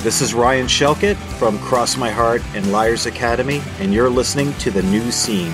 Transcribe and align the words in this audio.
This 0.00 0.20
is 0.20 0.32
Ryan 0.32 0.68
Shelkett 0.68 1.16
from 1.16 1.58
Cross 1.58 1.96
My 1.96 2.08
Heart 2.08 2.42
and 2.54 2.70
Liars 2.70 3.06
Academy, 3.06 3.60
and 3.80 3.92
you're 3.92 4.08
listening 4.08 4.52
to 4.58 4.70
The 4.70 4.84
New 4.84 5.10
Scene. 5.10 5.52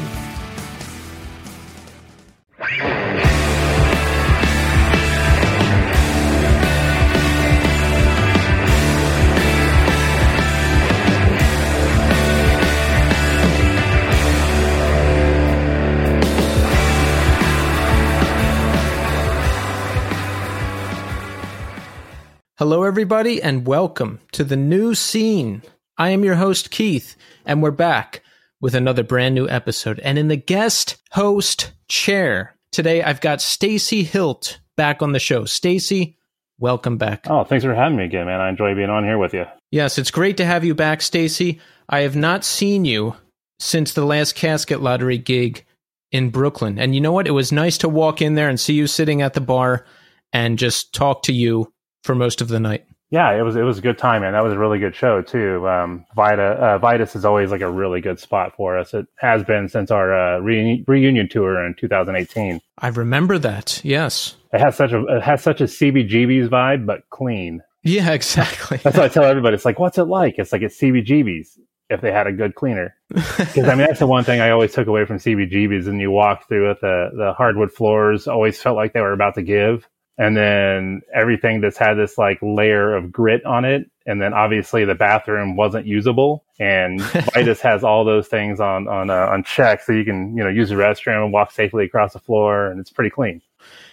Everybody, 22.94 23.42
and 23.42 23.66
welcome 23.66 24.20
to 24.30 24.44
the 24.44 24.56
new 24.56 24.94
scene. 24.94 25.60
I 25.98 26.10
am 26.10 26.22
your 26.22 26.36
host, 26.36 26.70
Keith, 26.70 27.16
and 27.44 27.60
we're 27.60 27.72
back 27.72 28.22
with 28.60 28.72
another 28.76 29.02
brand 29.02 29.34
new 29.34 29.48
episode. 29.48 29.98
And 29.98 30.16
in 30.16 30.28
the 30.28 30.36
guest 30.36 30.98
host 31.10 31.72
chair 31.88 32.54
today, 32.70 33.02
I've 33.02 33.20
got 33.20 33.40
Stacy 33.40 34.04
Hilt 34.04 34.60
back 34.76 35.02
on 35.02 35.10
the 35.10 35.18
show. 35.18 35.44
Stacy, 35.44 36.16
welcome 36.60 36.96
back. 36.96 37.28
Oh, 37.28 37.42
thanks 37.42 37.64
for 37.64 37.74
having 37.74 37.98
me 37.98 38.04
again, 38.04 38.26
man. 38.26 38.40
I 38.40 38.48
enjoy 38.48 38.76
being 38.76 38.90
on 38.90 39.02
here 39.02 39.18
with 39.18 39.34
you. 39.34 39.46
Yes, 39.72 39.98
it's 39.98 40.12
great 40.12 40.36
to 40.36 40.44
have 40.44 40.64
you 40.64 40.76
back, 40.76 41.02
Stacy. 41.02 41.60
I 41.88 42.02
have 42.02 42.14
not 42.14 42.44
seen 42.44 42.84
you 42.84 43.16
since 43.58 43.92
the 43.92 44.04
last 44.04 44.36
casket 44.36 44.80
lottery 44.80 45.18
gig 45.18 45.64
in 46.12 46.30
Brooklyn. 46.30 46.78
And 46.78 46.94
you 46.94 47.00
know 47.00 47.10
what? 47.10 47.26
It 47.26 47.32
was 47.32 47.50
nice 47.50 47.76
to 47.78 47.88
walk 47.88 48.22
in 48.22 48.36
there 48.36 48.48
and 48.48 48.60
see 48.60 48.74
you 48.74 48.86
sitting 48.86 49.20
at 49.20 49.34
the 49.34 49.40
bar 49.40 49.84
and 50.32 50.60
just 50.60 50.94
talk 50.94 51.24
to 51.24 51.32
you 51.32 51.72
for 52.04 52.14
most 52.14 52.40
of 52.40 52.46
the 52.46 52.60
night. 52.60 52.86
Yeah, 53.14 53.30
it 53.30 53.42
was 53.42 53.54
it 53.54 53.62
was 53.62 53.78
a 53.78 53.80
good 53.80 53.96
time, 53.96 54.24
and 54.24 54.34
That 54.34 54.42
was 54.42 54.52
a 54.52 54.58
really 54.58 54.80
good 54.80 54.96
show 54.96 55.22
too. 55.22 55.68
Um, 55.68 56.04
Vita 56.16 56.42
uh, 56.42 56.78
Vitus 56.78 57.14
is 57.14 57.24
always 57.24 57.52
like 57.52 57.60
a 57.60 57.70
really 57.70 58.00
good 58.00 58.18
spot 58.18 58.56
for 58.56 58.76
us. 58.76 58.92
It 58.92 59.06
has 59.18 59.44
been 59.44 59.68
since 59.68 59.92
our 59.92 60.12
uh, 60.12 60.40
re- 60.40 60.82
reunion 60.88 61.28
tour 61.28 61.64
in 61.64 61.76
2018. 61.78 62.60
I 62.78 62.88
remember 62.88 63.38
that. 63.38 63.80
Yes, 63.84 64.34
it 64.52 64.58
has 64.58 64.74
such 64.74 64.90
a 64.90 65.06
it 65.06 65.22
has 65.22 65.44
such 65.44 65.60
a 65.60 65.64
CBGB's 65.64 66.48
vibe, 66.48 66.86
but 66.86 67.08
clean. 67.10 67.62
Yeah, 67.84 68.10
exactly. 68.20 68.78
That's 68.78 68.96
what 68.96 69.04
I 69.04 69.08
tell 69.08 69.22
everybody. 69.22 69.54
It's 69.54 69.64
like, 69.64 69.78
what's 69.78 69.96
it 69.96 70.06
like? 70.06 70.34
It's 70.38 70.50
like 70.50 70.62
it's 70.62 70.76
CBGB's 70.80 71.56
if 71.90 72.00
they 72.00 72.10
had 72.10 72.26
a 72.26 72.32
good 72.32 72.56
cleaner. 72.56 72.96
Because 73.14 73.68
I 73.68 73.76
mean, 73.76 73.86
that's 73.86 74.00
the 74.00 74.08
one 74.08 74.24
thing 74.24 74.40
I 74.40 74.50
always 74.50 74.72
took 74.72 74.88
away 74.88 75.04
from 75.04 75.18
CBGB's. 75.18 75.86
And 75.86 76.00
you 76.00 76.10
walk 76.10 76.48
through 76.48 76.72
it, 76.72 76.80
the 76.80 77.10
the 77.14 77.32
hardwood 77.32 77.70
floors 77.70 78.26
always 78.26 78.60
felt 78.60 78.74
like 78.74 78.92
they 78.92 79.00
were 79.00 79.12
about 79.12 79.36
to 79.36 79.42
give 79.42 79.86
and 80.16 80.36
then 80.36 81.02
everything 81.12 81.60
that's 81.60 81.76
had 81.76 81.94
this 81.94 82.16
like 82.16 82.38
layer 82.40 82.94
of 82.94 83.10
grit 83.10 83.44
on 83.44 83.64
it. 83.64 83.90
And 84.06 84.20
then 84.20 84.32
obviously 84.32 84.84
the 84.84 84.94
bathroom 84.94 85.56
wasn't 85.56 85.86
usable. 85.86 86.44
And 86.60 87.00
Vitus 87.34 87.60
has 87.62 87.82
all 87.82 88.04
those 88.04 88.28
things 88.28 88.60
on 88.60 88.86
on 88.86 89.10
uh, 89.10 89.26
on 89.26 89.42
check. 89.42 89.82
So 89.82 89.92
you 89.92 90.04
can 90.04 90.36
you 90.36 90.44
know 90.44 90.50
use 90.50 90.68
the 90.68 90.76
restroom 90.76 91.24
and 91.24 91.32
walk 91.32 91.50
safely 91.50 91.84
across 91.84 92.12
the 92.12 92.20
floor 92.20 92.70
and 92.70 92.78
it's 92.78 92.90
pretty 92.90 93.10
clean. 93.10 93.42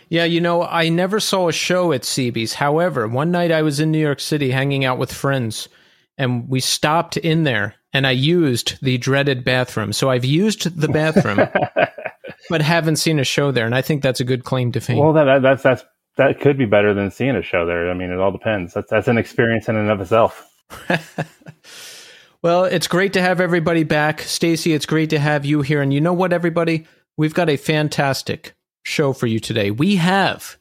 Yeah 0.09 0.25
you 0.25 0.41
know 0.41 0.63
i 0.63 0.89
never 0.89 1.21
saw 1.21 1.47
a 1.47 1.53
show 1.53 1.93
at 1.93 2.01
cb's 2.01 2.55
however 2.55 3.07
one 3.07 3.31
night 3.31 3.49
i 3.49 3.61
was 3.61 3.79
in 3.79 3.91
new 3.91 3.97
york 3.97 4.19
city 4.19 4.51
hanging 4.51 4.83
out 4.83 4.97
with 4.97 5.09
friends 5.09 5.69
and 6.17 6.49
we 6.49 6.59
stopped 6.59 7.15
in 7.15 7.45
there 7.45 7.75
and 7.93 8.05
i 8.05 8.11
used 8.11 8.77
the 8.81 8.97
dreaded 8.97 9.45
bathroom. 9.45 9.93
So 9.93 10.09
i've 10.09 10.25
used 10.25 10.77
the 10.77 10.89
bathroom 10.89 11.47
but 12.49 12.61
haven't 12.61 12.97
seen 12.97 13.19
a 13.19 13.23
show 13.23 13.53
there 13.53 13.65
and 13.65 13.73
i 13.73 13.81
think 13.81 14.03
that's 14.03 14.19
a 14.19 14.25
good 14.25 14.43
claim 14.43 14.73
to 14.73 14.81
fame. 14.81 14.97
Well 14.97 15.13
that, 15.13 15.41
that's 15.41 15.63
that's 15.63 15.85
that 16.21 16.39
could 16.39 16.55
be 16.55 16.65
better 16.65 16.93
than 16.93 17.09
seeing 17.09 17.35
a 17.35 17.41
show 17.41 17.65
there. 17.65 17.89
I 17.89 17.95
mean, 17.95 18.11
it 18.11 18.19
all 18.19 18.31
depends. 18.31 18.75
That's 18.75 18.91
that's 18.91 19.07
an 19.07 19.17
experience 19.17 19.67
in 19.67 19.75
and 19.75 19.89
of 19.89 20.01
itself. 20.01 20.47
well, 22.43 22.65
it's 22.65 22.87
great 22.87 23.13
to 23.13 23.21
have 23.21 23.41
everybody 23.41 23.83
back, 23.83 24.21
Stacy. 24.21 24.73
It's 24.73 24.85
great 24.85 25.09
to 25.09 25.19
have 25.19 25.45
you 25.45 25.63
here. 25.63 25.81
And 25.81 25.91
you 25.91 25.99
know 25.99 26.13
what, 26.13 26.31
everybody, 26.31 26.85
we've 27.17 27.33
got 27.33 27.49
a 27.49 27.57
fantastic 27.57 28.53
show 28.83 29.13
for 29.13 29.25
you 29.25 29.39
today. 29.39 29.71
We 29.71 29.95
have 29.95 30.57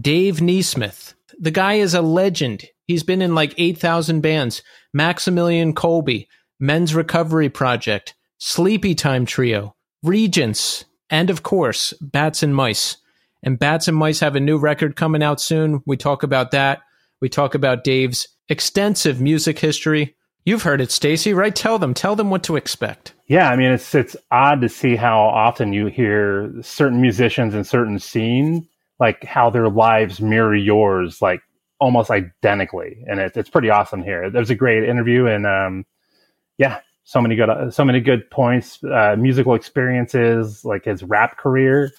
Dave 0.00 0.40
Nesmith. 0.40 1.14
The 1.38 1.50
guy 1.50 1.74
is 1.74 1.92
a 1.92 2.00
legend. 2.00 2.64
He's 2.86 3.02
been 3.02 3.20
in 3.20 3.34
like 3.34 3.52
eight 3.58 3.76
thousand 3.76 4.22
bands. 4.22 4.62
Maximillian 4.96 5.76
Colby, 5.76 6.28
Men's 6.58 6.94
Recovery 6.94 7.50
Project, 7.50 8.14
Sleepytime 8.40 9.26
Trio, 9.26 9.76
Regents, 10.02 10.86
and 11.10 11.28
of 11.28 11.42
course, 11.42 11.92
Bats 12.00 12.42
and 12.42 12.56
Mice. 12.56 12.96
And 13.44 13.58
Bats 13.58 13.86
and 13.88 13.96
Mice 13.96 14.20
have 14.20 14.36
a 14.36 14.40
new 14.40 14.56
record 14.56 14.96
coming 14.96 15.22
out 15.22 15.38
soon. 15.40 15.82
We 15.86 15.98
talk 15.98 16.22
about 16.22 16.50
that. 16.52 16.80
We 17.20 17.28
talk 17.28 17.54
about 17.54 17.84
Dave's 17.84 18.26
extensive 18.48 19.20
music 19.20 19.58
history. 19.58 20.16
You've 20.46 20.62
heard 20.62 20.80
it, 20.80 20.90
Stacy, 20.90 21.34
right? 21.34 21.54
Tell 21.54 21.78
them, 21.78 21.92
tell 21.92 22.16
them 22.16 22.30
what 22.30 22.42
to 22.44 22.56
expect. 22.56 23.12
Yeah, 23.28 23.50
I 23.50 23.56
mean, 23.56 23.70
it's 23.70 23.94
it's 23.94 24.16
odd 24.30 24.62
to 24.62 24.68
see 24.68 24.96
how 24.96 25.20
often 25.20 25.72
you 25.72 25.86
hear 25.86 26.52
certain 26.62 27.00
musicians 27.00 27.54
in 27.54 27.64
certain 27.64 27.98
scene, 27.98 28.66
like 28.98 29.24
how 29.24 29.50
their 29.50 29.68
lives 29.68 30.20
mirror 30.20 30.56
yours, 30.56 31.20
like 31.22 31.40
almost 31.80 32.10
identically, 32.10 33.04
and 33.06 33.20
it, 33.20 33.36
it's 33.36 33.50
pretty 33.50 33.70
awesome 33.70 34.02
here. 34.02 34.30
There's 34.30 34.50
a 34.50 34.54
great 34.54 34.88
interview, 34.88 35.26
and 35.26 35.46
um, 35.46 35.86
yeah, 36.58 36.80
so 37.04 37.20
many 37.20 37.36
good, 37.36 37.72
so 37.72 37.84
many 37.84 38.00
good 38.00 38.30
points, 38.30 38.82
uh, 38.84 39.16
musical 39.18 39.54
experiences, 39.54 40.64
like 40.64 40.84
his 40.84 41.02
rap 41.02 41.38
career 41.38 41.90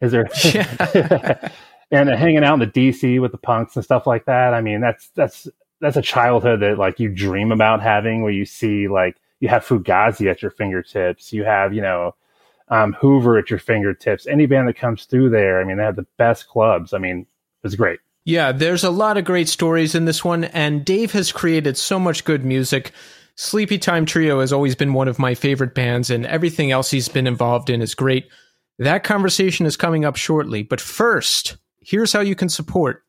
is 0.00 0.12
there? 0.12 0.28
Yeah. 0.44 1.50
and 1.90 2.08
hanging 2.10 2.44
out 2.44 2.54
in 2.54 2.60
the 2.60 2.66
DC 2.66 3.20
with 3.20 3.32
the 3.32 3.38
punks 3.38 3.76
and 3.76 3.84
stuff 3.84 4.06
like 4.06 4.26
that. 4.26 4.54
I 4.54 4.60
mean, 4.60 4.80
that's 4.80 5.08
that's 5.14 5.48
that's 5.80 5.96
a 5.96 6.02
childhood 6.02 6.60
that 6.60 6.78
like 6.78 7.00
you 7.00 7.08
dream 7.08 7.52
about 7.52 7.82
having, 7.82 8.22
where 8.22 8.32
you 8.32 8.44
see 8.44 8.88
like 8.88 9.16
you 9.40 9.48
have 9.48 9.64
Fugazi 9.64 10.30
at 10.30 10.42
your 10.42 10.50
fingertips, 10.50 11.32
you 11.32 11.44
have 11.44 11.72
you 11.72 11.82
know 11.82 12.14
um, 12.68 12.94
Hoover 12.94 13.38
at 13.38 13.50
your 13.50 13.58
fingertips. 13.58 14.26
Any 14.26 14.46
band 14.46 14.68
that 14.68 14.76
comes 14.76 15.04
through 15.04 15.30
there, 15.30 15.60
I 15.60 15.64
mean, 15.64 15.78
they 15.78 15.84
have 15.84 15.96
the 15.96 16.06
best 16.16 16.48
clubs. 16.48 16.92
I 16.92 16.98
mean, 16.98 17.26
it's 17.64 17.74
great. 17.74 18.00
Yeah, 18.24 18.52
there's 18.52 18.84
a 18.84 18.90
lot 18.90 19.16
of 19.16 19.24
great 19.24 19.48
stories 19.48 19.94
in 19.94 20.04
this 20.04 20.22
one, 20.22 20.44
and 20.44 20.84
Dave 20.84 21.12
has 21.12 21.32
created 21.32 21.78
so 21.78 21.98
much 21.98 22.24
good 22.24 22.44
music. 22.44 22.92
Sleepytime 23.36 24.06
Trio 24.06 24.40
has 24.40 24.52
always 24.52 24.74
been 24.74 24.92
one 24.92 25.08
of 25.08 25.18
my 25.18 25.34
favorite 25.34 25.74
bands, 25.74 26.10
and 26.10 26.26
everything 26.26 26.70
else 26.70 26.90
he's 26.90 27.08
been 27.08 27.26
involved 27.26 27.70
in 27.70 27.80
is 27.80 27.94
great. 27.94 28.28
That 28.78 29.04
conversation 29.04 29.66
is 29.66 29.76
coming 29.76 30.04
up 30.04 30.16
shortly. 30.16 30.62
But 30.62 30.80
first, 30.80 31.56
here's 31.80 32.12
how 32.12 32.20
you 32.20 32.34
can 32.34 32.48
support 32.48 33.04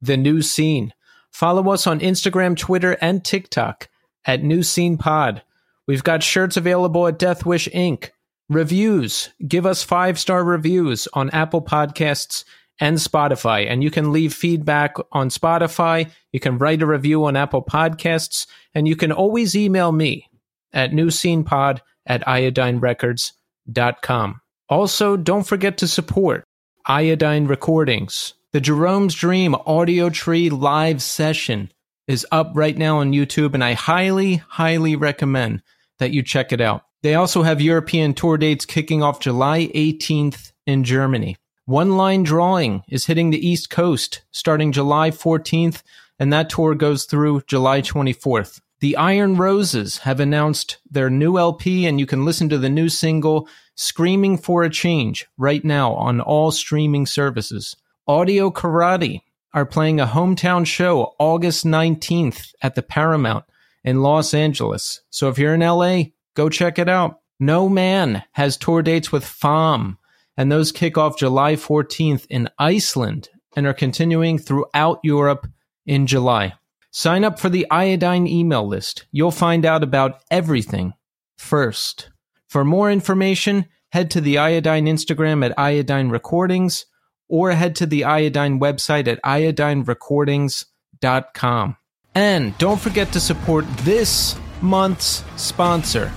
the 0.00 0.16
new 0.16 0.42
scene. 0.42 0.92
Follow 1.30 1.70
us 1.70 1.86
on 1.86 2.00
Instagram, 2.00 2.56
Twitter, 2.56 2.96
and 3.00 3.24
TikTok 3.24 3.88
at 4.24 4.42
New 4.42 4.62
Scene 4.62 4.98
Pod. 4.98 5.42
We've 5.86 6.04
got 6.04 6.22
shirts 6.22 6.56
available 6.56 7.06
at 7.06 7.18
Death 7.18 7.44
Wish 7.44 7.68
Inc. 7.68 8.10
Reviews. 8.48 9.30
Give 9.46 9.66
us 9.66 9.82
five 9.82 10.18
star 10.18 10.44
reviews 10.44 11.08
on 11.14 11.30
Apple 11.30 11.62
Podcasts 11.62 12.44
and 12.80 12.98
Spotify. 12.98 13.70
And 13.70 13.82
you 13.82 13.90
can 13.90 14.12
leave 14.12 14.34
feedback 14.34 14.96
on 15.12 15.30
Spotify. 15.30 16.10
You 16.32 16.40
can 16.40 16.58
write 16.58 16.82
a 16.82 16.86
review 16.86 17.24
on 17.24 17.36
Apple 17.36 17.64
Podcasts. 17.64 18.46
And 18.74 18.86
you 18.86 18.96
can 18.96 19.12
always 19.12 19.56
email 19.56 19.92
me 19.92 20.28
at 20.72 20.90
newscenepod 20.90 21.80
at 22.06 22.26
iodinerecords.com. 22.26 24.41
Also, 24.72 25.18
don't 25.18 25.46
forget 25.46 25.76
to 25.76 25.86
support 25.86 26.44
Iodine 26.86 27.46
Recordings. 27.46 28.32
The 28.52 28.60
Jerome's 28.60 29.14
Dream 29.14 29.54
Audio 29.66 30.08
Tree 30.08 30.48
live 30.48 31.02
session 31.02 31.70
is 32.08 32.26
up 32.32 32.52
right 32.54 32.78
now 32.78 32.96
on 32.96 33.12
YouTube, 33.12 33.52
and 33.52 33.62
I 33.62 33.74
highly, 33.74 34.36
highly 34.36 34.96
recommend 34.96 35.62
that 35.98 36.12
you 36.12 36.22
check 36.22 36.54
it 36.54 36.62
out. 36.62 36.86
They 37.02 37.14
also 37.14 37.42
have 37.42 37.60
European 37.60 38.14
tour 38.14 38.38
dates 38.38 38.64
kicking 38.64 39.02
off 39.02 39.20
July 39.20 39.70
18th 39.74 40.52
in 40.66 40.84
Germany. 40.84 41.36
One 41.66 41.98
Line 41.98 42.22
Drawing 42.22 42.82
is 42.88 43.04
hitting 43.04 43.28
the 43.28 43.46
East 43.46 43.68
Coast 43.68 44.22
starting 44.30 44.72
July 44.72 45.10
14th, 45.10 45.82
and 46.18 46.32
that 46.32 46.48
tour 46.48 46.74
goes 46.74 47.04
through 47.04 47.42
July 47.46 47.82
24th. 47.82 48.62
The 48.80 48.96
Iron 48.96 49.36
Roses 49.36 49.98
have 49.98 50.18
announced 50.18 50.78
their 50.90 51.10
new 51.10 51.36
LP, 51.36 51.84
and 51.84 52.00
you 52.00 52.06
can 52.06 52.24
listen 52.24 52.48
to 52.48 52.56
the 52.56 52.70
new 52.70 52.88
single 52.88 53.46
Screaming 53.74 54.38
for 54.38 54.62
a 54.62 54.70
Change 54.70 55.26
right 55.38 55.64
now 55.64 55.94
on 55.94 56.20
all 56.20 56.50
streaming 56.50 57.06
services. 57.06 57.76
Audio 58.06 58.50
Karate 58.50 59.22
are 59.54 59.66
playing 59.66 60.00
a 60.00 60.06
hometown 60.06 60.66
show 60.66 61.14
August 61.18 61.64
19th 61.64 62.52
at 62.62 62.74
the 62.74 62.82
Paramount 62.82 63.44
in 63.84 64.02
Los 64.02 64.34
Angeles. 64.34 65.00
So 65.10 65.28
if 65.28 65.38
you're 65.38 65.54
in 65.54 65.60
LA, 65.60 66.04
go 66.34 66.48
check 66.48 66.78
it 66.78 66.88
out. 66.88 67.20
No 67.40 67.68
Man 67.68 68.22
has 68.32 68.56
tour 68.56 68.82
dates 68.82 69.10
with 69.10 69.24
FAM, 69.24 69.98
and 70.36 70.50
those 70.50 70.70
kick 70.70 70.96
off 70.96 71.18
July 71.18 71.54
14th 71.54 72.26
in 72.30 72.48
Iceland 72.58 73.30
and 73.56 73.66
are 73.66 73.74
continuing 73.74 74.38
throughout 74.38 75.00
Europe 75.02 75.46
in 75.86 76.06
July. 76.06 76.54
Sign 76.90 77.24
up 77.24 77.40
for 77.40 77.48
the 77.48 77.66
iodine 77.70 78.26
email 78.26 78.66
list. 78.66 79.06
You'll 79.12 79.30
find 79.30 79.64
out 79.64 79.82
about 79.82 80.20
everything 80.30 80.92
first. 81.36 82.10
For 82.52 82.64
more 82.66 82.92
information, 82.92 83.64
head 83.92 84.10
to 84.10 84.20
the 84.20 84.36
Iodine 84.36 84.84
Instagram 84.84 85.42
at 85.42 85.58
Iodine 85.58 86.10
Recordings 86.10 86.84
or 87.26 87.52
head 87.52 87.74
to 87.76 87.86
the 87.86 88.04
Iodine 88.04 88.60
website 88.60 89.08
at 89.08 89.22
iodinerecordings.com. 89.22 91.76
And 92.14 92.58
don't 92.58 92.78
forget 92.78 93.10
to 93.12 93.20
support 93.20 93.64
this 93.78 94.36
month's 94.60 95.24
sponsor, 95.36 96.12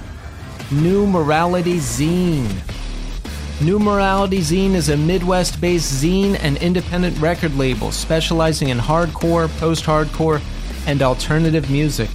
New 0.69 1.07
Morality 1.07 1.77
Zine. 1.77 2.53
New 3.61 3.79
Morality 3.79 4.39
Zine 4.39 4.73
is 4.73 4.89
a 4.89 4.97
Midwest 4.97 5.61
based 5.61 6.03
zine 6.03 6.37
and 6.41 6.57
independent 6.57 7.17
record 7.19 7.55
label 7.55 7.93
specializing 7.93 8.67
in 8.67 8.77
hardcore, 8.77 9.47
post 9.57 9.85
hardcore, 9.85 10.41
and 10.85 11.01
alternative 11.01 11.71
music. 11.71 12.09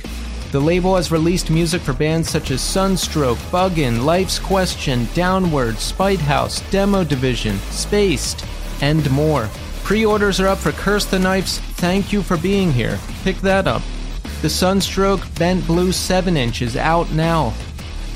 The 0.52 0.61
label 0.61 0.97
has 0.97 1.12
released 1.12 1.49
music 1.49 1.81
for 1.81 1.93
bands 1.93 2.29
such 2.29 2.50
as 2.50 2.61
Sunstroke, 2.61 3.38
Buggin, 3.52 4.05
Life's 4.05 4.41
Question, 4.41 5.06
Downward, 5.14 5.76
Spitehouse, 5.76 6.69
Demo 6.73 7.05
Division, 7.05 7.56
Spaced, 7.70 8.44
and 8.81 9.08
more. 9.12 9.49
Pre 9.85 10.05
orders 10.05 10.41
are 10.41 10.49
up 10.49 10.58
for 10.58 10.73
Curse 10.73 11.05
the 11.05 11.20
Knife's 11.20 11.58
Thank 11.58 12.12
You 12.12 12.23
for 12.23 12.37
Being 12.37 12.73
Here. 12.73 12.99
Pick 13.23 13.37
that 13.43 13.69
up. 13.69 13.82
The 14.43 14.50
Sunstroke 14.50 15.23
Bent 15.37 15.64
Blue 15.69 15.93
7 15.93 16.37
inch 16.37 16.62
is 16.62 16.76
out 16.76 17.11
now. 17.12 17.52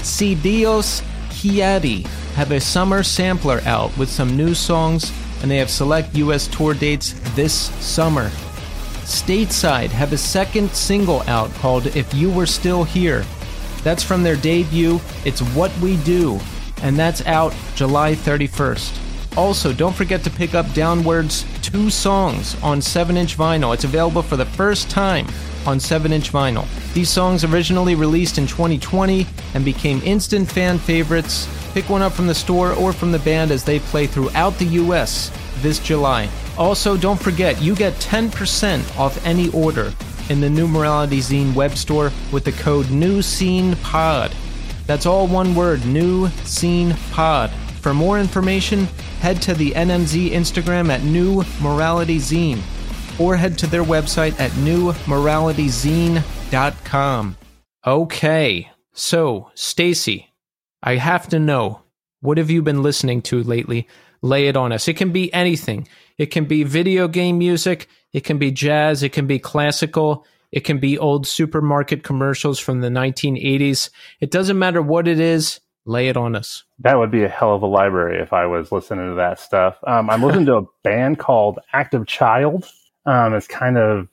Si 0.02 0.34
Dios 0.34 1.02
Quiere 1.30 2.02
have 2.34 2.50
a 2.50 2.60
summer 2.60 3.04
sampler 3.04 3.60
out 3.64 3.96
with 3.96 4.08
some 4.08 4.36
new 4.36 4.54
songs, 4.54 5.12
and 5.40 5.50
they 5.50 5.58
have 5.58 5.70
select 5.70 6.16
US 6.16 6.48
tour 6.48 6.74
dates 6.74 7.14
this 7.36 7.54
summer. 7.84 8.30
Stateside 9.04 9.90
have 9.90 10.12
a 10.12 10.18
second 10.18 10.70
single 10.70 11.22
out 11.22 11.52
called 11.54 11.86
If 11.88 12.12
You 12.14 12.30
Were 12.30 12.46
Still 12.46 12.84
Here. 12.84 13.24
That's 13.82 14.02
from 14.02 14.22
their 14.22 14.36
debut, 14.36 14.98
It's 15.26 15.40
What 15.40 15.70
We 15.78 15.98
Do, 15.98 16.40
and 16.82 16.96
that's 16.96 17.24
out 17.26 17.54
July 17.74 18.14
31st. 18.14 19.36
Also, 19.36 19.72
don't 19.72 19.94
forget 19.94 20.22
to 20.24 20.30
pick 20.30 20.54
up 20.54 20.64
Downward's 20.66 21.44
two 21.60 21.90
songs 21.90 22.56
on 22.62 22.80
7 22.80 23.16
inch 23.16 23.36
vinyl. 23.36 23.74
It's 23.74 23.84
available 23.84 24.22
for 24.22 24.36
the 24.36 24.46
first 24.46 24.88
time 24.88 25.26
on 25.66 25.80
7 25.80 26.12
inch 26.12 26.32
vinyl. 26.32 26.66
These 26.94 27.10
songs 27.10 27.44
originally 27.44 27.94
released 27.94 28.38
in 28.38 28.46
2020 28.46 29.26
and 29.54 29.64
became 29.64 30.00
instant 30.02 30.50
fan 30.50 30.78
favorites. 30.78 31.48
Pick 31.74 31.90
one 31.90 32.02
up 32.02 32.12
from 32.12 32.26
the 32.26 32.34
store 32.34 32.72
or 32.72 32.92
from 32.92 33.12
the 33.12 33.18
band 33.18 33.50
as 33.50 33.64
they 33.64 33.80
play 33.80 34.06
throughout 34.06 34.56
the 34.58 34.66
US 34.66 35.30
this 35.60 35.78
July. 35.78 36.28
Also, 36.56 36.96
don't 36.96 37.20
forget, 37.20 37.60
you 37.60 37.74
get 37.74 37.92
10% 37.94 38.98
off 38.98 39.26
any 39.26 39.50
order 39.50 39.92
in 40.28 40.40
the 40.40 40.48
New 40.48 40.68
Morality 40.68 41.18
Zine 41.18 41.54
web 41.54 41.76
store 41.76 42.10
with 42.32 42.44
the 42.44 42.52
code 42.52 42.86
NEWSCENEPOD. 42.86 44.32
That's 44.86 45.04
all 45.06 45.26
one 45.26 45.54
word, 45.54 45.84
New 45.86 46.28
Scene 46.44 46.94
Pod. 47.10 47.50
For 47.80 47.92
more 47.92 48.18
information, 48.18 48.84
head 49.20 49.42
to 49.42 49.52
the 49.54 49.72
NMZ 49.72 50.30
Instagram 50.30 50.88
at 50.90 51.02
New 51.02 51.42
Morality 51.60 52.18
Zine 52.18 52.60
or 53.18 53.36
head 53.36 53.58
to 53.58 53.66
their 53.66 53.84
website 53.84 54.38
at 54.40 54.50
newmoralityzine.com. 54.52 57.36
Okay, 57.86 58.70
so 58.92 59.50
Stacy, 59.54 60.30
I 60.82 60.96
have 60.96 61.28
to 61.28 61.38
know 61.38 61.82
what 62.20 62.38
have 62.38 62.50
you 62.50 62.62
been 62.62 62.82
listening 62.82 63.20
to 63.22 63.42
lately? 63.42 63.86
Lay 64.22 64.48
it 64.48 64.56
on 64.56 64.72
us. 64.72 64.88
It 64.88 64.94
can 64.94 65.12
be 65.12 65.32
anything. 65.34 65.86
It 66.18 66.26
can 66.26 66.44
be 66.44 66.62
video 66.62 67.08
game 67.08 67.38
music, 67.38 67.88
it 68.12 68.24
can 68.24 68.38
be 68.38 68.50
jazz, 68.50 69.02
it 69.02 69.12
can 69.12 69.26
be 69.26 69.38
classical, 69.38 70.24
it 70.52 70.60
can 70.60 70.78
be 70.78 70.96
old 70.98 71.26
supermarket 71.26 72.04
commercials 72.04 72.60
from 72.60 72.80
the 72.80 72.88
1980s. 72.88 73.90
It 74.20 74.30
doesn't 74.30 74.58
matter 74.58 74.80
what 74.80 75.08
it 75.08 75.18
is, 75.18 75.60
lay 75.84 76.08
it 76.08 76.16
on 76.16 76.36
us. 76.36 76.62
That 76.78 76.98
would 76.98 77.10
be 77.10 77.24
a 77.24 77.28
hell 77.28 77.54
of 77.54 77.62
a 77.62 77.66
library 77.66 78.22
if 78.22 78.32
I 78.32 78.46
was 78.46 78.70
listening 78.70 79.10
to 79.10 79.16
that 79.16 79.40
stuff. 79.40 79.76
Um, 79.86 80.08
I'm 80.08 80.22
listening 80.22 80.46
to 80.46 80.56
a 80.58 80.66
band 80.84 81.18
called 81.18 81.58
Active 81.72 82.06
Child. 82.06 82.66
Um, 83.06 83.34
it's 83.34 83.48
kind 83.48 83.76
of 83.76 84.08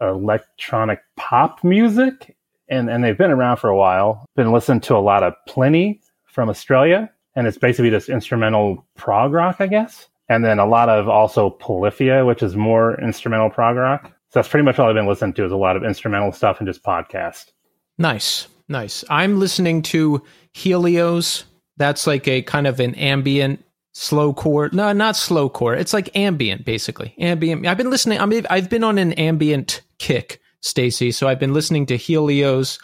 electronic 0.00 1.00
pop 1.16 1.62
music, 1.64 2.36
and, 2.68 2.90
and 2.90 3.02
they've 3.02 3.16
been 3.16 3.30
around 3.30 3.58
for 3.58 3.70
a 3.70 3.76
while. 3.76 4.26
Been 4.34 4.52
listening 4.52 4.80
to 4.82 4.96
a 4.96 4.98
lot 4.98 5.22
of 5.22 5.34
Plini 5.48 6.00
from 6.26 6.48
Australia, 6.48 7.10
and 7.34 7.46
it's 7.46 7.58
basically 7.58 7.90
just 7.90 8.08
instrumental 8.08 8.84
prog 8.96 9.32
rock, 9.32 9.56
I 9.60 9.68
guess. 9.68 10.08
And 10.28 10.44
then 10.44 10.58
a 10.58 10.66
lot 10.66 10.88
of 10.88 11.08
also 11.08 11.50
Polyphia, 11.50 12.24
which 12.24 12.42
is 12.42 12.56
more 12.56 13.00
instrumental 13.00 13.50
prog 13.50 13.76
rock. 13.76 14.04
So 14.04 14.40
that's 14.40 14.48
pretty 14.48 14.64
much 14.64 14.78
all 14.78 14.88
I've 14.88 14.94
been 14.94 15.06
listening 15.06 15.34
to 15.34 15.44
is 15.44 15.52
a 15.52 15.56
lot 15.56 15.76
of 15.76 15.84
instrumental 15.84 16.32
stuff 16.32 16.58
and 16.58 16.66
just 16.66 16.82
podcast. 16.82 17.52
Nice, 17.98 18.48
nice. 18.68 19.04
I'm 19.08 19.38
listening 19.38 19.82
to 19.82 20.22
Helios. 20.52 21.44
That's 21.76 22.06
like 22.06 22.26
a 22.26 22.42
kind 22.42 22.66
of 22.66 22.80
an 22.80 22.94
ambient 22.96 23.64
slow 23.92 24.34
core. 24.34 24.68
No, 24.72 24.92
not 24.92 25.16
slow 25.16 25.48
core. 25.48 25.74
It's 25.74 25.94
like 25.94 26.14
ambient, 26.16 26.64
basically. 26.64 27.14
Ambient. 27.18 27.66
I've 27.66 27.78
been 27.78 27.90
listening. 27.90 28.20
I 28.20 28.26
mean, 28.26 28.46
I've 28.50 28.68
been 28.68 28.84
on 28.84 28.98
an 28.98 29.12
ambient 29.14 29.80
kick, 29.98 30.40
Stacy. 30.60 31.12
So 31.12 31.28
I've 31.28 31.38
been 31.38 31.54
listening 31.54 31.86
to 31.86 31.96
Helios. 31.96 32.78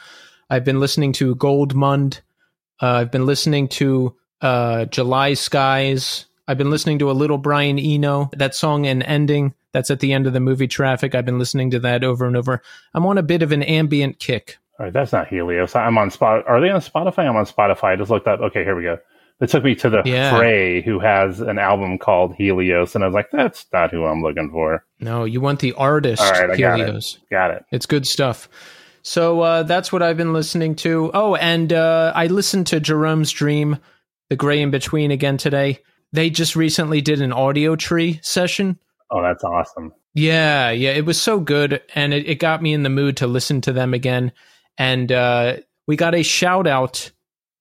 I've 0.49 0.65
been 0.65 0.81
listening 0.81 1.13
to 1.15 1.35
Goldmund. 1.35 2.21
Uh, 2.81 2.93
I've 2.93 3.11
been 3.11 3.27
listening 3.27 3.69
to 3.69 4.17
uh, 4.41 4.87
July 4.87 5.35
Skies. 5.35 6.27
I've 6.53 6.59
been 6.59 6.71
listening 6.71 6.99
to 6.99 7.11
a 7.11 7.13
little 7.13 7.39
Brian 7.39 7.79
Eno, 7.79 8.29
that 8.35 8.55
song 8.55 8.87
and 8.87 9.03
ending 9.05 9.55
that's 9.73 9.91
at 9.91 10.01
the 10.01 10.13
end 10.13 10.27
of 10.27 10.35
the 10.35 10.39
movie 10.39 10.69
Traffic. 10.69 11.15
I've 11.15 11.25
been 11.25 11.39
listening 11.39 11.71
to 11.71 11.79
that 11.81 12.05
over 12.05 12.27
and 12.27 12.37
over. 12.37 12.61
I'm 12.93 13.07
on 13.07 13.17
a 13.17 13.23
bit 13.23 13.41
of 13.41 13.53
an 13.53 13.63
ambient 13.63 14.19
kick. 14.19 14.59
All 14.79 14.85
right, 14.85 14.93
that's 14.93 15.13
not 15.13 15.29
Helios. 15.29 15.75
I'm 15.75 15.97
on 15.97 16.11
Spot. 16.11 16.47
Are 16.47 16.61
they 16.61 16.69
on 16.69 16.83
Spotify? 16.83 17.27
I'm 17.27 17.37
on 17.37 17.47
Spotify. 17.47 17.85
I 17.85 17.97
just 17.97 18.11
looked 18.11 18.29
up. 18.29 18.41
Okay, 18.41 18.65
here 18.65 18.77
we 18.77 18.83
go. 18.83 18.99
It 19.41 19.49
took 19.49 19.65
me 19.65 19.75
to 19.77 19.89
the 19.89 20.03
Yeah. 20.05 20.37
Fray, 20.37 20.83
who 20.83 20.99
has 20.99 21.41
an 21.41 21.59
album 21.59 21.97
called 21.97 22.35
Helios, 22.35 22.95
and 22.95 23.03
I 23.03 23.07
was 23.07 23.15
like, 23.15 23.31
that's 23.31 23.65
not 23.73 23.91
who 23.91 24.05
I'm 24.05 24.21
looking 24.21 24.51
for. 24.51 24.85
No, 25.01 25.25
you 25.25 25.41
want 25.41 25.61
the 25.61 25.73
artist 25.73 26.21
All 26.21 26.33
right, 26.33 26.51
I 26.51 26.57
got 26.59 26.79
it. 26.81 26.85
Helios. 26.85 27.19
Got 27.31 27.53
it. 27.53 27.65
It's 27.73 27.87
good 27.87 28.07
stuff. 28.07 28.47
So 29.01 29.41
uh, 29.41 29.63
that's 29.63 29.91
what 29.91 30.03
I've 30.03 30.19
been 30.19 30.35
listening 30.35 30.75
to. 30.77 31.11
Oh, 31.15 31.35
and 31.35 31.73
uh, 31.73 32.13
I 32.15 32.27
listened 32.27 32.67
to 32.67 32.79
Jerome's 32.79 33.33
Dream, 33.33 33.79
The 34.29 34.37
Gray 34.37 34.61
in 34.61 34.71
Between 34.71 35.11
again 35.11 35.39
today. 35.39 35.81
They 36.13 36.31
just 36.31 36.57
recently 36.57 37.01
did 37.01 37.21
an 37.21 37.33
audio 37.33 37.77
tree 37.77 38.21
session. 38.23 38.79
Oh, 39.11 39.23
that's 39.23 39.45
awesome. 39.45 39.93
Yeah, 40.15 40.71
yeah, 40.71 40.91
it 40.91 41.07
was 41.07 41.21
so 41.21 41.41
good, 41.41 41.81
and 41.95 42.13
it, 42.13 42.29
it 42.29 42.35
got 42.39 42.63
me 42.63 42.75
in 42.75 42.83
the 42.83 42.91
mood 42.91 43.17
to 43.19 43.27
listen 43.27 43.61
to 43.63 43.73
them 43.73 43.95
again. 43.95 44.33
And 44.77 45.11
uh, 45.11 45.57
we 45.87 45.97
got 45.97 46.15
a 46.15 46.23
shout 46.23 46.67
out 46.67 47.11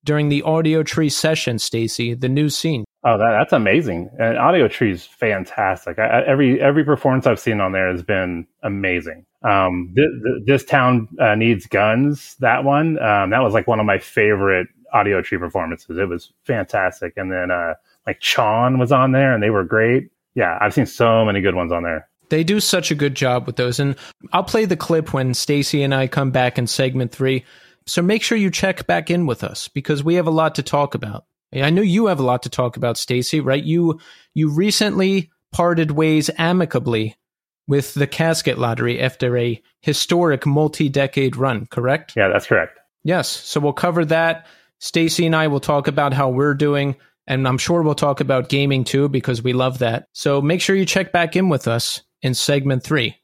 during 0.03 0.29
the 0.29 0.41
audio 0.43 0.83
tree 0.83 1.09
session, 1.09 1.59
Stacy, 1.59 2.13
the 2.13 2.27
new 2.29 2.49
scene. 2.49 2.83
Oh, 3.03 3.17
that, 3.17 3.31
that's 3.31 3.53
amazing. 3.53 4.09
And 4.19 4.37
Audio 4.37 4.67
Tree 4.67 4.91
is 4.91 5.05
fantastic. 5.05 5.97
I, 5.97 6.03
I- 6.21 6.25
every 6.27 6.61
every 6.61 6.83
performance 6.83 7.25
I've 7.25 7.39
seen 7.39 7.59
on 7.61 7.71
there 7.71 7.89
has 7.89 8.03
been 8.03 8.45
amazing. 8.63 9.25
Um, 9.43 9.91
th- 9.95 10.07
th- 10.23 10.45
this 10.45 10.63
town 10.65 11.07
uh, 11.19 11.33
needs 11.35 11.65
guns. 11.65 12.35
That 12.41 12.63
one, 12.63 13.01
um, 13.01 13.31
that 13.31 13.41
was 13.41 13.53
like 13.53 13.65
one 13.67 13.79
of 13.79 13.85
my 13.87 13.97
favorite 13.97 14.67
Audio 14.93 15.21
Tree 15.21 15.37
performances. 15.39 15.97
It 15.97 16.07
was 16.09 16.31
fantastic. 16.45 17.13
And 17.17 17.31
then 17.31 17.49
uh, 17.49 17.73
like 18.07 18.19
Chon 18.19 18.77
was 18.79 18.91
on 18.91 19.11
there, 19.11 19.33
and 19.33 19.41
they 19.41 19.49
were 19.49 19.63
great. 19.63 20.09
Yeah, 20.35 20.57
I've 20.61 20.73
seen 20.73 20.85
so 20.85 21.25
many 21.25 21.41
good 21.41 21.55
ones 21.55 21.71
on 21.71 21.83
there. 21.83 22.07
They 22.29 22.43
do 22.43 22.59
such 22.59 22.91
a 22.91 22.95
good 22.95 23.15
job 23.15 23.45
with 23.45 23.57
those, 23.57 23.79
and 23.79 23.95
I'll 24.31 24.43
play 24.43 24.65
the 24.65 24.77
clip 24.77 25.13
when 25.13 25.33
Stacy 25.33 25.83
and 25.83 25.93
I 25.93 26.07
come 26.07 26.31
back 26.31 26.57
in 26.57 26.67
segment 26.67 27.11
three. 27.11 27.43
So 27.85 28.01
make 28.01 28.23
sure 28.23 28.37
you 28.37 28.49
check 28.49 28.87
back 28.87 29.09
in 29.09 29.25
with 29.25 29.43
us 29.43 29.67
because 29.67 30.03
we 30.03 30.15
have 30.15 30.27
a 30.27 30.31
lot 30.31 30.55
to 30.55 30.63
talk 30.63 30.95
about. 30.95 31.25
I 31.53 31.69
know 31.69 31.81
you 31.81 32.05
have 32.05 32.19
a 32.19 32.23
lot 32.23 32.43
to 32.43 32.49
talk 32.49 32.77
about, 32.77 32.97
Stacy. 32.97 33.41
Right? 33.41 33.63
You 33.63 33.99
you 34.33 34.49
recently 34.49 35.29
parted 35.51 35.91
ways 35.91 36.29
amicably 36.37 37.17
with 37.67 37.93
the 37.93 38.07
casket 38.07 38.57
lottery 38.57 39.01
after 39.01 39.37
a 39.37 39.61
historic 39.81 40.45
multi-decade 40.45 41.35
run. 41.35 41.65
Correct? 41.65 42.13
Yeah, 42.15 42.29
that's 42.29 42.47
correct. 42.47 42.79
Yes. 43.03 43.27
So 43.27 43.59
we'll 43.59 43.73
cover 43.73 44.05
that. 44.05 44.47
Stacy 44.79 45.25
and 45.25 45.35
I 45.35 45.47
will 45.47 45.59
talk 45.59 45.87
about 45.87 46.13
how 46.13 46.29
we're 46.29 46.53
doing, 46.53 46.95
and 47.27 47.47
I'm 47.47 47.57
sure 47.57 47.81
we'll 47.81 47.95
talk 47.95 48.19
about 48.19 48.49
gaming 48.49 48.83
too 48.83 49.09
because 49.09 49.41
we 49.41 49.53
love 49.53 49.79
that. 49.79 50.07
So 50.13 50.41
make 50.41 50.61
sure 50.61 50.75
you 50.75 50.85
check 50.85 51.11
back 51.11 51.35
in 51.35 51.49
with 51.49 51.67
us 51.67 52.01
in 52.21 52.33
segment 52.33 52.83
three. 52.83 53.17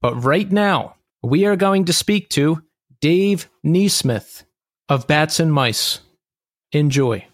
But 0.00 0.24
right 0.24 0.50
now, 0.50 0.96
we 1.22 1.44
are 1.44 1.56
going 1.56 1.84
to 1.86 1.92
speak 1.92 2.30
to 2.30 2.62
Dave 3.00 3.48
Nesmith 3.62 4.44
of 4.88 5.06
Bats 5.06 5.40
and 5.40 5.52
Mice. 5.52 6.00
Enjoy. 6.72 7.26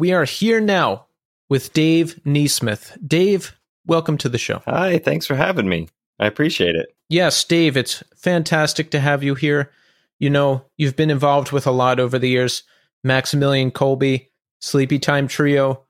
We 0.00 0.12
are 0.12 0.24
here 0.24 0.62
now 0.62 1.08
with 1.50 1.74
Dave 1.74 2.24
Nesmith. 2.24 2.96
Dave, 3.06 3.54
welcome 3.84 4.16
to 4.16 4.30
the 4.30 4.38
show. 4.38 4.62
Hi, 4.64 4.96
thanks 4.96 5.26
for 5.26 5.34
having 5.34 5.68
me. 5.68 5.90
I 6.18 6.26
appreciate 6.26 6.74
it. 6.74 6.96
Yes, 7.10 7.44
Dave, 7.44 7.76
it's 7.76 8.02
fantastic 8.16 8.92
to 8.92 8.98
have 8.98 9.22
you 9.22 9.34
here. 9.34 9.70
You 10.18 10.30
know, 10.30 10.64
you've 10.78 10.96
been 10.96 11.10
involved 11.10 11.52
with 11.52 11.66
a 11.66 11.70
lot 11.70 12.00
over 12.00 12.18
the 12.18 12.30
years 12.30 12.62
Maximillian 13.06 13.74
Colby, 13.74 14.30
Sleepytime 14.62 15.28
Trio, 15.28 15.84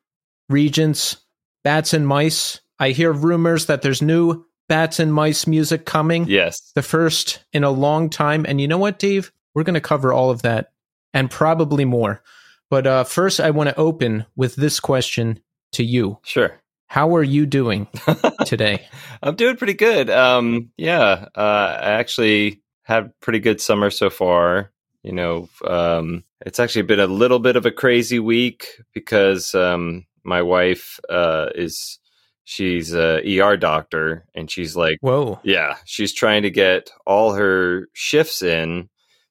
Regents, 0.48 1.18
Bats 1.62 1.94
and 1.94 2.04
Mice. 2.04 2.60
I 2.80 2.90
hear 2.90 3.12
rumors 3.12 3.66
that 3.66 3.82
there's 3.82 4.02
new 4.02 4.44
Bats 4.68 4.98
and 4.98 5.14
Mice 5.14 5.46
music 5.46 5.86
coming. 5.86 6.26
Yes. 6.26 6.72
The 6.74 6.82
first 6.82 7.44
in 7.52 7.62
a 7.62 7.70
long 7.70 8.10
time. 8.10 8.44
And 8.48 8.60
you 8.60 8.66
know 8.66 8.76
what, 8.76 8.98
Dave? 8.98 9.30
We're 9.54 9.62
going 9.62 9.74
to 9.74 9.80
cover 9.80 10.12
all 10.12 10.30
of 10.30 10.42
that 10.42 10.72
and 11.14 11.30
probably 11.30 11.84
more. 11.84 12.24
But 12.70 12.86
uh, 12.86 13.04
first, 13.04 13.40
I 13.40 13.50
want 13.50 13.68
to 13.68 13.76
open 13.76 14.26
with 14.36 14.54
this 14.54 14.80
question 14.80 15.40
to 15.72 15.84
you. 15.84 16.18
Sure. 16.22 16.60
How 16.86 17.14
are 17.16 17.22
you 17.22 17.46
doing 17.46 17.88
today? 18.46 18.86
I'm 19.22 19.36
doing 19.36 19.56
pretty 19.56 19.74
good. 19.74 20.08
Um, 20.08 20.70
yeah, 20.76 21.26
uh, 21.36 21.78
I 21.80 21.90
actually 21.90 22.62
had 22.84 23.12
pretty 23.20 23.40
good 23.40 23.60
summer 23.60 23.90
so 23.90 24.08
far. 24.08 24.72
You 25.02 25.12
know, 25.12 25.48
um, 25.66 26.24
it's 26.44 26.60
actually 26.60 26.82
been 26.82 27.00
a 27.00 27.06
little 27.06 27.38
bit 27.38 27.56
of 27.56 27.66
a 27.66 27.70
crazy 27.70 28.18
week 28.18 28.66
because 28.92 29.54
um, 29.54 30.06
my 30.24 30.42
wife 30.42 31.00
uh, 31.08 31.50
is 31.54 31.98
she's 32.44 32.92
a 32.92 33.40
ER 33.40 33.56
doctor 33.56 34.26
and 34.34 34.50
she's 34.50 34.76
like, 34.76 34.98
whoa, 35.00 35.38
yeah, 35.42 35.76
she's 35.84 36.12
trying 36.12 36.42
to 36.42 36.50
get 36.50 36.90
all 37.06 37.32
her 37.34 37.88
shifts 37.92 38.42
in 38.42 38.88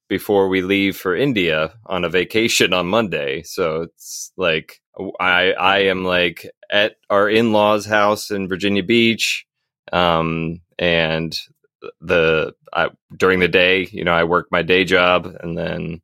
before 0.09 0.49
we 0.49 0.61
leave 0.61 0.97
for 0.97 1.15
India 1.15 1.73
on 1.85 2.03
a 2.03 2.09
vacation 2.09 2.73
on 2.73 2.87
Monday. 2.87 3.43
So 3.43 3.83
it's 3.83 4.33
like 4.35 4.81
I 5.19 5.53
I 5.53 5.79
am 5.83 6.03
like 6.03 6.49
at 6.69 6.95
our 7.09 7.29
in-laws 7.29 7.85
house 7.85 8.31
in 8.31 8.49
Virginia 8.49 8.83
Beach 8.83 9.45
um 9.93 10.61
and 10.77 11.39
the 12.01 12.53
I, 12.73 12.89
during 13.15 13.39
the 13.39 13.47
day, 13.47 13.87
you 13.91 14.03
know, 14.03 14.13
I 14.13 14.25
work 14.25 14.47
my 14.51 14.61
day 14.61 14.83
job 14.83 15.33
and 15.39 15.57
then 15.57 16.01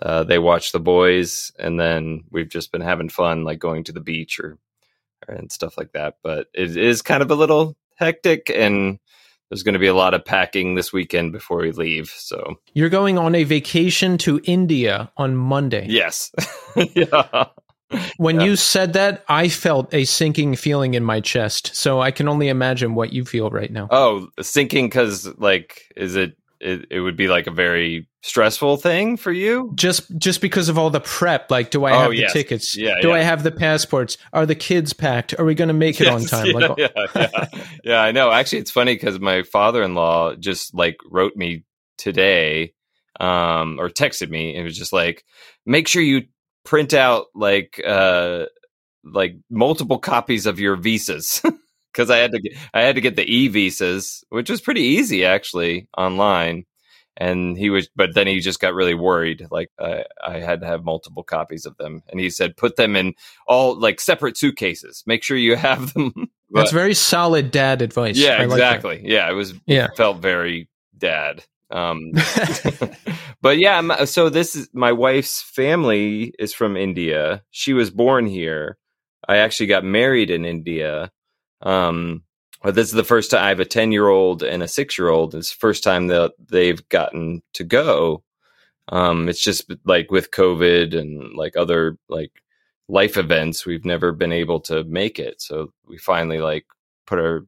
uh, 0.00 0.24
they 0.24 0.38
watch 0.38 0.72
the 0.72 0.80
boys 0.80 1.52
and 1.58 1.78
then 1.78 2.24
we've 2.30 2.48
just 2.48 2.72
been 2.72 2.80
having 2.80 3.10
fun 3.10 3.44
like 3.44 3.58
going 3.58 3.84
to 3.84 3.92
the 3.92 4.00
beach 4.00 4.40
or 4.40 4.58
and 5.28 5.52
stuff 5.52 5.76
like 5.76 5.92
that. 5.92 6.16
But 6.22 6.48
it 6.54 6.76
is 6.76 7.02
kind 7.02 7.22
of 7.22 7.30
a 7.30 7.34
little 7.36 7.76
hectic 7.96 8.50
and 8.54 8.98
there's 9.50 9.62
going 9.62 9.74
to 9.74 9.78
be 9.78 9.88
a 9.88 9.94
lot 9.94 10.14
of 10.14 10.24
packing 10.24 10.76
this 10.76 10.92
weekend 10.92 11.32
before 11.32 11.58
we 11.58 11.72
leave. 11.72 12.08
So 12.08 12.60
you're 12.72 12.88
going 12.88 13.18
on 13.18 13.34
a 13.34 13.44
vacation 13.44 14.16
to 14.18 14.40
India 14.44 15.10
on 15.16 15.36
Monday. 15.36 15.86
Yes. 15.88 16.32
yeah. 16.94 17.46
When 18.18 18.38
yeah. 18.38 18.46
you 18.46 18.56
said 18.56 18.92
that, 18.92 19.24
I 19.28 19.48
felt 19.48 19.92
a 19.92 20.04
sinking 20.04 20.54
feeling 20.54 20.94
in 20.94 21.02
my 21.02 21.20
chest. 21.20 21.74
So 21.74 22.00
I 22.00 22.12
can 22.12 22.28
only 22.28 22.48
imagine 22.48 22.94
what 22.94 23.12
you 23.12 23.24
feel 23.24 23.50
right 23.50 23.70
now. 23.70 23.88
Oh, 23.90 24.28
sinking 24.40 24.86
because, 24.86 25.26
like, 25.38 25.92
is 25.96 26.14
it, 26.14 26.36
it? 26.60 26.86
It 26.90 27.00
would 27.00 27.16
be 27.16 27.28
like 27.28 27.46
a 27.46 27.50
very 27.50 28.08
stressful 28.22 28.76
thing 28.76 29.16
for 29.16 29.32
you. 29.32 29.72
Just, 29.74 30.16
just 30.18 30.40
because 30.40 30.68
of 30.68 30.78
all 30.78 30.90
the 30.90 31.00
prep. 31.00 31.50
Like, 31.50 31.70
do 31.70 31.84
I 31.84 31.92
oh, 31.92 31.98
have 32.00 32.14
yes. 32.14 32.32
the 32.32 32.38
tickets? 32.38 32.76
Yeah. 32.76 33.00
Do 33.00 33.08
yeah. 33.08 33.14
I 33.14 33.18
have 33.20 33.42
the 33.42 33.50
passports? 33.50 34.18
Are 34.32 34.46
the 34.46 34.54
kids 34.54 34.92
packed? 34.92 35.38
Are 35.38 35.44
we 35.44 35.54
going 35.54 35.68
to 35.68 35.74
make 35.74 36.00
it 36.00 36.06
yes, 36.06 36.32
on 36.32 36.44
time? 36.44 36.46
Yeah, 36.48 36.58
like, 36.68 36.78
yeah, 36.78 36.88
yeah. 37.14 37.62
yeah, 37.84 38.02
I 38.02 38.12
know. 38.12 38.30
Actually, 38.30 38.58
it's 38.58 38.70
funny 38.70 38.94
because 38.94 39.18
my 39.18 39.42
father-in-law 39.42 40.36
just 40.36 40.74
like 40.74 40.98
wrote 41.10 41.36
me 41.36 41.64
today, 41.98 42.74
um, 43.18 43.78
or 43.78 43.88
texted 43.88 44.30
me, 44.30 44.54
and 44.54 44.64
was 44.64 44.76
just 44.76 44.92
like, 44.92 45.24
make 45.66 45.88
sure 45.88 46.02
you 46.02 46.22
print 46.64 46.92
out 46.92 47.26
like 47.34 47.80
uh 47.86 48.44
like 49.04 49.36
multiple 49.48 49.98
copies 49.98 50.46
of 50.46 50.60
your 50.60 50.76
visas 50.76 51.42
because 51.92 52.10
I 52.10 52.18
had 52.18 52.32
to 52.32 52.40
get, 52.40 52.52
I 52.74 52.82
had 52.82 52.94
to 52.96 53.00
get 53.00 53.16
the 53.16 53.24
e 53.30 53.48
visas, 53.48 54.24
which 54.30 54.50
was 54.50 54.60
pretty 54.60 54.82
easy 54.82 55.24
actually 55.24 55.88
online. 55.96 56.64
And 57.16 57.58
he 57.58 57.68
was, 57.68 57.88
but 57.94 58.14
then 58.14 58.26
he 58.26 58.40
just 58.40 58.60
got 58.60 58.72
really 58.72 58.94
worried. 58.94 59.46
Like 59.50 59.68
I, 59.78 60.04
I 60.26 60.38
had 60.38 60.60
to 60.60 60.66
have 60.66 60.84
multiple 60.84 61.22
copies 61.22 61.66
of 61.66 61.76
them, 61.76 62.02
and 62.08 62.18
he 62.18 62.30
said 62.30 62.56
put 62.56 62.76
them 62.76 62.96
in 62.96 63.12
all 63.46 63.78
like 63.78 64.00
separate 64.00 64.38
suitcases. 64.38 65.02
Make 65.06 65.22
sure 65.22 65.36
you 65.36 65.54
have 65.68 65.92
them. 65.92 66.12
but, 66.50 66.60
That's 66.60 66.72
very 66.72 66.94
solid 66.94 67.50
dad 67.50 67.82
advice. 67.82 68.16
yeah, 68.16 68.36
I 68.36 68.46
like 68.46 68.52
exactly. 68.52 69.02
yeah, 69.04 69.28
it 69.28 69.34
was. 69.34 69.52
Yeah. 69.66 69.88
felt 69.96 70.18
very 70.22 70.68
dad. 70.96 71.44
Um, 71.70 72.12
but 73.42 73.58
yeah, 73.58 73.80
my- 73.80 74.04
so 74.04 74.28
this 74.28 74.56
is 74.56 74.68
my 74.72 74.92
wife's 74.92 75.42
family 75.42 76.32
is 76.38 76.52
from 76.54 76.76
India. 76.76 77.42
She 77.50 77.72
was 77.74 77.90
born 77.90 78.26
here. 78.26 78.78
I 79.28 79.38
actually 79.38 79.66
got 79.66 79.84
married 79.84 80.30
in 80.30 80.44
India. 80.44 81.10
Um, 81.62 82.22
but 82.62 82.74
this 82.74 82.88
is 82.88 82.94
the 82.94 83.04
first 83.04 83.30
time 83.30 83.44
I 83.44 83.48
have 83.48 83.60
a 83.60 83.64
10 83.64 83.92
year 83.92 84.08
old 84.08 84.42
and 84.42 84.62
a 84.62 84.68
six 84.68 84.98
year 84.98 85.08
old. 85.08 85.34
It's 85.34 85.50
the 85.50 85.58
first 85.58 85.82
time 85.82 86.08
that 86.08 86.32
they've 86.38 86.86
gotten 86.88 87.42
to 87.54 87.64
go. 87.64 88.22
Um, 88.88 89.28
it's 89.28 89.42
just 89.42 89.72
like 89.84 90.10
with 90.10 90.30
COVID 90.30 90.98
and 90.98 91.34
like 91.36 91.56
other 91.56 91.96
like 92.08 92.32
life 92.88 93.16
events, 93.16 93.64
we've 93.64 93.84
never 93.84 94.12
been 94.12 94.32
able 94.32 94.60
to 94.60 94.84
make 94.84 95.18
it. 95.18 95.40
So 95.40 95.72
we 95.86 95.96
finally 95.96 96.38
like 96.38 96.66
put 97.06 97.18
our 97.18 97.46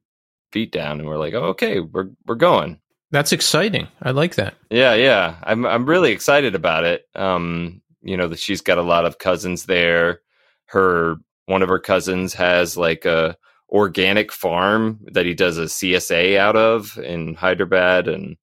feet 0.52 0.72
down 0.72 1.00
and 1.00 1.08
we're 1.08 1.18
like, 1.18 1.34
oh, 1.34 1.46
okay, 1.46 1.80
we're, 1.80 2.10
we're 2.26 2.36
going. 2.36 2.78
That's 3.10 3.32
exciting. 3.32 3.88
I 4.00 4.12
like 4.12 4.36
that. 4.36 4.54
Yeah, 4.70 4.94
yeah. 4.94 5.36
I'm 5.42 5.66
I'm 5.66 5.84
really 5.84 6.12
excited 6.12 6.54
about 6.54 6.84
it. 6.84 7.04
Um, 7.14 7.82
you 8.00 8.16
know, 8.16 8.26
that 8.28 8.38
she's 8.38 8.62
got 8.62 8.78
a 8.78 8.82
lot 8.82 9.04
of 9.04 9.18
cousins 9.18 9.66
there. 9.66 10.20
Her 10.64 11.16
one 11.44 11.60
of 11.60 11.68
her 11.68 11.78
cousins 11.78 12.32
has 12.32 12.78
like 12.78 13.04
a 13.04 13.36
organic 13.72 14.30
farm 14.30 15.00
that 15.12 15.26
he 15.26 15.34
does 15.34 15.58
a 15.58 15.62
CSA 15.62 16.36
out 16.36 16.56
of 16.56 16.98
in 16.98 17.34
Hyderabad 17.34 18.06
and 18.06 18.36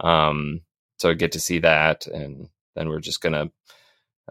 um 0.00 0.60
so 0.98 1.10
I 1.10 1.14
get 1.14 1.32
to 1.32 1.40
see 1.40 1.60
that 1.60 2.06
and 2.06 2.48
then 2.74 2.88
we're 2.88 3.00
just 3.00 3.20
gonna 3.20 3.50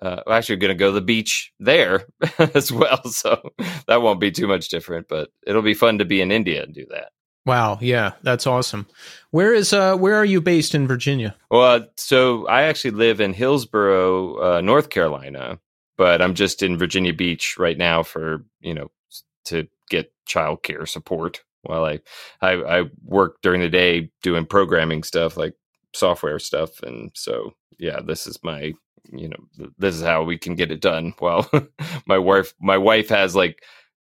uh, 0.01 0.21
we're 0.25 0.33
actually 0.33 0.55
going 0.55 0.69
to 0.69 0.75
go 0.75 0.87
to 0.87 0.93
the 0.93 1.01
beach 1.01 1.53
there 1.59 2.07
as 2.55 2.71
well. 2.71 3.03
So 3.05 3.51
that 3.87 4.01
won't 4.01 4.19
be 4.19 4.31
too 4.31 4.47
much 4.47 4.69
different, 4.69 5.07
but 5.07 5.29
it'll 5.45 5.61
be 5.61 5.75
fun 5.75 5.99
to 5.99 6.05
be 6.05 6.19
in 6.19 6.31
India 6.31 6.63
and 6.63 6.73
do 6.73 6.85
that. 6.89 7.09
Wow, 7.45 7.77
yeah, 7.81 8.13
that's 8.21 8.47
awesome. 8.47 8.87
Where 9.31 9.53
is 9.53 9.73
uh 9.73 9.97
where 9.97 10.15
are 10.15 10.25
you 10.25 10.39
based 10.39 10.73
in 10.73 10.87
Virginia? 10.87 11.35
Well, 11.51 11.87
so 11.97 12.47
I 12.47 12.63
actually 12.63 12.91
live 12.91 13.19
in 13.19 13.33
Hillsborough, 13.33 14.57
uh, 14.57 14.61
North 14.61 14.89
Carolina, 14.89 15.59
but 15.97 16.21
I'm 16.21 16.35
just 16.35 16.63
in 16.63 16.77
Virginia 16.77 17.13
Beach 17.13 17.57
right 17.57 17.77
now 17.77 18.01
for 18.01 18.45
you 18.61 18.73
know 18.73 18.91
to 19.45 19.67
get 19.89 20.11
childcare 20.27 20.87
support 20.87 21.41
while 21.63 21.85
I, 21.85 21.99
I 22.41 22.79
I 22.79 22.83
work 23.03 23.37
during 23.41 23.61
the 23.61 23.69
day 23.69 24.09
doing 24.21 24.45
programming 24.45 25.03
stuff 25.03 25.37
like 25.37 25.55
software 25.93 26.39
stuff, 26.39 26.81
and 26.83 27.11
so 27.13 27.53
yeah, 27.79 27.99
this 28.01 28.27
is 28.27 28.39
my 28.43 28.73
you 29.11 29.27
know 29.29 29.69
this 29.77 29.95
is 29.95 30.01
how 30.01 30.23
we 30.23 30.37
can 30.37 30.55
get 30.55 30.71
it 30.71 30.81
done. 30.81 31.13
Well, 31.21 31.49
my 32.05 32.17
wife 32.17 32.53
my 32.59 32.77
wife 32.77 33.09
has 33.09 33.35
like 33.35 33.63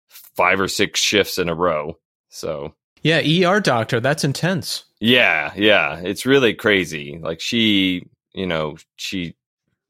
five 0.10 0.60
or 0.60 0.67
six 0.67 1.00
shifts 1.00 1.38
in 1.38 1.50
a 1.50 1.55
row, 1.55 1.98
so 2.29 2.74
Yeah, 3.03 3.19
ER 3.50 3.60
doctor, 3.60 4.00
that's 4.00 4.24
intense. 4.24 4.86
yeah, 5.00 5.53
yeah, 5.55 6.00
it's 6.00 6.25
really 6.25 6.53
crazy. 6.53 7.19
Like 7.22 7.39
she, 7.39 8.07
you 8.34 8.46
know, 8.48 8.77
she 8.98 9.36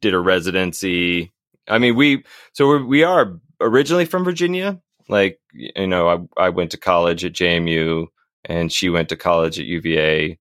did 0.01 0.13
a 0.13 0.20
residency. 0.20 1.32
I 1.67 1.77
mean, 1.79 1.96
we 1.96 2.24
so 2.53 2.67
we're, 2.67 2.86
we 2.86 3.03
are 3.03 3.39
originally 3.62 4.06
from 4.06 4.24
Virginia. 4.24 4.79
Like 5.10 5.40
you 5.54 5.88
know, 5.88 6.30
I 6.38 6.46
I 6.46 6.50
went 6.50 6.72
to 6.72 6.78
college 6.78 7.24
at 7.26 7.34
JMU, 7.34 8.08
and 8.46 8.72
she 8.72 8.90
went 8.90 9.10
to 9.10 9.16
college 9.16 9.60
at 9.60 9.66
UVA, 9.66 10.38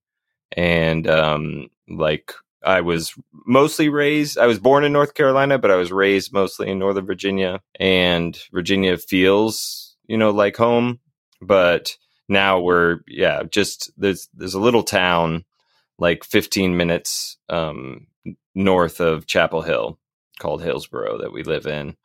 and 0.55 1.07
um, 1.07 1.69
like 1.89 2.33
I 2.63 2.81
was 2.81 3.13
mostly 3.45 3.89
raised. 3.89 4.37
I 4.37 4.47
was 4.47 4.59
born 4.59 4.83
in 4.83 4.93
North 4.93 5.13
Carolina, 5.13 5.57
but 5.57 5.71
I 5.71 5.75
was 5.75 5.91
raised 5.91 6.33
mostly 6.33 6.69
in 6.69 6.79
Northern 6.79 7.05
Virginia, 7.05 7.61
and 7.79 8.37
Virginia 8.51 8.97
feels 8.97 9.95
you 10.07 10.17
know 10.17 10.31
like 10.31 10.57
home. 10.57 10.99
But 11.41 11.97
now 12.27 12.59
we're 12.59 12.99
yeah, 13.07 13.43
just 13.43 13.91
there's 13.97 14.27
there's 14.33 14.53
a 14.55 14.59
little 14.59 14.83
town 14.83 15.45
like 15.99 16.23
15 16.23 16.77
minutes 16.77 17.37
um, 17.49 18.07
north 18.53 18.99
of 18.99 19.25
Chapel 19.25 19.61
Hill 19.61 19.97
called 20.39 20.61
Hillsborough 20.61 21.19
that 21.19 21.33
we 21.33 21.43
live 21.43 21.65
in. 21.65 21.95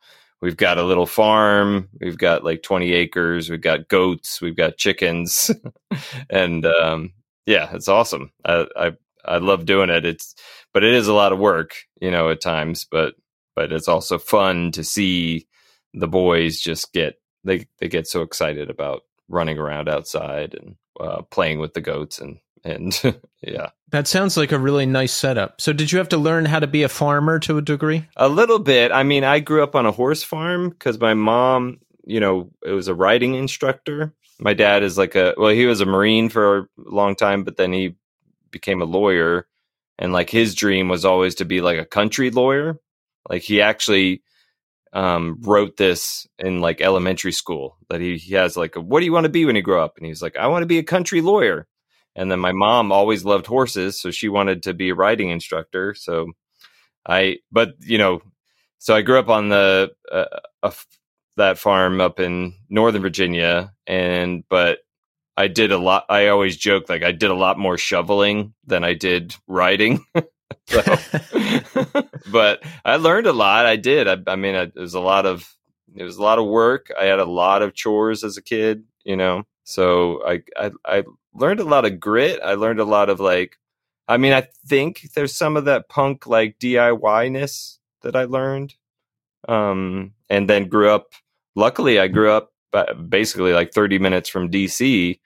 We've 0.43 0.57
got 0.57 0.77
a 0.77 0.83
little 0.83 1.05
farm. 1.05 1.87
We've 2.01 2.17
got 2.17 2.43
like 2.43 2.63
20 2.63 2.91
acres. 2.91 3.49
We've 3.49 3.61
got 3.61 3.87
goats. 3.87 4.41
We've 4.41 4.57
got 4.57 4.75
chickens, 4.75 5.49
and 6.29 6.65
um, 6.65 7.13
yeah, 7.45 7.69
it's 7.73 7.87
awesome. 7.87 8.29
I, 8.43 8.67
I 8.75 8.91
I 9.23 9.37
love 9.37 9.65
doing 9.65 9.89
it. 9.89 10.05
It's 10.05 10.35
but 10.73 10.83
it 10.83 10.93
is 10.93 11.07
a 11.07 11.13
lot 11.13 11.31
of 11.31 11.39
work, 11.39 11.75
you 12.01 12.11
know, 12.11 12.29
at 12.29 12.41
times. 12.41 12.85
But 12.91 13.15
but 13.55 13.71
it's 13.71 13.87
also 13.87 14.17
fun 14.17 14.73
to 14.73 14.83
see 14.83 15.47
the 15.93 16.09
boys 16.09 16.59
just 16.59 16.91
get 16.91 17.21
they 17.45 17.65
they 17.79 17.87
get 17.87 18.05
so 18.05 18.21
excited 18.21 18.69
about 18.69 19.03
running 19.29 19.57
around 19.57 19.87
outside 19.87 20.55
and 20.55 20.75
uh, 20.99 21.21
playing 21.21 21.59
with 21.59 21.73
the 21.73 21.79
goats 21.79 22.19
and 22.19 22.39
and 22.63 22.99
yeah, 23.41 23.69
That 23.91 24.07
sounds 24.07 24.37
like 24.37 24.51
a 24.51 24.59
really 24.59 24.85
nice 24.85 25.13
setup. 25.13 25.59
So, 25.61 25.73
did 25.73 25.91
you 25.91 25.97
have 25.97 26.09
to 26.09 26.17
learn 26.17 26.45
how 26.45 26.59
to 26.59 26.67
be 26.67 26.83
a 26.83 26.89
farmer 26.89 27.39
to 27.39 27.57
a 27.57 27.61
degree? 27.61 28.05
a 28.15 28.29
little 28.29 28.59
bit. 28.59 28.91
I 28.91 29.03
mean, 29.03 29.23
I 29.23 29.39
grew 29.39 29.63
up 29.63 29.75
on 29.75 29.85
a 29.85 29.91
horse 29.91 30.23
farm 30.23 30.69
because 30.69 30.99
my 30.99 31.13
mom, 31.13 31.79
you 32.05 32.19
know, 32.19 32.49
it 32.65 32.71
was 32.71 32.87
a 32.87 32.95
riding 32.95 33.35
instructor. 33.35 34.13
My 34.39 34.53
dad 34.53 34.83
is 34.83 34.97
like 34.97 35.15
a 35.15 35.33
well, 35.37 35.51
he 35.51 35.65
was 35.65 35.81
a 35.81 35.85
marine 35.85 36.29
for 36.29 36.57
a 36.59 36.67
long 36.77 37.15
time, 37.15 37.43
but 37.43 37.57
then 37.57 37.71
he 37.71 37.95
became 38.51 38.81
a 38.81 38.85
lawyer, 38.85 39.47
and 39.99 40.13
like 40.13 40.29
his 40.29 40.55
dream 40.55 40.89
was 40.89 41.05
always 41.05 41.35
to 41.35 41.45
be 41.45 41.61
like 41.61 41.79
a 41.79 41.85
country 41.85 42.31
lawyer. 42.31 42.79
Like 43.29 43.41
he 43.41 43.61
actually 43.61 44.21
um, 44.93 45.37
wrote 45.41 45.77
this 45.77 46.27
in 46.37 46.61
like 46.61 46.79
elementary 46.79 47.31
school 47.31 47.77
that 47.89 47.99
he, 47.99 48.17
he 48.17 48.35
has 48.35 48.55
like 48.55 48.75
a, 48.75 48.81
what 48.81 48.99
do 48.99 49.05
you 49.05 49.13
want 49.13 49.23
to 49.25 49.29
be 49.29 49.43
when 49.43 49.55
you 49.55 49.61
grow 49.61 49.83
up 49.83 49.97
and 49.97 50.05
he's 50.05 50.21
like 50.21 50.37
i 50.37 50.45
want 50.45 50.61
to 50.61 50.67
be 50.67 50.77
a 50.77 50.83
country 50.83 51.19
lawyer 51.19 51.67
and 52.15 52.31
then 52.31 52.39
my 52.39 52.51
mom 52.51 52.91
always 52.91 53.25
loved 53.25 53.47
horses 53.47 53.99
so 53.99 54.11
she 54.11 54.29
wanted 54.29 54.63
to 54.63 54.73
be 54.73 54.89
a 54.89 54.95
riding 54.95 55.29
instructor 55.29 55.93
so 55.93 56.31
i 57.07 57.37
but 57.51 57.73
you 57.79 57.97
know 57.97 58.21
so 58.79 58.95
i 58.95 59.01
grew 59.01 59.19
up 59.19 59.29
on 59.29 59.49
the 59.49 59.91
uh, 60.11 60.25
uh, 60.61 60.71
that 61.37 61.57
farm 61.57 62.01
up 62.01 62.19
in 62.19 62.53
northern 62.69 63.01
virginia 63.01 63.73
and 63.87 64.43
but 64.49 64.79
i 65.37 65.47
did 65.47 65.71
a 65.71 65.77
lot 65.77 66.05
i 66.09 66.27
always 66.27 66.57
joke 66.57 66.89
like 66.89 67.03
i 67.03 67.11
did 67.11 67.31
a 67.31 67.35
lot 67.35 67.57
more 67.57 67.77
shoveling 67.77 68.53
than 68.65 68.83
i 68.83 68.93
did 68.93 69.35
riding 69.47 70.03
so, 70.67 70.81
but 72.31 72.63
I 72.85 72.95
learned 72.97 73.27
a 73.27 73.33
lot. 73.33 73.65
I 73.65 73.75
did. 73.75 74.07
I, 74.07 74.17
I 74.27 74.35
mean, 74.35 74.55
it 74.55 74.73
was 74.75 74.93
a 74.93 74.99
lot 74.99 75.25
of 75.25 75.49
it 75.95 76.03
was 76.03 76.17
a 76.17 76.23
lot 76.23 76.39
of 76.39 76.47
work. 76.47 76.91
I 76.99 77.05
had 77.05 77.19
a 77.19 77.25
lot 77.25 77.61
of 77.61 77.73
chores 77.73 78.23
as 78.23 78.37
a 78.37 78.41
kid, 78.41 78.83
you 79.03 79.15
know. 79.15 79.43
So 79.63 80.25
I 80.25 80.41
I, 80.57 80.71
I 80.85 81.03
learned 81.33 81.59
a 81.59 81.65
lot 81.65 81.85
of 81.85 81.99
grit. 81.99 82.39
I 82.43 82.53
learned 82.53 82.79
a 82.79 82.85
lot 82.85 83.09
of 83.09 83.19
like. 83.19 83.57
I 84.07 84.17
mean, 84.17 84.33
I 84.33 84.47
think 84.67 85.13
there's 85.13 85.35
some 85.35 85.55
of 85.55 85.65
that 85.65 85.87
punk 85.87 86.27
like 86.27 86.59
DIY 86.59 87.31
ness 87.31 87.79
that 88.01 88.15
I 88.15 88.25
learned, 88.25 88.75
um, 89.47 90.13
and 90.29 90.49
then 90.49 90.67
grew 90.67 90.89
up. 90.89 91.13
Luckily, 91.55 91.99
I 91.99 92.07
grew 92.07 92.31
up 92.31 92.51
basically 93.07 93.53
like 93.53 93.71
30 93.71 93.99
minutes 93.99 94.27
from 94.27 94.51
DC, 94.51 95.19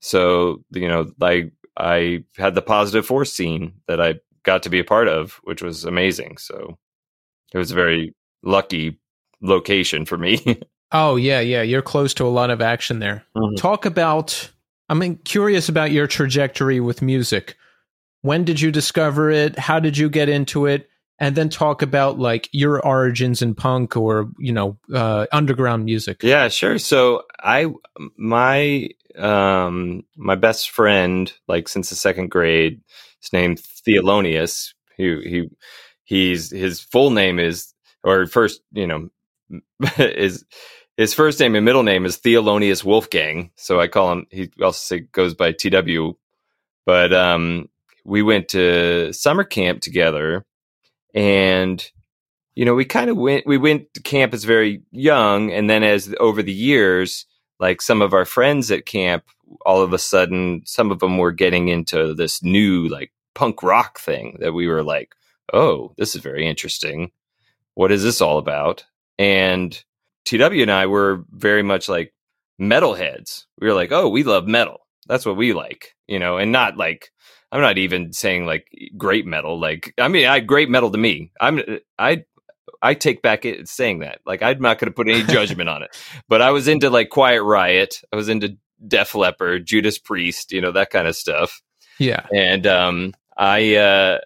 so 0.00 0.62
you 0.70 0.88
know, 0.88 1.12
like 1.20 1.52
I 1.76 2.24
had 2.36 2.54
the 2.54 2.62
positive 2.62 3.06
force 3.06 3.32
scene 3.32 3.74
that 3.88 4.00
I 4.00 4.20
got 4.44 4.62
to 4.62 4.70
be 4.70 4.78
a 4.78 4.84
part 4.84 5.08
of, 5.08 5.40
which 5.44 5.62
was 5.62 5.84
amazing. 5.84 6.36
So 6.38 6.78
it 7.52 7.58
was 7.58 7.70
a 7.70 7.74
very 7.74 8.14
lucky 8.42 8.98
location 9.40 10.04
for 10.04 10.16
me. 10.16 10.60
oh 10.92 11.16
yeah, 11.16 11.40
yeah, 11.40 11.62
you're 11.62 11.82
close 11.82 12.14
to 12.14 12.26
a 12.26 12.28
lot 12.28 12.50
of 12.50 12.62
action 12.62 13.00
there. 13.00 13.24
Mm-hmm. 13.36 13.56
Talk 13.56 13.84
about 13.84 14.50
I'm 14.88 15.16
curious 15.18 15.68
about 15.68 15.92
your 15.92 16.06
trajectory 16.06 16.80
with 16.80 17.02
music. 17.02 17.56
When 18.22 18.44
did 18.44 18.60
you 18.60 18.70
discover 18.70 19.30
it? 19.30 19.58
How 19.58 19.80
did 19.80 19.96
you 19.96 20.08
get 20.08 20.28
into 20.28 20.66
it? 20.66 20.88
And 21.18 21.36
then 21.36 21.48
talk 21.48 21.80
about 21.80 22.18
like 22.18 22.48
your 22.52 22.84
origins 22.84 23.40
in 23.40 23.54
punk 23.54 23.96
or 23.96 24.30
you 24.38 24.52
know 24.52 24.76
uh, 24.92 25.26
underground 25.30 25.84
music. 25.84 26.22
Yeah, 26.22 26.48
sure. 26.48 26.78
So 26.78 27.22
I 27.40 27.72
my 28.16 28.88
um 29.16 30.02
my 30.16 30.34
best 30.34 30.70
friend 30.70 31.32
like 31.46 31.68
since 31.68 31.90
the 31.90 31.96
second 31.96 32.30
grade 32.30 32.80
his 33.20 33.32
name 33.32 33.56
Thelonious. 33.56 34.74
He 34.96 35.20
he 35.22 35.50
he's 36.04 36.50
his 36.50 36.80
full 36.80 37.10
name 37.10 37.38
is 37.38 37.72
or 38.02 38.26
first 38.26 38.60
you 38.72 38.86
know 38.86 39.08
is 39.98 40.44
his 40.96 41.14
first 41.14 41.40
name 41.40 41.54
and 41.54 41.64
middle 41.64 41.82
name 41.82 42.06
is 42.06 42.18
Thelonious 42.18 42.84
Wolfgang. 42.84 43.50
So 43.56 43.80
I 43.80 43.88
call 43.88 44.12
him. 44.12 44.26
He 44.30 44.50
also 44.62 44.98
goes 45.12 45.34
by 45.34 45.52
TW. 45.52 46.16
But 46.86 47.12
um, 47.12 47.68
we 48.04 48.22
went 48.22 48.48
to 48.50 49.12
summer 49.12 49.44
camp 49.44 49.80
together, 49.80 50.44
and 51.14 51.84
you 52.54 52.64
know 52.64 52.74
we 52.74 52.84
kind 52.84 53.10
of 53.10 53.16
went. 53.16 53.46
We 53.46 53.58
went 53.58 53.92
to 53.94 54.02
camp 54.02 54.34
as 54.34 54.44
very 54.44 54.82
young, 54.92 55.50
and 55.50 55.68
then 55.68 55.82
as 55.82 56.14
over 56.20 56.42
the 56.42 56.52
years, 56.52 57.26
like 57.58 57.80
some 57.80 58.02
of 58.02 58.12
our 58.12 58.26
friends 58.26 58.70
at 58.70 58.86
camp, 58.86 59.24
all 59.64 59.80
of 59.80 59.92
a 59.92 59.98
sudden, 59.98 60.62
some 60.66 60.90
of 60.90 61.00
them 61.00 61.18
were 61.18 61.32
getting 61.32 61.68
into 61.68 62.14
this 62.14 62.42
new 62.42 62.88
like 62.88 63.12
punk 63.34 63.62
rock 63.62 63.98
thing 63.98 64.36
that 64.40 64.52
we 64.52 64.68
were 64.68 64.82
like, 64.82 65.14
oh, 65.52 65.92
this 65.96 66.14
is 66.14 66.22
very 66.22 66.46
interesting. 66.46 67.10
What 67.74 67.90
is 67.90 68.02
this 68.02 68.20
all 68.20 68.38
about? 68.38 68.84
And 69.18 69.82
TW 70.24 70.62
and 70.62 70.70
I 70.70 70.86
were 70.86 71.24
very 71.30 71.62
much 71.62 71.88
like 71.88 72.14
metalheads. 72.60 73.44
We 73.60 73.66
were 73.66 73.74
like, 73.74 73.92
oh, 73.92 74.08
we 74.08 74.22
love 74.22 74.46
metal. 74.46 74.86
That's 75.06 75.26
what 75.26 75.36
we 75.36 75.52
like, 75.52 75.94
you 76.06 76.18
know, 76.18 76.38
and 76.38 76.52
not 76.52 76.76
like, 76.76 77.10
I'm 77.52 77.60
not 77.60 77.78
even 77.78 78.12
saying 78.12 78.46
like 78.46 78.66
great 78.96 79.26
metal. 79.26 79.60
Like, 79.60 79.92
I 79.98 80.08
mean, 80.08 80.26
I 80.26 80.40
great 80.40 80.70
metal 80.70 80.90
to 80.90 80.98
me. 80.98 81.30
I'm, 81.40 81.60
I, 81.98 82.24
I 82.82 82.94
take 82.94 83.22
back 83.22 83.44
it 83.44 83.68
saying 83.68 84.00
that. 84.00 84.20
Like, 84.26 84.42
I'm 84.42 84.60
not 84.60 84.78
going 84.78 84.90
to 84.90 84.94
put 84.94 85.08
any 85.08 85.22
judgment 85.24 85.68
on 85.68 85.82
it. 85.82 85.96
But 86.28 86.42
I 86.42 86.50
was 86.50 86.68
into 86.68 86.90
like 86.90 87.10
Quiet 87.10 87.42
Riot. 87.42 88.02
I 88.12 88.16
was 88.16 88.28
into 88.28 88.56
Def 88.86 89.14
Leppard, 89.14 89.66
Judas 89.66 89.98
Priest, 89.98 90.52
you 90.52 90.60
know, 90.60 90.72
that 90.72 90.90
kind 90.90 91.06
of 91.06 91.16
stuff. 91.16 91.62
Yeah. 91.98 92.26
And 92.34 92.66
um, 92.66 93.14
I 93.36 93.76
uh, 93.76 94.18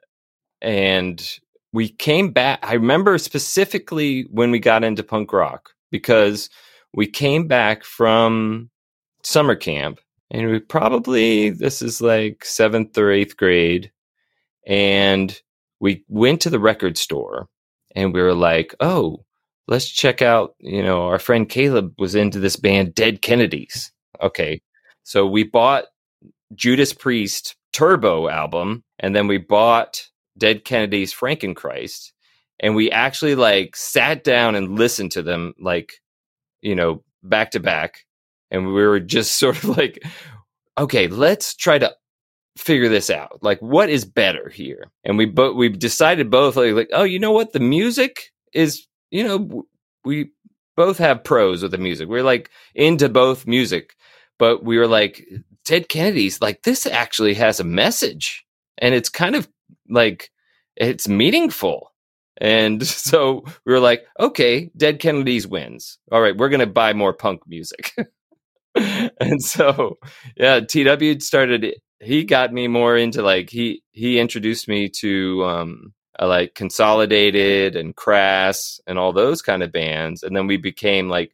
and 0.60 1.38
we 1.72 1.88
came 1.88 2.30
back. 2.32 2.60
I 2.62 2.74
remember 2.74 3.18
specifically 3.18 4.22
when 4.30 4.50
we 4.50 4.58
got 4.58 4.84
into 4.84 5.02
punk 5.02 5.32
rock 5.32 5.74
because 5.90 6.50
we 6.94 7.06
came 7.06 7.46
back 7.46 7.84
from 7.84 8.70
summer 9.22 9.54
camp 9.54 10.00
and 10.30 10.50
we 10.50 10.58
probably 10.58 11.50
this 11.50 11.82
is 11.82 12.00
like 12.00 12.44
seventh 12.44 12.96
or 12.96 13.10
eighth 13.10 13.36
grade 13.36 13.90
and 14.66 15.40
we 15.80 16.04
went 16.08 16.40
to 16.40 16.50
the 16.50 16.60
record 16.60 16.96
store 16.96 17.48
and 17.94 18.12
we 18.14 18.22
were 18.22 18.34
like 18.34 18.74
oh 18.80 19.24
let's 19.66 19.88
check 19.88 20.22
out 20.22 20.54
you 20.60 20.82
know 20.82 21.06
our 21.06 21.18
friend 21.18 21.48
caleb 21.48 21.92
was 21.98 22.14
into 22.14 22.38
this 22.38 22.56
band 22.56 22.94
dead 22.94 23.22
kennedys. 23.22 23.92
Okay 24.20 24.60
so 25.02 25.26
we 25.26 25.42
bought 25.42 25.84
judas 26.54 26.92
priest 26.92 27.56
turbo 27.72 28.28
album 28.28 28.82
and 28.98 29.14
then 29.14 29.26
we 29.26 29.38
bought 29.38 30.08
Dead 30.38 30.64
Kennedy's 30.64 31.12
Frankenchrist, 31.12 32.12
and 32.60 32.74
we 32.74 32.90
actually 32.90 33.34
like 33.34 33.76
sat 33.76 34.24
down 34.24 34.54
and 34.54 34.78
listened 34.78 35.12
to 35.12 35.22
them 35.22 35.54
like, 35.60 35.94
you 36.60 36.74
know, 36.74 37.02
back 37.22 37.52
to 37.52 37.60
back, 37.60 38.04
and 38.50 38.66
we 38.66 38.72
were 38.72 39.00
just 39.00 39.32
sort 39.38 39.56
of 39.56 39.76
like, 39.76 40.04
okay, 40.76 41.08
let's 41.08 41.54
try 41.54 41.78
to 41.78 41.94
figure 42.56 42.88
this 42.88 43.10
out. 43.10 43.38
Like, 43.42 43.60
what 43.60 43.88
is 43.88 44.04
better 44.04 44.48
here? 44.48 44.90
And 45.04 45.16
we 45.16 45.26
both 45.26 45.56
we 45.56 45.68
decided 45.68 46.30
both 46.30 46.56
like, 46.56 46.74
like, 46.74 46.90
oh, 46.92 47.04
you 47.04 47.18
know 47.18 47.32
what, 47.32 47.52
the 47.52 47.60
music 47.60 48.32
is, 48.52 48.86
you 49.10 49.24
know, 49.24 49.64
we 50.04 50.30
both 50.76 50.98
have 50.98 51.24
pros 51.24 51.62
with 51.62 51.72
the 51.72 51.78
music. 51.78 52.08
We're 52.08 52.22
like 52.22 52.50
into 52.74 53.08
both 53.08 53.46
music, 53.46 53.94
but 54.38 54.64
we 54.64 54.78
were 54.78 54.86
like, 54.86 55.26
Dead 55.64 55.88
Kennedy's 55.88 56.40
like 56.40 56.62
this 56.62 56.86
actually 56.86 57.34
has 57.34 57.60
a 57.60 57.64
message 57.64 58.44
and 58.78 58.94
it's 58.94 59.08
kind 59.10 59.36
of 59.36 59.48
like 59.88 60.30
it's 60.76 61.06
meaningful. 61.08 61.92
And 62.40 62.86
so 62.86 63.44
we 63.64 63.72
were 63.72 63.80
like, 63.80 64.06
okay, 64.18 64.70
Dead 64.76 65.00
Kennedys 65.00 65.46
wins. 65.46 65.98
All 66.10 66.20
right, 66.20 66.36
we're 66.36 66.48
going 66.48 66.60
to 66.60 66.66
buy 66.66 66.92
more 66.92 67.12
punk 67.12 67.42
music. 67.46 67.94
and 68.74 69.42
so, 69.42 69.98
yeah, 70.36 70.60
TW 70.60 71.20
started, 71.20 71.74
he 72.00 72.24
got 72.24 72.52
me 72.52 72.68
more 72.68 72.96
into 72.96 73.22
like, 73.22 73.50
he, 73.50 73.82
he 73.92 74.18
introduced 74.18 74.68
me 74.68 74.88
to, 75.00 75.44
um, 75.44 75.92
like 76.20 76.54
Consolidated 76.54 77.76
and 77.76 77.94
Crass 77.94 78.80
and 78.86 78.98
all 78.98 79.12
those 79.12 79.40
kind 79.42 79.62
of 79.62 79.72
bands. 79.72 80.22
And 80.22 80.36
then 80.36 80.46
we 80.46 80.56
became 80.56 81.08
like, 81.08 81.32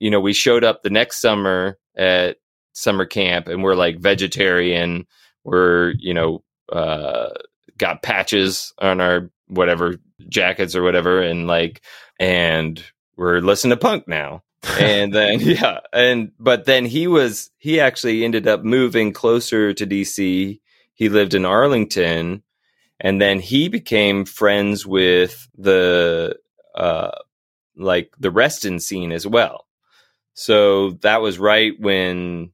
you 0.00 0.10
know, 0.10 0.20
we 0.20 0.32
showed 0.32 0.64
up 0.64 0.82
the 0.82 0.90
next 0.90 1.20
summer 1.20 1.78
at 1.96 2.38
summer 2.72 3.06
camp 3.06 3.46
and 3.46 3.62
we're 3.62 3.76
like 3.76 4.00
vegetarian. 4.00 5.06
We're, 5.44 5.94
you 5.98 6.14
know, 6.14 6.42
uh, 6.72 7.30
got 7.76 8.02
patches 8.02 8.72
on 8.80 9.00
our 9.00 9.30
whatever 9.46 9.96
jackets 10.28 10.74
or 10.74 10.82
whatever, 10.82 11.20
and 11.20 11.46
like, 11.46 11.82
and 12.18 12.82
we're 13.16 13.40
listening 13.40 13.70
to 13.70 13.76
punk 13.76 14.08
now. 14.08 14.42
and 14.78 15.12
then 15.12 15.40
yeah, 15.40 15.80
and 15.92 16.32
but 16.38 16.64
then 16.64 16.84
he 16.84 17.06
was 17.06 17.50
he 17.58 17.80
actually 17.80 18.24
ended 18.24 18.46
up 18.46 18.64
moving 18.64 19.12
closer 19.12 19.72
to 19.72 19.86
DC. 19.86 20.60
He 20.94 21.08
lived 21.08 21.34
in 21.34 21.44
Arlington, 21.44 22.42
and 22.98 23.20
then 23.20 23.40
he 23.40 23.68
became 23.68 24.24
friends 24.24 24.86
with 24.86 25.48
the 25.56 26.36
uh 26.74 27.10
like 27.76 28.12
the 28.18 28.30
Reston 28.30 28.80
scene 28.80 29.12
as 29.12 29.26
well. 29.26 29.66
So 30.34 30.92
that 31.02 31.20
was 31.20 31.38
right 31.38 31.72
when 31.78 32.50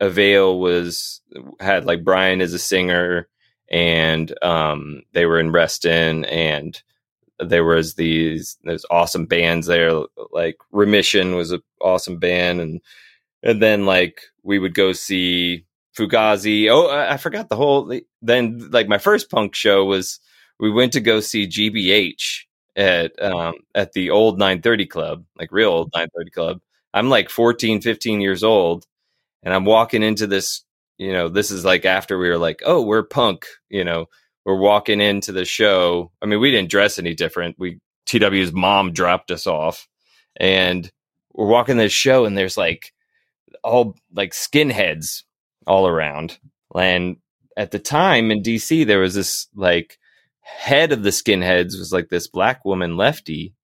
Avail 0.00 0.58
was 0.58 1.20
had 1.60 1.84
like 1.84 2.04
Brian 2.04 2.40
as 2.40 2.52
a 2.52 2.58
singer 2.58 3.28
and 3.68 4.32
um, 4.42 5.02
they 5.12 5.26
were 5.26 5.40
in 5.40 5.50
Reston, 5.50 6.24
and 6.26 6.80
there 7.38 7.64
was 7.64 7.94
these 7.94 8.56
there's 8.64 8.86
awesome 8.90 9.26
bands 9.26 9.66
there. 9.66 10.02
Like 10.32 10.56
Remission 10.72 11.34
was 11.36 11.50
an 11.50 11.60
awesome 11.80 12.18
band, 12.18 12.60
and 12.60 12.80
and 13.42 13.62
then 13.62 13.86
like 13.86 14.22
we 14.42 14.58
would 14.58 14.74
go 14.74 14.92
see 14.92 15.66
Fugazi. 15.96 16.68
Oh, 16.70 16.90
I, 16.90 17.16
forgot 17.16 17.48
the 17.48 17.56
whole. 17.56 17.92
Then, 18.22 18.68
like 18.70 18.88
my 18.88 18.98
first 18.98 19.30
punk 19.30 19.54
show 19.54 19.84
was 19.84 20.20
we 20.58 20.70
went 20.70 20.92
to 20.94 21.00
go 21.00 21.20
see 21.20 21.46
GBH 21.46 22.44
at 22.76 23.20
um, 23.22 23.54
at 23.74 23.92
the 23.92 24.10
old 24.10 24.38
930 24.38 24.86
Club, 24.86 25.24
like 25.38 25.52
real 25.52 25.70
old 25.70 25.90
930 25.94 26.30
Club. 26.30 26.60
I'm 26.92 27.08
like 27.08 27.28
14, 27.28 27.80
15 27.80 28.20
years 28.20 28.44
old, 28.44 28.86
and 29.42 29.54
I'm 29.54 29.64
walking 29.64 30.02
into 30.02 30.26
this. 30.26 30.62
You 30.98 31.12
know, 31.12 31.28
this 31.28 31.50
is 31.50 31.64
like 31.64 31.84
after 31.84 32.18
we 32.18 32.28
were 32.28 32.38
like, 32.38 32.62
oh, 32.64 32.82
we're 32.82 33.02
punk. 33.02 33.46
You 33.68 33.84
know, 33.84 34.06
we're 34.44 34.58
walking 34.58 35.00
into 35.00 35.32
the 35.32 35.44
show. 35.44 36.12
I 36.22 36.26
mean, 36.26 36.40
we 36.40 36.50
didn't 36.50 36.70
dress 36.70 36.98
any 36.98 37.14
different. 37.14 37.56
We 37.58 37.80
TW's 38.06 38.52
mom 38.52 38.92
dropped 38.92 39.30
us 39.30 39.46
off, 39.46 39.88
and 40.36 40.90
we're 41.32 41.46
walking 41.46 41.76
this 41.76 41.92
show, 41.92 42.24
and 42.24 42.36
there's 42.36 42.56
like 42.56 42.92
all 43.62 43.96
like 44.12 44.32
skinheads 44.32 45.22
all 45.66 45.86
around. 45.86 46.38
And 46.74 47.16
at 47.56 47.70
the 47.70 47.78
time 47.78 48.30
in 48.30 48.42
DC, 48.42 48.86
there 48.86 49.00
was 49.00 49.14
this 49.14 49.48
like 49.54 49.98
head 50.40 50.92
of 50.92 51.02
the 51.02 51.10
skinheads 51.10 51.78
was 51.78 51.92
like 51.92 52.08
this 52.08 52.28
black 52.28 52.64
woman 52.64 52.96
lefty, 52.96 53.54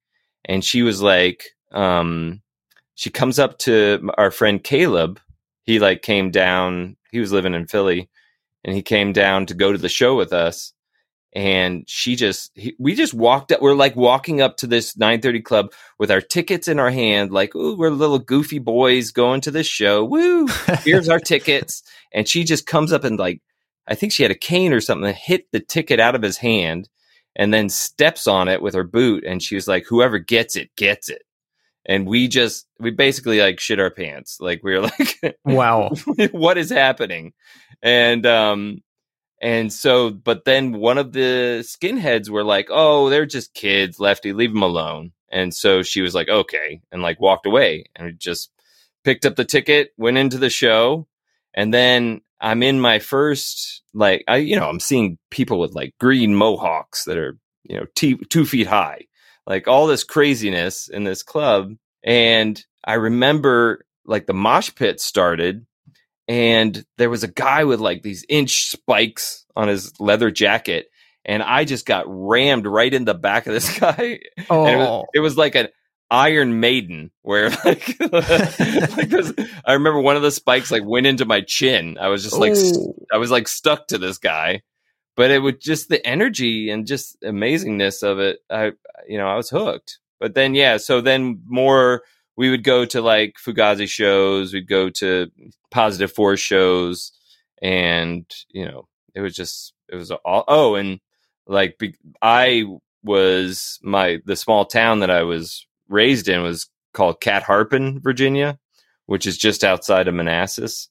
and 0.44 0.64
she 0.64 0.82
was 0.82 1.02
like, 1.02 1.44
um, 1.72 2.40
she 2.94 3.10
comes 3.10 3.38
up 3.38 3.58
to 3.60 4.10
our 4.16 4.30
friend 4.30 4.62
Caleb. 4.62 5.20
He 5.64 5.78
like 5.78 6.02
came 6.02 6.30
down. 6.30 6.96
He 7.12 7.20
was 7.20 7.32
living 7.32 7.54
in 7.54 7.66
Philly, 7.66 8.08
and 8.64 8.74
he 8.74 8.82
came 8.82 9.12
down 9.12 9.46
to 9.46 9.54
go 9.54 9.72
to 9.72 9.78
the 9.78 9.88
show 9.88 10.16
with 10.16 10.32
us 10.32 10.72
and 11.32 11.84
she 11.88 12.16
just 12.16 12.50
he, 12.54 12.74
we 12.78 12.94
just 12.94 13.14
walked 13.14 13.52
up 13.52 13.62
we're 13.62 13.74
like 13.74 13.94
walking 13.94 14.40
up 14.40 14.56
to 14.56 14.66
this 14.66 14.96
930 14.96 15.40
club 15.42 15.72
with 15.98 16.10
our 16.10 16.20
tickets 16.20 16.66
in 16.66 16.80
our 16.80 16.90
hand 16.90 17.30
like 17.30 17.54
ooh 17.54 17.76
we're 17.76 17.90
little 17.90 18.18
goofy 18.18 18.58
boys 18.58 19.12
going 19.12 19.40
to 19.40 19.50
this 19.52 19.66
show 19.66 20.04
woo 20.04 20.46
here's 20.84 21.08
our 21.08 21.20
tickets. 21.20 21.82
And 22.12 22.28
she 22.28 22.42
just 22.42 22.66
comes 22.66 22.92
up 22.92 23.04
and 23.04 23.18
like 23.18 23.40
i 23.86 23.94
think 23.94 24.12
she 24.12 24.24
had 24.24 24.32
a 24.32 24.36
cane 24.36 24.72
or 24.72 24.80
something 24.80 25.14
hit 25.14 25.46
the 25.52 25.60
ticket 25.60 26.00
out 26.00 26.16
of 26.16 26.22
his 26.22 26.38
hand 26.38 26.88
and 27.36 27.54
then 27.54 27.68
steps 27.68 28.26
on 28.26 28.48
it 28.48 28.62
with 28.62 28.74
her 28.74 28.84
boot 28.84 29.24
and 29.24 29.42
she 29.42 29.54
was 29.54 29.68
like 29.68 29.86
whoever 29.88 30.18
gets 30.18 30.56
it 30.56 30.74
gets 30.76 31.08
it. 31.08 31.22
And 31.86 32.06
we 32.06 32.28
just 32.28 32.66
we 32.78 32.90
basically 32.90 33.40
like 33.40 33.58
shit 33.58 33.80
our 33.80 33.90
pants. 33.90 34.36
Like 34.40 34.60
we 34.62 34.74
were 34.74 34.82
like 34.82 35.38
wow. 35.44 35.90
What 36.32 36.58
is 36.58 36.70
happening 36.70 37.32
and 37.82 38.26
um 38.26 38.82
and 39.40 39.72
so, 39.72 40.10
but 40.10 40.44
then 40.44 40.74
one 40.74 40.98
of 40.98 41.12
the 41.12 41.64
skinheads 41.64 42.28
were 42.28 42.44
like, 42.44 42.68
"Oh, 42.70 43.08
they're 43.08 43.26
just 43.26 43.54
kids, 43.54 43.98
Lefty, 43.98 44.32
leave 44.32 44.52
them 44.52 44.62
alone." 44.62 45.12
And 45.30 45.54
so 45.54 45.82
she 45.82 46.02
was 46.02 46.14
like, 46.14 46.28
"Okay," 46.28 46.82
and 46.92 47.00
like 47.02 47.20
walked 47.20 47.46
away 47.46 47.86
and 47.96 48.18
just 48.20 48.50
picked 49.02 49.24
up 49.24 49.36
the 49.36 49.44
ticket, 49.44 49.92
went 49.96 50.18
into 50.18 50.36
the 50.36 50.50
show, 50.50 51.06
and 51.54 51.72
then 51.72 52.20
I'm 52.40 52.62
in 52.62 52.80
my 52.80 52.98
first 52.98 53.82
like 53.94 54.24
I, 54.28 54.36
you 54.36 54.56
know, 54.56 54.68
I'm 54.68 54.80
seeing 54.80 55.18
people 55.30 55.58
with 55.58 55.72
like 55.74 55.94
green 55.98 56.34
mohawks 56.34 57.04
that 57.04 57.16
are 57.16 57.38
you 57.64 57.78
know 57.78 57.86
t- 57.94 58.22
two 58.28 58.44
feet 58.44 58.66
high, 58.66 59.06
like 59.46 59.68
all 59.68 59.86
this 59.86 60.04
craziness 60.04 60.88
in 60.88 61.04
this 61.04 61.22
club, 61.22 61.74
and 62.04 62.62
I 62.84 62.94
remember 62.94 63.86
like 64.04 64.26
the 64.26 64.34
mosh 64.34 64.74
pit 64.74 65.00
started 65.00 65.64
and 66.30 66.86
there 66.96 67.10
was 67.10 67.24
a 67.24 67.28
guy 67.28 67.64
with 67.64 67.80
like 67.80 68.02
these 68.02 68.24
inch 68.28 68.70
spikes 68.70 69.44
on 69.56 69.66
his 69.66 69.98
leather 69.98 70.30
jacket 70.30 70.86
and 71.24 71.42
i 71.42 71.64
just 71.64 71.84
got 71.84 72.04
rammed 72.06 72.66
right 72.66 72.94
in 72.94 73.04
the 73.04 73.14
back 73.14 73.48
of 73.48 73.52
this 73.52 73.78
guy. 73.80 74.20
Oh. 74.48 74.66
it 74.66 74.76
was, 74.76 74.86
oh. 74.86 75.04
it 75.12 75.20
was, 75.20 75.36
like 75.36 75.56
an 75.56 75.68
iron 76.08 76.60
maiden 76.60 77.10
where 77.22 77.50
like, 77.64 77.96
like 78.00 79.08
this, 79.08 79.32
i 79.64 79.72
remember 79.72 80.00
one 80.00 80.14
of 80.14 80.22
the 80.22 80.30
spikes 80.30 80.70
like 80.70 80.84
went 80.84 81.06
into 81.08 81.24
my 81.24 81.40
chin. 81.40 81.98
I 82.00 82.08
was 82.08 82.22
just 82.22 82.38
like 82.38 82.54
st- 82.54 82.76
oh. 82.78 82.94
i 83.12 83.18
was 83.18 83.32
like 83.32 83.48
stuck 83.48 83.88
to 83.88 83.98
this 83.98 84.18
guy. 84.18 84.62
But 85.16 85.32
it 85.32 85.40
was 85.40 85.54
just 85.60 85.88
the 85.88 86.04
energy 86.06 86.70
and 86.70 86.86
just 86.86 87.20
amazingness 87.22 88.02
of 88.04 88.20
it. 88.20 88.38
I 88.48 88.72
you 89.08 89.18
know 89.18 89.26
i 89.26 89.34
was 89.34 89.50
hooked. 89.50 89.98
But 90.20 90.34
then 90.34 90.54
yeah 90.54 90.76
so 90.76 91.00
then 91.00 91.42
more 91.44 92.02
we 92.40 92.48
would 92.48 92.64
go 92.64 92.86
to 92.86 93.02
like 93.02 93.36
Fugazi 93.36 93.86
shows, 93.86 94.54
we'd 94.54 94.66
go 94.66 94.88
to 94.88 95.30
Positive 95.70 96.10
Force 96.10 96.40
shows, 96.40 97.12
and 97.60 98.24
you 98.48 98.64
know, 98.64 98.88
it 99.14 99.20
was 99.20 99.36
just 99.36 99.74
it 99.90 99.96
was 99.96 100.10
all. 100.10 100.44
Oh, 100.48 100.74
and 100.74 101.00
like 101.46 101.78
I 102.22 102.64
was 103.02 103.78
my 103.82 104.20
the 104.24 104.36
small 104.36 104.64
town 104.64 105.00
that 105.00 105.10
I 105.10 105.22
was 105.22 105.66
raised 105.90 106.30
in 106.30 106.42
was 106.42 106.70
called 106.94 107.20
Catharpin, 107.20 108.00
Virginia, 108.00 108.58
which 109.04 109.26
is 109.26 109.36
just 109.36 109.62
outside 109.62 110.08
of 110.08 110.14
Manassas, 110.14 110.88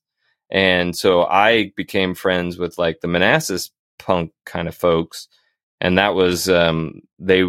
and 0.52 0.96
so 0.96 1.24
I 1.26 1.72
became 1.76 2.14
friends 2.14 2.60
with 2.60 2.78
like 2.78 3.00
the 3.02 3.08
Manassas 3.08 3.72
punk 3.98 4.34
kind 4.46 4.68
of 4.68 4.76
folks, 4.76 5.28
and 5.82 5.98
that 5.98 6.14
was 6.14 6.48
um 6.48 7.02
they 7.18 7.44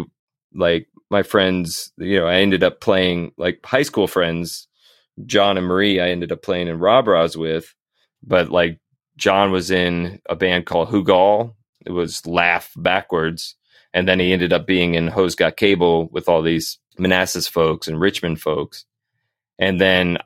like 0.55 0.87
my 1.11 1.23
friends, 1.23 1.91
you 1.97 2.17
know, 2.17 2.25
I 2.25 2.35
ended 2.35 2.63
up 2.63 2.79
playing 2.79 3.33
like 3.37 3.59
high 3.65 3.83
school 3.83 4.07
friends, 4.07 4.69
John 5.25 5.57
and 5.57 5.67
Marie, 5.67 5.99
I 5.99 6.07
ended 6.07 6.31
up 6.31 6.41
playing 6.41 6.69
in 6.69 6.79
Rob 6.79 7.05
Roz 7.05 7.35
with, 7.35 7.75
but 8.23 8.49
like 8.49 8.79
John 9.17 9.51
was 9.51 9.69
in 9.69 10.21
a 10.29 10.37
band 10.37 10.65
called 10.65 10.87
Hugal. 10.87 11.53
It 11.85 11.91
was 11.91 12.25
Laugh 12.25 12.71
Backwards. 12.77 13.55
And 13.93 14.07
then 14.07 14.21
he 14.21 14.31
ended 14.31 14.53
up 14.53 14.65
being 14.65 14.95
in 14.95 15.07
Hose 15.07 15.35
Got 15.35 15.57
Cable 15.57 16.07
with 16.13 16.29
all 16.29 16.41
these 16.41 16.79
Manassas 16.97 17.45
folks 17.45 17.89
and 17.89 17.99
Richmond 17.99 18.39
folks. 18.39 18.85
And 19.59 19.81
then 19.81 20.17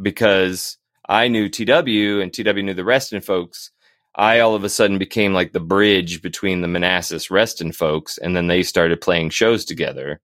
because 0.00 0.76
I 1.08 1.28
knew 1.28 1.48
TW 1.48 2.20
and 2.20 2.32
TW 2.32 2.64
knew 2.64 2.74
the 2.74 2.84
Reston 2.84 3.20
folks, 3.20 3.70
I 4.16 4.40
all 4.40 4.56
of 4.56 4.64
a 4.64 4.68
sudden 4.68 4.98
became 4.98 5.34
like 5.34 5.52
the 5.52 5.60
bridge 5.60 6.20
between 6.20 6.62
the 6.62 6.68
Manassas 6.68 7.30
Reston 7.30 7.70
folks. 7.70 8.18
And 8.18 8.34
then 8.34 8.48
they 8.48 8.64
started 8.64 9.00
playing 9.00 9.30
shows 9.30 9.64
together 9.64 10.20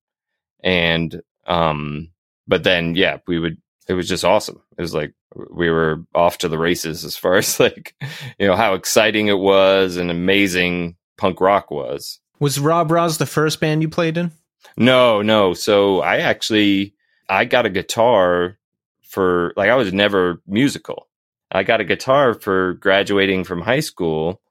and 0.62 1.22
um 1.46 2.08
but 2.46 2.64
then 2.64 2.94
yeah 2.94 3.18
we 3.26 3.38
would 3.38 3.58
it 3.88 3.94
was 3.94 4.08
just 4.08 4.24
awesome. 4.24 4.60
It 4.76 4.82
was 4.82 4.94
like 4.94 5.14
we 5.50 5.70
were 5.70 6.04
off 6.14 6.38
to 6.38 6.48
the 6.48 6.58
races 6.58 7.04
as 7.04 7.16
far 7.16 7.34
as 7.38 7.58
like 7.58 7.94
you 8.38 8.46
know 8.46 8.56
how 8.56 8.74
exciting 8.74 9.28
it 9.28 9.38
was 9.38 9.96
and 9.96 10.10
amazing 10.10 10.96
punk 11.16 11.40
rock 11.40 11.70
was. 11.70 12.20
Was 12.38 12.60
rob 12.60 12.90
Ross 12.90 13.16
the 13.16 13.26
first 13.26 13.60
band 13.60 13.82
you 13.82 13.88
played 13.88 14.16
in? 14.16 14.30
No 14.76 15.22
no. 15.22 15.54
So 15.54 16.00
i 16.00 16.18
actually 16.18 16.94
i 17.28 17.44
got 17.44 17.66
a 17.66 17.70
guitar 17.70 18.58
for 19.02 19.52
like 19.56 19.70
i 19.70 19.74
was 19.74 19.92
never 19.92 20.40
musical. 20.46 21.08
I 21.50 21.62
got 21.62 21.80
a 21.80 21.84
guitar 21.84 22.34
for 22.34 22.74
graduating 22.74 23.44
from 23.44 23.62
high 23.62 23.80
school 23.80 24.42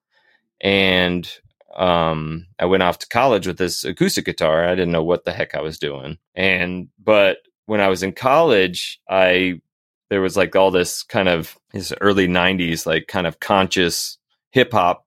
and 0.59 1.31
um, 1.75 2.47
I 2.59 2.65
went 2.65 2.83
off 2.83 2.99
to 2.99 3.07
college 3.07 3.47
with 3.47 3.57
this 3.57 3.83
acoustic 3.83 4.25
guitar. 4.25 4.65
I 4.65 4.75
didn't 4.75 4.91
know 4.91 5.03
what 5.03 5.25
the 5.25 5.33
heck 5.33 5.55
I 5.55 5.61
was 5.61 5.77
doing. 5.77 6.17
And, 6.33 6.89
but 7.03 7.37
when 7.65 7.81
I 7.81 7.87
was 7.87 8.03
in 8.03 8.13
college, 8.13 8.99
I, 9.09 9.61
there 10.09 10.21
was 10.21 10.37
like 10.37 10.55
all 10.55 10.71
this 10.71 11.03
kind 11.03 11.29
of 11.29 11.57
this 11.73 11.93
early 12.01 12.27
90s, 12.27 12.85
like 12.85 13.07
kind 13.07 13.27
of 13.27 13.39
conscious 13.39 14.17
hip 14.51 14.71
hop 14.71 15.05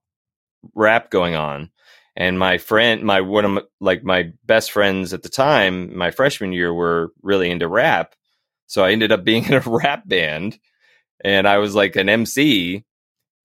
rap 0.75 1.09
going 1.09 1.35
on. 1.35 1.71
And 2.15 2.37
my 2.37 2.57
friend, 2.57 3.03
my 3.03 3.21
one 3.21 3.45
of 3.45 3.51
my, 3.51 3.61
like 3.79 4.03
my 4.03 4.31
best 4.45 4.71
friends 4.71 5.13
at 5.13 5.23
the 5.23 5.29
time, 5.29 5.97
my 5.97 6.11
freshman 6.11 6.51
year, 6.51 6.73
were 6.73 7.11
really 7.21 7.49
into 7.49 7.67
rap. 7.67 8.15
So 8.67 8.83
I 8.83 8.91
ended 8.91 9.11
up 9.11 9.23
being 9.23 9.45
in 9.47 9.53
a 9.53 9.61
rap 9.61 10.07
band, 10.07 10.59
and 11.23 11.47
I 11.47 11.57
was 11.57 11.73
like 11.73 11.95
an 11.95 12.09
MC 12.09 12.83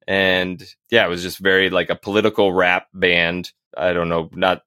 and 0.07 0.63
yeah, 0.91 1.05
it 1.05 1.09
was 1.09 1.23
just 1.23 1.39
very 1.39 1.71
like 1.71 1.91
a 1.91 1.97
political 1.97 2.53
rap 2.53 2.87
band. 2.95 3.51
I 3.77 3.93
don't 3.93 4.09
know, 4.09 4.31
not. 4.33 4.63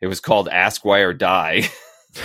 It 0.00 0.06
was 0.06 0.20
called 0.20 0.48
Ask 0.48 0.84
Why 0.84 1.00
or 1.00 1.12
Die. 1.12 1.68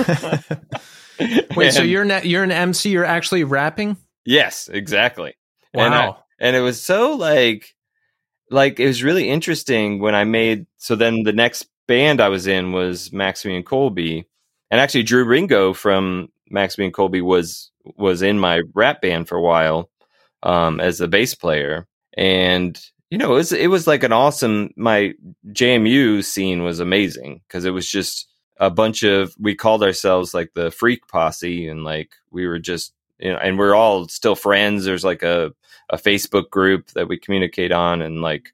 Wait, 1.19 1.67
and, 1.67 1.73
so 1.73 1.83
you're 1.83 2.05
not, 2.05 2.25
you're 2.25 2.43
an 2.43 2.51
MC? 2.51 2.89
You're 2.89 3.05
actually 3.05 3.43
rapping? 3.43 3.95
Yes, 4.25 4.69
exactly. 4.71 5.35
Wow. 5.73 5.85
And, 5.85 5.93
I, 5.93 6.15
and 6.39 6.55
it 6.55 6.61
was 6.61 6.81
so 6.81 7.15
like, 7.15 7.75
like 8.49 8.79
it 8.79 8.87
was 8.87 9.03
really 9.03 9.29
interesting 9.29 9.99
when 9.99 10.15
I 10.15 10.25
made. 10.25 10.65
So 10.77 10.95
then 10.95 11.23
the 11.23 11.33
next 11.33 11.67
band 11.87 12.21
I 12.21 12.29
was 12.29 12.47
in 12.47 12.71
was 12.71 13.09
Maximillian 13.09 13.65
Colby. 13.65 14.25
and 14.69 14.79
actually 14.79 15.03
Drew 15.03 15.25
Ringo 15.25 15.73
from 15.73 16.29
Maximillian 16.51 16.93
Colby 16.93 17.21
was 17.21 17.71
was 17.97 18.21
in 18.21 18.39
my 18.39 18.61
rap 18.73 19.01
band 19.01 19.27
for 19.27 19.37
a 19.37 19.41
while 19.41 19.89
um, 20.43 20.79
as 20.79 21.01
a 21.01 21.07
bass 21.07 21.33
player 21.35 21.87
and 22.15 22.81
you 23.09 23.17
know 23.17 23.33
it 23.33 23.35
was 23.35 23.51
it 23.51 23.67
was 23.67 23.87
like 23.87 24.03
an 24.03 24.13
awesome 24.13 24.71
my 24.75 25.13
JMU 25.49 26.23
scene 26.23 26.63
was 26.63 26.79
amazing 26.79 27.41
because 27.47 27.65
it 27.65 27.71
was 27.71 27.89
just 27.89 28.27
a 28.57 28.69
bunch 28.69 29.03
of 29.03 29.33
we 29.39 29.55
called 29.55 29.83
ourselves 29.83 30.33
like 30.33 30.51
the 30.53 30.71
freak 30.71 31.07
posse 31.07 31.67
and 31.67 31.83
like 31.83 32.11
we 32.29 32.47
were 32.47 32.59
just 32.59 32.93
you 33.19 33.31
know 33.31 33.37
and 33.37 33.57
we're 33.57 33.75
all 33.75 34.07
still 34.07 34.35
friends. 34.35 34.85
There's 34.85 35.03
like 35.03 35.23
a 35.23 35.53
a 35.89 35.97
Facebook 35.97 36.49
group 36.49 36.91
that 36.91 37.07
we 37.07 37.17
communicate 37.17 37.71
on 37.71 38.01
and 38.01 38.21
like 38.21 38.53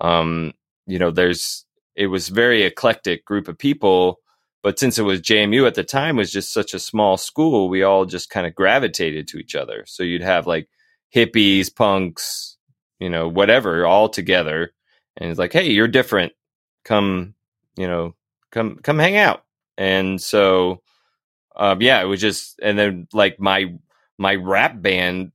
um 0.00 0.54
you 0.86 0.98
know 0.98 1.10
there's 1.10 1.66
it 1.96 2.06
was 2.06 2.28
very 2.28 2.62
eclectic 2.62 3.24
group 3.24 3.48
of 3.48 3.58
people 3.58 4.20
but 4.62 4.78
since 4.78 4.98
it 4.98 5.02
was 5.02 5.20
JMU 5.20 5.66
at 5.66 5.74
the 5.74 5.84
time 5.84 6.16
was 6.16 6.30
just 6.30 6.52
such 6.52 6.72
a 6.72 6.78
small 6.78 7.16
school 7.16 7.68
we 7.68 7.82
all 7.82 8.06
just 8.06 8.30
kind 8.30 8.46
of 8.46 8.54
gravitated 8.54 9.28
to 9.28 9.38
each 9.38 9.54
other. 9.54 9.84
So 9.86 10.02
you'd 10.02 10.22
have 10.22 10.46
like 10.46 10.68
hippies 11.14 11.74
punks 11.74 12.57
you 13.00 13.08
know, 13.10 13.28
whatever, 13.28 13.86
all 13.86 14.08
together. 14.08 14.72
And 15.16 15.28
he's 15.28 15.38
like, 15.38 15.52
"Hey, 15.52 15.70
you're 15.70 15.88
different. 15.88 16.32
Come, 16.84 17.34
you 17.76 17.86
know, 17.86 18.14
come 18.52 18.76
come 18.82 18.98
hang 18.98 19.16
out." 19.16 19.44
And 19.76 20.20
so, 20.20 20.82
um, 21.56 21.82
yeah, 21.82 22.00
it 22.00 22.06
was 22.06 22.20
just, 22.20 22.58
and 22.62 22.78
then 22.78 23.08
like 23.12 23.40
my 23.40 23.74
my 24.18 24.34
rap 24.34 24.80
band 24.80 25.32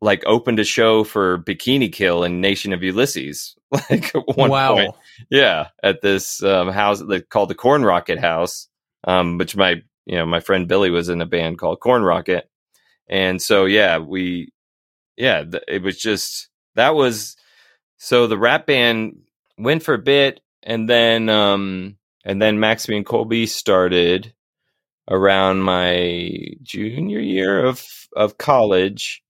like 0.00 0.22
opened 0.26 0.58
a 0.58 0.64
show 0.64 1.04
for 1.04 1.38
Bikini 1.38 1.92
Kill 1.92 2.24
and 2.24 2.40
Nation 2.40 2.72
of 2.72 2.82
Ulysses. 2.82 3.54
Like 3.88 4.12
one 4.34 4.50
wow. 4.50 4.74
point, 4.74 4.94
yeah, 5.30 5.68
at 5.84 6.00
this 6.00 6.42
um, 6.42 6.70
house 6.70 7.00
called 7.28 7.50
the 7.50 7.54
Corn 7.54 7.84
Rocket 7.84 8.18
House, 8.18 8.66
um, 9.04 9.38
which 9.38 9.54
my 9.54 9.80
you 10.06 10.16
know 10.16 10.26
my 10.26 10.40
friend 10.40 10.66
Billy 10.66 10.90
was 10.90 11.08
in 11.08 11.20
a 11.20 11.26
band 11.26 11.60
called 11.60 11.78
Corn 11.78 12.02
Rocket, 12.02 12.50
and 13.08 13.40
so 13.40 13.66
yeah, 13.66 13.98
we 13.98 14.52
yeah, 15.16 15.44
th- 15.44 15.62
it 15.68 15.82
was 15.84 15.96
just 15.98 16.49
that 16.74 16.94
was 16.94 17.36
so 17.98 18.26
the 18.26 18.38
rap 18.38 18.66
band 18.66 19.20
went 19.58 19.82
for 19.82 19.94
a 19.94 19.98
bit, 19.98 20.40
and 20.62 20.88
then 20.88 21.28
um 21.28 21.96
and 22.24 22.40
then 22.40 22.58
Maximillian 22.58 23.06
Colby 23.06 23.46
started 23.46 24.34
around 25.08 25.60
my 25.60 26.30
junior 26.62 27.20
year 27.20 27.64
of 27.64 27.86
of 28.16 28.38
college 28.38 29.22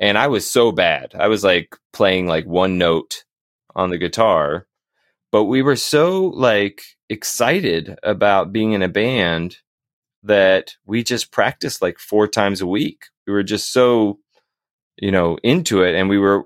and 0.00 0.18
I 0.18 0.26
was 0.26 0.50
so 0.50 0.72
bad. 0.72 1.14
I 1.18 1.28
was 1.28 1.42
like 1.42 1.76
playing 1.92 2.26
like 2.26 2.46
one 2.46 2.78
note 2.78 3.24
on 3.74 3.90
the 3.90 3.98
guitar, 3.98 4.66
but 5.32 5.44
we 5.44 5.62
were 5.62 5.76
so 5.76 6.26
like 6.26 6.82
excited 7.08 7.98
about 8.02 8.52
being 8.52 8.72
in 8.72 8.82
a 8.82 8.88
band 8.88 9.58
that 10.22 10.74
we 10.84 11.02
just 11.02 11.32
practiced 11.32 11.80
like 11.80 11.98
four 11.98 12.28
times 12.28 12.60
a 12.60 12.66
week. 12.66 13.04
We 13.26 13.32
were 13.32 13.42
just 13.42 13.72
so, 13.72 14.18
you 14.98 15.10
know, 15.10 15.38
into 15.42 15.82
it. 15.82 15.94
And 15.94 16.08
we 16.08 16.18
were, 16.18 16.44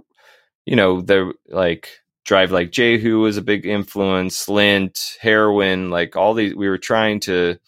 you 0.66 0.77
know, 0.77 1.01
the 1.01 1.33
like 1.49 1.88
Drive 2.25 2.53
Like 2.53 2.70
Jehu 2.70 3.20
was 3.20 3.37
a 3.37 3.42
big 3.42 3.66
influence, 3.66 4.49
Lint, 4.49 5.16
Heroin, 5.20 5.90
like 5.90 6.16
all 6.16 6.35
these, 6.35 6.55
we 6.55 6.68
were 6.68 6.79
trying 6.79 7.20
to, 7.20 7.59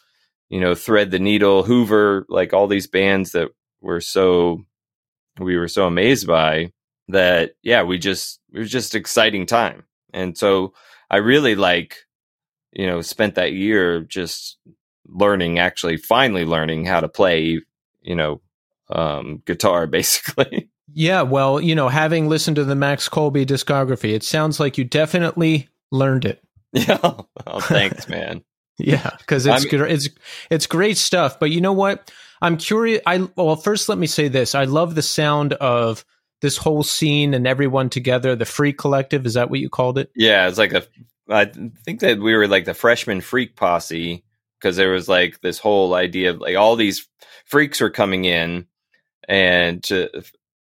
you 0.50 0.61
know, 0.61 0.74
thread 0.74 1.11
the 1.11 1.18
needle, 1.18 1.62
Hoover, 1.64 2.26
like 2.28 2.52
all 2.52 2.66
these 2.66 2.87
bands 2.87 3.33
that 3.33 3.48
were 3.81 4.00
so, 4.00 4.64
we 5.38 5.57
were 5.57 5.68
so 5.68 5.87
amazed 5.87 6.26
by 6.26 6.72
that. 7.09 7.52
Yeah, 7.62 7.83
we 7.85 7.98
just, 7.98 8.40
it 8.52 8.61
was 8.61 8.70
just 8.70 8.94
exciting 8.94 9.46
time. 9.46 9.85
And 10.12 10.37
so 10.38 10.74
I 11.11 11.18
really 11.18 11.55
like, 11.57 11.96
you 12.72 12.87
know, 12.87 13.00
spent 13.02 13.37
that 13.37 13.52
year 13.52 14.00
just 14.02 14.59
learning, 15.09 15.59
actually, 15.59 15.96
finally 15.98 16.44
learning 16.44 16.87
how 16.87 17.00
to 17.00 17.09
play, 17.09 17.61
you 18.02 18.16
know, 18.16 18.40
um, 18.90 19.42
guitar 19.46 19.87
basically. 19.88 20.70
Yeah, 20.94 21.22
well, 21.22 21.61
you 21.61 21.74
know, 21.74 21.88
having 21.88 22.28
listened 22.28 22.57
to 22.57 22.64
the 22.64 22.74
Max 22.74 23.09
Colby 23.09 23.46
discography, 23.46 24.14
it 24.14 24.22
sounds 24.22 24.61
like 24.61 24.76
you 24.78 24.85
definitely 24.85 25.68
learned 25.90 26.24
it. 26.24 26.42
Yeah. 26.74 26.98
Oh, 27.46 27.61
thanks, 27.61 28.09
man. 28.09 28.42
yeah, 28.78 29.11
because 29.18 29.44
it's 29.46 29.55
I 29.55 29.59
mean- 29.68 29.78
gr- 29.78 29.87
it's 29.87 30.09
it's 30.50 30.66
great 30.66 30.96
stuff. 30.96 31.38
But 31.38 31.50
you 31.50 31.61
know 31.61 31.74
what? 31.74 32.11
I'm 32.40 32.57
curious. 32.57 33.02
I 33.07 33.28
well, 33.37 33.57
first 33.57 33.90
let 33.90 33.98
me 33.98 34.07
say 34.07 34.28
this. 34.28 34.55
I 34.55 34.64
love 34.64 34.94
the 34.94 35.02
sound 35.02 35.52
of 35.52 36.02
this 36.40 36.57
whole 36.57 36.83
scene 36.83 37.35
and 37.35 37.46
everyone 37.46 37.90
together. 37.90 38.35
The 38.35 38.46
Free 38.46 38.72
Collective 38.72 39.26
is 39.26 39.35
that 39.35 39.50
what 39.50 39.61
you 39.61 39.68
called 39.68 39.98
it? 39.98 40.11
Yeah, 40.16 40.48
it's 40.48 40.57
like 40.57 40.72
a. 40.72 40.83
I 41.28 41.44
think 41.85 42.00
that 42.00 42.18
we 42.18 42.35
were 42.35 42.48
like 42.48 42.64
the 42.64 42.72
freshman 42.74 43.20
freak 43.20 43.55
posse 43.55 44.24
because 44.59 44.76
there 44.76 44.92
was 44.92 45.09
like 45.11 45.40
this 45.42 45.59
whole 45.59 45.92
idea 45.94 46.31
of 46.31 46.40
like 46.40 46.57
all 46.57 46.76
these 46.76 47.07
freaks 47.44 47.83
were 47.83 47.90
coming 47.90 48.24
in 48.24 48.66
and 49.28 49.83
to 49.85 50.09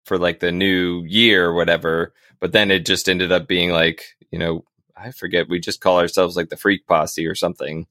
for 0.05 0.17
like 0.17 0.39
the 0.39 0.51
new 0.51 1.03
year 1.03 1.45
or 1.47 1.53
whatever. 1.53 2.13
But 2.39 2.51
then 2.51 2.71
it 2.71 2.85
just 2.85 3.07
ended 3.07 3.31
up 3.31 3.47
being 3.47 3.71
like 3.71 4.03
you 4.31 4.39
know 4.39 4.65
I 4.95 5.11
forget 5.11 5.49
we 5.49 5.59
just 5.59 5.81
call 5.81 5.99
ourselves 5.99 6.35
like 6.35 6.49
the 6.49 6.57
freak 6.57 6.85
posse 6.87 7.25
or 7.27 7.35
something. 7.35 7.87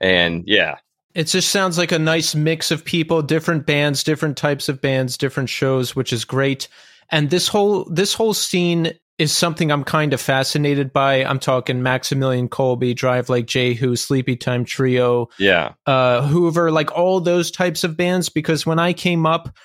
And 0.00 0.44
yeah, 0.46 0.76
It 1.14 1.24
just 1.24 1.50
sounds 1.50 1.78
like 1.78 1.92
a 1.92 1.98
nice 1.98 2.34
mix 2.34 2.70
of 2.70 2.84
people, 2.84 3.22
different 3.22 3.64
bands, 3.66 4.04
different 4.04 4.36
types 4.36 4.68
of 4.68 4.80
bands, 4.80 5.16
different 5.16 5.48
shows, 5.48 5.96
which 5.96 6.12
is 6.12 6.24
great. 6.24 6.68
And 7.10 7.30
this 7.30 7.48
whole 7.48 7.84
this 7.84 8.14
whole 8.14 8.34
scene 8.34 8.92
is 9.18 9.32
something 9.32 9.72
I'm 9.72 9.84
kind 9.84 10.12
of 10.12 10.20
fascinated 10.20 10.92
by. 10.92 11.24
I'm 11.24 11.38
talking 11.38 11.80
Maximillian 11.80 12.50
Colby, 12.50 12.92
Drive 12.92 13.30
Like 13.30 13.46
Jehu, 13.46 13.94
Sleepytime 13.94 14.66
Trio, 14.66 15.28
yeah, 15.38 15.72
uh, 15.86 16.26
Hoover, 16.26 16.70
like 16.70 16.92
all 16.92 17.20
those 17.20 17.50
types 17.50 17.84
of 17.84 17.96
bands. 17.96 18.28
Because 18.28 18.66
when 18.66 18.78
I 18.78 18.92
came 18.92 19.24
up, 19.24 19.56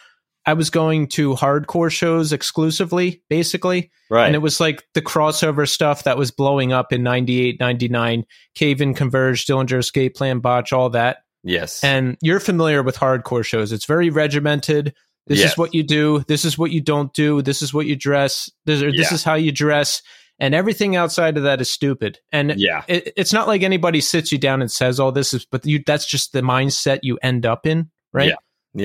I 0.46 0.54
was 0.54 0.70
going 0.70 1.08
to 1.10 1.36
hardcore 1.36 1.92
shows 1.92 2.34
exclusively, 2.34 3.22
basically. 3.30 3.92
right. 4.10 4.26
And 4.26 4.36
it 4.36 4.40
was 4.40 4.60
like 4.60 4.84
the 4.94 5.02
crossover 5.02 5.68
stuff 5.70 6.04
that 6.04 6.18
was 6.18 6.32
blowing 6.32 6.74
up 6.74 6.92
in 6.92 7.04
98, 7.04 7.60
99, 7.60 8.26
Cave 8.56 8.82
in 8.82 8.94
Converge, 8.94 9.46
Dillinger 9.46 9.80
Escape 9.80 10.16
Plan, 10.16 10.40
Botch, 10.40 10.74
all 10.74 10.90
that. 10.92 11.18
yes, 11.44 11.84
And 11.84 12.18
you're 12.22 12.40
familiar 12.40 12.82
with 12.84 12.98
hardcore 12.98 13.46
shows. 13.46 13.72
It's 13.72 13.86
very 13.86 14.10
regimented. 14.10 14.94
This 15.28 15.40
Yes. 15.40 15.52
is 15.52 15.58
what 15.58 15.74
you 15.76 15.84
do. 15.84 16.24
This 16.28 16.46
is 16.46 16.58
what 16.58 16.72
you 16.72 16.82
don't 16.82 17.14
do. 17.14 17.42
This 17.44 17.62
is 17.62 17.74
what 17.74 17.86
you 17.86 17.96
dress. 17.96 18.50
This, 18.66 18.82
or 18.82 18.92
this 18.92 19.12
Yeah. 19.12 19.16
is 19.16 19.24
how 19.24 19.36
you 19.36 19.52
dress. 19.52 20.02
And 20.40 20.56
everything 20.56 20.96
outside 20.96 21.38
of 21.38 21.44
that 21.44 21.62
is 21.62 21.70
stupid. 21.70 22.18
And 22.32 22.56
yeah, 22.58 22.84
it, 22.88 23.14
it's 23.16 23.32
not 23.32 23.48
like 23.48 23.62
anybody 23.62 24.02
sits 24.02 24.32
you 24.32 24.40
down 24.40 24.62
and 24.62 24.72
says 24.72 25.00
all 25.00 25.12
this, 25.12 25.36
is, 25.36 25.46
but 25.46 25.64
you, 25.68 25.84
that's 25.86 26.08
just 26.08 26.34
the 26.34 26.42
mindset 26.42 27.00
you 27.04 27.20
end 27.22 27.46
up 27.46 27.68
in, 27.68 27.92
right? 28.12 28.30
yeah, 28.30 28.36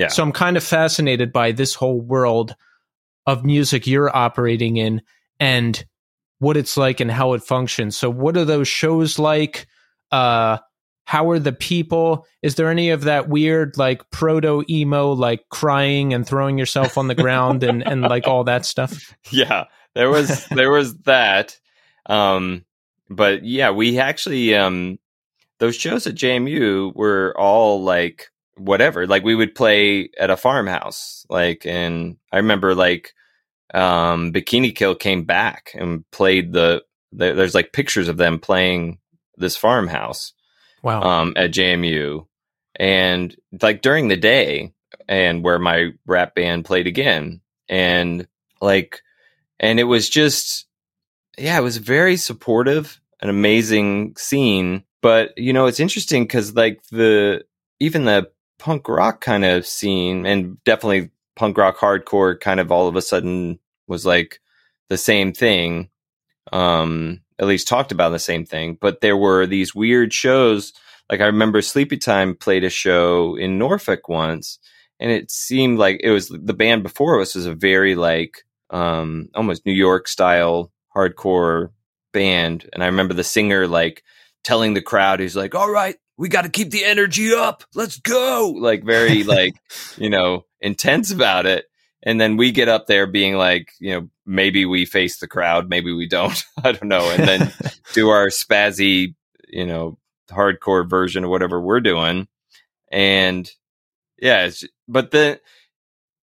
So 0.07 0.23
I'm 0.23 0.31
kind 0.31 0.57
of 0.57 0.63
fascinated 0.63 1.31
by 1.31 1.51
this 1.51 1.73
whole 1.73 2.01
world 2.01 2.55
of 3.25 3.45
music 3.45 3.87
you're 3.87 4.15
operating 4.15 4.77
in 4.77 5.01
and 5.39 5.83
what 6.39 6.57
it's 6.57 6.77
like 6.77 6.99
and 6.99 7.11
how 7.11 7.33
it 7.33 7.43
functions. 7.43 7.97
So 7.97 8.09
what 8.09 8.37
are 8.37 8.45
those 8.45 8.67
shows 8.67 9.19
like? 9.19 9.67
Uh 10.11 10.57
how 11.05 11.29
are 11.29 11.39
the 11.39 11.53
people? 11.53 12.25
Is 12.41 12.55
there 12.55 12.69
any 12.69 12.89
of 12.89 13.05
that 13.05 13.29
weird 13.29 13.77
like 13.77 14.09
proto 14.11 14.63
emo 14.69 15.13
like 15.13 15.47
crying 15.49 16.13
and 16.13 16.27
throwing 16.27 16.57
yourself 16.57 16.97
on 16.97 17.07
the 17.07 17.15
ground 17.15 17.63
and 17.63 17.85
and 17.85 18.01
like 18.01 18.27
all 18.27 18.43
that 18.43 18.65
stuff? 18.65 19.15
yeah 19.31 19.65
there 19.97 20.09
was 20.09 20.45
there 20.49 20.69
was 20.69 20.95
that 20.99 21.57
um 22.05 22.63
but 23.09 23.43
yeah 23.43 23.71
we 23.71 23.97
actually 23.97 24.53
um 24.53 24.99
those 25.57 25.75
shows 25.75 26.05
at 26.05 26.13
jmu 26.13 26.95
were 26.95 27.33
all 27.35 27.83
like 27.83 28.29
whatever 28.57 29.07
like 29.07 29.23
we 29.23 29.35
would 29.35 29.53
play 29.55 30.09
at 30.19 30.29
a 30.29 30.37
farmhouse 30.37 31.25
like 31.29 31.65
and 31.65 32.17
i 32.31 32.37
remember 32.37 32.73
like 32.73 33.13
um 33.73 34.31
bikini 34.33 34.75
kill 34.75 34.95
came 34.95 35.23
back 35.23 35.71
and 35.75 36.09
played 36.11 36.53
the, 36.53 36.83
the 37.11 37.33
there's 37.33 37.55
like 37.55 37.73
pictures 37.73 38.07
of 38.07 38.17
them 38.17 38.39
playing 38.39 38.97
this 39.37 39.55
farmhouse 39.55 40.33
Wow. 40.83 41.01
um, 41.01 41.33
at 41.35 41.51
JMU, 41.51 42.25
and 42.75 43.35
like 43.61 43.81
during 43.81 44.07
the 44.07 44.15
day, 44.15 44.73
and 45.07 45.43
where 45.43 45.59
my 45.59 45.91
rap 46.05 46.35
band 46.35 46.65
played 46.65 46.87
again, 46.87 47.41
and 47.67 48.27
like, 48.61 49.01
and 49.59 49.79
it 49.79 49.85
was 49.85 50.07
just, 50.07 50.67
yeah, 51.37 51.57
it 51.57 51.63
was 51.63 51.77
very 51.77 52.15
supportive, 52.15 53.01
an 53.21 53.29
amazing 53.29 54.15
scene. 54.17 54.83
But 55.01 55.37
you 55.37 55.51
know, 55.51 55.65
it's 55.65 55.79
interesting 55.79 56.23
because 56.23 56.55
like 56.55 56.81
the 56.91 57.43
even 57.79 58.05
the 58.05 58.29
punk 58.59 58.87
rock 58.89 59.21
kind 59.21 59.45
of 59.45 59.65
scene, 59.65 60.25
and 60.25 60.63
definitely 60.63 61.11
punk 61.35 61.57
rock 61.57 61.77
hardcore, 61.77 62.39
kind 62.39 62.59
of 62.59 62.71
all 62.71 62.87
of 62.87 62.95
a 62.95 63.01
sudden 63.01 63.59
was 63.87 64.05
like 64.05 64.39
the 64.89 64.97
same 64.97 65.33
thing 65.33 65.89
um 66.53 67.19
at 67.39 67.45
least 67.45 67.67
talked 67.67 67.91
about 67.91 68.09
the 68.09 68.19
same 68.19 68.45
thing. 68.45 68.77
But 68.79 69.01
there 69.01 69.17
were 69.17 69.45
these 69.45 69.75
weird 69.75 70.13
shows 70.13 70.73
like 71.09 71.21
i 71.21 71.25
remember 71.25 71.61
sleepy 71.61 71.97
time 71.97 72.35
played 72.35 72.63
a 72.63 72.69
show 72.69 73.35
in 73.35 73.57
norfolk 73.57 74.09
once 74.09 74.59
and 74.99 75.11
it 75.11 75.31
seemed 75.31 75.77
like 75.77 75.99
it 76.03 76.11
was 76.11 76.29
the 76.29 76.53
band 76.53 76.83
before 76.83 77.21
us 77.21 77.35
was 77.35 77.45
a 77.45 77.53
very 77.53 77.95
like 77.95 78.43
um 78.69 79.29
almost 79.35 79.65
new 79.65 79.73
york 79.73 80.07
style 80.07 80.71
hardcore 80.95 81.69
band. 82.13 82.67
And 82.73 82.83
i 82.83 82.87
remember 82.87 83.13
the 83.13 83.23
singer 83.23 83.67
like 83.67 84.03
telling 84.43 84.73
the 84.73 84.81
crowd 84.81 85.19
he's 85.19 85.35
like 85.35 85.55
all 85.55 85.69
right 85.69 85.97
we 86.17 86.29
got 86.29 86.43
to 86.43 86.49
keep 86.49 86.71
the 86.71 86.83
energy 86.83 87.33
up. 87.33 87.63
Let's 87.75 87.99
go. 87.99 88.53
Like 88.57 88.83
very 88.83 89.23
like 89.35 89.55
you 89.97 90.09
know 90.09 90.45
intense 90.61 91.11
about 91.11 91.45
it. 91.45 91.65
And 92.03 92.21
then 92.21 92.37
we 92.37 92.51
get 92.51 92.69
up 92.69 92.87
there 92.87 93.07
being 93.07 93.35
like 93.35 93.71
you 93.79 93.91
know 93.91 94.09
maybe 94.25 94.65
we 94.65 94.85
face 94.85 95.19
the 95.19 95.27
crowd 95.27 95.69
maybe 95.69 95.93
we 95.93 96.07
don't. 96.07 96.43
I 96.63 96.71
don't 96.71 96.89
know. 96.89 97.09
And 97.09 97.27
then 97.27 97.53
do 97.93 98.09
our 98.09 98.27
spazzy 98.27 99.15
you 99.47 99.65
know 99.65 99.97
hardcore 100.29 100.89
version 100.89 101.23
of 101.23 101.29
whatever 101.29 101.59
we're 101.61 101.81
doing. 101.81 102.27
And 102.91 103.49
yeah 104.19 104.45
it's, 104.45 104.63
but 104.87 105.11
the 105.11 105.39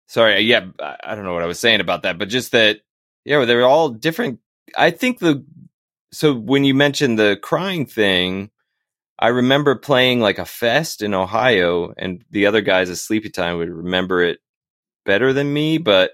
sorry 0.08 0.40
yeah 0.42 0.66
I- 0.80 0.98
i 1.04 1.16
don't 1.16 1.26
know 1.26 1.34
what 1.34 1.44
i 1.44 1.48
was 1.48 1.60
saying 1.60 1.80
about 1.80 2.04
that 2.04 2.18
but 2.18 2.28
just 2.30 2.52
that 2.52 2.80
yeah 3.26 3.46
they're 3.46 3.66
all 3.66 3.90
different. 3.90 4.40
I 4.78 4.92
think 4.92 5.20
the 5.20 5.46
so 6.12 6.34
when 6.34 6.64
you 6.64 6.74
mentioned 6.74 7.20
the 7.20 7.38
crying 7.42 7.86
thing 7.86 8.50
i 9.20 9.28
remember 9.28 9.76
playing 9.76 10.20
like 10.20 10.40
a 10.40 10.46
fest 10.46 11.02
in 11.02 11.14
ohio 11.14 11.94
and 11.98 12.24
the 12.32 12.46
other 12.46 12.62
guys 12.62 12.90
at 12.90 12.98
sleepytime 12.98 13.58
would 13.58 13.70
remember 13.70 14.24
it 14.24 14.40
better 15.06 15.34
than 15.34 15.52
me, 15.52 15.78
but 15.78 16.12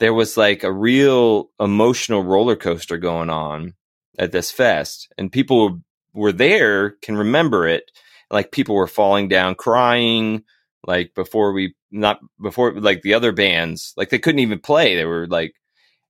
there 0.00 0.14
was 0.14 0.36
like 0.36 0.62
a 0.64 0.72
real 0.72 1.50
emotional 1.60 2.22
roller 2.22 2.56
coaster 2.56 2.98
going 2.98 3.30
on 3.30 3.74
at 4.18 4.32
this 4.32 4.50
fest 4.50 5.12
and 5.16 5.32
people 5.32 5.80
were 6.12 6.32
there 6.32 6.90
can 7.02 7.16
remember 7.16 7.66
it. 7.66 7.90
Like 8.30 8.52
people 8.52 8.74
were 8.74 8.86
falling 8.86 9.28
down 9.28 9.54
crying 9.54 10.44
like 10.86 11.14
before 11.14 11.52
we 11.52 11.74
not 11.90 12.18
before 12.40 12.72
like 12.72 13.02
the 13.02 13.14
other 13.14 13.30
bands 13.30 13.92
like 13.96 14.08
they 14.08 14.18
couldn't 14.18 14.38
even 14.40 14.58
play 14.58 14.96
they 14.96 15.04
were 15.04 15.26
like 15.28 15.54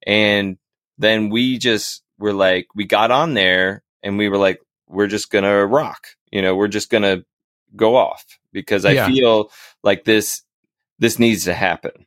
and 0.07 0.57
then 0.97 1.29
we 1.29 1.59
just 1.59 2.03
were 2.19 2.33
like 2.33 2.69
we 2.75 2.85
got 2.85 3.11
on 3.11 3.35
there 3.35 3.83
and 4.03 4.17
we 4.17 4.29
were 4.29 4.39
like 4.39 4.61
we're 4.89 5.09
just 5.09 5.31
gonna 5.31 5.67
rock 5.67 6.07
you 6.33 6.43
know 6.43 6.57
we're 6.57 6.69
just 6.69 6.91
gonna 6.91 7.25
go 7.77 7.97
off 7.97 8.25
because 8.53 8.85
i 8.85 8.93
Yeah. 8.93 9.07
feel 9.07 9.51
like 9.83 10.05
this 10.05 10.43
this 10.99 11.19
needs 11.19 11.45
to 11.45 11.55
happen 11.55 12.07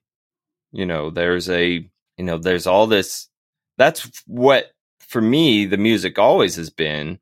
you 0.71 0.85
know 0.85 1.09
there's 1.09 1.49
a 1.49 1.89
you 2.17 2.23
know 2.23 2.37
there's 2.37 2.67
all 2.67 2.87
this 2.87 3.29
that's 3.77 4.09
what 4.27 4.71
for 4.99 5.21
me 5.21 5.65
the 5.65 5.77
music 5.77 6.19
always 6.19 6.55
has 6.55 6.69
been 6.69 7.19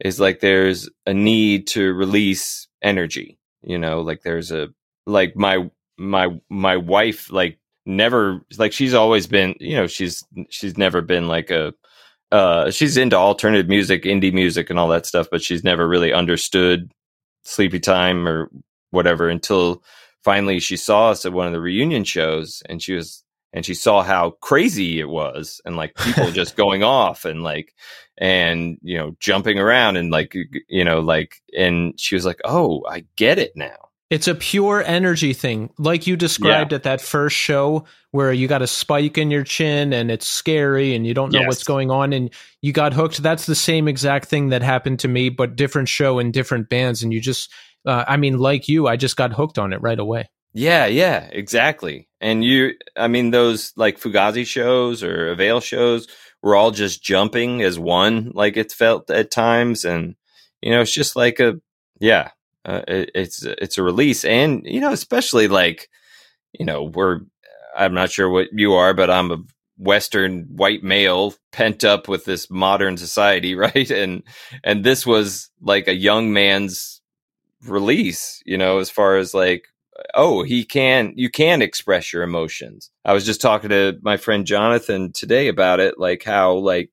is 0.00 0.20
like 0.20 0.40
there's 0.40 0.88
a 1.06 1.14
need 1.14 1.66
to 1.68 1.92
release 1.94 2.68
energy 2.82 3.38
you 3.62 3.78
know 3.78 4.00
like 4.00 4.22
there's 4.22 4.52
a 4.52 4.68
like 5.06 5.36
my 5.36 5.68
my 5.98 6.28
my 6.50 6.76
wife 6.76 7.30
like 7.32 7.58
never 7.86 8.40
like 8.58 8.72
she's 8.72 8.94
always 8.94 9.26
been 9.26 9.54
you 9.60 9.76
know 9.76 9.86
she's 9.86 10.24
she's 10.50 10.76
never 10.76 11.00
been 11.00 11.28
like 11.28 11.50
a 11.50 11.72
uh 12.32 12.70
she's 12.70 12.96
into 12.96 13.16
alternative 13.16 13.68
music 13.68 14.02
indie 14.02 14.32
music 14.32 14.70
and 14.70 14.78
all 14.78 14.88
that 14.88 15.06
stuff 15.06 15.28
but 15.30 15.42
she's 15.42 15.64
never 15.64 15.86
really 15.86 16.12
understood 16.12 16.92
sleepytime 17.44 18.26
or 18.26 18.50
whatever 18.90 19.28
until 19.28 19.82
finally 20.24 20.58
she 20.58 20.76
saw 20.76 21.10
us 21.10 21.24
at 21.24 21.32
one 21.32 21.46
of 21.46 21.52
the 21.52 21.60
reunion 21.60 22.04
shows 22.04 22.62
and 22.68 22.82
she 22.82 22.94
was 22.94 23.24
and 23.52 23.64
she 23.64 23.74
saw 23.74 24.02
how 24.02 24.30
crazy 24.42 25.00
it 25.00 25.08
was 25.08 25.60
and 25.64 25.76
like 25.76 25.94
people 25.96 26.30
just 26.30 26.56
going 26.58 26.82
off 26.82 27.24
and 27.24 27.42
like 27.42 27.72
and 28.18 28.78
you 28.82 28.98
know 28.98 29.16
jumping 29.20 29.58
around 29.58 29.96
and 29.96 30.10
like 30.10 30.36
you 30.68 30.84
know 30.84 31.00
like 31.00 31.36
and 31.56 31.98
she 31.98 32.14
was 32.14 32.26
like 32.26 32.40
oh 32.44 32.84
i 32.88 33.04
get 33.16 33.38
it 33.38 33.52
now 33.56 33.85
It's 34.08 34.28
a 34.28 34.36
pure 34.36 34.84
energy 34.86 35.32
thing, 35.32 35.70
like 35.78 36.06
you 36.06 36.16
described 36.16 36.72
at 36.72 36.84
that 36.84 37.00
first 37.00 37.34
show, 37.36 37.86
where 38.12 38.32
you 38.32 38.46
got 38.46 38.62
a 38.62 38.66
spike 38.68 39.18
in 39.18 39.32
your 39.32 39.42
chin 39.42 39.92
and 39.92 40.12
it's 40.12 40.28
scary 40.28 40.94
and 40.94 41.04
you 41.04 41.12
don't 41.12 41.32
know 41.32 41.40
Yes. 41.40 41.48
what's 41.48 41.64
going 41.64 41.90
on 41.90 42.12
and 42.12 42.30
you 42.62 42.72
got 42.72 42.94
hooked. 42.94 43.20
That's 43.22 43.46
the 43.46 43.56
same 43.56 43.88
exact 43.88 44.28
thing 44.28 44.50
that 44.50 44.62
happened 44.62 45.00
to 45.00 45.08
me, 45.08 45.28
but 45.28 45.56
different 45.56 45.88
show 45.88 46.20
in 46.20 46.30
different 46.30 46.68
bands. 46.68 47.02
And 47.02 47.12
you 47.12 47.20
just, 47.20 47.52
uh, 47.84 48.04
I 48.06 48.16
mean, 48.16 48.38
like 48.38 48.68
you, 48.68 48.86
I 48.86 48.96
just 48.96 49.16
got 49.16 49.32
hooked 49.32 49.58
on 49.58 49.72
it 49.72 49.82
right 49.82 49.98
away. 49.98 50.30
Yeah, 50.54 50.86
yeah, 50.86 51.28
exactly. 51.32 52.08
And 52.20 52.44
you, 52.44 52.74
I 52.96 53.08
mean, 53.08 53.32
those 53.32 53.72
like 53.76 54.00
Fugazi 54.00 54.46
shows 54.46 55.02
or 55.02 55.30
Avail 55.30 55.60
shows 55.60 56.06
were 56.42 56.54
all 56.54 56.70
just 56.70 57.02
jumping 57.02 57.60
as 57.60 57.76
one, 57.76 58.30
like 58.34 58.56
it 58.56 58.70
felt 58.72 59.10
at 59.10 59.32
times. 59.32 59.84
And, 59.84 60.14
you 60.62 60.70
know, 60.70 60.80
it's 60.80 60.94
just 60.94 61.16
like 61.16 61.40
a, 61.40 61.60
yeah, 62.00 62.30
uh, 62.66 62.82
it, 62.88 63.10
it's, 63.14 63.42
it's 63.44 63.78
a 63.78 63.82
release. 63.82 64.24
And, 64.24 64.62
you 64.64 64.80
know, 64.80 64.92
especially 64.92 65.48
like, 65.48 65.88
you 66.52 66.66
know, 66.66 66.82
we're, 66.82 67.20
I'm 67.76 67.94
not 67.94 68.10
sure 68.10 68.28
what 68.28 68.48
you 68.52 68.74
are, 68.74 68.92
but 68.92 69.10
I'm 69.10 69.30
a 69.30 69.38
Western 69.78 70.44
white 70.50 70.82
male 70.82 71.34
pent 71.52 71.84
up 71.84 72.08
with 72.08 72.24
this 72.24 72.50
modern 72.50 72.96
society, 72.96 73.54
right? 73.56 73.90
And, 73.90 74.22
and 74.64 74.84
this 74.84 75.06
was 75.06 75.50
like 75.60 75.88
a 75.88 75.94
young 75.94 76.32
man's 76.32 77.00
release, 77.66 78.42
you 78.44 78.58
know, 78.58 78.78
as 78.78 78.90
far 78.90 79.16
as 79.16 79.32
like, 79.32 79.66
oh, 80.14 80.42
he 80.42 80.64
can, 80.64 81.12
you 81.16 81.30
can 81.30 81.62
express 81.62 82.12
your 82.12 82.22
emotions. 82.22 82.90
I 83.04 83.12
was 83.12 83.24
just 83.24 83.40
talking 83.40 83.70
to 83.70 83.98
my 84.02 84.16
friend 84.16 84.46
Jonathan 84.46 85.12
today 85.12 85.48
about 85.48 85.80
it, 85.80 85.98
like 85.98 86.22
how, 86.22 86.54
like, 86.54 86.90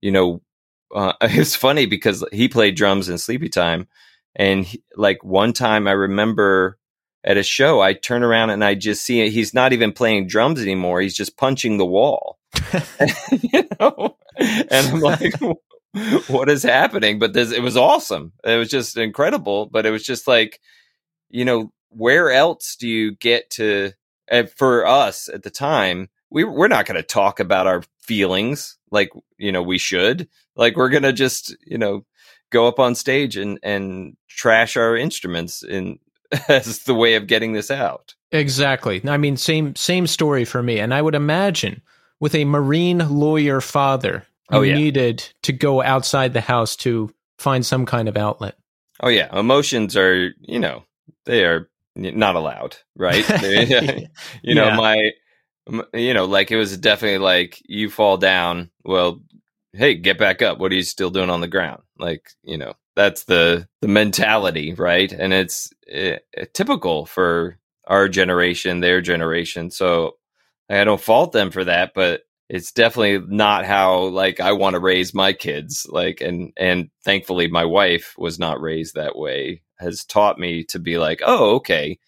you 0.00 0.12
know, 0.12 0.42
uh, 0.94 1.12
it's 1.22 1.54
funny 1.54 1.86
because 1.86 2.24
he 2.32 2.48
played 2.48 2.76
drums 2.76 3.08
in 3.08 3.16
Sleepytime. 3.16 3.86
And 4.36 4.64
he, 4.64 4.82
like 4.96 5.24
one 5.24 5.52
time 5.52 5.88
I 5.88 5.92
remember 5.92 6.78
at 7.24 7.36
a 7.36 7.42
show, 7.42 7.80
I 7.80 7.92
turn 7.92 8.22
around 8.22 8.50
and 8.50 8.64
I 8.64 8.74
just 8.74 9.04
see 9.04 9.20
it. 9.20 9.32
He's 9.32 9.52
not 9.52 9.72
even 9.72 9.92
playing 9.92 10.26
drums 10.26 10.60
anymore. 10.60 11.00
He's 11.00 11.16
just 11.16 11.36
punching 11.36 11.76
the 11.76 11.86
wall. 11.86 12.38
you 13.30 13.68
know? 13.78 14.16
And 14.38 14.86
I'm 14.86 15.00
like, 15.00 15.34
what 16.28 16.48
is 16.48 16.62
happening? 16.62 17.18
But 17.18 17.32
this, 17.32 17.52
it 17.52 17.62
was 17.62 17.76
awesome. 17.76 18.32
It 18.44 18.56
was 18.56 18.70
just 18.70 18.96
incredible. 18.96 19.66
But 19.66 19.86
it 19.86 19.90
was 19.90 20.04
just 20.04 20.26
like, 20.26 20.60
you 21.28 21.44
know, 21.44 21.72
where 21.90 22.30
else 22.30 22.76
do 22.76 22.88
you 22.88 23.16
get 23.16 23.50
to, 23.50 23.92
for 24.56 24.86
us 24.86 25.28
at 25.28 25.42
the 25.42 25.50
time, 25.50 26.08
we, 26.30 26.44
we're 26.44 26.68
not 26.68 26.86
going 26.86 26.96
to 26.96 27.02
talk 27.02 27.40
about 27.40 27.66
our 27.66 27.82
feelings 28.00 28.78
like, 28.92 29.10
you 29.38 29.52
know, 29.52 29.62
we 29.62 29.78
should. 29.78 30.28
Like, 30.56 30.76
we're 30.76 30.88
going 30.88 31.02
to 31.02 31.12
just, 31.12 31.56
you 31.64 31.78
know, 31.78 32.04
go 32.50 32.66
up 32.66 32.78
on 32.78 32.94
stage 32.94 33.36
and, 33.36 33.58
and 33.62 34.16
trash 34.28 34.76
our 34.76 34.96
instruments 34.96 35.62
in, 35.62 35.98
as 36.48 36.80
the 36.84 36.94
way 36.94 37.14
of 37.14 37.26
getting 37.26 37.52
this 37.52 37.70
out. 37.70 38.14
Exactly. 38.32 39.00
I 39.08 39.16
mean, 39.16 39.36
same 39.36 39.74
same 39.74 40.06
story 40.06 40.44
for 40.44 40.62
me. 40.62 40.78
And 40.78 40.94
I 40.94 41.02
would 41.02 41.14
imagine 41.16 41.82
with 42.20 42.34
a 42.34 42.44
marine 42.44 42.98
lawyer 42.98 43.60
father, 43.60 44.24
oh, 44.50 44.60
you 44.62 44.72
Oh, 44.72 44.74
yeah. 44.74 44.74
needed 44.74 45.28
to 45.42 45.52
go 45.52 45.82
outside 45.82 46.32
the 46.32 46.40
house 46.40 46.76
to 46.76 47.12
find 47.38 47.64
some 47.66 47.86
kind 47.86 48.08
of 48.08 48.16
outlet. 48.16 48.56
Oh 49.02 49.08
yeah, 49.08 49.36
emotions 49.36 49.96
are 49.96 50.32
you 50.40 50.58
know 50.60 50.84
they 51.24 51.44
are 51.44 51.68
not 51.96 52.36
allowed, 52.36 52.76
right? 52.96 53.24
You 54.42 54.54
know 54.54 54.66
Yeah. 54.68 54.76
my, 54.76 55.10
you 55.94 56.14
know 56.14 56.24
like 56.26 56.50
it 56.52 56.56
was 56.56 56.76
definitely 56.76 57.18
like 57.18 57.60
you 57.66 57.90
fall 57.90 58.16
down. 58.16 58.70
Well, 58.84 59.20
hey, 59.72 59.94
get 59.94 60.18
back 60.18 60.42
up. 60.42 60.58
What 60.58 60.72
are 60.72 60.76
you 60.76 60.82
still 60.82 61.10
doing 61.10 61.30
on 61.30 61.40
the 61.40 61.48
ground? 61.48 61.82
Like 61.98 62.30
you 62.42 62.58
know 62.58 62.74
that's 62.96 63.24
the 63.24 63.68
the 63.80 63.88
mentality, 63.88 64.74
right? 64.74 65.10
And 65.12 65.32
it's 65.32 65.70
uh, 65.94 66.16
typical 66.52 67.06
for 67.06 67.58
our 67.86 68.08
generation, 68.08 68.80
their 68.80 69.00
generation. 69.00 69.70
So 69.70 70.16
I 70.68 70.84
don't 70.84 71.00
fault 71.00 71.32
them 71.32 71.50
for 71.50 71.64
that, 71.64 71.92
but 71.94 72.22
it's 72.48 72.72
definitely 72.72 73.24
not 73.34 73.64
how 73.64 74.04
like 74.08 74.40
I 74.40 74.52
want 74.52 74.74
to 74.74 74.80
raise 74.80 75.14
my 75.14 75.32
kids. 75.32 75.86
Like 75.90 76.20
and 76.20 76.52
and 76.56 76.90
thankfully 77.04 77.48
my 77.48 77.64
wife 77.64 78.14
was 78.18 78.38
not 78.38 78.60
raised 78.60 78.94
that 78.94 79.16
way. 79.16 79.62
Has 79.78 80.04
taught 80.04 80.38
me 80.38 80.64
to 80.64 80.78
be 80.78 80.98
like, 80.98 81.22
"Oh, 81.24 81.56
okay. 81.56 81.98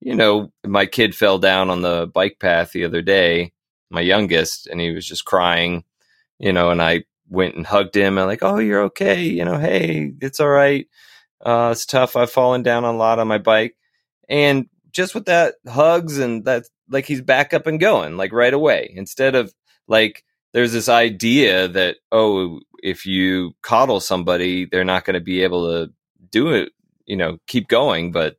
You 0.00 0.14
know, 0.14 0.52
my 0.66 0.86
kid 0.86 1.14
fell 1.14 1.38
down 1.38 1.70
on 1.70 1.82
the 1.82 2.10
bike 2.12 2.38
path 2.40 2.72
the 2.72 2.84
other 2.84 3.02
day, 3.02 3.52
my 3.90 4.00
youngest, 4.00 4.66
and 4.66 4.80
he 4.80 4.90
was 4.92 5.06
just 5.06 5.26
crying, 5.26 5.84
you 6.38 6.52
know, 6.52 6.70
and 6.70 6.82
I 6.82 7.04
went 7.30 7.54
and 7.56 7.66
hugged 7.66 7.96
him 7.96 8.18
and 8.18 8.26
like, 8.26 8.42
"Oh, 8.42 8.58
you're 8.58 8.82
okay. 8.84 9.22
You 9.24 9.44
know, 9.44 9.58
hey, 9.58 10.12
it's 10.20 10.40
all 10.40 10.48
right. 10.48 10.86
Uh 11.44 11.70
it's 11.72 11.86
tough. 11.86 12.16
I've 12.16 12.30
fallen 12.30 12.62
down 12.62 12.84
a 12.84 12.92
lot 12.92 13.18
on 13.18 13.28
my 13.28 13.38
bike." 13.38 13.76
And 14.28 14.66
just 14.92 15.14
with 15.14 15.26
that 15.26 15.54
hugs 15.68 16.18
and 16.18 16.44
that 16.44 16.64
like 16.88 17.06
he's 17.06 17.22
back 17.22 17.54
up 17.54 17.66
and 17.66 17.80
going 17.80 18.16
like 18.16 18.32
right 18.32 18.54
away 18.54 18.92
instead 18.96 19.34
of 19.34 19.52
like 19.88 20.24
there's 20.52 20.72
this 20.72 20.88
idea 20.88 21.68
that 21.68 21.96
oh 22.12 22.60
if 22.82 23.06
you 23.06 23.52
coddle 23.62 24.00
somebody 24.00 24.64
they're 24.66 24.84
not 24.84 25.04
going 25.04 25.14
to 25.14 25.20
be 25.20 25.42
able 25.42 25.66
to 25.70 25.92
do 26.30 26.48
it 26.52 26.72
you 27.06 27.16
know 27.16 27.38
keep 27.46 27.68
going 27.68 28.12
but 28.12 28.36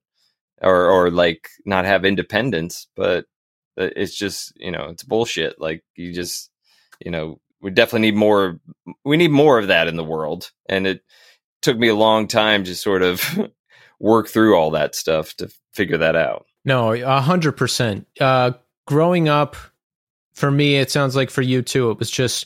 or 0.61 0.89
or 0.89 1.09
like 1.09 1.47
not 1.65 1.85
have 1.85 2.05
independence 2.05 2.87
but 2.95 3.25
it's 3.77 4.15
just 4.15 4.53
you 4.57 4.71
know 4.71 4.87
it's 4.89 5.03
bullshit 5.03 5.59
like 5.59 5.83
you 5.95 6.13
just 6.13 6.51
you 7.03 7.11
know 7.11 7.39
we 7.61 7.69
definitely 7.71 8.01
need 8.11 8.15
more 8.15 8.59
we 9.05 9.17
need 9.17 9.31
more 9.31 9.59
of 9.59 9.67
that 9.67 9.87
in 9.87 9.95
the 9.95 10.03
world 10.03 10.51
and 10.67 10.87
it 10.87 11.03
took 11.61 11.77
me 11.77 11.87
a 11.87 11.95
long 11.95 12.27
time 12.27 12.63
to 12.63 12.75
sort 12.75 13.01
of 13.03 13.21
work 13.99 14.27
through 14.27 14.55
all 14.55 14.71
that 14.71 14.95
stuff 14.95 15.35
to 15.35 15.51
figure 15.73 15.97
that 15.97 16.15
out 16.15 16.45
No, 16.65 16.91
a 16.93 17.21
hundred 17.21 17.53
percent. 17.53 18.07
Uh, 18.19 18.51
growing 18.87 19.29
up, 19.29 19.55
for 20.33 20.49
me, 20.51 20.77
it 20.77 20.89
sounds 20.91 21.15
like 21.15 21.29
for 21.29 21.41
you 21.41 21.61
too. 21.61 21.91
It 21.91 21.99
was 21.99 22.09
just, 22.09 22.45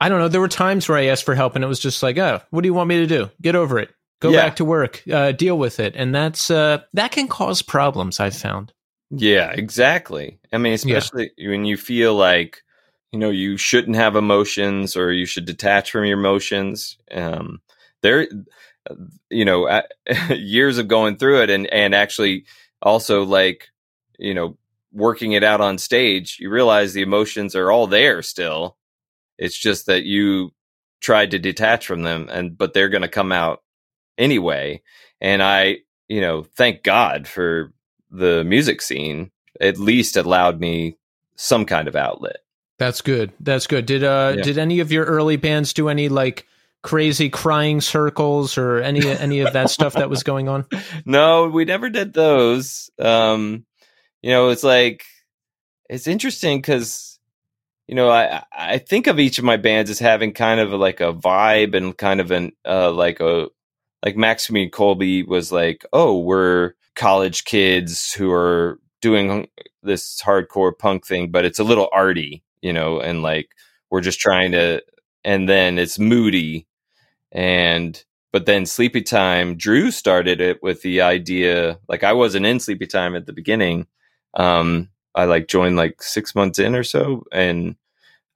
I 0.00 0.08
don't 0.08 0.18
know. 0.20 0.28
There 0.28 0.40
were 0.40 0.48
times 0.48 0.88
where 0.88 0.96
I 0.98 1.06
asked 1.06 1.24
for 1.24 1.34
help, 1.34 1.54
and 1.56 1.64
it 1.64 1.68
was 1.68 1.80
just 1.80 2.02
like, 2.02 2.16
"Oh, 2.18 2.40
what 2.50 2.62
do 2.62 2.68
you 2.68 2.74
want 2.74 2.88
me 2.88 2.96
to 2.98 3.06
do? 3.06 3.30
Get 3.42 3.54
over 3.54 3.78
it. 3.78 3.90
Go 4.20 4.30
Yeah. 4.30 4.46
back 4.46 4.56
to 4.56 4.64
work. 4.64 5.02
Uh, 5.10 5.32
deal 5.32 5.58
with 5.58 5.78
it." 5.80 5.94
And 5.96 6.14
that's 6.14 6.50
uh, 6.50 6.78
that 6.94 7.10
can 7.12 7.28
cause 7.28 7.60
problems. 7.62 8.18
I've 8.20 8.36
found. 8.36 8.72
Yeah, 9.10 9.50
exactly. 9.52 10.38
I 10.52 10.58
mean, 10.58 10.72
especially 10.74 11.30
when 11.38 11.64
you 11.64 11.76
feel 11.76 12.14
like, 12.14 12.62
you 13.12 13.18
know, 13.18 13.30
you 13.30 13.56
shouldn't 13.56 13.96
have 13.96 14.16
emotions 14.16 14.96
or 14.96 15.12
you 15.12 15.26
should 15.26 15.46
detach 15.46 15.90
from 15.90 16.04
your 16.04 16.18
emotions. 16.18 16.98
Um, 17.10 17.60
there, 18.02 18.28
you 19.30 19.44
know, 19.44 19.82
years 20.30 20.78
of 20.78 20.88
going 20.88 21.16
through 21.16 21.42
it 21.42 21.50
and, 21.50 21.66
and 21.68 21.94
actually 21.94 22.44
also 22.82 23.24
like, 23.24 23.68
you 24.18 24.34
know, 24.34 24.56
working 24.92 25.32
it 25.32 25.44
out 25.44 25.60
on 25.60 25.78
stage, 25.78 26.38
you 26.40 26.50
realize 26.50 26.92
the 26.92 27.02
emotions 27.02 27.54
are 27.54 27.70
all 27.70 27.86
there 27.86 28.22
still. 28.22 28.76
It's 29.38 29.56
just 29.56 29.86
that 29.86 30.04
you 30.04 30.52
tried 31.00 31.30
to 31.30 31.38
detach 31.38 31.86
from 31.86 32.02
them 32.02 32.28
and, 32.30 32.58
but 32.58 32.74
they're 32.74 32.88
going 32.88 33.02
to 33.02 33.08
come 33.08 33.32
out 33.32 33.62
anyway. 34.18 34.82
And 35.20 35.42
I, 35.42 35.78
you 36.08 36.20
know, 36.20 36.42
thank 36.56 36.82
God 36.82 37.28
for 37.28 37.72
the 38.10 38.44
music 38.44 38.82
scene 38.82 39.30
at 39.60 39.78
least 39.78 40.16
allowed 40.16 40.60
me 40.60 40.96
some 41.36 41.64
kind 41.64 41.88
of 41.88 41.96
outlet. 41.96 42.38
That's 42.78 43.00
good. 43.00 43.32
That's 43.40 43.66
good. 43.66 43.86
Did 43.86 44.04
uh 44.04 44.34
Yeah. 44.36 44.42
did 44.42 44.58
any 44.58 44.80
of 44.80 44.92
your 44.92 45.04
early 45.04 45.36
bands 45.36 45.72
do 45.72 45.88
any 45.88 46.08
like 46.08 46.46
crazy 46.82 47.28
crying 47.28 47.80
circles 47.80 48.56
or 48.56 48.78
any 48.78 49.06
any 49.08 49.40
of 49.40 49.52
that 49.52 49.70
stuff 49.70 49.94
that 49.94 50.08
was 50.10 50.22
going 50.22 50.48
on? 50.48 50.64
no, 51.04 51.48
we 51.48 51.64
never 51.64 51.90
did 51.90 52.12
those. 52.12 52.90
Um, 52.98 53.66
you 54.22 54.30
know, 54.30 54.50
it's 54.50 54.64
like 54.64 55.04
it's 55.90 56.06
interesting 56.06 56.58
because 56.58 57.18
you 57.86 57.94
know 57.94 58.08
I 58.08 58.44
I 58.52 58.78
think 58.78 59.06
of 59.06 59.18
each 59.18 59.38
of 59.38 59.44
my 59.44 59.56
bands 59.56 59.90
as 59.90 59.98
having 59.98 60.32
kind 60.32 60.60
of 60.60 60.70
like 60.70 61.00
a 61.00 61.12
vibe 61.12 61.74
and 61.74 61.96
kind 61.96 62.20
of 62.20 62.30
an 62.30 62.52
uh 62.64 62.92
like 62.92 63.20
a 63.20 63.48
like 64.04 64.16
Maximillian 64.16 64.70
Colby 64.70 65.24
was 65.24 65.50
like, 65.50 65.84
oh, 65.92 66.18
we're 66.18 66.74
college 66.94 67.44
kids 67.44 68.12
who 68.12 68.30
are 68.30 68.78
doing 69.00 69.48
this 69.82 70.20
hardcore 70.22 70.76
punk 70.76 71.06
thing, 71.06 71.30
but 71.30 71.44
it's 71.44 71.58
a 71.58 71.64
little 71.64 71.88
arty, 71.92 72.42
you 72.62 72.72
know, 72.72 73.00
and 73.00 73.22
like 73.22 73.50
we're 73.90 74.00
just 74.00 74.20
trying 74.20 74.52
to, 74.52 74.82
and 75.24 75.48
then 75.48 75.78
it's 75.78 75.98
moody, 75.98 76.66
and 77.32 78.02
but 78.32 78.46
then 78.46 78.64
Sleepytime, 78.64 79.56
Drew 79.56 79.90
started 79.90 80.40
it 80.40 80.62
with 80.62 80.82
the 80.82 81.00
idea, 81.02 81.78
like 81.88 82.04
I 82.04 82.12
wasn't 82.12 82.46
in 82.46 82.58
Sleepytime 82.58 83.16
at 83.16 83.26
the 83.26 83.32
beginning. 83.32 83.86
Um, 84.34 84.90
I 85.14 85.24
like 85.24 85.48
joined 85.48 85.76
like 85.76 86.02
six 86.02 86.34
months 86.34 86.58
in 86.58 86.74
or 86.74 86.84
so, 86.84 87.24
and 87.32 87.76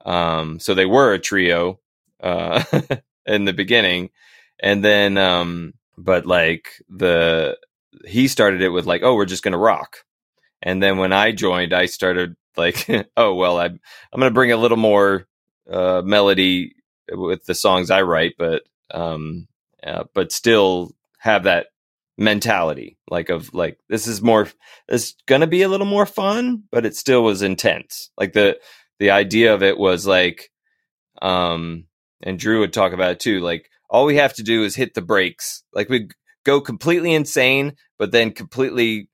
um, 0.05 0.59
so 0.59 0.75
they 0.75 0.87
were 0.87 1.13
a 1.13 1.19
trio 1.19 1.81
uh, 2.23 2.65
in 3.27 3.45
the 3.45 3.53
beginning, 3.53 4.11
and 4.61 4.85
then 4.85 5.19
um, 5.19 5.75
but 5.99 6.27
like 6.27 6.83
the 6.89 7.59
he 8.07 8.29
started 8.29 8.63
it 8.63 8.71
with 8.71 8.87
like, 8.87 9.03
oh, 9.03 9.15
we're 9.15 9.27
just 9.27 9.43
gonna 9.45 9.59
rock, 9.59 10.05
and 10.63 10.83
then 10.83 10.99
when 10.99 11.13
I 11.13 11.33
joined, 11.33 11.73
I 11.73 11.87
started 11.87 12.37
like, 12.57 12.89
oh 13.17 13.35
well, 13.35 13.59
I'm 13.59 13.81
I'm 14.13 14.21
gonna 14.21 14.31
bring 14.31 14.53
a 14.53 14.57
little 14.57 14.77
more 14.77 15.27
uh, 15.71 16.03
melody 16.05 16.75
with 17.11 17.45
the 17.45 17.55
songs 17.55 17.91
I 17.91 18.03
write, 18.03 18.35
but 18.39 18.63
um, 18.91 19.49
uh, 19.85 20.05
but 20.15 20.33
still 20.33 20.93
have 21.19 21.45
that 21.45 21.67
mentality 22.19 22.99
like 23.11 23.31
of 23.31 23.53
like 23.55 23.79
this 23.89 24.07
is 24.07 24.21
more 24.21 24.49
it's 24.89 25.15
gonna 25.27 25.47
be 25.47 25.63
a 25.63 25.69
little 25.69 25.87
more 25.87 26.05
fun 26.05 26.63
but 26.71 26.85
it 26.85 26.95
still 26.95 27.23
was 27.23 27.43
intense. 27.43 28.11
Like 28.19 28.33
the 28.33 28.59
the 28.99 29.11
idea 29.11 29.55
of 29.55 29.63
it 29.63 29.79
was 29.79 30.07
like 30.07 30.51
um 31.23 31.85
and 32.23 32.39
drew 32.39 32.61
would 32.61 32.73
talk 32.73 32.93
about 32.93 33.13
it 33.13 33.21
too 33.21 33.41
like 33.41 33.71
all 33.89 34.05
we 34.05 34.17
have 34.17 34.35
to 34.35 34.43
do 34.43 34.63
is 34.63 34.75
hit 34.75 34.95
the 34.95 35.03
brakes. 35.03 35.65
Like 35.73 35.89
we 35.89 36.09
go 36.45 36.61
completely 36.61 37.15
insane 37.15 37.75
but 37.99 38.13
then 38.13 38.31
completely 38.31 39.09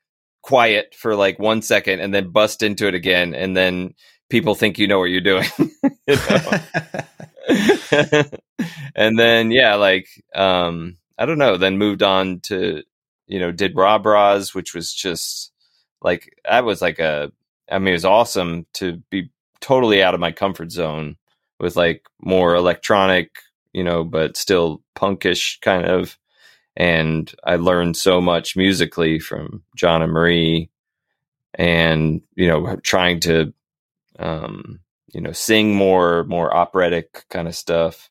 quiet 0.48 0.94
for 0.94 1.14
like 1.14 1.38
one 1.38 1.60
second 1.60 2.00
and 2.00 2.14
then 2.14 2.30
bust 2.30 2.62
into 2.62 2.88
it 2.88 2.94
again 2.94 3.34
and 3.34 3.56
then 3.56 3.92
people 4.30 4.54
think 4.54 4.78
you 4.78 4.86
know 4.86 4.98
what 4.98 5.10
you're 5.10 5.20
doing 5.20 5.48
and 8.94 9.18
then 9.18 9.50
yeah, 9.50 9.74
like 9.74 10.08
um 10.34 10.96
I 11.18 11.26
don't 11.26 11.38
know, 11.38 11.56
then 11.56 11.78
moved 11.78 12.02
on 12.02 12.40
to 12.44 12.82
you 13.26 13.38
know, 13.38 13.52
did 13.52 13.76
Rob 13.76 14.06
Roz, 14.06 14.54
which 14.54 14.74
was 14.74 14.92
just 14.92 15.52
like 16.02 16.34
that 16.44 16.64
was 16.64 16.82
like 16.82 16.98
a 16.98 17.30
I 17.70 17.78
mean 17.78 17.88
it 17.88 17.92
was 17.92 18.04
awesome 18.04 18.66
to 18.74 19.02
be 19.10 19.30
totally 19.60 20.02
out 20.02 20.14
of 20.14 20.20
my 20.20 20.32
comfort 20.32 20.70
zone 20.72 21.16
with 21.60 21.76
like 21.76 22.02
more 22.20 22.54
electronic, 22.54 23.30
you 23.72 23.84
know, 23.84 24.04
but 24.04 24.36
still 24.36 24.82
punkish 24.96 25.60
kind 25.60 25.86
of 25.86 26.18
and 26.78 27.34
I 27.44 27.56
learned 27.56 27.96
so 27.96 28.20
much 28.20 28.56
musically 28.56 29.18
from 29.18 29.62
John 29.76 30.00
and 30.00 30.12
Marie 30.12 30.70
and 31.54 32.22
you 32.36 32.46
know 32.46 32.76
trying 32.82 33.20
to 33.20 33.52
um 34.18 34.78
you 35.12 35.20
know 35.20 35.32
sing 35.32 35.74
more 35.74 36.24
more 36.24 36.54
operatic 36.56 37.24
kind 37.28 37.48
of 37.48 37.54
stuff. 37.54 38.08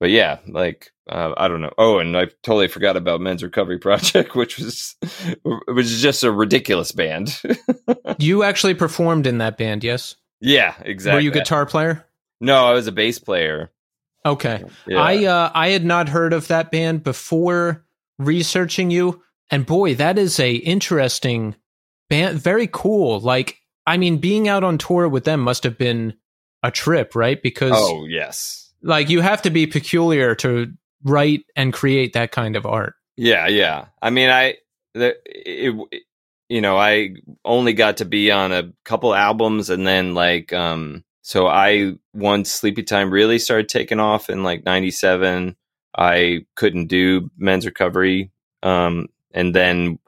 But 0.00 0.10
yeah 0.10 0.38
like 0.46 0.92
uh, 1.10 1.34
i 1.36 1.48
don't 1.48 1.60
know. 1.60 1.72
Oh 1.78 1.98
and 1.98 2.16
i 2.16 2.26
totally 2.44 2.68
forgot 2.68 2.96
about 2.96 3.20
men's 3.20 3.42
recovery 3.42 3.78
project 3.78 4.34
which 4.36 4.58
was 4.58 4.96
which 5.42 5.86
is 5.86 6.00
just 6.00 6.22
a 6.24 6.30
ridiculous 6.32 6.92
band. 6.92 7.40
You 8.18 8.42
actually 8.44 8.74
performed 8.74 9.26
in 9.26 9.38
that 9.38 9.58
band, 9.58 9.82
yes? 9.82 10.14
yeah 10.40 10.74
exactly 10.82 11.16
Were 11.16 11.20
you 11.22 11.30
a 11.30 11.34
guitar 11.34 11.66
player? 11.66 12.06
no 12.40 12.64
i 12.66 12.72
was 12.72 12.86
a 12.86 12.92
bass 12.92 13.18
player 13.18 13.70
Okay. 14.24 14.62
yeah. 14.86 15.00
I 15.00 15.24
uh 15.24 15.50
I 15.54 15.68
had 15.68 15.84
not 15.84 16.08
heard 16.08 16.32
of 16.32 16.48
that 16.48 16.70
band 16.70 17.02
before 17.02 17.84
researching 18.18 18.90
you 18.90 19.22
and 19.50 19.66
boy 19.66 19.94
that 19.96 20.18
is 20.18 20.38
a 20.38 20.52
interesting 20.54 21.56
band 22.08 22.38
very 22.38 22.68
cool. 22.70 23.20
Like 23.20 23.58
I 23.86 23.96
mean 23.96 24.18
being 24.18 24.48
out 24.48 24.64
on 24.64 24.78
tour 24.78 25.08
with 25.08 25.24
them 25.24 25.40
must 25.40 25.64
have 25.64 25.76
been 25.76 26.14
a 26.62 26.70
trip 26.70 27.14
right? 27.16 27.42
Because 27.42 27.72
oh 27.74 28.06
yes. 28.06 28.72
like 28.82 29.10
you 29.10 29.20
have 29.20 29.42
to 29.42 29.50
be 29.50 29.66
peculiar 29.66 30.34
to 30.36 30.72
write 31.02 31.44
and 31.56 31.72
create 31.72 32.12
that 32.12 32.30
kind 32.30 32.54
of 32.54 32.64
art. 32.64 32.94
Yeah 33.16 33.48
yeah. 33.48 33.86
I 34.00 34.10
mean 34.10 34.30
i 34.30 34.56
the, 34.94 35.16
it, 35.26 35.74
it- 35.90 36.02
you 36.48 36.60
know 36.60 36.76
i 36.76 37.14
only 37.46 37.72
got 37.72 37.96
to 37.96 38.04
be 38.04 38.30
on 38.30 38.52
a 38.52 38.70
couple 38.84 39.14
albums 39.14 39.70
and 39.70 39.86
then 39.86 40.12
like 40.12 40.52
um 40.52 41.02
so 41.22 41.46
i 41.46 41.92
once 42.12 42.60
sleepytime 42.60 43.10
really 43.10 43.38
started 43.38 43.68
taking 43.68 44.00
off 44.00 44.28
in 44.28 44.42
like 44.42 44.64
97 44.64 45.56
i 45.96 46.44
couldn't 46.56 46.86
do 46.86 47.30
men's 47.38 47.66
recovery 47.66 48.30
um 48.62 49.06
and 49.32 49.54
then 49.54 49.98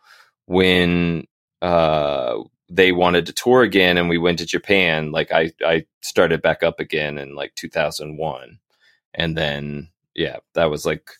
when 0.46 1.26
uh 1.62 2.36
they 2.68 2.92
wanted 2.92 3.26
to 3.26 3.32
tour 3.32 3.62
again 3.62 3.96
and 3.96 4.08
we 4.08 4.18
went 4.18 4.38
to 4.38 4.46
japan 4.46 5.10
like 5.12 5.32
i 5.32 5.52
i 5.64 5.84
started 6.02 6.42
back 6.42 6.62
up 6.62 6.80
again 6.80 7.18
in 7.18 7.34
like 7.34 7.54
2001 7.54 8.58
and 9.14 9.36
then 9.36 9.88
yeah 10.14 10.36
that 10.54 10.70
was 10.70 10.84
like 10.84 11.10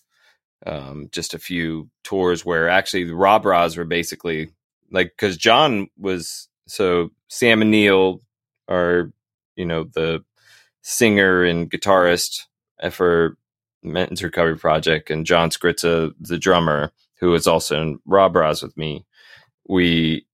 um 0.65 1.07
just 1.11 1.33
a 1.33 1.39
few 1.39 1.89
tours 2.03 2.45
where 2.45 2.69
actually 2.69 3.03
the 3.03 3.15
rob 3.15 3.45
Roz 3.45 3.77
were 3.77 3.85
basically 3.85 4.49
like 4.91 5.13
because 5.15 5.37
john 5.37 5.87
was 5.97 6.47
so 6.67 7.09
sam 7.29 7.61
and 7.61 7.71
neil 7.71 8.21
are 8.67 9.11
you 9.55 9.65
know 9.65 9.85
the 9.93 10.23
singer 10.81 11.43
and 11.43 11.69
guitarist 11.71 12.41
for 12.91 13.37
men's 13.83 14.23
recovery 14.23 14.57
project 14.57 15.09
and 15.09 15.25
john 15.25 15.49
skritza 15.49 16.13
the 16.19 16.37
drummer 16.37 16.91
who 17.19 17.31
was 17.31 17.47
also 17.47 17.81
in 17.81 17.99
rob 18.05 18.35
Roz 18.35 18.63
with 18.63 18.75
me 18.77 19.05
we 19.67 20.25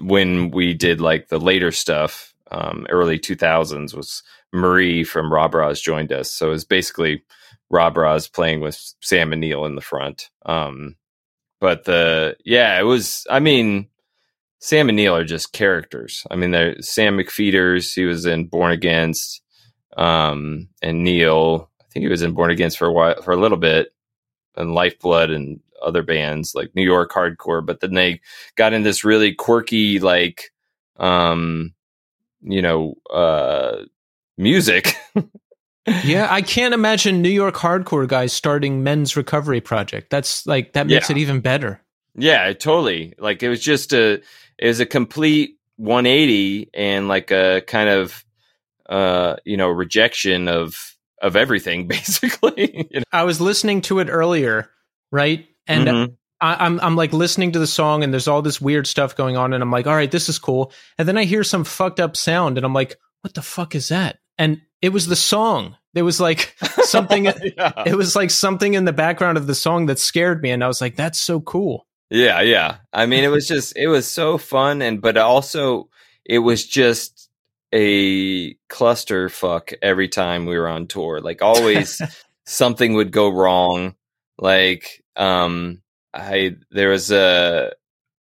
when 0.00 0.50
we 0.50 0.74
did 0.74 1.00
like 1.00 1.28
the 1.28 1.38
later 1.40 1.72
stuff 1.72 2.34
um 2.50 2.86
early 2.90 3.18
2000s 3.18 3.94
was 3.94 4.22
marie 4.52 5.04
from 5.04 5.32
rob 5.32 5.54
Roz 5.54 5.80
joined 5.80 6.12
us. 6.12 6.30
So 6.30 6.48
it 6.48 6.50
was 6.50 6.64
basically 6.64 7.22
rob 7.70 7.96
Roz 7.96 8.28
playing 8.28 8.60
with 8.60 8.94
sam 9.00 9.32
and 9.32 9.40
neil 9.40 9.64
in 9.66 9.74
the 9.74 9.80
front. 9.80 10.30
Um 10.46 10.96
but 11.60 11.84
the 11.84 12.36
yeah 12.44 12.78
it 12.78 12.84
was 12.84 13.26
i 13.30 13.40
mean 13.40 13.88
sam 14.64 14.88
and 14.88 14.96
neil 14.96 15.14
are 15.14 15.24
just 15.24 15.52
characters. 15.52 16.26
I 16.30 16.36
mean 16.36 16.50
they're 16.50 16.80
sam 16.80 17.18
mcpheeters 17.18 17.94
he 17.94 18.04
was 18.06 18.24
in 18.24 18.46
born 18.46 18.72
against 18.72 19.42
um 19.96 20.68
and 20.82 21.04
neil 21.04 21.70
i 21.80 21.84
think 21.92 22.02
he 22.04 22.08
was 22.08 22.22
in 22.22 22.32
born 22.32 22.50
against 22.50 22.78
for 22.78 22.86
a 22.88 22.92
while 22.92 23.20
for 23.22 23.32
a 23.32 23.36
little 23.40 23.58
bit 23.58 23.92
and 24.56 24.74
lifeblood 24.74 25.30
and 25.30 25.60
other 25.82 26.02
bands 26.02 26.54
like 26.54 26.74
new 26.74 26.82
york 26.82 27.12
hardcore 27.12 27.64
but 27.64 27.80
then 27.80 27.94
they 27.94 28.20
got 28.56 28.72
in 28.72 28.82
this 28.82 29.04
really 29.04 29.32
quirky 29.34 30.00
like 30.00 30.50
um 30.96 31.72
you 32.40 32.62
know 32.62 32.94
uh 33.12 33.76
music. 34.38 34.96
Yeah 36.02 36.28
I 36.30 36.40
can't 36.40 36.72
imagine 36.72 37.20
New 37.20 37.28
York 37.28 37.56
hardcore 37.56 38.08
guys 38.08 38.32
starting 38.32 38.82
men's 38.82 39.16
recovery 39.18 39.60
project. 39.60 40.08
That's 40.08 40.46
like 40.46 40.72
that 40.72 40.86
makes 40.86 41.10
Yeah. 41.10 41.16
it 41.16 41.20
even 41.20 41.40
better. 41.40 41.82
Yeah 42.16 42.52
totally. 42.54 43.12
Like 43.18 43.42
it 43.42 43.50
was 43.50 43.60
just 43.60 43.92
a 43.92 44.22
it 44.58 44.68
was 44.68 44.80
a 44.80 44.86
complete 44.86 45.56
180 45.76 46.70
and 46.74 47.08
like 47.08 47.30
a 47.30 47.62
kind 47.66 47.88
of 47.88 48.24
uh 48.88 49.36
you 49.44 49.56
know 49.56 49.68
rejection 49.68 50.48
of 50.48 50.94
of 51.22 51.36
everything 51.36 51.86
basically 51.88 52.86
you 52.90 53.00
know? 53.00 53.04
I 53.12 53.24
was 53.24 53.40
listening 53.40 53.80
to 53.82 53.98
it 54.00 54.08
earlier 54.10 54.70
right 55.10 55.46
and 55.66 55.88
Mhm. 55.88 56.16
I, 56.40 56.66
I'm 56.66 56.78
I'm 56.80 56.96
like 56.96 57.12
listening 57.12 57.52
to 57.52 57.58
the 57.58 57.66
song 57.66 58.02
and 58.04 58.12
there's 58.12 58.28
all 58.28 58.42
this 58.42 58.60
weird 58.60 58.86
stuff 58.86 59.16
going 59.16 59.36
on 59.36 59.52
and 59.54 59.62
I'm 59.62 59.70
like, 59.70 59.86
all 59.86 59.94
right, 59.94 60.10
this 60.10 60.28
is 60.28 60.38
cool. 60.38 60.72
And 60.98 61.06
then 61.08 61.16
I 61.16 61.24
hear 61.24 61.44
some 61.44 61.64
fucked 61.64 62.00
up 62.00 62.16
sound 62.16 62.58
and 62.58 62.66
I'm 62.66 62.74
like, 62.74 62.96
what 63.22 63.32
the 63.34 63.40
fuck 63.40 63.74
is 63.74 63.88
that? 63.88 64.18
And 64.36 64.60
it 64.82 64.90
was 64.90 65.06
the 65.06 65.16
song. 65.16 65.76
There 65.94 66.04
was 66.04 66.20
like 66.20 66.54
something. 66.82 67.24
yeah. 67.56 67.82
it 67.86 67.94
was 67.94 68.14
like 68.16 68.30
something 68.30 68.74
in 68.74 68.84
the 68.84 68.92
background 68.92 69.38
of 69.38 69.46
the 69.46 69.54
song 69.54 69.86
that 69.86 69.98
scared 70.00 70.42
me, 70.42 70.50
and 70.50 70.62
I 70.62 70.66
was 70.66 70.80
like, 70.80 70.96
that's 70.96 71.20
so 71.20 71.40
cool. 71.40 71.86
Yeah, 72.14 72.42
yeah. 72.42 72.76
I 72.92 73.06
mean, 73.06 73.24
it 73.24 73.28
was 73.28 73.48
just 73.48 73.76
it 73.76 73.88
was 73.88 74.06
so 74.06 74.38
fun, 74.38 74.82
and 74.82 75.02
but 75.02 75.16
also 75.16 75.88
it 76.24 76.38
was 76.38 76.64
just 76.64 77.28
a 77.74 78.54
cluster 78.68 79.28
fuck 79.28 79.72
every 79.82 80.06
time 80.06 80.46
we 80.46 80.56
were 80.56 80.68
on 80.68 80.86
tour. 80.86 81.20
Like 81.20 81.42
always, 81.42 82.00
something 82.46 82.94
would 82.94 83.10
go 83.10 83.30
wrong. 83.30 83.96
Like 84.38 85.02
um, 85.16 85.82
I 86.14 86.54
there 86.70 86.90
was 86.90 87.10
a 87.10 87.72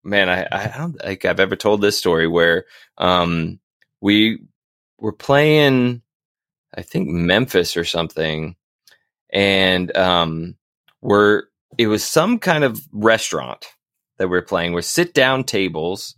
man. 0.03 0.31
I 0.31 0.49
I 0.51 0.75
don't 0.79 0.95
think 0.95 1.27
I've 1.27 1.39
ever 1.39 1.55
told 1.55 1.83
this 1.83 1.99
story 1.99 2.27
where 2.27 2.65
um 2.97 3.61
we 4.01 4.39
we're 4.99 5.13
playing, 5.13 6.01
I 6.75 6.81
think 6.81 7.11
Memphis 7.11 7.77
or 7.77 7.85
something, 7.85 8.57
and 9.29 9.95
um, 9.95 10.57
we're 11.03 11.43
it 11.77 11.89
was 11.89 12.03
some 12.03 12.39
kind 12.39 12.65
of 12.65 12.81
restaurant 12.91 13.67
that 14.23 14.29
we're 14.29 14.41
playing. 14.41 14.73
We're 14.73 14.83
sit 14.83 15.15
down 15.15 15.43
tables, 15.43 16.15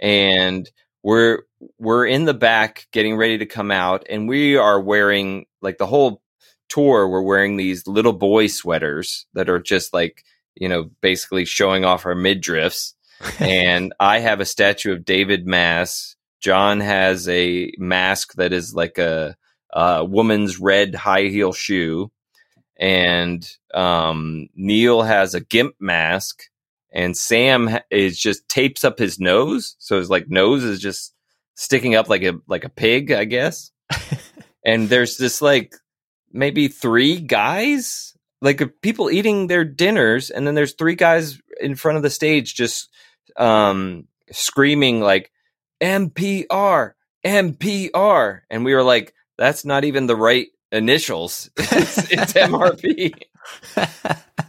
and 0.00 0.68
we're 1.04 1.42
we're 1.78 2.04
in 2.04 2.24
the 2.24 2.34
back 2.34 2.88
getting 2.90 3.16
ready 3.16 3.38
to 3.38 3.46
come 3.46 3.70
out, 3.70 4.04
and 4.10 4.28
we 4.28 4.56
are 4.56 4.80
wearing 4.80 5.46
like 5.62 5.78
the 5.78 5.86
whole 5.86 6.20
tour. 6.68 7.08
We're 7.08 7.22
wearing 7.22 7.56
these 7.56 7.86
little 7.86 8.12
boy 8.12 8.48
sweaters 8.48 9.26
that 9.34 9.48
are 9.48 9.60
just 9.60 9.94
like 9.94 10.24
you 10.56 10.68
know 10.68 10.90
basically 11.00 11.44
showing 11.44 11.84
off 11.84 12.06
our 12.06 12.16
midriffs. 12.16 12.94
and 13.38 13.94
I 14.00 14.18
have 14.18 14.40
a 14.40 14.44
statue 14.44 14.92
of 14.92 15.04
David 15.04 15.46
Mass. 15.46 16.16
John 16.40 16.80
has 16.80 17.28
a 17.28 17.72
mask 17.78 18.34
that 18.34 18.52
is 18.52 18.74
like 18.74 18.98
a, 18.98 19.36
a 19.72 20.04
woman's 20.04 20.58
red 20.58 20.96
high 20.96 21.28
heel 21.28 21.52
shoe 21.52 22.10
and 22.76 23.48
um, 23.72 24.48
Neil 24.54 25.02
has 25.02 25.34
a 25.34 25.40
gimp 25.40 25.76
mask, 25.78 26.44
and 26.94 27.16
Sam 27.16 27.78
is 27.90 28.18
just 28.18 28.48
tapes 28.48 28.84
up 28.84 28.98
his 28.98 29.18
nose, 29.18 29.74
so 29.78 29.98
his 29.98 30.08
like 30.08 30.30
nose 30.30 30.62
is 30.62 30.80
just 30.80 31.12
sticking 31.56 31.96
up 31.96 32.08
like 32.08 32.22
a 32.22 32.34
like 32.46 32.64
a 32.64 32.68
pig, 32.68 33.10
I 33.10 33.24
guess. 33.24 33.72
and 34.64 34.88
there's 34.88 35.18
this 35.18 35.42
like 35.42 35.74
maybe 36.32 36.68
three 36.68 37.18
guys, 37.18 38.16
like 38.40 38.62
people 38.80 39.10
eating 39.10 39.48
their 39.48 39.64
dinners, 39.64 40.30
and 40.30 40.46
then 40.46 40.54
there's 40.54 40.74
three 40.74 40.94
guys 40.94 41.40
in 41.60 41.74
front 41.74 41.96
of 41.96 42.02
the 42.04 42.10
stage 42.10 42.54
just 42.54 42.88
um, 43.36 44.06
screaming 44.30 45.00
like 45.00 45.32
MPR, 45.82 46.92
MPR, 47.26 48.40
and 48.50 48.64
we 48.64 48.72
were 48.72 48.84
like, 48.84 49.14
that's 49.36 49.64
not 49.64 49.84
even 49.84 50.06
the 50.06 50.16
right 50.16 50.46
initials. 50.70 51.50
it's, 51.56 52.12
it's 52.12 52.32
MRP. 52.34 53.12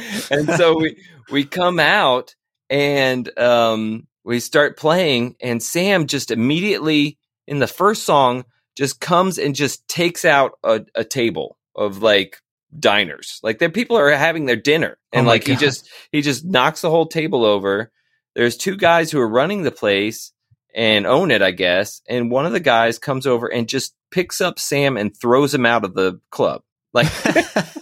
and 0.30 0.48
so 0.50 0.78
we 0.78 0.96
we 1.30 1.44
come 1.44 1.78
out 1.78 2.34
and 2.70 3.36
um, 3.38 4.06
we 4.24 4.40
start 4.40 4.76
playing, 4.76 5.36
and 5.40 5.62
Sam 5.62 6.06
just 6.06 6.30
immediately 6.30 7.18
in 7.46 7.58
the 7.58 7.66
first 7.66 8.02
song 8.02 8.44
just 8.76 9.00
comes 9.00 9.38
and 9.38 9.54
just 9.54 9.86
takes 9.88 10.24
out 10.24 10.52
a, 10.62 10.82
a 10.94 11.04
table 11.04 11.58
of 11.74 12.02
like 12.02 12.40
diners. 12.78 13.40
Like 13.42 13.58
the 13.58 13.70
people 13.70 13.96
are 13.96 14.10
having 14.10 14.46
their 14.46 14.56
dinner, 14.56 14.98
and 15.12 15.26
oh 15.26 15.30
like 15.30 15.44
God. 15.44 15.52
he 15.52 15.56
just 15.58 15.88
he 16.12 16.22
just 16.22 16.44
knocks 16.44 16.80
the 16.80 16.90
whole 16.90 17.06
table 17.06 17.44
over. 17.44 17.90
There's 18.34 18.56
two 18.56 18.76
guys 18.76 19.10
who 19.10 19.20
are 19.20 19.28
running 19.28 19.62
the 19.62 19.72
place 19.72 20.32
and 20.74 21.06
own 21.06 21.30
it, 21.30 21.42
I 21.42 21.50
guess. 21.50 22.02
And 22.08 22.30
one 22.30 22.46
of 22.46 22.52
the 22.52 22.60
guys 22.60 22.98
comes 22.98 23.26
over 23.26 23.48
and 23.48 23.68
just 23.68 23.94
picks 24.10 24.40
up 24.40 24.58
Sam 24.58 24.96
and 24.96 25.16
throws 25.16 25.52
him 25.52 25.66
out 25.66 25.84
of 25.84 25.94
the 25.94 26.20
club. 26.30 26.62
Like, 26.92 27.08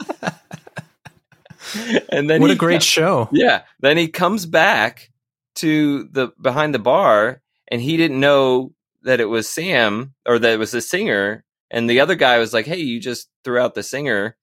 and 2.11 2.29
then 2.29 2.41
what 2.41 2.51
a 2.51 2.57
great 2.57 2.83
show! 2.83 3.29
Yeah. 3.33 3.62
Then 3.81 3.97
he 3.97 4.09
comes 4.09 4.47
back 4.47 5.11
to 5.57 6.05
the 6.05 6.33
behind 6.41 6.75
the 6.75 6.79
bar, 6.79 7.43
and 7.69 7.81
he 7.81 7.97
didn't 7.97 8.21
know 8.21 8.73
that 9.03 9.21
it 9.21 9.27
was 9.27 9.49
Sam 9.49 10.14
or 10.27 10.39
that 10.39 10.53
it 10.53 10.59
was 10.59 10.73
the 10.73 10.81
singer. 10.81 11.45
And 11.71 11.91
the 11.91 12.01
other 12.01 12.14
guy 12.14 12.39
was 12.39 12.53
like, 12.53 12.67
"Hey, 12.67 12.79
you 12.79 13.01
just 13.01 13.29
threw 13.45 13.59
out 13.59 13.75
the 13.75 13.83
singer." 13.83 14.37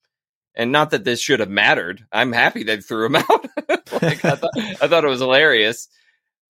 And 0.56 0.70
not 0.70 0.90
that 0.90 1.04
this 1.04 1.20
should 1.20 1.40
have 1.40 1.50
mattered. 1.50 2.06
I'm 2.12 2.32
happy 2.32 2.62
they 2.62 2.80
threw 2.80 3.06
him 3.06 3.16
out. 3.28 3.46
like, 3.68 4.24
I, 4.24 4.36
thought, 4.36 4.50
I 4.56 4.86
thought 4.86 5.04
it 5.04 5.08
was 5.08 5.20
hilarious. 5.20 5.88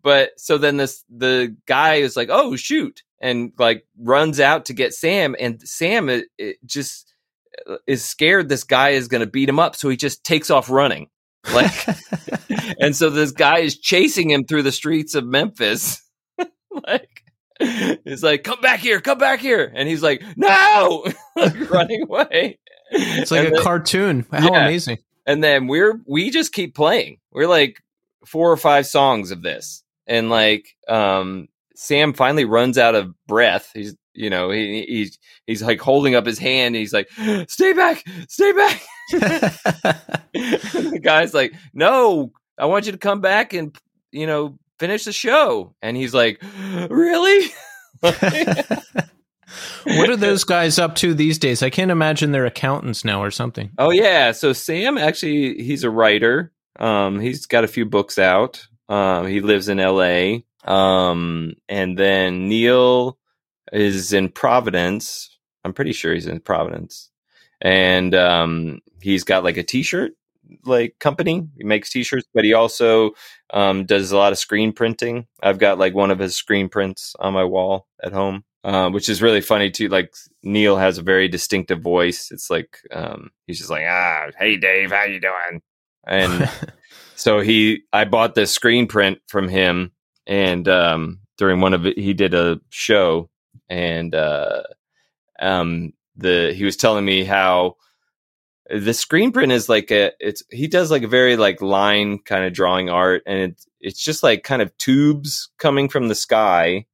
But 0.02 0.38
so 0.38 0.58
then 0.58 0.76
this 0.76 1.02
the 1.08 1.56
guy 1.66 1.94
is 1.96 2.16
like, 2.16 2.28
"Oh 2.30 2.56
shoot!" 2.56 3.02
and 3.20 3.52
like 3.58 3.86
runs 3.98 4.38
out 4.38 4.66
to 4.66 4.74
get 4.74 4.92
Sam, 4.92 5.34
and 5.40 5.66
Sam 5.66 6.10
it, 6.10 6.26
it 6.36 6.58
just 6.66 7.13
is 7.86 8.04
scared 8.04 8.48
this 8.48 8.64
guy 8.64 8.90
is 8.90 9.08
going 9.08 9.20
to 9.20 9.30
beat 9.30 9.48
him 9.48 9.58
up, 9.58 9.76
so 9.76 9.88
he 9.88 9.96
just 9.96 10.24
takes 10.24 10.50
off 10.50 10.70
running. 10.70 11.08
Like, 11.52 11.72
and 12.80 12.96
so 12.96 13.10
this 13.10 13.32
guy 13.32 13.58
is 13.58 13.78
chasing 13.78 14.30
him 14.30 14.44
through 14.44 14.62
the 14.62 14.72
streets 14.72 15.14
of 15.14 15.24
Memphis. 15.24 16.02
like, 16.70 17.22
he's 18.04 18.22
like, 18.22 18.44
"Come 18.44 18.60
back 18.60 18.80
here! 18.80 19.00
Come 19.00 19.18
back 19.18 19.40
here!" 19.40 19.70
And 19.74 19.88
he's 19.88 20.02
like, 20.02 20.22
"No!" 20.36 21.04
like 21.36 21.70
running 21.70 22.02
away. 22.02 22.58
It's 22.90 23.30
like 23.30 23.40
and 23.40 23.48
a 23.48 23.50
then, 23.52 23.62
cartoon. 23.62 24.26
How 24.30 24.52
yeah. 24.52 24.64
amazing! 24.64 24.98
And 25.26 25.42
then 25.42 25.66
we're 25.66 26.00
we 26.06 26.30
just 26.30 26.52
keep 26.52 26.74
playing. 26.74 27.18
We're 27.30 27.48
like 27.48 27.82
four 28.26 28.50
or 28.50 28.56
five 28.56 28.86
songs 28.86 29.30
of 29.30 29.42
this 29.42 29.84
and 30.06 30.30
like 30.30 30.76
um 30.88 31.48
Sam 31.76 32.12
finally 32.12 32.44
runs 32.44 32.78
out 32.78 32.94
of 32.94 33.14
breath. 33.26 33.70
He's 33.74 33.96
you 34.14 34.30
know 34.30 34.50
he, 34.50 34.84
he's 34.86 35.18
he's 35.46 35.62
like 35.62 35.80
holding 35.80 36.14
up 36.14 36.26
his 36.26 36.38
hand. 36.38 36.74
he's 36.74 36.92
like, 36.92 37.08
"Stay 37.48 37.72
back, 37.72 38.04
stay 38.28 38.52
back." 38.52 38.82
the 39.10 41.00
guy's 41.02 41.34
like, 41.34 41.54
"No, 41.72 42.32
I 42.58 42.66
want 42.66 42.86
you 42.86 42.92
to 42.92 42.98
come 42.98 43.20
back 43.20 43.52
and 43.52 43.76
you 44.12 44.26
know 44.26 44.58
finish 44.78 45.04
the 45.04 45.12
show." 45.12 45.74
And 45.82 45.96
he's 45.96 46.14
like, 46.14 46.42
"Really?" 46.90 47.48
what 48.00 48.22
are 50.10 50.16
those 50.16 50.44
guys 50.44 50.78
up 50.78 50.94
to 50.96 51.14
these 51.14 51.38
days? 51.38 51.62
I 51.62 51.70
can't 51.70 51.90
imagine 51.90 52.32
they're 52.32 52.46
accountants 52.46 53.04
now 53.04 53.22
or 53.22 53.30
something. 53.30 53.70
Oh 53.78 53.90
yeah, 53.90 54.32
so 54.32 54.52
Sam 54.52 54.98
actually 54.98 55.62
he's 55.62 55.84
a 55.84 55.90
writer. 55.90 56.52
Um, 56.78 57.20
he's 57.20 57.46
got 57.46 57.64
a 57.64 57.68
few 57.68 57.86
books 57.86 58.18
out. 58.18 58.66
Um, 58.88 59.26
he 59.26 59.40
lives 59.40 59.68
in 59.68 59.80
L.A. 59.80 60.44
Um, 60.64 61.54
and 61.68 61.98
then 61.98 62.48
Neil 62.48 63.18
is 63.72 64.12
in 64.12 64.28
Providence. 64.28 65.38
I'm 65.64 65.72
pretty 65.72 65.92
sure 65.92 66.14
he's 66.14 66.26
in 66.26 66.40
Providence, 66.40 67.10
and 67.60 68.14
um, 68.14 68.80
he's 69.00 69.24
got 69.24 69.44
like 69.44 69.56
a 69.56 69.62
T-shirt 69.62 70.12
like 70.64 70.98
company. 70.98 71.46
He 71.56 71.64
makes 71.64 71.90
T-shirts, 71.90 72.28
but 72.34 72.44
he 72.44 72.52
also 72.52 73.12
um, 73.52 73.86
does 73.86 74.12
a 74.12 74.16
lot 74.16 74.32
of 74.32 74.38
screen 74.38 74.72
printing. 74.72 75.26
I've 75.42 75.58
got 75.58 75.78
like 75.78 75.94
one 75.94 76.10
of 76.10 76.18
his 76.18 76.36
screen 76.36 76.68
prints 76.68 77.16
on 77.18 77.32
my 77.32 77.44
wall 77.44 77.86
at 78.02 78.12
home. 78.12 78.44
Uh, 78.62 78.88
which 78.88 79.10
is 79.10 79.20
really 79.20 79.42
funny 79.42 79.70
too. 79.70 79.88
Like 79.88 80.14
Neil 80.42 80.78
has 80.78 80.96
a 80.96 81.02
very 81.02 81.28
distinctive 81.28 81.82
voice. 81.82 82.30
It's 82.30 82.48
like 82.48 82.78
um, 82.90 83.30
he's 83.46 83.58
just 83.58 83.68
like, 83.68 83.84
ah, 83.86 84.28
hey 84.38 84.56
Dave, 84.56 84.90
how 84.90 85.04
you 85.04 85.20
doing? 85.20 85.60
And 86.06 86.50
So 87.16 87.40
he, 87.40 87.82
I 87.92 88.04
bought 88.04 88.34
this 88.34 88.52
screen 88.52 88.86
print 88.86 89.18
from 89.28 89.48
him, 89.48 89.92
and 90.26 90.66
um, 90.68 91.20
during 91.38 91.60
one 91.60 91.74
of 91.74 91.86
it, 91.86 91.98
he 91.98 92.12
did 92.12 92.34
a 92.34 92.60
show, 92.70 93.30
and 93.68 94.14
uh, 94.14 94.62
um, 95.40 95.92
the 96.16 96.52
he 96.54 96.64
was 96.64 96.76
telling 96.76 97.04
me 97.04 97.24
how 97.24 97.76
the 98.70 98.94
screen 98.94 99.32
print 99.32 99.52
is 99.52 99.68
like 99.68 99.90
a 99.90 100.12
it's 100.20 100.42
he 100.50 100.66
does 100.66 100.90
like 100.90 101.02
a 101.02 101.08
very 101.08 101.36
like 101.36 101.60
line 101.60 102.18
kind 102.18 102.44
of 102.44 102.52
drawing 102.52 102.88
art, 102.88 103.22
and 103.26 103.38
it's 103.52 103.66
it's 103.80 104.02
just 104.02 104.22
like 104.22 104.42
kind 104.42 104.62
of 104.62 104.76
tubes 104.78 105.50
coming 105.58 105.88
from 105.88 106.08
the 106.08 106.14
sky, 106.14 106.86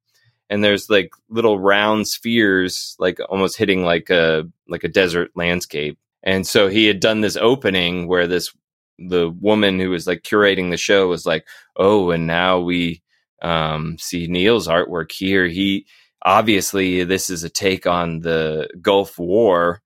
and 0.48 0.64
there's 0.64 0.90
like 0.90 1.10
little 1.28 1.58
round 1.58 2.08
spheres 2.08 2.96
like 2.98 3.18
almost 3.28 3.56
hitting 3.56 3.84
like 3.84 4.10
a 4.10 4.44
like 4.68 4.84
a 4.84 4.88
desert 4.88 5.30
landscape. 5.34 5.98
And 6.22 6.46
so 6.46 6.68
he 6.68 6.86
had 6.86 7.00
done 7.00 7.22
this 7.22 7.36
opening 7.36 8.06
where 8.06 8.26
this 8.26 8.54
the 8.98 9.30
woman 9.30 9.80
who 9.80 9.90
was 9.90 10.06
like 10.06 10.22
curating 10.22 10.70
the 10.70 10.76
show 10.76 11.08
was 11.08 11.24
like, 11.24 11.46
"Oh, 11.76 12.10
and 12.10 12.26
now 12.26 12.60
we 12.60 13.02
um, 13.42 13.96
see 13.98 14.26
Neil's 14.26 14.68
artwork 14.68 15.12
here. 15.12 15.46
He 15.46 15.86
obviously 16.22 17.04
this 17.04 17.30
is 17.30 17.44
a 17.44 17.50
take 17.50 17.86
on 17.86 18.20
the 18.20 18.68
Gulf 18.80 19.18
War." 19.18 19.82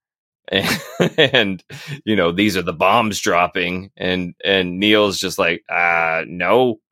And, 0.47 0.81
and 1.17 1.63
you 2.05 2.15
know 2.15 2.31
these 2.31 2.55
are 2.55 2.61
the 2.61 2.71
bombs 2.71 3.19
dropping 3.19 3.89
and 3.97 4.35
and 4.45 4.79
neil's 4.79 5.17
just 5.17 5.39
like 5.39 5.63
uh 5.69 6.21
no 6.27 6.79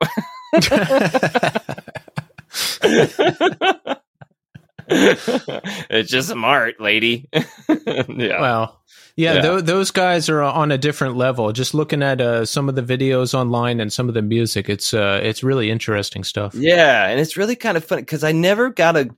it's 4.88 6.10
just 6.10 6.28
some 6.30 6.44
art 6.44 6.80
lady 6.80 7.28
yeah 8.08 8.40
well 8.40 8.84
yeah, 9.16 9.34
yeah. 9.34 9.40
Th- 9.42 9.64
those 9.64 9.90
guys 9.92 10.28
are 10.28 10.42
on 10.42 10.72
a 10.72 10.78
different 10.78 11.16
level. 11.16 11.52
Just 11.52 11.72
looking 11.72 12.02
at 12.02 12.20
uh, 12.20 12.44
some 12.44 12.68
of 12.68 12.74
the 12.74 12.82
videos 12.82 13.32
online 13.32 13.78
and 13.80 13.92
some 13.92 14.08
of 14.08 14.14
the 14.14 14.22
music, 14.22 14.68
it's 14.68 14.92
uh, 14.92 15.20
it's 15.22 15.44
really 15.44 15.70
interesting 15.70 16.24
stuff. 16.24 16.54
Yeah, 16.54 17.08
and 17.08 17.20
it's 17.20 17.36
really 17.36 17.54
kind 17.54 17.76
of 17.76 17.84
funny 17.84 18.02
because 18.02 18.24
I 18.24 18.32
never 18.32 18.70
got 18.70 18.96
a 18.96 19.14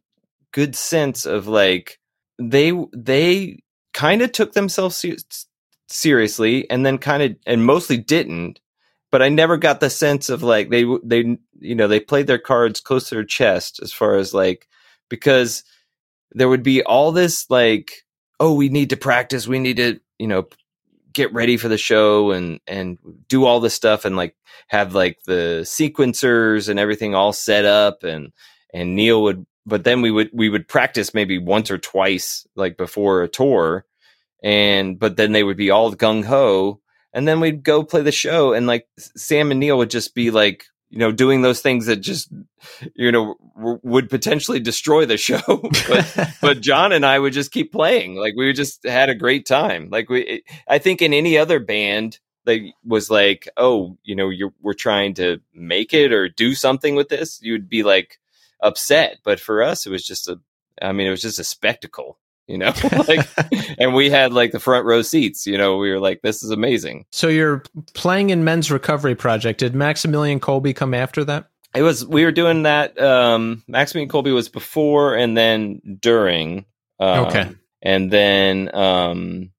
good 0.53 0.74
sense 0.76 1.26
of 1.26 1.47
like 1.47 1.99
they 2.38 2.72
they 2.94 3.62
kind 3.92 4.22
of 4.22 4.32
took 4.32 4.53
themselves 4.53 4.97
se- 4.97 5.16
seriously 5.88 6.68
and 6.70 6.84
then 6.84 6.99
kind 6.99 7.22
of 7.22 7.36
and 7.47 7.64
mostly 7.64 7.97
didn't 7.97 8.61
but 9.11 9.22
I 9.22 9.28
never 9.28 9.57
got 9.57 9.80
the 9.80 9.90
sense 9.90 10.28
of 10.28 10.42
like 10.42 10.70
they 10.70 10.84
they 11.05 11.38
you 11.61 11.74
know 11.74 11.88
they 11.88 12.01
played 12.01 12.26
their 12.26 12.38
cards 12.38 12.80
close 12.80 13.09
to 13.09 13.14
their 13.14 13.24
chest 13.24 13.80
as 13.82 13.92
far 13.92 14.16
as 14.16 14.34
like 14.34 14.68
because 15.09 15.62
there 16.32 16.49
would 16.49 16.62
be 16.62 16.82
all 16.82 17.12
this 17.12 17.49
like 17.49 18.07
oh, 18.40 18.55
we 18.55 18.68
need 18.68 18.90
to 18.90 18.97
practice. 18.97 19.49
We 19.49 19.59
need 19.59 19.76
to, 19.76 20.01
you 20.18 20.26
know, 20.26 20.49
get 21.12 21.32
ready 21.32 21.57
for 21.57 21.68
the 21.68 21.78
show 21.78 22.30
and 22.30 22.61
and 22.66 22.99
do 23.28 23.44
all 23.44 23.61
this 23.61 23.74
stuff 23.74 24.05
and 24.05 24.16
like 24.16 24.36
have 24.68 24.94
like 24.94 25.18
the 25.24 25.61
sequencers 25.62 26.68
and 26.68 26.78
everything 26.78 27.14
all 27.14 27.32
set 27.32 27.64
up 27.64 28.05
and 28.05 28.32
and 28.74 28.94
Neil 28.94 29.22
would 29.22 29.47
but 29.67 29.85
then 29.85 30.01
we 30.01 30.11
would 30.11 30.31
we 30.33 30.49
would 30.49 30.69
practice 30.69 31.12
maybe 31.12 31.39
once 31.39 31.71
or 31.71 31.79
twice 31.79 32.47
like 32.55 32.77
before 32.77 33.23
a 33.23 33.29
tour 33.29 33.85
and 34.43 34.99
but 34.99 35.17
then 35.17 35.33
they 35.33 35.43
would 35.43 35.57
be 35.57 35.71
all 35.71 35.93
gung 35.93 36.25
ho 36.25 36.81
and 37.12 37.27
then 37.27 37.41
we'd 37.41 37.64
go 37.64 37.83
play 37.83 38.03
the 38.03 38.12
show 38.12 38.53
and 38.53 38.67
like 38.67 38.87
Sam 38.99 39.51
and 39.51 39.61
Neil 39.61 39.79
would 39.79 39.91
just 39.91 40.14
be 40.14 40.31
like 40.31 40.67
you 40.91 40.99
know 40.99 41.11
doing 41.11 41.43
those 41.43 41.61
things 41.61 41.87
that 41.87 41.97
just 41.97 42.31
you 42.95 43.11
know 43.11 43.37
w- 43.57 43.81
would 43.83 44.09
potentially 44.09 44.61
destroy 44.61 45.05
the 45.05 45.17
show 45.29 45.41
but 45.89 46.29
but 46.41 46.61
John 46.61 46.93
and 46.93 47.05
I 47.05 47.19
would 47.19 47.33
just 47.33 47.53
keep 47.53 47.73
playing 47.73 48.14
like 48.17 48.35
we 48.37 48.53
just 48.53 48.85
had 48.85 49.11
a 49.11 49.14
great 49.14 49.47
time 49.47 49.89
like 49.91 50.09
we 50.09 50.45
I 50.69 50.79
think 50.79 51.03
in 51.03 51.12
any 51.12 51.37
other 51.37 51.59
band 51.59 52.21
that 52.45 52.61
was 52.85 53.11
like 53.11 53.49
oh 53.57 53.99
you 54.05 54.14
know 54.14 54.29
you're 54.29 54.53
we're 54.62 54.75
trying 54.75 55.14
to 55.14 55.41
make 55.53 55.93
it 55.93 56.12
or 56.12 56.29
do 56.29 56.55
something 56.55 56.95
with 56.95 57.09
this 57.09 57.41
you'd 57.43 57.69
be 57.69 57.83
like 57.83 58.21
upset 58.61 59.18
but 59.24 59.38
for 59.40 59.62
us 59.62 59.86
it 59.86 59.90
was 59.90 60.04
just 60.07 60.28
a 60.28 60.38
I 60.80 60.92
mean 60.92 61.07
it 61.07 61.11
was 61.11 61.22
just 61.22 61.38
a 61.38 61.44
spectacle 61.44 62.18
you 62.46 62.59
know 62.59 62.72
like 63.09 63.28
and 63.78 63.94
we 63.94 64.09
had 64.11 64.32
like 64.32 64.52
the 64.52 64.61
front 64.61 64.86
row 64.86 65.02
seats 65.02 65.46
you 65.46 65.59
know 65.59 65.76
we 65.78 65.90
were 65.90 66.00
like 66.00 66.22
this 66.22 66.42
is 66.42 66.50
amazing 66.50 67.04
So 67.12 67.28
you're 67.28 67.62
playing 67.94 68.30
in 68.30 68.44
Men's 68.44 68.70
Recovery 68.70 69.14
Project. 69.14 69.61
Did 69.61 69.72
Maximillian 69.74 70.40
Colby 70.40 70.72
come 70.72 70.94
after 70.94 71.24
that? 71.24 71.48
it 71.74 71.82
was 71.82 72.07
we 72.07 72.24
were 72.24 72.32
doing 72.32 72.62
that 72.62 72.98
um 72.98 73.62
maximillian 73.68 74.09
colby 74.09 74.30
was 74.32 74.48
before 74.48 75.14
and 75.14 75.36
then 75.36 75.82
during 76.00 76.64
um, 77.00 77.26
Okay. 77.26 77.50
and 77.82 78.11
then 78.11 78.74
um 78.74 79.50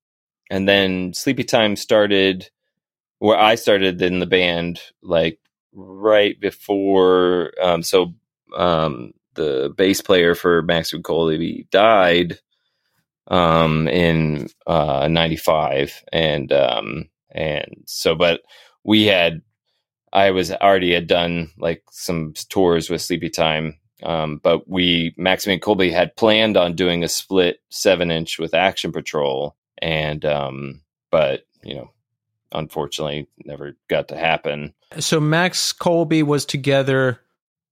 and 0.49 0.67
then 0.67 1.11
sleepytime 1.11 1.77
started 1.77 2.49
where 3.19 3.37
i 3.37 3.53
started 3.53 4.01
in 4.01 4.17
the 4.17 4.25
band 4.25 4.79
like 5.03 5.37
right 5.73 6.39
before 6.39 7.51
um 7.61 7.83
so 7.83 8.15
um 8.55 9.13
the 9.35 9.73
bass 9.77 10.01
player 10.01 10.35
for 10.35 10.63
maximillian 10.63 11.03
colby 11.03 11.67
died 11.71 12.39
um 13.27 13.87
in 13.87 14.47
uh 14.65 15.07
95 15.09 16.03
and 16.13 16.51
um 16.51 17.09
and 17.31 17.83
so 17.85 18.15
but 18.15 18.41
we 18.83 19.05
had 19.05 19.41
I 20.13 20.31
was 20.31 20.51
already 20.51 20.93
had 20.93 21.07
done 21.07 21.51
like 21.57 21.83
some 21.91 22.33
tours 22.49 22.89
with 22.89 23.01
Sleepytime, 23.01 23.73
um, 24.03 24.39
but 24.41 24.67
we 24.67 25.13
Maximillian 25.19 25.61
Colby 25.61 25.91
had 25.91 26.15
planned 26.15 26.57
on 26.57 26.75
doing 26.75 27.03
a 27.03 27.09
split 27.09 27.59
seven 27.69 28.09
inch 28.09 28.39
with 28.39 28.53
Action 28.53 28.91
Patrol, 28.91 29.55
and 29.79 30.23
um, 30.25 30.81
but 31.11 31.45
you 31.63 31.75
know, 31.75 31.91
unfortunately, 32.51 33.27
never 33.45 33.75
got 33.89 34.07
to 34.07 34.17
happen. 34.17 34.73
So 34.99 35.19
Max 35.19 35.73
Colby 35.73 36.23
was 36.23 36.45
together. 36.45 37.19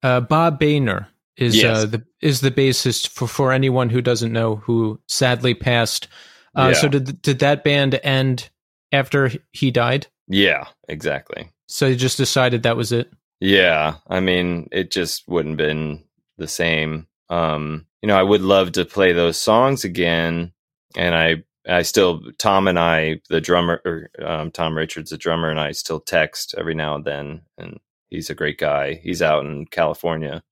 Uh, 0.05 0.21
Bob 0.21 0.59
Baynor 0.59 1.07
is 1.35 1.57
Yes. 1.57 1.77
uh, 1.77 1.85
the 1.87 2.03
is 2.21 2.41
the 2.41 2.51
bassist 2.51 3.07
for 3.09 3.27
for 3.27 3.51
anyone 3.51 3.89
who 3.89 4.01
doesn't 4.01 4.31
know 4.31 4.57
who 4.57 4.99
sadly 5.07 5.55
passed. 5.55 6.07
Uh, 6.55 6.71
Yeah. 6.73 6.79
So 6.79 6.87
did 6.89 7.21
did 7.23 7.39
that 7.39 7.63
band 7.63 7.99
end 8.03 8.49
after 8.91 9.31
he 9.51 9.71
died? 9.71 10.05
Yeah, 10.27 10.65
exactly. 10.87 11.49
So 11.67 11.87
you 11.87 11.95
just 11.95 12.17
decided 12.17 12.61
that 12.63 12.77
was 12.77 12.91
it. 12.91 13.11
Yeah, 13.39 13.95
I 14.07 14.19
mean, 14.19 14.69
it 14.71 14.91
just 14.91 15.27
wouldn't 15.27 15.57
been 15.57 16.03
the 16.37 16.47
same. 16.47 17.07
Um, 17.29 17.87
you 18.03 18.07
know, 18.07 18.17
I 18.17 18.23
would 18.23 18.41
love 18.41 18.73
to 18.73 18.85
play 18.85 19.11
those 19.11 19.37
songs 19.37 19.83
again, 19.83 20.53
and 20.95 21.15
I, 21.15 21.43
I 21.67 21.81
still, 21.81 22.21
Tom 22.37 22.67
and 22.67 22.77
I, 22.77 23.21
the 23.29 23.41
drummer, 23.41 23.81
or 23.83 24.09
um, 24.23 24.51
Tom 24.51 24.77
Richards, 24.77 25.09
the 25.09 25.17
drummer, 25.17 25.49
and 25.49 25.59
I 25.59 25.71
still 25.73 25.99
text 25.99 26.53
every 26.57 26.75
now 26.75 26.95
and 26.95 27.03
then, 27.05 27.41
and 27.57 27.79
he's 28.09 28.29
a 28.29 28.35
great 28.35 28.57
guy. 28.57 28.95
He's 28.95 29.21
out 29.21 29.45
in 29.45 29.65
California, 29.65 30.43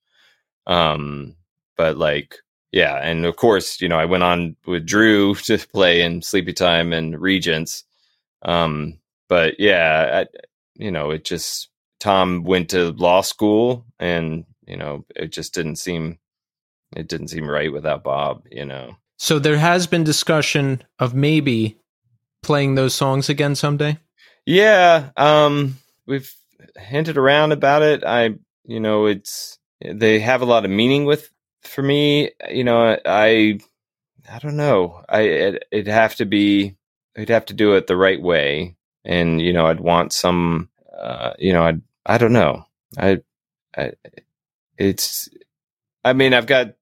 um, 0.68 1.36
but 1.78 1.98
like, 1.98 2.38
yeah, 2.72 2.98
and 2.98 3.26
of 3.26 3.36
course, 3.36 3.82
you 3.82 3.88
know, 3.88 4.00
I 4.00 4.06
went 4.06 4.24
on 4.24 4.56
with 4.66 4.86
Drew 4.86 5.36
to 5.48 5.58
play 5.58 6.02
in 6.02 6.22
Sleepytime 6.22 6.96
and 6.96 7.20
Regents, 7.20 7.84
um, 8.44 9.00
but 9.30 9.60
yeah, 9.60 10.24
I, 10.24 10.40
you 10.76 10.92
know, 10.92 11.12
it 11.12 11.24
just 11.24 11.70
Tom 12.00 12.44
went 12.44 12.70
to 12.72 12.92
law 12.92 13.22
school 13.22 13.86
and, 14.00 14.46
you 14.68 14.76
know, 14.76 15.06
it 15.16 15.32
just 15.32 15.54
didn't 15.54 15.78
seem 15.78 16.20
it 16.96 17.08
didn't 17.08 17.30
seem 17.30 17.50
right 17.50 17.72
without 17.72 18.04
Bob, 18.04 18.46
you 18.52 18.66
know. 18.66 18.98
So 19.18 19.40
there 19.40 19.58
has 19.58 19.88
been 19.88 20.04
discussion 20.04 20.84
of 21.00 21.16
maybe 21.16 21.78
playing 22.44 22.76
those 22.76 22.94
songs 22.94 23.30
again 23.30 23.56
someday. 23.56 23.98
Yeah, 24.46 25.12
um 25.18 25.78
we've 26.06 26.34
hinted 26.78 27.18
around 27.18 27.52
about 27.52 27.82
it. 27.82 28.04
I 28.04 28.36
you 28.66 28.80
know, 28.80 29.06
it's 29.06 29.60
they 29.84 30.20
have 30.20 30.42
a 30.42 30.46
lot 30.46 30.66
of 30.66 30.72
meaning 30.72 31.06
with 31.06 31.30
for 31.62 31.82
me, 31.82 32.32
you 32.50 32.64
know, 32.64 32.98
I 33.06 33.60
I 34.30 34.40
don't 34.40 34.58
know. 34.58 35.04
I 35.10 35.22
it, 35.22 35.66
it'd 35.72 35.88
have 35.88 36.16
to 36.16 36.26
be 36.26 36.76
I'd 37.18 37.30
have 37.30 37.46
to 37.48 37.54
do 37.54 37.76
it 37.76 37.88
the 37.88 37.98
right 37.98 38.22
way 38.22 38.76
and 39.06 39.42
you 39.42 39.54
know, 39.54 39.68
I'd 39.68 39.80
want 39.80 40.14
some 40.14 40.70
uh 40.98 41.34
you 41.40 41.54
know, 41.54 41.64
I'd 41.64 41.82
I 42.06 42.18
don't 42.18 42.34
know. 42.34 42.66
I 42.98 43.22
I 43.78 43.94
it's 44.78 45.30
I 46.04 46.14
mean, 46.14 46.34
I've 46.34 46.48
got 46.48 46.76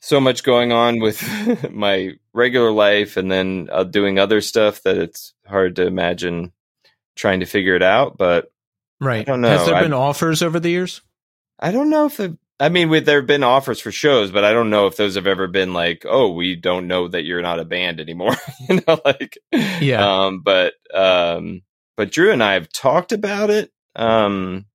so 0.00 0.20
much 0.20 0.44
going 0.44 0.70
on 0.70 1.00
with 1.00 1.22
my 1.70 2.12
regular 2.34 2.70
life 2.70 3.16
and 3.16 3.30
then 3.30 3.68
uh, 3.72 3.84
doing 3.84 4.18
other 4.18 4.42
stuff 4.42 4.82
that 4.82 4.98
it's 4.98 5.32
hard 5.46 5.76
to 5.76 5.86
imagine 5.86 6.52
trying 7.16 7.40
to 7.40 7.46
figure 7.46 7.74
it 7.74 7.82
out. 7.82 8.18
But 8.18 8.52
Right. 9.00 9.26
don't 9.26 9.40
know. 9.40 9.48
Has 9.48 9.66
there 9.66 9.74
I- 9.76 9.82
been 9.82 9.92
offers 9.92 10.42
over 10.42 10.60
the 10.60 10.70
years? 10.70 11.00
I 11.60 11.70
don't 11.70 11.88
know 11.90 12.06
if 12.06 12.16
the, 12.16 12.36
I 12.58 12.68
mean, 12.68 12.88
with, 12.88 13.06
there 13.06 13.20
have 13.20 13.26
been 13.26 13.44
offers 13.44 13.80
for 13.80 13.92
shows, 13.92 14.30
but 14.30 14.44
I 14.44 14.52
don't 14.52 14.70
know 14.70 14.86
if 14.86 14.96
those 14.96 15.14
have 15.14 15.26
ever 15.26 15.46
been 15.46 15.72
like, 15.72 16.04
oh, 16.08 16.30
we 16.32 16.56
don't 16.56 16.86
know 16.88 17.08
that 17.08 17.24
you're 17.24 17.42
not 17.42 17.60
a 17.60 17.64
band 17.64 18.00
anymore. 18.00 18.34
you 18.68 18.80
know, 18.86 19.00
like, 19.04 19.38
Yeah. 19.80 20.24
Um, 20.24 20.40
but, 20.40 20.74
um, 20.92 21.62
but 21.96 22.10
Drew 22.10 22.32
and 22.32 22.42
I 22.42 22.54
have 22.54 22.70
talked 22.70 23.12
about 23.12 23.50
it. 23.50 23.72
Um, 23.96 24.66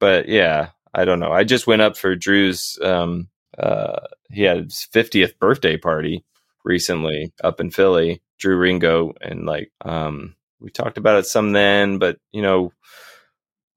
but 0.00 0.28
yeah, 0.28 0.70
I 0.92 1.04
don't 1.04 1.20
know. 1.20 1.32
I 1.32 1.44
just 1.44 1.66
went 1.66 1.82
up 1.82 1.96
for 1.96 2.16
Drew's, 2.16 2.78
um, 2.82 3.28
uh, 3.56 4.00
he 4.30 4.42
had 4.42 4.64
his 4.64 4.86
50th 4.92 5.38
birthday 5.38 5.76
party 5.76 6.24
recently 6.64 7.32
up 7.42 7.60
in 7.60 7.70
Philly, 7.70 8.22
Drew 8.38 8.56
Ringo. 8.56 9.14
And 9.20 9.46
like, 9.46 9.70
um, 9.84 10.34
we 10.60 10.70
talked 10.70 10.98
about 10.98 11.18
it 11.18 11.26
some 11.26 11.52
then, 11.52 11.98
but 11.98 12.18
you 12.32 12.42
know, 12.42 12.72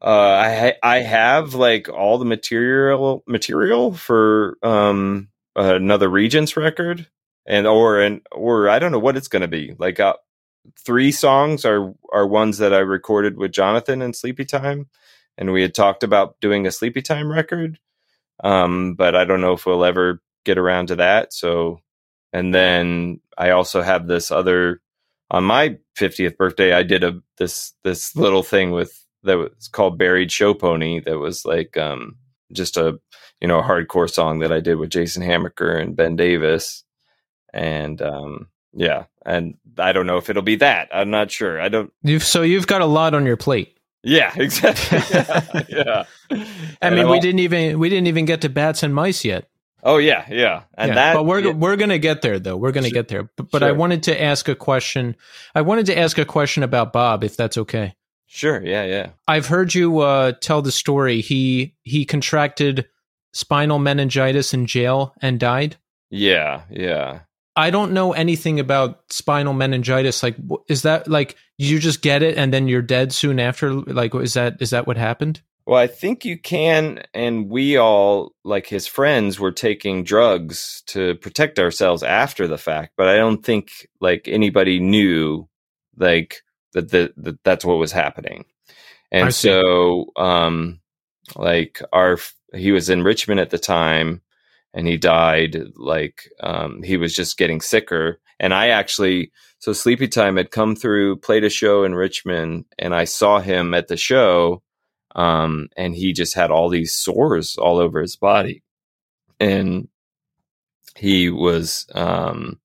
I 0.10 0.76
I 0.84 1.00
have 1.00 1.54
like 1.54 1.90
all 1.90 2.18
the 2.18 2.26
material 2.26 3.24
material 3.28 3.94
for 3.94 4.58
um 4.64 5.30
another 5.56 6.10
Regents 6.10 6.58
record, 6.58 7.08
and 7.46 7.68
or 7.68 8.02
and 8.02 8.22
or 8.32 8.70
I 8.70 8.80
don't 8.80 8.92
know 8.92 9.00
what 9.00 9.18
it's 9.18 9.28
going 9.28 9.44
to 9.44 9.48
be. 9.48 9.76
Like 9.78 10.00
uh, 10.00 10.16
three 10.80 11.12
songs 11.12 11.66
are 11.66 11.94
are 12.12 12.28
ones 12.28 12.58
that 12.60 12.74
I 12.74 12.80
recorded 12.80 13.38
with 13.38 13.52
Jonathan 13.52 14.02
in 14.02 14.12
Sleepytime, 14.12 14.88
and 15.38 15.52
we 15.52 15.62
had 15.62 15.76
talked 15.76 16.04
about 16.04 16.40
doing 16.42 16.66
a 16.66 16.70
Sleepytime 16.70 17.34
record. 17.34 17.80
Um, 18.44 18.96
but 18.96 19.16
I 19.16 19.26
don't 19.26 19.42
know 19.42 19.54
if 19.54 19.66
we'll 19.66 19.86
ever 19.86 20.22
get 20.46 20.58
around 20.58 20.88
to 20.88 20.96
that. 20.98 21.34
So, 21.34 21.80
and 22.34 22.54
then 22.54 23.20
I 23.38 23.52
also 23.52 23.82
have 23.82 24.08
this 24.08 24.32
other 24.32 24.82
on 25.30 25.44
my 25.44 25.78
50th 25.98 26.38
birthday. 26.38 26.74
I 26.74 26.84
did 26.84 27.04
a 27.04 27.22
this 27.38 27.74
this 27.84 28.16
little 28.16 28.44
thing 28.44 28.72
with 28.72 29.01
that 29.24 29.38
was 29.38 29.70
called 29.72 29.98
Buried 29.98 30.32
Show 30.32 30.54
Pony. 30.54 31.00
That 31.02 31.20
was 31.20 31.46
like 31.46 31.78
um 31.78 32.16
just 32.54 32.78
a 32.78 33.00
you 33.40 33.48
know 33.48 33.60
a 33.60 33.64
hardcore 33.64 34.10
song 34.10 34.40
that 34.40 34.52
I 34.52 34.60
did 34.60 34.76
with 34.76 34.90
Jason 34.90 35.24
Hamacher 35.24 35.82
and 35.82 35.96
Ben 35.96 36.16
Davis, 36.16 36.84
and 37.54 38.02
um 38.02 38.48
yeah, 38.74 39.06
and 39.26 39.56
I 39.78 39.92
don't 39.92 40.08
know 40.08 40.18
if 40.18 40.30
it'll 40.30 40.42
be 40.44 40.56
that. 40.58 40.90
I'm 40.94 41.10
not 41.10 41.30
sure. 41.32 41.60
I 41.60 41.68
don't. 41.70 41.92
You've 42.04 42.24
so 42.24 42.42
you've 42.42 42.68
got 42.68 42.82
a 42.82 42.86
lot 42.86 43.14
on 43.14 43.26
your 43.26 43.38
plate. 43.38 43.78
Yeah, 44.04 44.32
exactly. 44.38 45.00
yeah. 45.10 45.64
yeah. 45.70 46.04
I 46.32 46.46
And 46.82 46.96
mean, 46.96 47.06
I'm 47.06 47.12
we 47.12 47.20
didn't 47.20 47.40
even 47.40 47.80
we 47.80 47.90
didn't 47.90 48.08
even 48.08 48.26
get 48.26 48.42
to 48.42 48.50
bats 48.50 48.82
and 48.84 48.96
mice 48.96 49.26
yet. 49.26 49.48
Oh 49.84 49.98
yeah, 49.98 50.26
yeah, 50.30 50.64
and 50.78 50.90
Yeah, 50.90 50.96
that. 50.96 51.14
but 51.16 51.26
we're 51.26 51.40
yeah, 51.40 51.52
we're 51.54 51.76
gonna 51.76 51.98
get 51.98 52.22
there 52.22 52.40
though. 52.40 52.56
We're 52.56 52.72
gonna 52.72 52.88
Sure. 52.90 52.94
get 52.94 53.08
there. 53.10 53.30
But, 53.36 53.52
but 53.52 53.64
I 53.64 53.72
wanted 53.74 54.04
to 54.04 54.22
ask 54.22 54.48
a 54.48 54.56
question. 54.56 55.16
I 55.56 55.62
wanted 55.62 55.88
to 55.88 55.98
ask 55.98 56.18
a 56.20 56.26
question 56.26 56.62
about 56.64 56.94
Bob, 56.94 57.24
if 57.24 57.36
that's 57.36 57.58
okay. 57.58 57.96
Sure. 58.32 58.66
Yeah, 58.66 58.86
yeah. 58.86 59.10
I've 59.28 59.48
heard 59.48 59.76
you 59.76 60.00
uh, 60.00 60.34
tell 60.42 60.62
the 60.62 60.72
story. 60.72 61.22
He 61.22 61.76
he 61.84 62.06
contracted 62.06 62.88
spinal 63.34 63.80
meningitis 63.80 64.54
in 64.54 64.66
jail 64.66 65.14
and 65.22 65.40
died. 65.40 65.78
Yeah, 66.10 66.64
yeah. 66.70 67.22
I 67.56 67.70
don't 67.70 67.92
know 67.92 68.14
anything 68.14 68.60
about 68.60 69.02
spinal 69.12 69.54
meningitis. 69.54 70.24
Like, 70.24 70.38
is 70.68 70.84
that 70.84 71.08
like 71.08 71.36
you 71.58 71.80
just 71.80 72.02
get 72.02 72.24
it 72.24 72.38
and 72.38 72.54
then 72.54 72.68
you're 72.68 72.82
dead 72.82 73.12
soon 73.14 73.40
after? 73.40 73.74
Like, 73.74 74.16
is 74.16 74.34
that 74.36 74.62
is 74.62 74.70
that 74.70 74.88
what 74.88 74.98
happened? 74.98 75.42
Well, 75.66 75.80
I 75.80 75.88
think 75.88 76.26
you 76.26 76.40
can, 76.40 77.04
and 77.14 77.50
we 77.50 77.78
all, 77.78 78.34
like 78.44 78.66
his 78.66 78.88
friends, 78.88 79.40
were 79.40 79.52
taking 79.52 80.04
drugs 80.04 80.82
to 80.88 81.16
protect 81.16 81.60
ourselves 81.60 82.02
after 82.04 82.48
the 82.48 82.58
fact. 82.58 82.94
But 82.98 83.08
I 83.08 83.18
don't 83.18 83.46
think 83.46 83.88
like 84.00 84.28
anybody 84.28 84.80
knew, 84.80 85.48
like 85.98 86.42
that 86.74 86.90
that, 86.92 87.14
that 87.18 87.44
that's 87.44 87.66
what 87.66 87.78
was 87.78 87.92
happening. 87.92 88.46
And 89.12 89.34
so, 89.34 90.06
um, 90.16 90.80
like 91.36 91.82
our 91.92 92.18
he 92.54 92.72
was 92.72 92.90
in 92.90 93.04
Richmond 93.04 93.40
at 93.40 93.50
the 93.50 93.58
time, 93.58 94.22
and 94.74 94.88
he 94.88 94.98
died 94.98 95.58
like 95.76 96.30
um, 96.40 96.82
he 96.84 96.98
was 96.98 97.16
just 97.16 97.38
getting 97.38 97.62
sicker. 97.62 98.20
And 98.40 98.54
I 98.54 98.70
actually, 98.70 99.32
so 99.60 99.72
Sleepy 99.72 100.08
Time 100.08 100.38
had 100.38 100.50
come 100.50 100.76
through, 100.76 101.18
played 101.18 101.44
a 101.44 101.50
show 101.50 101.84
in 101.84 101.94
Richmond, 101.94 102.66
and 102.80 102.96
I 102.96 103.04
saw 103.04 103.40
him 103.40 103.74
at 103.74 103.88
the 103.88 103.98
show, 103.98 104.64
um, 105.16 105.68
and 105.78 105.94
he 105.94 106.14
just 106.14 106.34
had 106.34 106.50
all 106.50 106.70
these 106.70 106.94
sores 106.94 107.58
all 107.58 107.78
over 107.78 108.02
his 108.02 108.16
body, 108.16 108.64
and 109.40 109.88
he 110.96 111.30
was. 111.30 111.86
Um, 111.94 112.60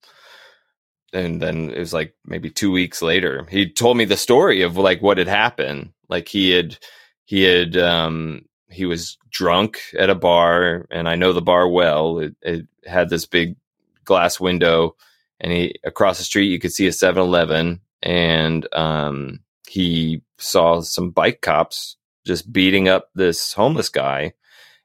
and 1.13 1.41
then 1.41 1.71
it 1.71 1.79
was 1.79 1.93
like 1.93 2.15
maybe 2.25 2.51
two 2.51 2.71
weeks 2.71 3.03
later, 3.03 3.47
he 3.51 3.71
told 3.71 3.97
me 3.97 4.05
the 4.05 4.17
story 4.17 4.63
of 4.63 4.77
like 4.77 5.03
what 5.03 5.19
had 5.19 5.29
happened. 5.29 5.93
Like 6.09 6.29
he 6.29 6.51
had, 6.51 6.79
he 7.25 7.43
had, 7.43 7.77
um, 7.77 8.45
he 8.69 8.85
was 8.85 9.17
drunk 9.31 9.81
at 9.99 10.11
a 10.11 10.15
bar, 10.15 10.87
and 10.91 11.09
I 11.09 11.15
know 11.15 11.33
the 11.33 11.43
bar 11.43 11.69
well. 11.69 12.19
It, 12.19 12.35
it 12.43 12.67
had 12.85 13.09
this 13.09 13.27
big 13.27 13.57
glass 14.05 14.41
window, 14.41 14.97
and 15.41 15.53
he 15.53 15.75
across 15.85 16.19
the 16.19 16.25
street 16.25 16.47
you 16.47 16.59
could 16.59 16.73
see 16.73 16.87
a 16.87 16.91
7-Eleven, 16.91 17.81
and 18.03 18.75
um, 18.75 19.41
he 19.69 20.23
saw 20.39 20.81
some 20.81 21.11
bike 21.11 21.41
cops 21.41 21.97
just 22.25 22.53
beating 22.53 22.89
up 22.89 23.11
this 23.15 23.53
homeless 23.53 23.89
guy, 23.89 24.33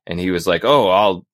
and 0.05 0.19
he 0.19 0.32
was 0.32 0.47
like, 0.47 0.63
"Oh, 0.63 0.89
I'll." 0.89 1.26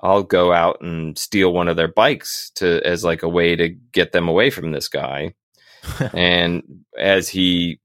I'll 0.00 0.22
go 0.22 0.52
out 0.52 0.80
and 0.80 1.16
steal 1.18 1.52
one 1.52 1.68
of 1.68 1.76
their 1.76 1.88
bikes 1.88 2.50
to 2.56 2.80
as 2.86 3.04
like 3.04 3.22
a 3.22 3.28
way 3.28 3.54
to 3.56 3.68
get 3.68 4.12
them 4.12 4.28
away 4.28 4.50
from 4.50 4.72
this 4.72 4.88
guy. 4.88 5.34
and 6.14 6.84
as 6.98 7.28
he 7.28 7.80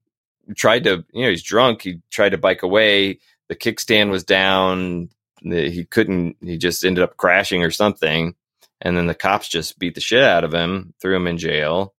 tried 0.56 0.86
to, 0.86 1.04
you 1.14 1.24
know, 1.24 1.30
he's 1.30 1.44
drunk, 1.44 1.82
he 1.82 2.00
tried 2.10 2.30
to 2.30 2.38
bike 2.38 2.64
away 2.64 3.20
the 3.48 3.56
kickstand 3.56 4.10
was 4.10 4.24
down. 4.24 5.10
He 5.42 5.86
couldn't. 5.86 6.38
He 6.42 6.58
just 6.58 6.84
ended 6.84 7.04
up 7.04 7.18
crashing 7.18 7.64
or 7.64 7.72
something. 7.72 8.36
And 8.82 8.98
then 8.98 9.08
the 9.08 9.16
cops 9.16 9.48
just 9.48 9.80
beat 9.80 9.96
the 9.96 10.02
shit 10.02 10.24
out 10.24 10.44
of 10.44 10.54
him, 10.54 10.94
threw 11.00 11.16
him 11.16 11.28
in 11.28 11.38
jail. 11.38 11.94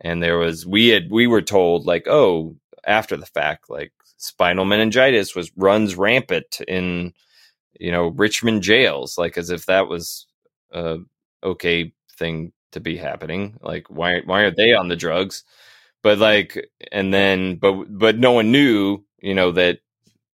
And 0.00 0.22
there 0.22 0.38
was 0.38 0.66
we 0.66 0.88
had 0.88 1.10
we 1.10 1.26
were 1.26 1.42
told 1.42 1.86
like, 1.86 2.06
oh, 2.08 2.56
after 2.84 3.16
the 3.16 3.26
fact, 3.26 3.70
like 3.70 3.92
spinal 4.16 4.64
meningitis 4.64 5.34
was 5.34 5.52
runs 5.56 5.94
rampant 5.96 6.60
in 6.66 7.12
you 7.80 7.90
know 7.90 8.08
Richmond 8.08 8.62
jails, 8.62 9.18
like 9.18 9.36
as 9.38 9.50
if 9.50 9.66
that 9.66 9.88
was 9.88 10.26
a 10.72 10.98
okay 11.42 11.92
thing 12.18 12.52
to 12.72 12.80
be 12.80 12.96
happening. 12.96 13.58
Like 13.62 13.88
why 13.88 14.20
why 14.24 14.42
are 14.42 14.50
they 14.50 14.74
on 14.74 14.88
the 14.88 14.96
drugs? 14.96 15.44
But 16.02 16.18
like 16.18 16.68
and 16.92 17.12
then 17.12 17.56
but 17.56 17.84
but 17.88 18.18
no 18.18 18.32
one 18.32 18.52
knew, 18.52 19.04
you 19.20 19.34
know, 19.34 19.52
that 19.52 19.80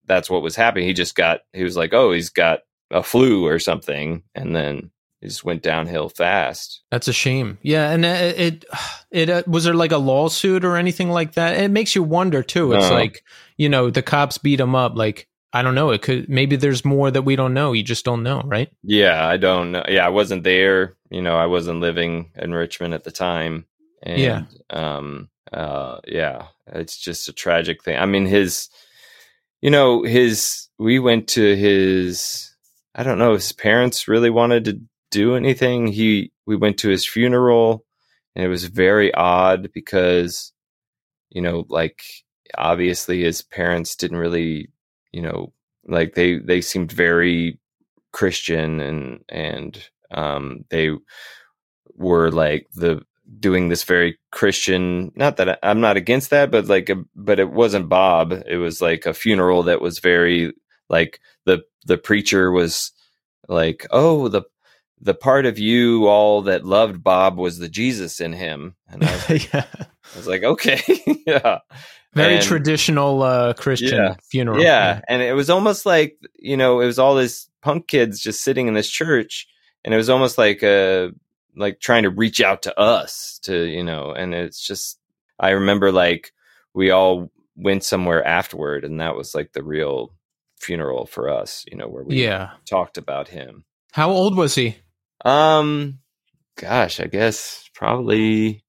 that's 0.06 0.30
what 0.30 0.42
was 0.42 0.56
happening. 0.56 0.86
He 0.86 0.92
just 0.92 1.14
got 1.14 1.40
he 1.52 1.62
was 1.62 1.76
like, 1.76 1.92
oh, 1.94 2.12
he's 2.12 2.30
got 2.30 2.60
a 2.90 3.02
flu 3.02 3.46
or 3.46 3.58
something, 3.58 4.22
and 4.34 4.54
then 4.54 4.90
it 5.22 5.28
just 5.28 5.44
went 5.44 5.62
downhill 5.62 6.08
fast. 6.08 6.82
That's 6.90 7.08
a 7.08 7.12
shame. 7.12 7.58
Yeah, 7.62 7.90
and 7.90 8.04
it 8.04 8.38
it, 8.38 8.64
it 9.10 9.30
uh, 9.30 9.42
was 9.46 9.64
there 9.64 9.74
like 9.74 9.92
a 9.92 9.98
lawsuit 9.98 10.64
or 10.64 10.76
anything 10.76 11.10
like 11.10 11.34
that. 11.34 11.58
It 11.58 11.70
makes 11.70 11.94
you 11.94 12.02
wonder 12.02 12.42
too. 12.42 12.72
It's 12.72 12.90
like 12.90 13.22
you 13.56 13.68
know 13.68 13.90
the 13.90 14.02
cops 14.02 14.38
beat 14.38 14.60
him 14.60 14.74
up. 14.74 14.96
Like 14.96 15.28
I 15.52 15.62
don't 15.62 15.74
know. 15.74 15.90
It 15.90 16.02
could 16.02 16.28
maybe 16.28 16.56
there's 16.56 16.84
more 16.84 17.10
that 17.10 17.22
we 17.22 17.36
don't 17.36 17.54
know. 17.54 17.72
You 17.72 17.82
just 17.82 18.04
don't 18.04 18.22
know, 18.22 18.42
right? 18.44 18.70
Yeah, 18.82 19.26
I 19.26 19.36
don't 19.36 19.72
know. 19.72 19.84
Yeah, 19.88 20.06
I 20.06 20.10
wasn't 20.10 20.44
there. 20.44 20.94
You 21.10 21.22
know, 21.22 21.36
I 21.36 21.46
wasn't 21.46 21.80
living 21.80 22.30
in 22.36 22.52
Richmond 22.52 22.94
at 22.94 23.04
the 23.04 23.10
time. 23.10 23.66
And, 24.02 24.20
yeah. 24.20 24.42
Um. 24.70 25.28
Uh. 25.52 25.98
Yeah. 26.06 26.46
It's 26.66 26.96
just 26.96 27.28
a 27.28 27.32
tragic 27.32 27.82
thing. 27.82 27.98
I 27.98 28.06
mean, 28.06 28.26
his 28.26 28.68
you 29.60 29.70
know, 29.70 30.02
his, 30.02 30.68
we 30.78 30.98
went 30.98 31.28
to 31.28 31.56
his, 31.56 32.54
I 32.94 33.02
don't 33.02 33.18
know, 33.18 33.34
his 33.34 33.52
parents 33.52 34.08
really 34.08 34.30
wanted 34.30 34.64
to 34.66 34.80
do 35.10 35.36
anything. 35.36 35.88
He, 35.88 36.32
we 36.46 36.56
went 36.56 36.78
to 36.78 36.88
his 36.88 37.06
funeral 37.06 37.84
and 38.34 38.44
it 38.44 38.48
was 38.48 38.64
very 38.64 39.12
odd 39.12 39.70
because, 39.72 40.52
you 41.30 41.42
know, 41.42 41.66
like 41.68 42.02
obviously 42.56 43.22
his 43.22 43.42
parents 43.42 43.96
didn't 43.96 44.16
really, 44.16 44.70
you 45.12 45.22
know, 45.22 45.52
like 45.86 46.14
they, 46.14 46.38
they 46.38 46.60
seemed 46.60 46.92
very 46.92 47.58
Christian 48.12 48.80
and, 48.80 49.24
and, 49.28 49.88
um, 50.10 50.64
they 50.70 50.90
were 51.94 52.30
like 52.30 52.66
the, 52.74 53.02
doing 53.38 53.68
this 53.68 53.84
very 53.84 54.18
Christian. 54.32 55.12
Not 55.14 55.36
that 55.36 55.48
I, 55.48 55.70
am 55.70 55.80
not 55.80 55.96
against 55.96 56.30
that, 56.30 56.50
but 56.50 56.66
like, 56.66 56.88
a, 56.88 56.96
but 57.14 57.38
it 57.38 57.50
wasn't 57.50 57.88
Bob. 57.88 58.32
It 58.46 58.56
was 58.56 58.80
like 58.80 59.06
a 59.06 59.14
funeral 59.14 59.62
that 59.64 59.80
was 59.80 60.00
very 60.00 60.52
like 60.88 61.20
the 61.46 61.62
the 61.86 61.96
preacher 61.96 62.50
was 62.50 62.92
like, 63.48 63.86
oh, 63.90 64.28
the 64.28 64.42
the 65.00 65.14
part 65.14 65.46
of 65.46 65.58
you 65.58 66.06
all 66.08 66.42
that 66.42 66.66
loved 66.66 67.02
Bob 67.02 67.38
was 67.38 67.58
the 67.58 67.68
Jesus 67.68 68.20
in 68.20 68.32
him, 68.34 68.76
and 68.88 69.02
I 69.02 69.12
was, 69.12 69.48
yeah. 69.54 69.64
I 69.74 70.16
was 70.16 70.26
like, 70.26 70.42
okay, 70.42 70.82
yeah. 71.26 71.58
Very 72.12 72.36
and, 72.36 72.44
traditional 72.44 73.22
uh, 73.22 73.52
Christian 73.54 73.96
yeah, 73.96 74.14
funeral. 74.28 74.60
Yeah. 74.60 74.66
yeah. 74.96 75.00
And 75.08 75.22
it 75.22 75.34
was 75.34 75.48
almost 75.48 75.86
like, 75.86 76.18
you 76.38 76.56
know, 76.56 76.80
it 76.80 76.86
was 76.86 76.98
all 76.98 77.14
these 77.14 77.48
punk 77.60 77.86
kids 77.86 78.20
just 78.20 78.42
sitting 78.42 78.66
in 78.66 78.74
this 78.74 78.90
church. 78.90 79.46
And 79.84 79.94
it 79.94 79.96
was 79.96 80.10
almost 80.10 80.36
like 80.36 80.62
a, 80.62 81.12
like 81.56 81.80
trying 81.80 82.04
to 82.04 82.10
reach 82.10 82.40
out 82.40 82.62
to 82.62 82.78
us 82.78 83.38
to 83.42 83.64
you 83.64 83.82
know 83.82 84.12
and 84.12 84.34
it's 84.34 84.64
just 84.64 84.98
i 85.38 85.50
remember 85.50 85.92
like 85.92 86.32
we 86.74 86.90
all 86.90 87.30
went 87.56 87.84
somewhere 87.84 88.26
afterward 88.26 88.84
and 88.84 89.00
that 89.00 89.16
was 89.16 89.34
like 89.34 89.52
the 89.52 89.62
real 89.62 90.12
funeral 90.56 91.06
for 91.06 91.28
us 91.28 91.64
you 91.70 91.76
know 91.76 91.88
where 91.88 92.04
we 92.04 92.22
yeah 92.22 92.50
talked 92.68 92.98
about 92.98 93.28
him 93.28 93.64
how 93.92 94.10
old 94.10 94.36
was 94.36 94.54
he 94.54 94.76
um 95.24 95.98
gosh 96.56 97.00
i 97.00 97.06
guess 97.06 97.68
probably 97.74 98.62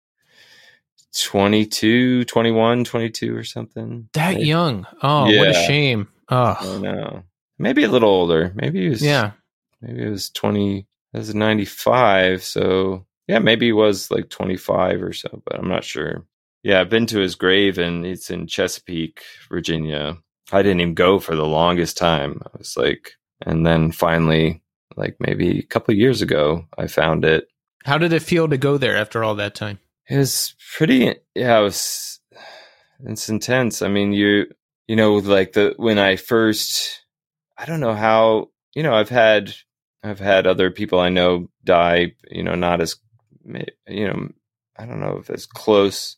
22 1.19 2.25
21 2.25 2.83
22 2.83 3.35
or 3.35 3.43
something. 3.43 4.09
That 4.13 4.35
maybe. 4.35 4.47
young. 4.47 4.87
Oh 5.01 5.27
yeah. 5.27 5.39
what 5.39 5.49
a 5.49 5.53
shame. 5.53 6.07
Oh 6.29 6.57
i 6.59 6.77
know. 6.77 7.23
Maybe 7.57 7.83
a 7.83 7.89
little 7.89 8.09
older. 8.09 8.51
Maybe 8.55 8.83
he 8.83 8.89
was 8.89 9.03
yeah. 9.03 9.31
maybe 9.81 10.03
it 10.03 10.09
was 10.09 10.29
20 10.29 10.87
was 11.13 11.35
95 11.35 12.41
so 12.41 13.05
yeah 13.27 13.39
maybe 13.39 13.65
he 13.65 13.73
was 13.73 14.09
like 14.09 14.29
25 14.29 15.03
or 15.03 15.11
so 15.11 15.41
but 15.45 15.59
i'm 15.59 15.67
not 15.67 15.83
sure. 15.83 16.25
Yeah 16.63 16.79
i've 16.79 16.89
been 16.89 17.07
to 17.07 17.19
his 17.19 17.35
grave 17.35 17.77
and 17.77 18.05
it's 18.05 18.29
in 18.29 18.47
chesapeake 18.47 19.21
virginia. 19.49 20.17
I 20.53 20.61
didn't 20.63 20.81
even 20.81 20.95
go 20.95 21.19
for 21.19 21.35
the 21.35 21.45
longest 21.45 21.97
time. 21.97 22.41
I 22.45 22.57
was 22.57 22.77
like 22.77 23.13
and 23.41 23.65
then 23.65 23.91
finally 23.91 24.61
like 24.95 25.17
maybe 25.19 25.59
a 25.59 25.63
couple 25.63 25.93
years 25.93 26.21
ago 26.21 26.65
i 26.77 26.87
found 26.87 27.25
it. 27.25 27.47
How 27.83 27.97
did 27.97 28.13
it 28.13 28.21
feel 28.21 28.47
to 28.47 28.57
go 28.57 28.77
there 28.77 28.95
after 28.95 29.23
all 29.23 29.35
that 29.35 29.55
time 29.55 29.79
it 30.11 30.17
was 30.17 30.55
pretty 30.75 31.15
yeah 31.35 31.59
it 31.59 31.63
was 31.63 32.19
it's 33.05 33.29
intense 33.29 33.81
i 33.81 33.87
mean 33.87 34.11
you 34.13 34.45
you 34.87 34.95
know 34.95 35.15
like 35.15 35.53
the 35.53 35.73
when 35.77 35.97
i 35.97 36.15
first 36.15 37.03
i 37.57 37.65
don't 37.65 37.79
know 37.79 37.95
how 37.95 38.49
you 38.75 38.83
know 38.83 38.93
i've 38.93 39.09
had 39.09 39.53
I've 40.03 40.19
had 40.19 40.47
other 40.47 40.71
people 40.71 40.99
I 40.99 41.09
know 41.09 41.49
die, 41.63 42.13
you 42.29 42.43
know, 42.43 42.55
not 42.55 42.81
as, 42.81 42.95
you 43.87 44.07
know, 44.07 44.29
I 44.77 44.85
don't 44.85 44.99
know 44.99 45.17
if 45.17 45.29
as 45.29 45.45
close 45.45 46.17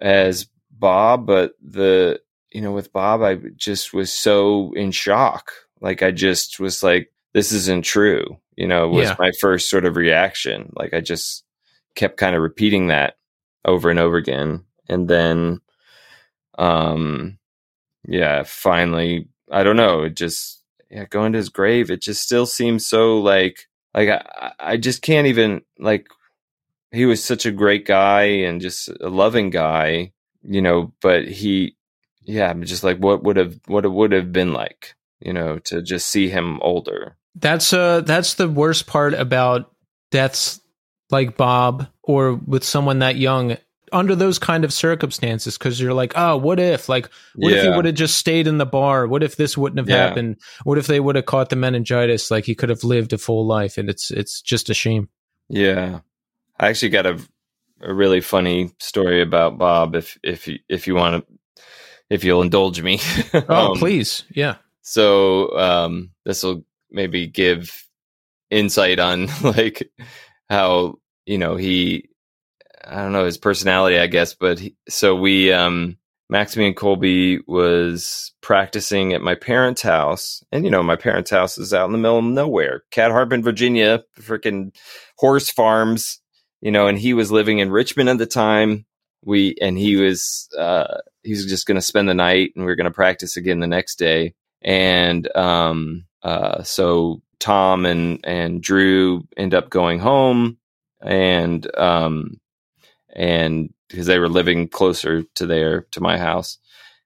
as 0.00 0.46
Bob, 0.70 1.26
but 1.26 1.52
the, 1.60 2.20
you 2.50 2.60
know, 2.60 2.72
with 2.72 2.92
Bob, 2.92 3.22
I 3.22 3.36
just 3.56 3.92
was 3.92 4.12
so 4.12 4.72
in 4.74 4.92
shock. 4.92 5.52
Like, 5.80 6.02
I 6.02 6.12
just 6.12 6.60
was 6.60 6.82
like, 6.82 7.12
this 7.32 7.50
isn't 7.50 7.84
true, 7.84 8.38
you 8.56 8.68
know, 8.68 8.88
was 8.88 9.08
yeah. 9.08 9.16
my 9.18 9.32
first 9.40 9.68
sort 9.68 9.84
of 9.84 9.96
reaction. 9.96 10.72
Like, 10.76 10.94
I 10.94 11.00
just 11.00 11.43
kept 11.94 12.16
kind 12.16 12.34
of 12.34 12.42
repeating 12.42 12.88
that 12.88 13.16
over 13.64 13.90
and 13.90 13.98
over 13.98 14.16
again. 14.16 14.64
And 14.88 15.08
then, 15.08 15.60
um, 16.58 17.38
yeah, 18.06 18.42
finally, 18.44 19.28
I 19.50 19.62
don't 19.62 19.76
know, 19.76 20.02
it 20.04 20.16
just, 20.16 20.62
yeah, 20.90 21.04
going 21.06 21.32
to 21.32 21.38
his 21.38 21.48
grave, 21.48 21.90
it 21.90 22.02
just 22.02 22.22
still 22.22 22.46
seems 22.46 22.86
so 22.86 23.18
like 23.18 23.66
like 23.94 24.08
I, 24.08 24.52
I 24.58 24.76
just 24.76 25.02
can't 25.02 25.28
even 25.28 25.62
like 25.78 26.08
he 26.90 27.06
was 27.06 27.24
such 27.24 27.46
a 27.46 27.52
great 27.52 27.86
guy 27.86 28.22
and 28.22 28.60
just 28.60 28.88
a 29.00 29.08
loving 29.08 29.50
guy, 29.50 30.12
you 30.42 30.60
know, 30.60 30.92
but 31.00 31.26
he 31.26 31.76
yeah, 32.22 32.50
I'm 32.50 32.64
just 32.64 32.84
like 32.84 32.98
what 32.98 33.22
would 33.22 33.36
have 33.36 33.58
what 33.66 33.84
it 33.84 33.92
would 33.92 34.12
have 34.12 34.32
been 34.32 34.52
like, 34.52 34.94
you 35.20 35.32
know, 35.32 35.58
to 35.60 35.82
just 35.82 36.08
see 36.08 36.28
him 36.28 36.60
older. 36.60 37.16
That's 37.34 37.72
uh 37.72 38.00
that's 38.02 38.34
the 38.34 38.48
worst 38.48 38.86
part 38.86 39.14
about 39.14 39.72
deaths 40.10 40.60
like 41.14 41.36
Bob 41.36 41.86
or 42.02 42.34
with 42.34 42.64
someone 42.64 42.98
that 42.98 43.14
young 43.16 43.56
under 43.92 44.16
those 44.16 44.40
kind 44.40 44.64
of 44.64 44.72
circumstances 44.72 45.56
because 45.56 45.80
you're 45.80 45.94
like, 45.94 46.12
oh, 46.16 46.36
what 46.36 46.58
if? 46.58 46.88
Like, 46.88 47.08
what 47.36 47.52
yeah. 47.52 47.58
if 47.58 47.62
he 47.64 47.70
would 47.70 47.84
have 47.84 47.94
just 47.94 48.18
stayed 48.18 48.48
in 48.48 48.58
the 48.58 48.66
bar? 48.66 49.06
What 49.06 49.22
if 49.22 49.36
this 49.36 49.56
wouldn't 49.56 49.78
have 49.78 49.88
yeah. 49.88 50.08
happened? 50.08 50.38
What 50.64 50.78
if 50.78 50.88
they 50.88 50.98
would 50.98 51.14
have 51.14 51.26
caught 51.26 51.50
the 51.50 51.56
meningitis? 51.56 52.30
Like, 52.30 52.44
he 52.44 52.56
could 52.56 52.70
have 52.70 52.82
lived 52.82 53.12
a 53.12 53.18
full 53.18 53.46
life, 53.46 53.78
and 53.78 53.88
it's 53.88 54.10
it's 54.10 54.42
just 54.42 54.68
a 54.68 54.74
shame. 54.74 55.08
Yeah, 55.48 56.00
I 56.58 56.68
actually 56.68 56.90
got 56.90 57.06
a 57.06 57.20
a 57.80 57.94
really 57.94 58.20
funny 58.20 58.72
story 58.80 59.22
about 59.22 59.58
Bob. 59.58 59.94
If 59.94 60.18
if 60.24 60.48
you, 60.48 60.58
if 60.68 60.88
you 60.88 60.96
want 60.96 61.24
to, 61.24 61.62
if 62.10 62.24
you'll 62.24 62.42
indulge 62.42 62.82
me. 62.82 62.98
oh, 63.34 63.72
um, 63.72 63.78
please, 63.78 64.24
yeah. 64.30 64.56
So 64.82 65.56
um, 65.56 66.10
this 66.24 66.42
will 66.42 66.64
maybe 66.90 67.28
give 67.28 67.86
insight 68.50 68.98
on 68.98 69.28
like 69.42 69.88
how 70.48 70.98
you 71.26 71.38
know 71.38 71.56
he 71.56 72.08
I 72.86 72.96
don't 72.96 73.12
know 73.12 73.24
his 73.24 73.38
personality, 73.38 73.98
I 73.98 74.06
guess. 74.06 74.34
But 74.34 74.58
he, 74.58 74.76
so 74.88 75.14
we, 75.14 75.52
um, 75.52 75.96
Maximillian 76.32 76.76
Colby 76.76 77.40
was 77.46 78.32
practicing 78.40 79.12
at 79.12 79.22
my 79.22 79.34
parents' 79.34 79.82
house, 79.82 80.42
and 80.52 80.64
you 80.64 80.70
know 80.70 80.82
my 80.82 80.96
parents' 80.96 81.30
house 81.30 81.58
is 81.58 81.74
out 81.74 81.86
in 81.86 81.92
the 81.92 81.98
middle 81.98 82.18
of 82.18 82.24
nowhere, 82.24 82.82
Catharpin, 82.90 83.42
Virginia, 83.42 84.02
freaking 84.18 84.74
horse 85.18 85.50
farms, 85.50 86.20
you 86.60 86.70
know. 86.70 86.86
And 86.86 86.98
he 86.98 87.14
was 87.14 87.32
living 87.32 87.58
in 87.58 87.70
Richmond 87.70 88.08
at 88.08 88.18
the 88.18 88.26
time. 88.26 88.86
We 89.22 89.56
and 89.60 89.78
he 89.78 89.96
was 89.96 90.48
uh, 90.58 90.98
he 91.22 91.32
was 91.32 91.46
just 91.46 91.66
going 91.66 91.76
to 91.76 91.82
spend 91.82 92.08
the 92.08 92.14
night, 92.14 92.52
and 92.56 92.64
we 92.64 92.70
were 92.70 92.76
going 92.76 92.84
to 92.86 92.90
practice 92.90 93.36
again 93.36 93.60
the 93.60 93.66
next 93.66 93.96
day. 93.96 94.34
And 94.62 95.34
um, 95.36 96.06
uh, 96.22 96.62
so 96.62 97.22
Tom 97.38 97.86
and 97.86 98.20
and 98.24 98.62
Drew 98.62 99.26
end 99.36 99.54
up 99.54 99.70
going 99.70 99.98
home, 99.98 100.58
and 101.04 101.66
um, 101.78 102.40
and 103.14 103.72
because 103.88 104.06
they 104.06 104.18
were 104.18 104.28
living 104.28 104.68
closer 104.68 105.22
to 105.36 105.46
there 105.46 105.86
to 105.92 106.00
my 106.00 106.18
house, 106.18 106.58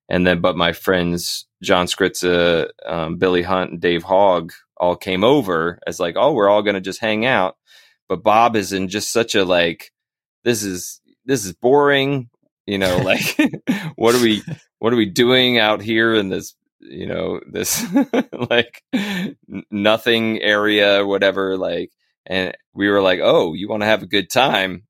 and 0.09 0.27
then 0.27 0.41
but 0.41 0.57
my 0.57 0.73
friends 0.73 1.47
John 1.63 1.87
Skritza, 1.87 2.69
um, 2.87 3.17
Billy 3.17 3.43
Hunt, 3.43 3.73
and 3.73 3.81
Dave 3.81 4.05
Hogg 4.05 4.53
all 4.77 4.97
came 4.97 5.25
over 5.25 5.81
as 5.87 6.01
like, 6.01 6.15
oh, 6.17 6.33
we're 6.33 6.49
all 6.49 6.63
going 6.63 6.75
to 6.75 6.81
just 6.81 7.01
hang 7.01 7.27
out. 7.27 7.57
But 8.09 8.23
Bob 8.23 8.57
is 8.57 8.73
in 8.73 8.89
just 8.89 9.13
such 9.13 9.35
a 9.35 9.45
like, 9.45 9.93
this 10.45 10.63
is 10.63 11.01
this 11.25 11.45
is 11.45 11.53
boring, 11.53 12.31
you 12.67 12.79
know, 12.79 12.99
like 13.05 13.37
what 13.97 14.15
are 14.15 14.23
we 14.23 14.43
what 14.79 14.93
are 14.93 14.97
we 14.97 15.07
doing 15.07 15.59
out 15.59 15.83
here 15.83 16.15
in 16.15 16.29
this 16.29 16.55
you 16.81 17.07
know 17.07 17.41
this 17.51 17.85
like 18.51 18.83
nothing 19.71 20.41
area 20.41 21.05
whatever 21.05 21.57
like 21.59 21.91
and 22.29 22.57
we 22.75 22.89
were 22.89 23.03
like 23.03 23.21
oh 23.21 23.55
you 23.55 23.69
want 23.69 23.83
to 23.83 23.87
have 23.87 24.03
a 24.03 24.07
good 24.07 24.31
time? 24.31 24.85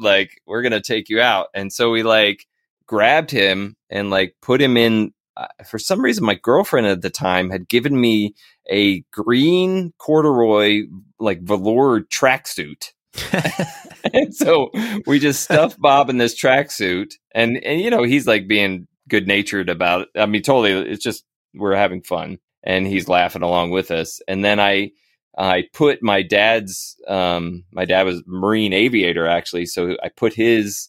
Like 0.00 0.40
we're 0.46 0.62
gonna 0.62 0.80
take 0.80 1.10
you 1.10 1.20
out. 1.20 1.48
And 1.54 1.70
so 1.72 1.90
we 1.90 2.02
like 2.02 2.46
grabbed 2.86 3.30
him 3.30 3.76
and 3.90 4.10
like 4.10 4.36
put 4.40 4.62
him 4.62 4.76
in 4.76 5.12
uh, 5.36 5.48
for 5.66 5.78
some 5.78 6.00
reason 6.00 6.24
my 6.24 6.36
girlfriend 6.36 6.86
at 6.86 7.02
the 7.02 7.10
time 7.10 7.50
had 7.50 7.68
given 7.68 8.00
me 8.00 8.34
a 8.70 9.00
green 9.12 9.92
corduroy 9.98 10.84
like 11.18 11.42
velour 11.42 12.00
tracksuit. 12.00 12.92
And 14.12 14.34
so 14.34 14.70
we 15.06 15.18
just 15.18 15.42
stuffed 15.42 15.80
bob 15.80 16.10
in 16.10 16.18
this 16.18 16.38
tracksuit 16.38 17.14
and 17.34 17.56
and 17.64 17.80
you 17.80 17.88
know 17.88 18.02
he's 18.02 18.26
like 18.26 18.46
being 18.46 18.86
good 19.08 19.26
natured 19.26 19.70
about 19.70 20.02
it 20.02 20.08
i 20.16 20.26
mean 20.26 20.42
totally 20.42 20.72
it's 20.90 21.02
just 21.02 21.24
we're 21.54 21.74
having 21.74 22.02
fun 22.02 22.38
and 22.62 22.86
he's 22.86 23.08
laughing 23.08 23.42
along 23.42 23.70
with 23.70 23.90
us. 23.90 24.20
And 24.26 24.44
then 24.44 24.60
i 24.60 24.90
I 25.36 25.64
put 25.72 26.02
my 26.02 26.22
dad's, 26.22 26.96
um, 27.08 27.64
my 27.72 27.84
dad 27.84 28.04
was 28.04 28.22
Marine 28.26 28.72
aviator 28.72 29.26
actually. 29.26 29.66
So 29.66 29.96
I 30.02 30.08
put 30.08 30.34
his, 30.34 30.88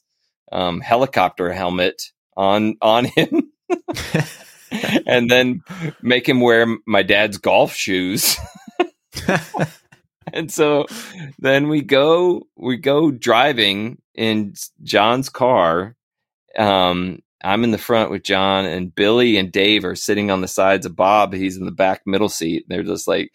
um, 0.52 0.82
helicopter 0.82 1.52
helmet 1.52 2.12
on, 2.38 2.76
on 2.82 3.06
him 3.06 3.52
and 5.08 5.30
then 5.30 5.62
make 6.02 6.30
him 6.30 6.42
wear 6.42 6.68
my 6.86 7.02
dad's 7.02 7.38
golf 7.38 7.74
shoes. 7.74 8.38
and 10.34 10.52
so 10.52 10.86
then 11.40 11.68
we 11.70 11.82
go, 11.82 12.48
we 12.56 12.78
go 12.78 13.12
driving 13.12 14.02
in 14.14 14.54
John's 14.84 15.30
car. 15.30 15.96
Um, 16.58 17.20
I'm 17.44 17.64
in 17.64 17.72
the 17.72 17.78
front 17.78 18.10
with 18.12 18.24
John 18.24 18.66
and 18.66 18.94
Billy 18.94 19.38
and 19.38 19.52
Dave 19.52 19.86
are 19.86 19.96
sitting 19.96 20.32
on 20.32 20.42
the 20.42 20.48
sides 20.48 20.86
of 20.86 20.96
Bob. 20.96 21.34
He's 21.34 21.58
in 21.58 21.66
the 21.66 21.72
back 21.72 22.02
middle 22.06 22.30
seat. 22.30 22.66
They're 22.68 22.84
just 22.84 23.08
like, 23.08 23.32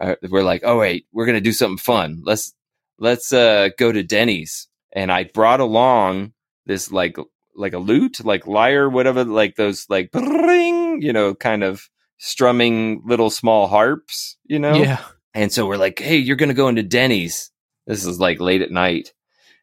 uh, 0.00 0.14
we're 0.28 0.42
like, 0.42 0.62
oh 0.64 0.78
wait, 0.78 1.06
we're 1.12 1.26
gonna 1.26 1.40
do 1.40 1.52
something 1.52 1.78
fun. 1.78 2.22
Let's 2.24 2.54
let's 2.98 3.32
uh, 3.32 3.70
go 3.78 3.92
to 3.92 4.02
Denny's. 4.02 4.68
And 4.92 5.10
I 5.10 5.24
brought 5.24 5.60
along 5.60 6.32
this 6.66 6.90
like 6.90 7.16
like 7.56 7.72
a 7.72 7.78
lute, 7.78 8.24
like 8.24 8.46
lyre, 8.46 8.88
whatever, 8.88 9.24
like 9.24 9.56
those 9.56 9.86
like 9.88 10.10
ring, 10.14 11.02
you 11.02 11.12
know, 11.12 11.34
kind 11.34 11.62
of 11.62 11.88
strumming 12.18 13.02
little 13.04 13.30
small 13.30 13.68
harps, 13.68 14.36
you 14.44 14.58
know. 14.58 14.74
Yeah. 14.74 15.02
And 15.34 15.52
so 15.52 15.66
we're 15.66 15.76
like, 15.76 15.98
hey, 15.98 16.16
you're 16.16 16.36
gonna 16.36 16.54
go 16.54 16.68
into 16.68 16.82
Denny's. 16.82 17.50
This 17.86 18.04
is 18.04 18.18
like 18.18 18.40
late 18.40 18.62
at 18.62 18.70
night, 18.70 19.12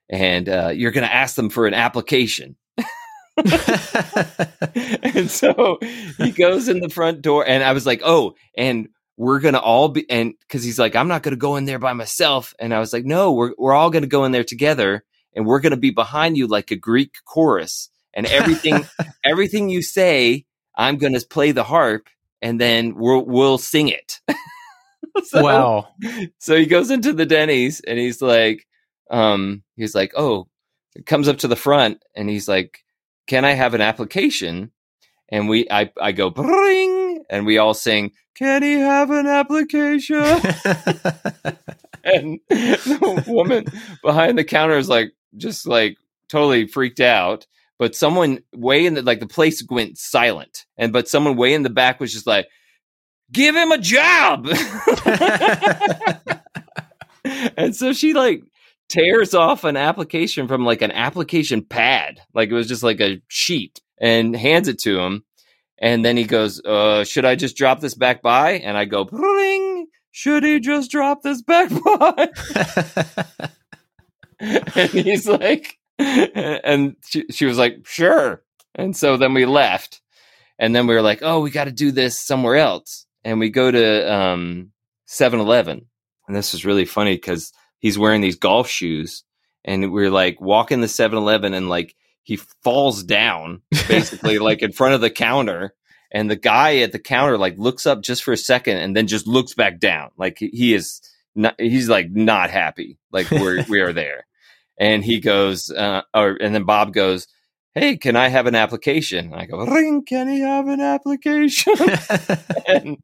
and 0.09 0.47
uh, 0.47 0.71
you're 0.73 0.91
gonna 0.91 1.07
ask 1.07 1.35
them 1.35 1.49
for 1.49 1.65
an 1.65 1.73
application. 1.73 2.55
and 5.03 5.29
so 5.31 5.79
he 6.17 6.31
goes 6.31 6.67
in 6.67 6.81
the 6.81 6.89
front 6.89 7.21
door, 7.21 7.47
and 7.47 7.63
I 7.63 7.71
was 7.71 7.85
like, 7.85 8.01
oh, 8.03 8.35
and 8.57 8.89
we're 9.21 9.39
gonna 9.39 9.59
all 9.59 9.87
be 9.87 10.09
and 10.09 10.33
because 10.39 10.63
he's 10.63 10.79
like 10.79 10.95
i'm 10.95 11.07
not 11.07 11.21
gonna 11.21 11.35
go 11.35 11.55
in 11.55 11.65
there 11.65 11.77
by 11.77 11.93
myself. 11.93 12.55
And 12.57 12.73
i 12.73 12.79
was 12.79 12.91
like 12.91 13.05
no 13.05 13.31
we're, 13.31 13.53
we're 13.55 13.73
all 13.73 13.91
gonna 13.91 14.07
go 14.07 14.25
in 14.25 14.31
there 14.31 14.43
together 14.43 15.03
and 15.35 15.45
we're 15.45 15.59
gonna 15.59 15.77
be 15.77 15.91
behind 15.91 16.37
you 16.37 16.47
like 16.47 16.71
a 16.71 16.75
greek 16.75 17.13
chorus 17.23 17.91
and 18.15 18.25
everything 18.25 18.83
everything 19.23 19.69
you 19.69 19.83
say 19.83 20.45
i'm 20.75 20.97
gonna 20.97 21.19
play 21.29 21.51
the 21.51 21.63
harp 21.63 22.09
and 22.41 22.59
then 22.59 22.95
we'll 22.95 23.23
we'll 23.23 23.57
sing 23.57 23.87
it. 23.89 24.19
So, 25.25 25.43
wow. 25.43 25.89
so 26.39 26.55
he 26.55 26.65
goes 26.65 26.89
into 26.89 27.11
the 27.11 27.25
denny's 27.25 27.81
and 27.81 27.99
he's 27.99 28.21
like 28.21 28.65
um 29.09 29.61
he's 29.75 29.93
like 29.93 30.13
oh 30.15 30.47
it 30.95 31.05
comes 31.05 31.27
up 31.27 31.39
to 31.39 31.49
the 31.49 31.57
front 31.57 32.01
and 32.15 32.29
he's 32.29 32.47
like 32.47 32.85
can 33.27 33.43
i 33.43 33.51
have 33.51 33.73
an 33.73 33.81
application? 33.81 34.71
And 35.27 35.49
we 35.49 35.67
i 35.69 35.91
i 36.01 36.13
go 36.13 36.29
Bring! 36.29 37.00
And 37.31 37.47
we 37.47 37.57
all 37.57 37.73
sing 37.73 38.11
can 38.35 38.63
he 38.63 38.79
have 38.79 39.11
an 39.11 39.27
application? 39.27 40.15
and 42.03 42.39
the 42.49 43.23
woman 43.27 43.65
behind 44.03 44.37
the 44.37 44.43
counter 44.43 44.77
is 44.77 44.89
like, 44.89 45.13
just 45.37 45.67
like 45.67 45.97
totally 46.29 46.67
freaked 46.67 46.99
out. 46.99 47.45
But 47.77 47.95
someone 47.95 48.39
way 48.53 48.85
in 48.85 48.95
the, 48.95 49.01
like 49.01 49.19
the 49.19 49.27
place 49.27 49.63
went 49.69 49.97
silent. 49.97 50.65
And, 50.77 50.93
but 50.93 51.07
someone 51.07 51.35
way 51.35 51.53
in 51.53 51.63
the 51.63 51.69
back 51.69 51.99
was 51.99 52.13
just 52.13 52.27
like, 52.27 52.47
give 53.31 53.55
him 53.55 53.71
a 53.71 53.77
job. 53.77 54.47
and 57.57 57.75
so 57.75 57.93
she 57.93 58.13
like 58.13 58.43
tears 58.87 59.33
off 59.33 59.63
an 59.63 59.77
application 59.77 60.47
from 60.47 60.65
like 60.65 60.81
an 60.81 60.91
application 60.91 61.63
pad. 61.63 62.21
Like 62.33 62.49
it 62.49 62.53
was 62.53 62.67
just 62.67 62.83
like 62.83 63.01
a 63.01 63.21
sheet 63.27 63.81
and 63.99 64.35
hands 64.35 64.67
it 64.67 64.79
to 64.79 64.99
him. 64.99 65.23
And 65.81 66.05
then 66.05 66.15
he 66.15 66.25
goes, 66.25 66.63
uh, 66.63 67.03
should 67.03 67.25
I 67.25 67.35
just 67.35 67.57
drop 67.57 67.81
this 67.81 67.95
back 67.95 68.21
by? 68.21 68.51
And 68.51 68.77
I 68.77 68.85
go, 68.85 69.09
Ring! 69.11 69.87
should 70.11 70.43
he 70.43 70.59
just 70.59 70.91
drop 70.91 71.23
this 71.23 71.41
back 71.41 71.69
by? 71.83 72.29
and 74.39 74.89
he's 74.89 75.27
like, 75.27 75.79
and 75.97 76.95
she, 77.05 77.25
she 77.31 77.45
was 77.45 77.57
like, 77.57 77.87
sure. 77.87 78.43
And 78.75 78.95
so 78.95 79.17
then 79.17 79.33
we 79.33 79.45
left. 79.45 80.01
And 80.59 80.75
then 80.75 80.85
we 80.85 80.93
were 80.93 81.01
like, 81.01 81.19
oh, 81.23 81.39
we 81.39 81.49
got 81.49 81.65
to 81.65 81.71
do 81.71 81.91
this 81.91 82.19
somewhere 82.19 82.57
else. 82.57 83.05
And 83.23 83.39
we 83.39 83.49
go 83.49 83.71
to 83.71 84.13
um, 84.13 84.71
7 85.05 85.39
Eleven. 85.39 85.87
And 86.27 86.35
this 86.35 86.53
is 86.53 86.65
really 86.65 86.85
funny 86.85 87.15
because 87.15 87.51
he's 87.79 87.97
wearing 87.97 88.21
these 88.21 88.35
golf 88.35 88.69
shoes. 88.69 89.23
And 89.65 89.91
we're 89.91 90.11
like 90.11 90.39
walking 90.39 90.81
the 90.81 90.87
7 90.87 91.17
Eleven 91.17 91.53
and 91.53 91.69
like 91.69 91.95
he 92.23 92.37
falls 92.63 93.03
down 93.03 93.61
basically 93.87 94.39
like 94.39 94.61
in 94.61 94.71
front 94.71 94.95
of 94.95 95.01
the 95.01 95.09
counter 95.09 95.73
and 96.11 96.29
the 96.29 96.35
guy 96.35 96.77
at 96.79 96.91
the 96.91 96.99
counter 96.99 97.37
like 97.37 97.57
looks 97.57 97.85
up 97.85 98.01
just 98.01 98.23
for 98.23 98.33
a 98.33 98.37
second 98.37 98.77
and 98.77 98.95
then 98.95 99.07
just 99.07 99.27
looks 99.27 99.53
back 99.53 99.79
down. 99.79 100.11
Like 100.17 100.37
he 100.39 100.73
is 100.73 101.01
not 101.35 101.55
he's 101.59 101.89
like 101.89 102.11
not 102.11 102.49
happy 102.49 102.97
like 103.11 103.29
we're 103.31 103.63
we 103.69 103.79
are 103.79 103.93
there. 103.93 104.25
And 104.79 105.03
he 105.03 105.19
goes 105.19 105.69
uh 105.69 106.01
or 106.11 106.37
and 106.41 106.55
then 106.55 106.63
bob 106.63 106.91
goes 106.91 107.27
hey 107.75 107.97
can 107.97 108.15
i 108.15 108.29
have 108.29 108.47
an 108.47 108.55
application? 108.55 109.25
And 109.25 109.35
i 109.35 109.45
go 109.45 109.63
ring 109.63 110.03
can 110.03 110.27
he 110.27 110.41
have 110.41 110.67
an 110.67 110.81
application? 110.81 111.75
And 112.67 112.97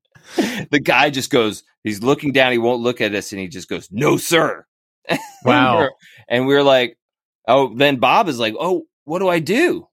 the 0.72 0.80
guy 0.84 1.10
just 1.10 1.30
goes 1.30 1.64
he's 1.84 2.02
looking 2.02 2.32
down 2.32 2.52
he 2.52 2.58
won't 2.58 2.82
look 2.82 3.00
at 3.00 3.14
us 3.14 3.32
and 3.32 3.40
he 3.40 3.48
just 3.48 3.70
goes 3.70 3.90
no 3.92 4.18
sir. 4.18 4.66
Wow. 5.44 5.78
and, 5.78 5.78
we're, 5.78 5.92
and 6.30 6.48
we're 6.48 6.64
like 6.64 6.98
oh 7.48 7.76
then 7.76 7.98
bob 7.98 8.28
is 8.28 8.40
like 8.40 8.56
oh 8.60 8.88
what 9.08 9.20
do 9.20 9.30
I 9.30 9.40
do? 9.40 9.88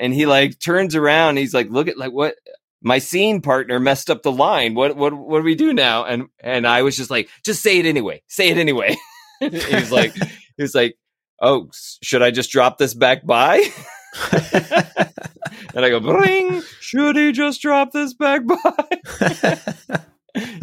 And 0.00 0.12
he 0.14 0.26
like 0.26 0.58
turns 0.58 0.96
around. 0.96 1.36
he's 1.36 1.54
like, 1.54 1.70
look 1.70 1.86
at 1.86 1.98
like 1.98 2.10
what 2.10 2.34
my 2.82 2.98
scene 2.98 3.42
partner 3.42 3.78
messed 3.78 4.10
up 4.10 4.22
the 4.22 4.32
line. 4.32 4.74
What 4.74 4.96
what 4.96 5.12
what 5.12 5.38
do 5.38 5.44
we 5.44 5.54
do 5.54 5.72
now? 5.72 6.04
And 6.04 6.28
and 6.40 6.66
I 6.66 6.82
was 6.82 6.96
just 6.96 7.10
like, 7.10 7.28
just 7.44 7.62
say 7.62 7.78
it 7.78 7.86
anyway. 7.86 8.22
Say 8.26 8.48
it 8.48 8.56
anyway. 8.56 8.96
he's 9.40 9.92
like, 9.92 10.14
he's 10.56 10.74
like, 10.74 10.96
oh, 11.40 11.68
should 12.02 12.22
I 12.22 12.30
just 12.30 12.50
drop 12.50 12.78
this 12.78 12.94
back 12.94 13.24
by? 13.24 13.56
and 14.32 15.84
I 15.84 15.90
go, 15.90 16.00
bring. 16.00 16.62
Should 16.80 17.16
he 17.16 17.32
just 17.32 17.60
drop 17.60 17.92
this 17.92 18.14
back 18.14 18.42
by? 18.46 19.98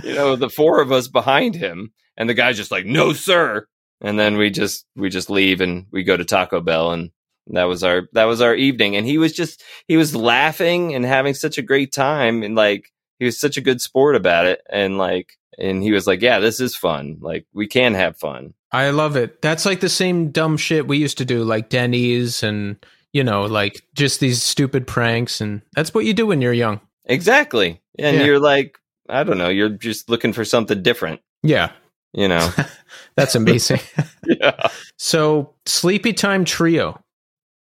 you 0.04 0.16
know, 0.16 0.36
the 0.36 0.50
four 0.50 0.82
of 0.82 0.92
us 0.92 1.08
behind 1.08 1.56
him, 1.56 1.94
and 2.18 2.28
the 2.28 2.34
guy's 2.34 2.58
just 2.58 2.72
like, 2.72 2.86
no, 2.86 3.14
sir. 3.14 3.68
And 4.02 4.20
then 4.20 4.38
we 4.38 4.50
just 4.50 4.86
we 4.96 5.10
just 5.10 5.30
leave 5.30 5.62
and 5.62 5.86
we 5.92 6.04
go 6.04 6.18
to 6.18 6.26
Taco 6.26 6.62
Bell 6.62 6.92
and 6.92 7.12
that 7.52 7.66
was 7.66 7.84
our 7.84 8.08
that 8.14 8.26
was 8.26 8.42
our 8.42 8.56
evening 8.56 8.96
and 8.96 9.06
he 9.06 9.18
was 9.18 9.34
just 9.34 9.64
he 9.88 9.98
was 9.98 10.16
laughing 10.16 10.94
and 10.96 11.06
having 11.06 11.34
such 11.34 11.58
a 11.58 11.62
great 11.62 11.92
time 11.94 12.44
and 12.44 12.56
like 12.56 12.92
he 13.20 13.26
was 13.26 13.40
such 13.40 13.58
a 13.58 13.62
good 13.62 13.82
sport 13.82 14.16
about 14.16 14.46
it, 14.46 14.62
and 14.70 15.00
like, 15.00 15.40
and 15.58 15.82
he 15.82 15.92
was 15.92 16.06
like, 16.06 16.22
"Yeah, 16.22 16.38
this 16.38 16.60
is 16.60 16.76
fun. 16.76 17.18
Like, 17.20 17.48
we 17.52 17.66
can 17.66 17.96
have 17.96 18.16
fun." 18.16 18.54
I 18.72 18.92
love 18.92 19.16
it. 19.16 19.42
That's 19.42 19.66
like 19.66 19.80
the 19.80 19.90
same 19.90 20.30
dumb 20.30 20.56
shit 20.58 20.88
we 20.88 20.98
used 21.00 21.18
to 21.18 21.26
do, 21.26 21.44
like 21.44 21.70
Denny's 21.70 22.44
and 22.44 22.76
you 23.14 23.24
know, 23.24 23.46
like 23.46 23.82
just 23.96 24.20
these 24.20 24.44
stupid 24.44 24.86
pranks, 24.86 25.42
and 25.42 25.64
that's 25.76 25.96
what 25.96 26.06
you 26.06 26.14
do 26.14 26.28
when 26.28 26.42
you're 26.44 26.54
young. 26.54 26.80
Exactly, 27.06 27.82
and 27.98 28.18
Yeah. 28.18 28.26
you're 28.26 28.40
like, 28.40 28.78
I 29.10 29.24
don't 29.24 29.40
know, 29.40 29.50
you're 29.50 29.70
just 29.70 30.10
looking 30.12 30.32
for 30.34 30.46
something 30.46 30.84
different, 30.84 31.22
Yeah, 31.42 31.72
you 32.14 32.28
know? 32.28 32.48
that's 33.16 33.34
amazing. 33.34 33.80
yeah, 34.28 34.68
so, 35.00 35.56
Sleepytime 35.66 36.46
Trio. 36.46 37.02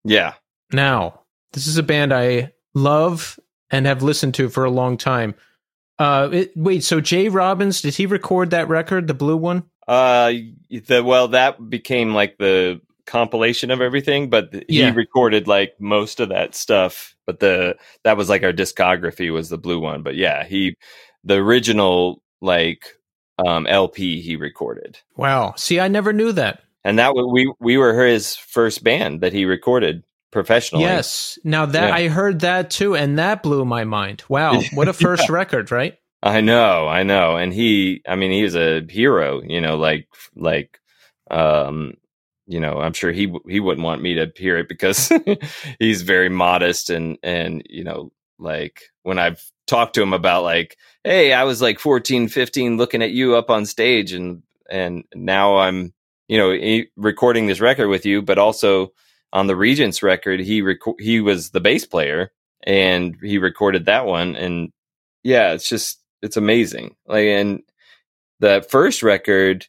Yeah. 0.04 0.34
Now, 0.72 1.22
this 1.54 1.68
is 1.68 1.78
a 1.78 1.84
band 1.84 2.14
I 2.14 2.54
love 2.74 3.39
and 3.70 3.86
have 3.86 4.04
listened 4.04 4.36
to 4.36 4.49
for 4.49 4.66
a 4.66 4.72
long 4.72 4.97
time. 4.97 5.36
Uh, 5.99 6.30
it, 6.32 6.52
wait, 6.56 6.84
so 6.84 6.99
J. 6.99 7.30
Robbins 7.30 7.82
did 7.82 7.95
he 7.95 8.06
record 8.06 8.49
that 8.52 8.70
record, 8.70 9.08
the 9.08 9.14
blue 9.14 9.38
one? 9.38 9.64
Uh, 9.88 10.34
the 10.70 11.04
well, 11.04 11.30
that 11.30 11.70
became 11.70 12.14
like 12.14 12.38
the 12.38 12.82
compilation 13.06 13.72
of 13.72 13.82
everything, 13.82 14.30
but 14.30 14.52
th- 14.52 14.64
he 14.68 14.89
recorded 14.89 15.47
like 15.47 15.74
most 15.80 16.20
of 16.20 16.30
that 16.30 16.56
stuff. 16.56 17.16
But 17.26 17.39
the 17.39 17.78
that 18.04 18.18
was 18.18 18.30
like 18.30 18.43
our 18.43 18.54
discography 18.54 19.32
was 19.32 19.49
the 19.49 19.58
blue 19.58 19.80
one. 19.80 20.02
But 20.02 20.16
yeah, 20.16 20.45
he 20.45 20.76
the 21.24 21.36
original 21.36 22.24
like 22.41 22.86
um 23.45 23.68
LP 23.68 24.22
he 24.22 24.36
recorded, 24.38 24.97
Wow. 25.16 25.54
See, 25.58 25.80
I 25.80 25.88
never 25.88 26.14
knew 26.14 26.32
that. 26.32 26.64
And 26.84 27.00
that 27.00 27.14
we 27.16 27.52
we 27.60 27.78
were 27.78 28.06
his 28.06 28.36
first 28.36 28.84
band 28.84 29.22
that 29.22 29.34
he 29.34 29.46
recorded 29.46 30.04
professionally. 30.32 30.86
Yes. 30.86 31.38
Now 31.44 31.66
that 31.66 31.90
Yeah. 31.90 31.96
I 31.96 32.08
heard 32.08 32.40
that 32.42 32.70
too, 32.70 32.96
and 32.96 33.20
that 33.20 33.44
blew 33.44 33.66
my 33.66 33.84
mind. 33.84 34.24
Wow, 34.30 34.62
what 34.74 34.88
a 34.88 34.94
first 35.08 35.30
record, 35.30 35.72
right? 35.72 35.98
I 36.24 36.42
know, 36.42 36.88
I 36.88 37.04
know. 37.04 37.36
And 37.36 37.52
he, 37.52 38.02
I 38.08 38.16
mean, 38.16 38.32
he 38.32 38.44
was 38.44 38.56
a 38.56 38.86
hero, 38.88 39.42
you 39.42 39.60
know, 39.60 39.76
like, 39.78 40.08
like, 40.36 40.80
um, 41.32 41.96
you 42.46 42.60
know, 42.60 42.78
I'm 42.80 42.94
sure 42.94 43.12
he, 43.12 43.34
he 43.48 43.60
wouldn't 43.60 43.84
want 43.84 44.04
me 44.04 44.14
to 44.16 44.32
hear 44.36 44.58
it 44.58 44.70
because 44.70 45.12
he's 45.80 46.04
very 46.04 46.30
modest 46.30 46.92
and, 46.92 47.18
and, 47.24 47.64
you 47.68 47.84
know, 47.84 48.12
like 48.38 48.82
when 49.02 49.18
I've 49.18 49.44
talked 49.66 49.96
to 49.96 50.02
him 50.04 50.14
about 50.14 50.44
like, 50.44 50.78
Hey, 51.04 51.34
I 51.34 51.44
was 51.44 51.60
like 51.60 51.80
14, 51.80 52.28
15 52.28 52.78
looking 52.78 53.02
at 53.02 53.12
you 53.12 53.36
up 53.36 53.50
on 53.50 53.66
stage 53.66 54.12
and, 54.14 54.44
and 54.70 55.04
now 55.16 55.58
I'm, 55.58 55.92
you 56.32 56.38
know, 56.38 56.84
recording 56.96 57.48
this 57.48 57.60
record 57.60 57.90
with 57.90 58.06
you, 58.06 58.22
but 58.22 58.38
also 58.38 58.94
on 59.34 59.48
the 59.48 59.56
Regents 59.56 60.02
record, 60.02 60.40
he 60.40 60.64
he 60.98 61.20
was 61.20 61.50
the 61.50 61.60
bass 61.60 61.86
player 61.86 62.32
and 62.64 63.18
he 63.22 63.38
recorded 63.38 63.88
that 63.88 64.06
one. 64.06 64.38
And 64.38 64.72
yeah, 65.24 65.52
it's 65.52 65.68
just, 65.68 66.00
it's 66.22 66.38
amazing. 66.38 66.96
Like, 67.06 67.26
and 67.26 67.64
the 68.40 68.66
first 68.70 69.04
record, 69.04 69.68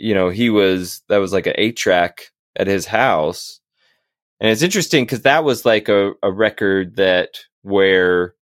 you 0.00 0.14
know, 0.14 0.30
he 0.30 0.48
was, 0.48 1.02
that 1.10 1.18
was 1.18 1.34
like 1.34 1.46
an 1.46 1.54
eight 1.58 1.76
track 1.76 2.30
at 2.56 2.66
his 2.66 2.86
house. 2.86 3.60
And 4.40 4.50
it's 4.50 4.62
interesting 4.62 5.04
because 5.04 5.22
that 5.22 5.44
was 5.44 5.66
like 5.66 5.90
a, 5.90 6.12
a 6.22 6.32
record 6.32 6.96
that 6.96 7.40
where, 7.60 8.34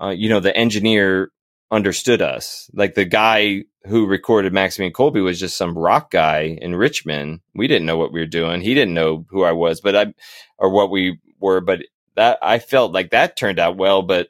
uh, 0.00 0.10
you 0.10 0.28
know, 0.28 0.38
the 0.38 0.56
engineer 0.56 1.32
understood 1.72 2.22
us. 2.22 2.70
Like 2.72 2.94
the 2.94 3.06
guy 3.06 3.64
who 3.86 4.06
recorded 4.06 4.52
Maximillian 4.52 4.92
Colby 4.92 5.20
was 5.20 5.40
just 5.40 5.56
some 5.56 5.76
rock 5.76 6.10
guy 6.10 6.58
in 6.60 6.74
Richmond. 6.74 7.40
We 7.54 7.66
didn't 7.66 7.86
know 7.86 7.96
what 7.96 8.12
we 8.12 8.20
were 8.20 8.26
doing. 8.26 8.60
He 8.60 8.74
didn't 8.74 8.94
know 8.94 9.24
who 9.30 9.44
I 9.44 9.52
was, 9.52 9.80
but 9.80 9.96
I, 9.96 10.14
or 10.58 10.70
what 10.70 10.90
we 10.90 11.18
were, 11.40 11.60
but 11.60 11.80
that 12.16 12.38
I 12.42 12.58
felt 12.58 12.92
like 12.92 13.10
that 13.10 13.36
turned 13.36 13.58
out 13.58 13.78
well. 13.78 14.02
But, 14.02 14.28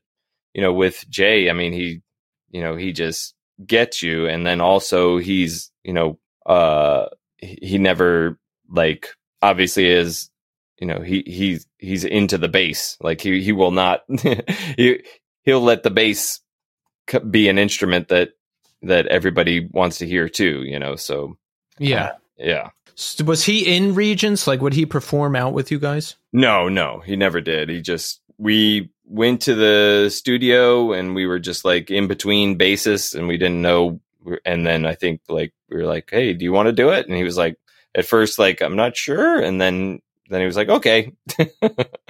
you 0.55 0.62
know, 0.62 0.72
with 0.72 1.05
Jay, 1.09 1.51
I 1.51 1.53
mean, 1.53 1.72
he, 1.72 2.03
you 2.51 2.62
know, 2.62 2.76
he 2.76 2.92
just 2.92 3.34
gets 3.66 4.03
you. 4.03 4.26
And 4.28 4.46
then 4.46 4.61
also 4.61 5.18
he's, 5.18 5.72
you 5.82 5.92
know, 5.92 6.18
uh, 6.46 7.07
he, 7.38 7.59
he 7.61 7.78
never 7.78 8.38
like 8.70 9.09
obviously 9.42 9.86
is, 9.90 10.30
you 10.78 10.86
know, 10.86 11.01
he, 11.01 11.24
he's, 11.26 11.66
he's 11.78 12.05
into 12.05 12.38
the 12.38 12.48
bass. 12.48 12.96
Like 13.01 13.20
he, 13.20 13.42
he 13.42 13.53
will 13.53 13.72
not, 13.72 14.03
he, 14.76 15.03
he'll 15.42 15.61
let 15.61 15.82
the 15.82 15.90
bass 15.90 16.40
be 17.30 17.48
an 17.48 17.59
instrument 17.59 18.09
that, 18.09 18.30
that 18.82 19.06
everybody 19.08 19.68
wants 19.70 19.98
to 19.98 20.06
hear 20.06 20.28
too, 20.28 20.62
you 20.64 20.78
know? 20.78 20.96
So 20.96 21.36
Yeah. 21.78 22.04
Uh, 22.04 22.12
yeah. 22.38 22.70
S- 22.96 23.22
Was 23.22 23.44
he 23.44 23.76
in 23.76 23.94
Regents? 23.94 24.46
Like, 24.46 24.60
would 24.60 24.74
he 24.74 24.86
perform 24.86 25.36
out 25.36 25.52
with 25.52 25.70
you 25.70 25.78
guys? 25.78 26.16
No, 26.32 26.68
no, 26.68 27.00
he 27.04 27.16
never 27.16 27.40
did. 27.40 27.68
He 27.68 27.80
just 27.80 28.20
we 28.38 28.90
went 29.04 29.42
to 29.42 29.54
the 29.54 30.08
studio 30.10 30.92
and 30.92 31.14
we 31.14 31.26
were 31.26 31.38
just 31.38 31.64
like 31.64 31.90
in 31.90 32.06
between 32.06 32.56
bases 32.56 33.14
and 33.14 33.28
we 33.28 33.36
didn't 33.36 33.60
know. 33.62 34.00
And 34.44 34.66
then 34.66 34.86
I 34.86 34.94
think 34.94 35.20
like 35.28 35.52
we 35.68 35.76
were 35.78 35.86
like, 35.86 36.08
"Hey, 36.10 36.32
do 36.34 36.44
you 36.44 36.52
want 36.52 36.66
to 36.66 36.72
do 36.72 36.90
it?" 36.90 37.06
And 37.06 37.16
he 37.16 37.24
was 37.24 37.36
like, 37.36 37.56
at 37.94 38.06
first 38.06 38.38
like, 38.38 38.60
"I'm 38.62 38.76
not 38.76 38.96
sure," 38.96 39.40
and 39.40 39.60
then 39.60 40.00
then 40.28 40.40
he 40.40 40.46
was 40.46 40.56
like, 40.56 40.68
"Okay." 40.68 41.12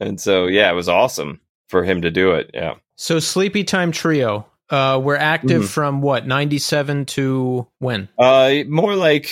and 0.00 0.20
so 0.20 0.46
yeah, 0.46 0.70
it 0.70 0.74
was 0.74 0.88
awesome 0.88 1.40
for 1.68 1.84
him 1.84 2.02
to 2.02 2.10
do 2.10 2.32
it. 2.32 2.50
Yeah. 2.52 2.74
So, 2.96 3.16
Sleepytime 3.16 3.92
Trio. 3.92 4.46
Uh, 4.70 5.00
we're 5.02 5.16
active 5.16 5.62
Mhm. 5.62 5.68
from 5.68 6.00
what 6.00 6.26
ninety 6.26 6.58
seven 6.58 7.04
to 7.06 7.66
when? 7.80 8.08
Uh, 8.18 8.58
more 8.68 8.94
like 8.94 9.28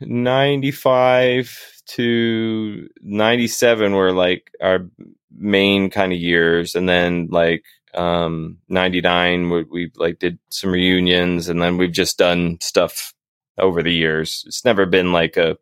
95 0.00 1.58
to 1.86 2.88
97 3.02 3.92
were 3.94 4.12
like 4.12 4.50
our 4.60 4.88
main 5.36 5.90
kind 5.90 6.12
of 6.12 6.18
years. 6.18 6.74
And 6.74 6.88
then 6.88 7.28
like, 7.30 7.64
um, 7.94 8.58
99, 8.68 9.50
we, 9.50 9.62
we 9.64 9.92
like 9.96 10.18
did 10.18 10.38
some 10.50 10.70
reunions 10.72 11.48
and 11.48 11.60
then 11.60 11.76
we've 11.78 11.92
just 11.92 12.18
done 12.18 12.58
stuff 12.60 13.12
over 13.58 13.82
the 13.82 13.92
years. 13.92 14.44
It's 14.46 14.64
never 14.64 14.86
been 14.86 15.12
like 15.12 15.36
a 15.36 15.56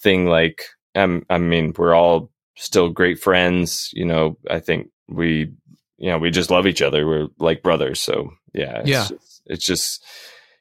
thing 0.00 0.26
like, 0.26 0.64
um, 0.94 1.24
I 1.30 1.38
mean, 1.38 1.72
we're 1.76 1.94
all 1.94 2.30
still 2.56 2.90
great 2.90 3.18
friends. 3.18 3.90
You 3.92 4.04
know, 4.04 4.36
I 4.50 4.60
think 4.60 4.88
we, 5.08 5.52
you 5.98 6.10
know, 6.10 6.18
we 6.18 6.30
just 6.30 6.50
love 6.50 6.66
each 6.66 6.82
other. 6.82 7.06
We're 7.06 7.28
like 7.38 7.62
brothers. 7.62 8.00
So 8.00 8.30
yeah, 8.52 8.80
it's 8.80 8.88
Yeah. 8.88 9.06
just, 9.08 9.42
it's 9.46 9.66
just, 9.66 10.04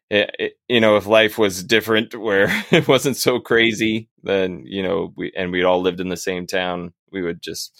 it, 0.10 0.36
it- 0.40 0.54
you 0.68 0.80
know, 0.80 0.96
if 0.98 1.06
life 1.08 1.38
was 1.38 1.64
different 1.64 2.16
where 2.16 2.48
it 2.72 2.88
wasn't 2.88 3.18
so 3.18 3.40
crazy, 3.40 4.10
then, 4.24 4.64
you 4.66 4.84
know, 4.84 5.14
we, 5.16 5.32
and 5.36 5.52
we'd 5.52 5.64
all 5.66 5.82
lived 5.82 6.00
in 6.00 6.10
the 6.10 6.18
same 6.18 6.48
town, 6.48 6.94
we 7.12 7.22
would 7.22 7.42
just, 7.42 7.80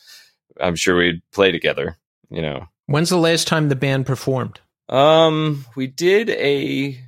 I'm 0.60 0.76
sure 0.76 0.98
we'd 0.98 1.22
play 1.32 1.52
together, 1.52 1.98
you 2.30 2.42
know. 2.42 2.66
When's 2.88 3.10
the 3.10 3.18
last 3.18 3.48
time 3.48 3.70
the 3.70 3.76
band 3.76 4.06
performed? 4.06 4.60
Um, 4.90 5.66
we 5.76 5.88
did 5.88 6.30
a, 6.30 7.00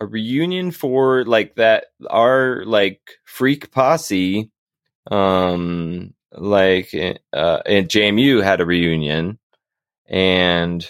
a 0.00 0.06
reunion 0.06 0.70
for 0.70 1.24
like 1.24 1.56
that, 1.56 1.86
our 2.08 2.64
like 2.64 3.00
freak 3.24 3.70
posse, 3.72 4.50
um, 5.10 6.14
like, 6.32 6.94
uh, 7.32 7.58
and 7.66 7.88
JMU 7.88 8.42
had 8.42 8.60
a 8.60 8.66
reunion 8.66 9.38
and, 10.08 10.86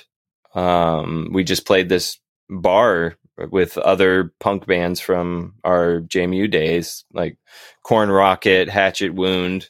um, 0.54 1.30
we 1.32 1.44
just 1.44 1.66
played 1.66 1.88
this 1.88 2.18
bar 2.48 3.16
with 3.50 3.76
other 3.78 4.32
punk 4.40 4.66
bands 4.66 5.00
from 5.00 5.54
our 5.64 6.00
JMU 6.00 6.50
days, 6.50 7.04
like 7.12 7.38
Corn 7.82 8.10
Rocket, 8.10 8.68
Hatchet 8.68 9.14
Wound, 9.14 9.68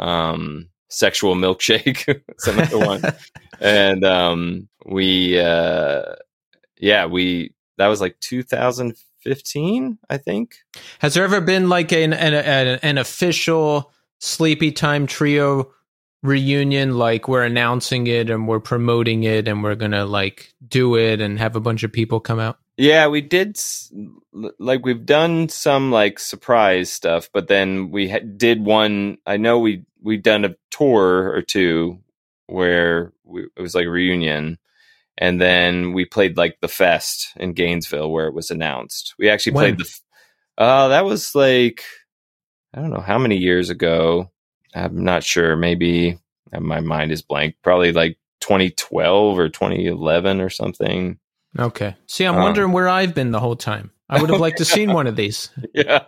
um, 0.00 0.68
Sexual 0.88 1.36
Milkshake, 1.36 2.22
another 2.46 2.78
one. 2.78 3.02
And 3.60 4.04
um, 4.04 4.68
we, 4.86 5.38
uh, 5.38 6.16
yeah, 6.78 7.06
we, 7.06 7.54
that 7.78 7.86
was 7.86 8.00
like 8.00 8.18
2015, 8.18 9.98
I 10.10 10.16
think. 10.16 10.56
Has 10.98 11.14
there 11.14 11.22
ever 11.22 11.40
been 11.40 11.68
like 11.68 11.92
an, 11.92 12.12
an, 12.12 12.34
an 12.82 12.98
official 12.98 13.92
Sleepytime 14.20 15.06
Trio 15.06 15.72
reunion? 16.22 16.96
Like 16.96 17.28
we're 17.28 17.44
announcing 17.44 18.06
it 18.06 18.30
and 18.30 18.48
we're 18.48 18.60
promoting 18.60 19.24
it 19.24 19.48
and 19.48 19.62
we're 19.62 19.74
gonna 19.74 20.04
like 20.06 20.52
do 20.66 20.96
it 20.96 21.20
and 21.20 21.38
have 21.38 21.56
a 21.56 21.60
bunch 21.60 21.82
of 21.82 21.92
people 21.92 22.20
come 22.20 22.38
out. 22.40 22.58
Yeah, 22.76 23.08
we 23.08 23.20
did 23.20 23.58
like 24.58 24.84
we've 24.84 25.04
done 25.04 25.48
some 25.50 25.90
like 25.92 26.18
surprise 26.18 26.90
stuff, 26.90 27.28
but 27.32 27.48
then 27.48 27.90
we 27.90 28.08
ha- 28.08 28.20
did 28.36 28.64
one. 28.64 29.18
I 29.26 29.36
know 29.36 29.58
we 29.58 29.84
we 30.00 30.16
done 30.16 30.44
a 30.44 30.56
tour 30.70 31.30
or 31.32 31.42
two 31.42 32.00
where 32.46 33.12
we, 33.24 33.44
it 33.56 33.60
was 33.60 33.74
like 33.74 33.86
a 33.86 33.90
reunion, 33.90 34.58
and 35.18 35.40
then 35.40 35.92
we 35.92 36.04
played 36.06 36.36
like 36.38 36.58
the 36.60 36.68
fest 36.68 37.28
in 37.36 37.52
Gainesville 37.52 38.10
where 38.10 38.26
it 38.26 38.34
was 38.34 38.50
announced. 38.50 39.14
We 39.18 39.28
actually 39.28 39.52
When? 39.52 39.76
played 39.76 39.78
the. 39.78 39.84
f- 39.90 40.00
Uh, 40.58 40.88
that 40.88 41.04
was 41.04 41.34
like 41.34 41.84
I 42.74 42.80
don't 42.80 42.90
know 42.90 43.00
how 43.00 43.18
many 43.18 43.36
years 43.36 43.68
ago. 43.70 44.31
I'm 44.74 45.04
not 45.04 45.24
sure. 45.24 45.56
Maybe 45.56 46.18
uh, 46.52 46.60
my 46.60 46.80
mind 46.80 47.12
is 47.12 47.22
blank. 47.22 47.56
Probably 47.62 47.92
like 47.92 48.18
2012 48.40 49.38
or 49.38 49.48
2011 49.48 50.40
or 50.40 50.50
something. 50.50 51.18
Okay. 51.58 51.94
See, 52.06 52.24
I'm 52.24 52.36
Um, 52.36 52.42
wondering 52.42 52.72
where 52.72 52.88
I've 52.88 53.14
been 53.14 53.30
the 53.30 53.40
whole 53.40 53.56
time. 53.56 53.90
I 54.08 54.20
would 54.20 54.30
have 54.30 54.40
liked 54.40 54.58
to 54.58 54.64
seen 54.64 54.92
one 54.92 55.06
of 55.06 55.16
these. 55.16 55.50
yeah 55.74 56.04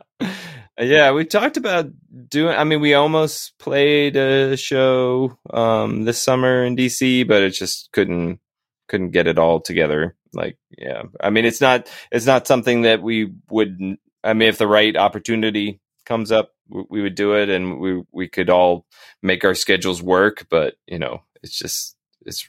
yeah 0.78 1.12
we 1.12 1.24
talked 1.24 1.56
about 1.56 1.86
doing 2.28 2.52
i 2.54 2.64
mean 2.64 2.80
we 2.80 2.94
almost 2.94 3.56
played 3.60 4.16
a 4.16 4.56
show 4.56 5.38
um 5.50 6.02
this 6.02 6.20
summer 6.20 6.64
in 6.64 6.74
dc 6.74 7.28
but 7.28 7.42
it 7.42 7.50
just 7.50 7.92
couldn't 7.92 8.40
couldn't 8.88 9.10
get 9.10 9.26
it 9.26 9.38
all 9.38 9.60
together. 9.60 10.14
Like, 10.32 10.58
yeah, 10.76 11.04
I 11.20 11.30
mean, 11.30 11.44
it's 11.44 11.60
not 11.60 11.88
it's 12.10 12.26
not 12.26 12.46
something 12.46 12.82
that 12.82 13.02
we 13.02 13.32
would. 13.50 13.78
I 14.22 14.34
mean, 14.34 14.48
if 14.48 14.58
the 14.58 14.66
right 14.66 14.96
opportunity 14.96 15.80
comes 16.04 16.32
up, 16.32 16.52
we, 16.68 17.02
would 17.02 17.14
do 17.14 17.34
it, 17.34 17.48
and 17.48 17.78
we 17.78 18.02
we 18.12 18.28
could 18.28 18.50
all 18.50 18.86
make 19.22 19.44
our 19.44 19.54
schedules 19.54 20.02
work. 20.02 20.46
But 20.48 20.74
you 20.86 20.98
know, 20.98 21.22
it's 21.42 21.58
just 21.58 21.96
it's 22.24 22.48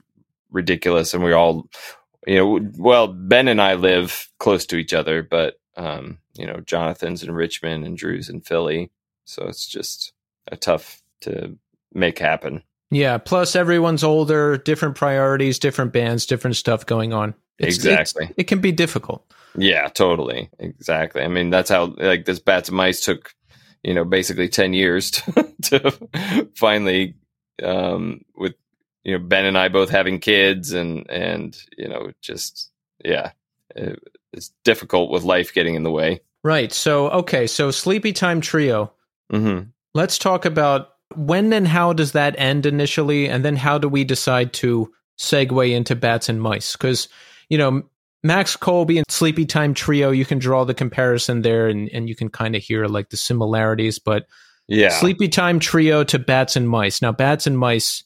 ridiculous, 0.51 1.13
and 1.13 1.23
we 1.23 1.33
all, 1.33 1.69
you 2.25 2.35
know, 2.35 2.69
well, 2.77 3.07
Ben 3.07 3.47
and 3.47 3.61
I 3.61 3.75
live 3.75 4.29
close 4.39 4.65
to 4.67 4.77
each 4.77 4.93
other, 4.93 5.23
but 5.23 5.59
um, 5.75 6.19
you 6.33 6.45
know, 6.45 6.61
Jonathan's 6.61 7.23
in 7.23 7.31
Richmond 7.31 7.85
and 7.85 7.97
Drew's 7.97 8.29
in 8.29 8.41
Philly, 8.41 8.91
so 9.25 9.47
it's 9.47 9.67
just 9.67 10.13
a 10.47 10.55
tough 10.55 11.01
to 11.21 11.57
make 11.93 12.19
happen. 12.19 12.63
Yeah. 12.91 13.17
Plus, 13.17 13.55
everyone's 13.55 14.03
older, 14.03 14.57
different 14.57 14.95
priorities, 14.95 15.59
different 15.59 15.91
bands, 15.91 16.25
different 16.25 16.55
stuff 16.55 16.85
going 16.85 17.13
on. 17.13 17.33
It's, 17.57 17.75
exactly. 17.77 18.25
It's, 18.25 18.33
it 18.37 18.43
can 18.45 18.59
be 18.59 18.71
difficult. 18.71 19.25
Yeah, 19.57 19.87
totally. 19.87 20.49
Exactly. 20.59 21.21
I 21.21 21.27
mean, 21.27 21.49
that's 21.49 21.69
how 21.69 21.95
like 21.97 22.25
this 22.25 22.39
Bats 22.39 22.69
and 22.69 22.77
Mice 22.77 23.01
took, 23.01 23.33
you 23.85 23.93
know, 23.93 24.03
basically 24.03 24.49
ten 24.49 24.73
years 24.73 25.11
to, 25.11 25.53
to 25.61 26.49
finally, 26.55 27.13
um, 27.61 28.21
with 28.35 28.55
you 29.03 29.17
know 29.17 29.23
Ben 29.23 29.45
and 29.45 29.57
I 29.57 29.69
both 29.69 29.89
having 29.89 30.19
kids 30.19 30.73
and 30.73 31.09
and 31.09 31.55
you 31.77 31.87
know 31.87 32.11
just 32.19 32.71
yeah, 33.03 33.31
it, 33.75 34.01
it's 34.33 34.51
difficult 34.63 35.11
with 35.11 35.23
life 35.23 35.53
getting 35.53 35.75
in 35.75 35.83
the 35.83 35.91
way. 35.91 36.21
Right. 36.43 36.73
So 36.73 37.09
okay. 37.11 37.45
So 37.45 37.69
Sleepytime 37.69 38.41
Trio. 38.41 38.91
Mm-hmm. 39.31 39.69
Let's 39.93 40.17
talk 40.17 40.45
about 40.45 40.89
when 41.15 41.53
and 41.53 41.67
how 41.67 41.93
does 41.93 42.13
that 42.13 42.35
end 42.39 42.65
initially, 42.65 43.29
and 43.29 43.45
then 43.45 43.55
how 43.55 43.77
do 43.77 43.87
we 43.87 44.03
decide 44.03 44.51
to 44.53 44.91
segue 45.19 45.71
into 45.71 45.95
Bats 45.95 46.27
and 46.27 46.41
Mice? 46.41 46.75
Because 46.75 47.07
you 47.49 47.59
know 47.59 47.83
Max 48.25 48.55
Colby 48.55 48.97
and 48.97 49.07
Sleepytime 49.07 49.75
Trio, 49.75 50.11
you 50.11 50.25
can 50.25 50.39
draw 50.39 50.65
the 50.65 50.73
comparison 50.73 51.43
there, 51.43 51.67
and 51.67 51.89
and 51.93 52.09
you 52.09 52.15
can 52.15 52.29
kind 52.29 52.55
of 52.55 52.63
hear 52.63 52.87
like 52.87 53.09
the 53.09 53.17
similarities, 53.17 53.99
but. 53.99 54.25
Yeah. 54.67 54.89
Sleepytime 54.89 55.61
Trio 55.61 56.03
to 56.05 56.17
Bats 56.17 56.55
and 56.55 56.67
Mice. 56.67 56.99
Now, 56.99 57.11
Bats 57.11 57.45
and 57.45 57.55
Mice 57.55 58.03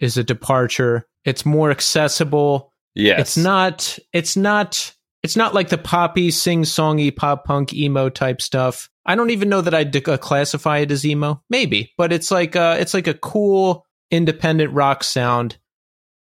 is 0.00 0.16
a 0.16 0.24
departure. 0.24 1.06
It's 1.26 1.44
more 1.44 1.70
accessible. 1.70 2.72
Yes. 2.94 3.20
It's 3.20 3.36
not. 3.36 3.98
It's 4.14 4.34
not. 4.34 4.94
It's 5.22 5.36
not 5.36 5.52
like 5.52 5.68
the 5.68 5.76
poppy, 5.76 6.30
sing-songy, 6.30 7.14
pop 7.14 7.44
punk, 7.44 7.74
emo 7.74 8.08
type 8.08 8.40
stuff. 8.40 8.88
I 9.04 9.14
don't 9.16 9.28
even 9.28 9.50
know 9.50 9.60
that 9.60 9.74
I'd 9.74 10.08
uh, 10.08 10.16
classify 10.16 10.78
it 10.78 10.90
as 10.90 11.04
emo. 11.04 11.42
Maybe, 11.50 11.92
but 11.98 12.10
it's 12.10 12.30
like 12.30 12.56
uh, 12.56 12.78
it's 12.80 12.94
like 12.94 13.06
a 13.06 13.12
cool 13.12 13.84
independent 14.10 14.72
rock 14.72 15.04
sound. 15.04 15.58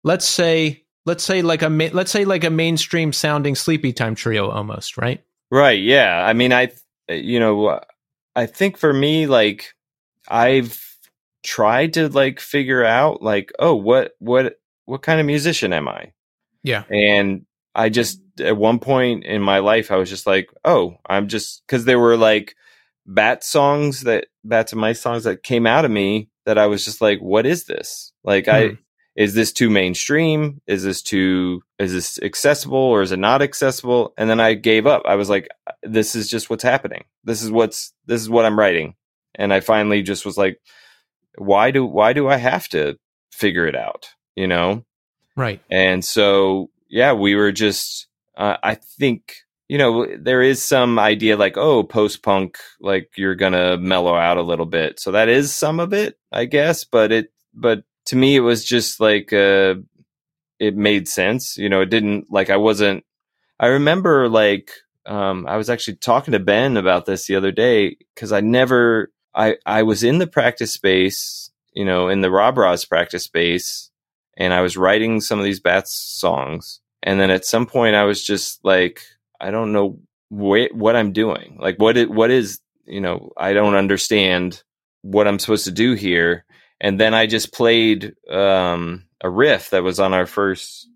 Let's 0.02 0.26
say, 0.26 0.83
let's 1.06 1.24
say 1.24 1.42
like 1.42 1.62
a 1.62 1.70
ma- 1.70 1.90
let's 1.92 2.10
say 2.10 2.24
like 2.24 2.44
a 2.44 2.50
mainstream 2.50 3.12
sounding 3.12 3.54
Sleepytime 3.54 4.16
Trio 4.16 4.50
almost, 4.50 4.96
right? 4.96 5.22
Right. 5.50 5.80
Yeah. 5.80 6.24
I 6.24 6.32
mean, 6.32 6.52
I, 6.52 6.72
you 7.08 7.38
know, 7.38 7.80
I 8.34 8.46
think 8.46 8.76
for 8.76 8.92
me, 8.92 9.26
like, 9.26 9.74
I've 10.28 10.82
tried 11.42 11.92
to 11.94 12.08
like 12.08 12.40
figure 12.40 12.84
out, 12.84 13.22
like, 13.22 13.52
oh, 13.58 13.74
what, 13.74 14.12
what, 14.18 14.58
what 14.86 15.02
kind 15.02 15.20
of 15.20 15.26
musician 15.26 15.72
am 15.72 15.88
I? 15.88 16.12
Yeah. 16.62 16.84
And 16.90 17.44
I 17.74 17.88
just, 17.90 18.20
at 18.40 18.56
one 18.56 18.78
point 18.78 19.24
in 19.24 19.42
my 19.42 19.58
life, 19.58 19.90
I 19.90 19.96
was 19.96 20.08
just 20.08 20.26
like, 20.26 20.48
oh, 20.64 20.96
I'm 21.06 21.28
just, 21.28 21.62
cause 21.68 21.84
there 21.84 22.00
were 22.00 22.16
like 22.16 22.56
bat 23.06 23.44
songs 23.44 24.00
that, 24.02 24.26
bats 24.42 24.72
and 24.72 24.80
mice 24.80 25.00
songs 25.00 25.24
that 25.24 25.42
came 25.42 25.66
out 25.66 25.84
of 25.84 25.90
me 25.90 26.30
that 26.46 26.58
I 26.58 26.66
was 26.66 26.84
just 26.84 27.00
like, 27.00 27.20
what 27.20 27.46
is 27.46 27.64
this? 27.64 28.12
Like, 28.24 28.48
I, 28.48 28.68
Hmm. 28.68 28.74
Is 29.16 29.34
this 29.34 29.52
too 29.52 29.70
mainstream? 29.70 30.60
Is 30.66 30.82
this 30.82 31.02
too, 31.02 31.62
is 31.78 31.92
this 31.92 32.18
accessible 32.20 32.76
or 32.76 33.02
is 33.02 33.12
it 33.12 33.18
not 33.18 33.42
accessible? 33.42 34.12
And 34.18 34.28
then 34.28 34.40
I 34.40 34.54
gave 34.54 34.86
up. 34.86 35.02
I 35.06 35.14
was 35.14 35.30
like, 35.30 35.48
this 35.82 36.14
is 36.14 36.28
just 36.28 36.50
what's 36.50 36.64
happening. 36.64 37.04
This 37.22 37.42
is 37.42 37.50
what's, 37.50 37.92
this 38.06 38.20
is 38.20 38.28
what 38.28 38.44
I'm 38.44 38.58
writing. 38.58 38.94
And 39.34 39.52
I 39.52 39.60
finally 39.60 40.02
just 40.02 40.24
was 40.24 40.36
like, 40.36 40.60
why 41.36 41.70
do, 41.70 41.84
why 41.84 42.12
do 42.12 42.28
I 42.28 42.36
have 42.36 42.68
to 42.70 42.98
figure 43.32 43.66
it 43.66 43.76
out? 43.76 44.08
You 44.34 44.48
know? 44.48 44.84
Right. 45.36 45.60
And 45.70 46.04
so, 46.04 46.70
yeah, 46.88 47.12
we 47.12 47.34
were 47.34 47.52
just, 47.52 48.08
uh, 48.36 48.56
I 48.62 48.74
think, 48.74 49.34
you 49.68 49.78
know, 49.78 50.06
there 50.16 50.42
is 50.42 50.64
some 50.64 50.98
idea 50.98 51.36
like, 51.36 51.56
oh, 51.56 51.82
post 51.82 52.22
punk, 52.22 52.58
like 52.80 53.10
you're 53.16 53.34
going 53.34 53.54
to 53.54 53.78
mellow 53.78 54.14
out 54.14 54.36
a 54.36 54.42
little 54.42 54.66
bit. 54.66 55.00
So 55.00 55.12
that 55.12 55.28
is 55.28 55.52
some 55.52 55.80
of 55.80 55.92
it, 55.92 56.18
I 56.30 56.44
guess. 56.44 56.84
But 56.84 57.12
it, 57.12 57.32
but 57.54 57.84
to 58.06 58.16
me, 58.16 58.36
it 58.36 58.40
was 58.40 58.64
just 58.64 59.00
like, 59.00 59.32
uh, 59.32 59.76
it 60.58 60.76
made 60.76 61.08
sense. 61.08 61.56
You 61.56 61.68
know, 61.68 61.80
it 61.82 61.90
didn't 61.90 62.26
like, 62.30 62.50
I 62.50 62.56
wasn't, 62.56 63.04
I 63.58 63.66
remember 63.68 64.28
like, 64.28 64.70
um, 65.06 65.46
I 65.46 65.56
was 65.56 65.68
actually 65.70 65.96
talking 65.96 66.32
to 66.32 66.38
Ben 66.38 66.76
about 66.76 67.06
this 67.06 67.26
the 67.26 67.36
other 67.36 67.52
day 67.52 67.96
because 68.14 68.32
I 68.32 68.40
never, 68.40 69.12
I, 69.34 69.56
I 69.66 69.82
was 69.82 70.04
in 70.04 70.18
the 70.18 70.26
practice 70.26 70.72
space, 70.72 71.50
you 71.72 71.84
know, 71.84 72.08
in 72.08 72.20
the 72.20 72.30
Rah 72.30 72.52
Bras 72.52 72.84
practice 72.84 73.24
space, 73.24 73.90
and 74.36 74.54
I 74.54 74.60
was 74.60 74.76
writing 74.76 75.20
some 75.20 75.38
of 75.38 75.44
these 75.44 75.60
Bats 75.60 75.92
songs. 75.92 76.80
And 77.02 77.20
then 77.20 77.30
at 77.30 77.44
some 77.44 77.66
point, 77.66 77.96
I 77.96 78.04
was 78.04 78.24
just 78.24 78.64
like, 78.64 79.02
I 79.40 79.50
don't 79.50 79.72
know 79.72 79.98
wh- 80.30 80.72
what 80.72 80.96
I'm 80.96 81.12
doing. 81.12 81.58
Like, 81.60 81.76
what 81.78 81.96
it, 81.96 82.10
what 82.10 82.30
is, 82.30 82.60
you 82.86 83.00
know, 83.00 83.32
I 83.36 83.52
don't 83.52 83.74
understand 83.74 84.62
what 85.02 85.28
I'm 85.28 85.38
supposed 85.38 85.66
to 85.66 85.72
do 85.72 85.94
here. 85.94 86.44
And 86.80 87.00
then 87.00 87.14
I 87.14 87.26
just 87.26 87.52
played 87.52 88.14
um, 88.30 89.04
a 89.22 89.30
riff 89.30 89.70
that 89.70 89.82
was 89.82 90.00
on 90.00 90.12
our 90.12 90.26
first 90.26 90.88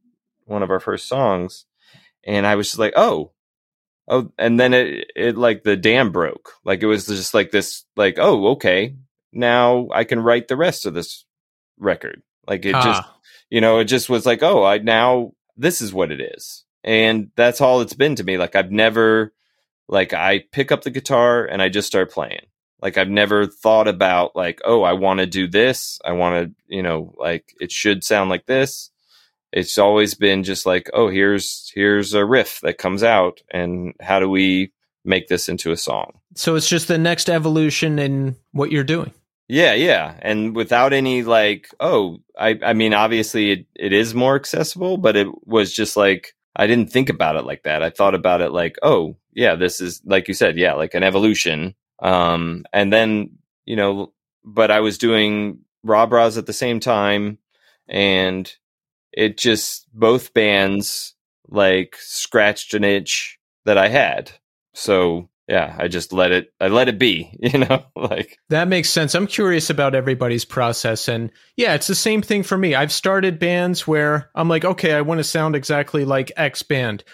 one 0.46 0.62
of 0.62 0.70
our 0.70 0.80
first 0.80 1.06
songs, 1.08 1.66
and 2.26 2.46
I 2.46 2.56
was 2.56 2.68
just 2.68 2.78
like, 2.78 2.94
oh, 2.96 3.32
oh, 4.08 4.32
and 4.38 4.58
then 4.58 4.74
it 4.74 5.10
it 5.14 5.36
like 5.36 5.62
the 5.62 5.76
dam 5.76 6.10
broke. 6.10 6.52
Like 6.64 6.82
it 6.82 6.86
was 6.86 7.06
just 7.06 7.34
like 7.34 7.50
this, 7.50 7.84
like 7.96 8.18
oh, 8.18 8.48
okay, 8.52 8.96
now 9.32 9.88
I 9.92 10.04
can 10.04 10.20
write 10.20 10.48
the 10.48 10.56
rest 10.56 10.86
of 10.86 10.94
this 10.94 11.24
record. 11.78 12.22
Like 12.46 12.64
it 12.64 12.72
just, 12.72 13.02
Ah, 13.02 13.16
you 13.50 13.60
know, 13.60 13.78
it 13.78 13.84
just 13.84 14.08
was 14.08 14.26
like, 14.26 14.42
oh, 14.42 14.64
I 14.64 14.78
now 14.78 15.32
this 15.56 15.80
is 15.80 15.92
what 15.92 16.10
it 16.10 16.20
is, 16.20 16.64
and 16.82 17.30
that's 17.36 17.60
all 17.60 17.80
it's 17.80 17.94
been 17.94 18.16
to 18.16 18.24
me. 18.24 18.38
Like 18.38 18.56
I've 18.56 18.72
never, 18.72 19.32
like 19.88 20.12
I 20.12 20.44
pick 20.52 20.72
up 20.72 20.82
the 20.82 20.90
guitar 20.90 21.44
and 21.44 21.62
I 21.62 21.68
just 21.68 21.86
start 21.86 22.10
playing. 22.10 22.46
Like 22.80 22.96
I've 22.96 23.08
never 23.08 23.46
thought 23.46 23.88
about 23.88 24.36
like, 24.36 24.60
oh, 24.64 24.82
I 24.82 24.92
want 24.92 25.20
to 25.20 25.26
do 25.26 25.48
this. 25.48 25.98
I 26.04 26.12
want 26.12 26.46
to, 26.46 26.74
you 26.74 26.82
know, 26.82 27.14
like 27.18 27.54
it 27.60 27.72
should 27.72 28.04
sound 28.04 28.30
like 28.30 28.46
this. 28.46 28.90
It's 29.52 29.78
always 29.78 30.14
been 30.14 30.44
just 30.44 30.66
like, 30.66 30.90
oh, 30.92 31.08
here's 31.08 31.72
here's 31.74 32.14
a 32.14 32.24
riff 32.24 32.60
that 32.62 32.78
comes 32.78 33.02
out, 33.02 33.40
and 33.50 33.94
how 34.00 34.20
do 34.20 34.28
we 34.28 34.72
make 35.04 35.28
this 35.28 35.48
into 35.48 35.72
a 35.72 35.76
song? 35.76 36.18
so 36.38 36.54
it's 36.54 36.68
just 36.68 36.88
the 36.88 36.98
next 36.98 37.28
evolution 37.28 37.98
in 37.98 38.36
what 38.52 38.70
you're 38.70 38.84
doing. 38.84 39.12
Yeah, 39.48 39.72
yeah, 39.72 40.14
and 40.20 40.54
without 40.54 40.92
any 40.92 41.22
like, 41.22 41.68
oh, 41.80 42.18
I, 42.38 42.58
I 42.62 42.74
mean, 42.74 42.92
obviously 42.92 43.50
it, 43.50 43.66
it 43.74 43.92
is 43.94 44.14
more 44.14 44.36
accessible, 44.36 44.98
but 44.98 45.16
it 45.16 45.26
was 45.46 45.72
just 45.72 45.96
like 45.96 46.34
I 46.54 46.66
didn't 46.66 46.92
think 46.92 47.08
about 47.08 47.36
it 47.36 47.44
like 47.44 47.62
that. 47.62 47.82
I 47.82 47.90
thought 47.90 48.14
about 48.14 48.40
it 48.40 48.50
like, 48.50 48.76
oh, 48.82 49.16
yeah, 49.32 49.54
this 49.54 49.80
is 49.80 50.02
like 50.04 50.28
you 50.28 50.34
said, 50.34 50.58
yeah, 50.58 50.74
like 50.74 50.94
an 50.94 51.02
evolution. 51.02 51.74
Um, 52.00 52.64
and 52.72 52.92
then 52.92 53.38
you 53.64 53.76
know, 53.76 54.12
but 54.44 54.70
I 54.70 54.80
was 54.80 54.98
doing 54.98 55.60
Rah 55.82 56.06
Bras 56.06 56.36
at 56.36 56.46
the 56.46 56.52
same 56.52 56.80
time, 56.80 57.38
and 57.88 58.50
it 59.12 59.36
just 59.36 59.86
both 59.92 60.34
bands 60.34 61.14
like 61.48 61.96
scratched 61.98 62.74
an 62.74 62.84
itch 62.84 63.38
that 63.64 63.78
I 63.78 63.88
had. 63.88 64.30
So 64.74 65.28
yeah, 65.48 65.74
I 65.78 65.88
just 65.88 66.12
let 66.12 66.30
it. 66.30 66.52
I 66.60 66.68
let 66.68 66.88
it 66.88 66.98
be. 66.98 67.34
You 67.40 67.60
know, 67.60 67.84
like 67.96 68.38
That 68.50 68.68
makes 68.68 68.90
sense. 68.90 69.14
I'm 69.14 69.26
curious 69.26 69.70
about 69.70 69.94
everybody's 69.94 70.44
process. 70.44 71.08
And 71.08 71.32
yeah, 71.56 71.74
it's 71.74 71.86
the 71.86 71.94
same 71.94 72.20
thing 72.20 72.42
for 72.42 72.58
me. 72.58 72.74
I've 72.74 72.92
started 72.92 73.38
bands 73.38 73.86
where 73.86 74.30
I'm 74.34 74.48
like, 74.48 74.64
okay, 74.64 74.92
I 74.92 75.00
want 75.00 75.18
to 75.18 75.24
sound 75.24 75.56
exactly 75.56 76.04
like 76.04 76.30
X 76.36 76.62
band. 76.62 77.04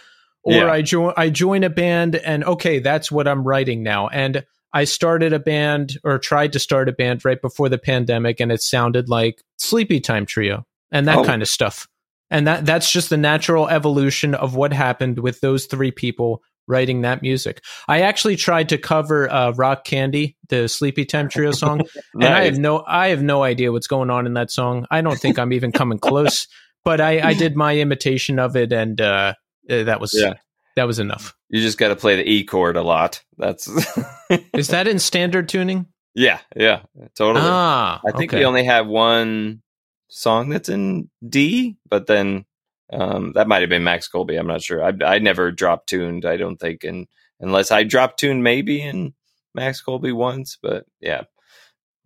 Or 0.42 0.54
Yeah. 0.54 0.70
I 0.70 0.82
join 0.82 1.14
I 1.16 1.30
join 1.30 1.62
a 1.62 1.70
band 1.70 2.16
and 2.16 2.44
okay, 2.44 2.80
that's 2.80 3.12
what 3.12 3.28
I'm 3.28 3.44
writing 3.44 3.82
now. 3.84 4.08
And 4.08 4.44
I 4.74 4.84
started 4.84 5.32
a 5.32 5.38
band 5.38 5.98
or 6.04 6.18
tried 6.18 6.52
to 6.52 6.58
start 6.58 6.88
a 6.88 6.92
band 6.92 7.24
right 7.24 7.40
before 7.40 7.70
the 7.70 7.78
pandemic 7.78 8.40
and 8.40 8.52
it 8.52 8.60
sounded 8.60 9.08
like 9.08 9.40
Sleepytime 9.62 10.26
Trio 10.26 10.66
and 10.92 11.08
that 11.08 11.18
Oh. 11.18 11.24
kind 11.24 11.40
of 11.40 11.48
stuff. 11.48 11.86
And 12.30 12.46
that 12.46 12.66
that's 12.66 12.90
just 12.90 13.08
the 13.08 13.16
natural 13.16 13.68
evolution 13.68 14.34
of 14.34 14.54
what 14.56 14.72
happened 14.72 15.20
with 15.20 15.40
those 15.40 15.66
three 15.66 15.90
people 15.92 16.42
writing 16.66 17.02
that 17.02 17.22
music. 17.22 17.60
I 17.88 18.00
actually 18.00 18.36
tried 18.36 18.70
to 18.70 18.78
cover 18.78 19.30
uh, 19.30 19.52
Rock 19.52 19.84
Candy, 19.84 20.36
the 20.48 20.64
Sleepytime 20.64 21.30
Trio 21.30 21.52
song, 21.62 21.82
and 22.14 22.24
I 22.24 22.44
have 22.46 22.58
no 22.58 22.82
I 22.86 23.08
have 23.08 23.22
no 23.22 23.42
idea 23.44 23.70
what's 23.70 23.86
going 23.86 24.10
on 24.10 24.26
in 24.26 24.34
that 24.34 24.50
song. 24.50 24.86
I 24.90 25.00
don't 25.02 25.18
think 25.18 25.38
I'm 25.38 25.52
even 25.52 25.70
coming 25.72 25.98
close. 25.98 26.48
But 26.84 27.00
I, 27.00 27.28
I 27.30 27.32
did 27.34 27.56
my 27.56 27.78
imitation 27.78 28.38
of 28.38 28.56
it, 28.56 28.70
and 28.72 29.00
uh, 29.00 29.32
uh, 29.70 29.84
that 29.84 30.00
was 30.00 30.12
Yeah. 30.14 30.34
That 30.76 30.84
was 30.84 30.98
enough. 30.98 31.34
You 31.50 31.60
just 31.60 31.78
got 31.78 31.88
to 31.88 31.96
play 31.96 32.16
the 32.16 32.28
E 32.28 32.44
chord 32.44 32.76
a 32.76 32.82
lot. 32.82 33.22
That's 33.38 33.68
Is 34.54 34.68
that 34.68 34.88
in 34.88 34.98
standard 34.98 35.48
tuning? 35.48 35.86
yeah, 36.14 36.40
yeah, 36.56 36.82
totally. 37.16 37.44
Ah, 37.44 38.00
I 38.06 38.12
think 38.12 38.30
okay. 38.32 38.40
we 38.40 38.44
only 38.44 38.64
have 38.64 38.86
one 38.86 39.62
song 40.08 40.48
that's 40.48 40.68
in 40.68 41.10
D, 41.28 41.76
but 41.88 42.06
then 42.06 42.44
Um, 42.92 43.32
that 43.34 43.48
might 43.48 43.62
have 43.62 43.70
been 43.70 43.82
Max 43.84 44.06
Colby. 44.08 44.36
I'm 44.36 44.46
not 44.46 44.62
sure. 44.62 44.84
I, 44.84 44.92
I 45.04 45.18
never 45.18 45.50
drop 45.50 45.86
tuned. 45.86 46.24
I 46.24 46.36
don't 46.36 46.58
think, 46.60 46.84
and 46.84 47.06
unless 47.40 47.70
I 47.72 47.82
drop 47.82 48.16
tuned 48.16 48.44
maybe 48.44 48.80
in 48.82 49.14
Max 49.54 49.80
Colby 49.80 50.12
once, 50.12 50.58
but 50.62 50.84
yeah, 51.00 51.22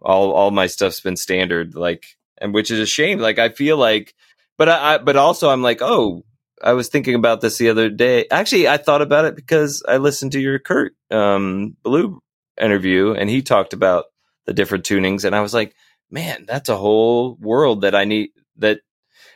all 0.01 0.33
all 0.33 0.51
my 0.51 0.69
stuff's 0.69 1.01
been 1.01 1.17
standard. 1.17 1.75
Like, 1.75 2.05
and 2.41 2.55
which 2.55 2.71
is 2.71 2.81
a 2.81 2.87
shame. 2.87 3.19
Like, 3.19 3.39
I 3.39 3.49
feel 3.51 3.77
like, 3.77 4.15
but 4.57 4.69
I, 4.69 4.95
I 4.95 4.99
but 4.99 5.17
also 5.17 5.51
I'm 5.51 5.63
like, 5.63 5.83
oh, 5.83 6.25
I 6.63 6.73
was 6.73 6.89
thinking 6.89 7.15
about 7.15 7.41
this 7.41 7.59
the 7.59 7.71
other 7.71 7.89
day. 7.89 8.27
Actually, 8.31 8.69
I 8.69 8.77
thought 8.77 9.03
about 9.03 9.25
it 9.25 9.37
because 9.37 9.83
I 9.89 9.99
listened 9.99 10.33
to 10.33 10.41
your 10.41 10.59
Kurt 10.59 10.95
um, 11.11 11.77
Ballou 11.83 12.21
interview, 12.61 13.13
and 13.13 13.31
he 13.31 13.43
talked 13.43 13.73
about 13.73 14.07
the 14.47 14.53
different 14.53 14.85
tunings, 14.85 15.25
and 15.25 15.35
I 15.35 15.41
was 15.41 15.55
like, 15.55 15.75
man, 16.11 16.45
that's 16.47 16.69
a 16.69 16.77
whole 16.77 17.37
world 17.37 17.83
that 17.83 17.95
I 17.95 18.05
need 18.05 18.31
that 18.57 18.81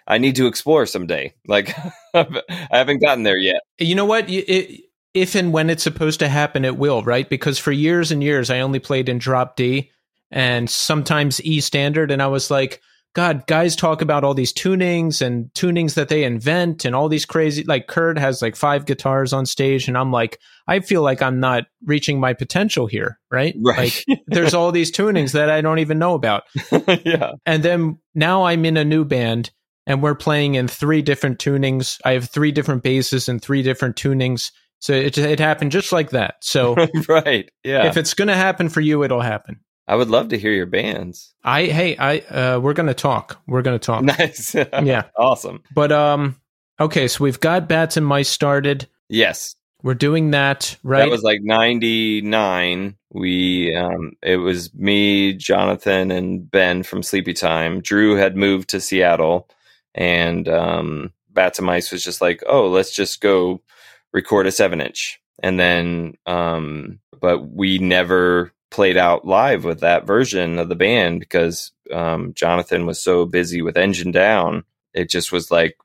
I 0.07 0.19
need 0.19 0.37
to 0.37 0.47
explore 0.47 0.87
someday. 0.87 1.35
Like 1.47 1.75
I 2.15 2.27
haven't 2.71 3.03
gotten 3.03 3.25
there 3.25 3.39
yet. 3.39 3.63
You 3.79 3.95
know 3.95 4.05
what? 4.05 4.29
It, 4.29 4.85
if 5.15 5.35
and 5.35 5.53
when 5.53 5.69
it's 5.69 5.83
supposed 5.83 6.21
to 6.21 6.29
happen, 6.29 6.65
it 6.65 6.79
will, 6.79 7.03
right? 7.03 7.29
Because 7.29 7.59
for 7.59 7.73
years 7.73 8.11
and 8.11 8.23
years, 8.23 8.49
I 8.49 8.61
only 8.61 8.79
played 8.79 9.09
in 9.09 9.19
drop 9.19 9.57
D 9.57 9.91
and 10.31 10.71
sometimes 10.71 11.43
E 11.45 11.61
standard, 11.61 12.11
and 12.11 12.23
I 12.23 12.29
was 12.29 12.51
like, 12.51 12.81
God, 13.15 13.47
guys 13.47 13.77
talk 13.77 14.01
about 14.01 14.25
all 14.25 14.33
these 14.33 14.53
tunings 14.53 15.21
and 15.21 15.53
tunings 15.53 15.95
that 15.95 16.09
they 16.09 16.25
invent 16.25 16.85
and 16.85 16.95
all 16.95 17.09
these 17.09 17.27
crazy. 17.27 17.63
Like 17.65 17.87
Kurt 17.87 18.19
has 18.19 18.41
like 18.41 18.57
five 18.57 18.87
guitars 18.87 19.33
on 19.33 19.45
stage, 19.45 19.87
and 19.87 19.99
I'm 19.99 20.11
like, 20.11 20.39
I 20.67 20.81
feel 20.81 21.03
like 21.03 21.21
I'm 21.21 21.41
not 21.41 21.65
reaching 21.85 22.21
my 22.21 22.33
potential 22.33 22.87
here, 22.87 23.19
right? 23.31 23.55
Right. 23.61 24.03
Like 24.09 24.19
there's 24.27 24.55
all 24.55 24.73
these 24.73 24.93
tunings 24.93 25.33
that 25.33 25.51
I 25.51 25.61
don't 25.61 25.81
even 25.81 25.99
know 25.99 26.15
about. 26.15 26.45
yeah. 27.05 27.33
And 27.45 27.63
then 27.63 27.99
now 28.15 28.45
I'm 28.45 28.65
in 28.65 28.77
a 28.77 28.85
new 28.85 29.05
band 29.05 29.51
and 29.87 30.03
we're 30.03 30.15
playing 30.15 30.55
in 30.55 30.69
three 30.69 31.03
different 31.03 31.39
tunings. 31.39 31.99
I 32.05 32.13
have 32.13 32.31
three 32.31 32.53
different 32.53 32.83
basses 32.83 33.29
and 33.29 33.43
three 33.43 33.63
different 33.63 33.97
tunings. 33.97 34.53
So 34.79 34.93
it, 34.93 35.19
it 35.19 35.39
happened 35.39 35.73
just 35.73 35.93
like 35.93 36.11
that. 36.11 36.37
So 36.41 36.75
right. 37.09 37.51
Yeah. 37.65 37.87
if 37.87 37.97
it's 37.97 38.15
going 38.15 38.29
to 38.29 38.35
happen 38.35 38.69
for 38.69 38.81
you, 38.81 39.03
it'll 39.05 39.21
happen. 39.21 39.61
I 39.93 39.95
would 39.95 40.09
love 40.09 40.29
to 40.29 40.39
hear 40.39 40.53
your 40.53 40.65
bands. 40.65 41.35
I 41.45 41.65
hey 41.65 41.99
I 41.99 42.21
uh 42.21 42.59
we're 42.61 42.73
gonna 42.73 42.95
talk. 42.95 43.43
We're 43.47 43.61
gonna 43.61 43.79
talk. 43.79 44.03
Nice. 44.03 44.55
Yeah. 44.83 45.03
awesome. 45.19 45.63
But 45.75 45.93
um 45.93 46.37
okay, 46.81 47.07
so 47.09 47.23
we've 47.23 47.41
got 47.41 47.69
bats 47.69 47.99
and 47.99 48.07
mice 48.07 48.31
started. 48.31 48.89
Yes. 49.11 49.55
We're 49.83 49.93
doing 49.93 50.31
that, 50.31 50.79
right? 50.83 51.01
That 51.01 51.11
was 51.11 51.23
like 51.23 51.41
99. 51.43 52.97
We 53.11 53.77
um 53.77 54.13
it 54.23 54.39
was 54.39 54.73
me, 54.73 55.35
Jonathan 55.35 56.11
and 56.11 56.51
Ben 56.51 56.85
from 56.85 57.03
Sleepytime. 57.03 57.83
Drew 57.83 58.17
had 58.17 58.35
moved 58.35 58.71
to 58.71 58.81
Seattle 58.81 59.47
and 59.95 60.49
um 60.49 61.13
Bats 61.29 61.59
and 61.59 61.67
Mice 61.67 61.93
was 61.93 62.03
just 62.03 62.23
like, 62.23 62.43
"Oh, 62.47 62.67
let's 62.69 62.95
just 62.97 63.21
go 63.21 63.61
record 64.15 64.47
a 64.47 64.53
7 64.53 64.81
inch." 64.81 65.21
And 65.43 65.61
then 65.61 66.15
um 66.25 66.99
but 67.21 67.51
we 67.51 67.77
never 67.79 68.53
played 68.73 68.97
out 68.97 69.27
live 69.27 69.65
with 69.65 69.81
that 69.81 70.07
version 70.07 70.59
of 70.59 70.69
the 70.69 70.75
band 70.75 71.21
because 71.21 71.71
um, 71.93 72.33
Jonathan 72.35 72.87
was 72.87 73.01
so 73.01 73.27
busy 73.27 73.63
with 73.63 73.77
Engine 73.77 74.11
Down. 74.11 74.65
It 74.95 75.11
just 75.11 75.31
was 75.31 75.51
like 75.51 75.77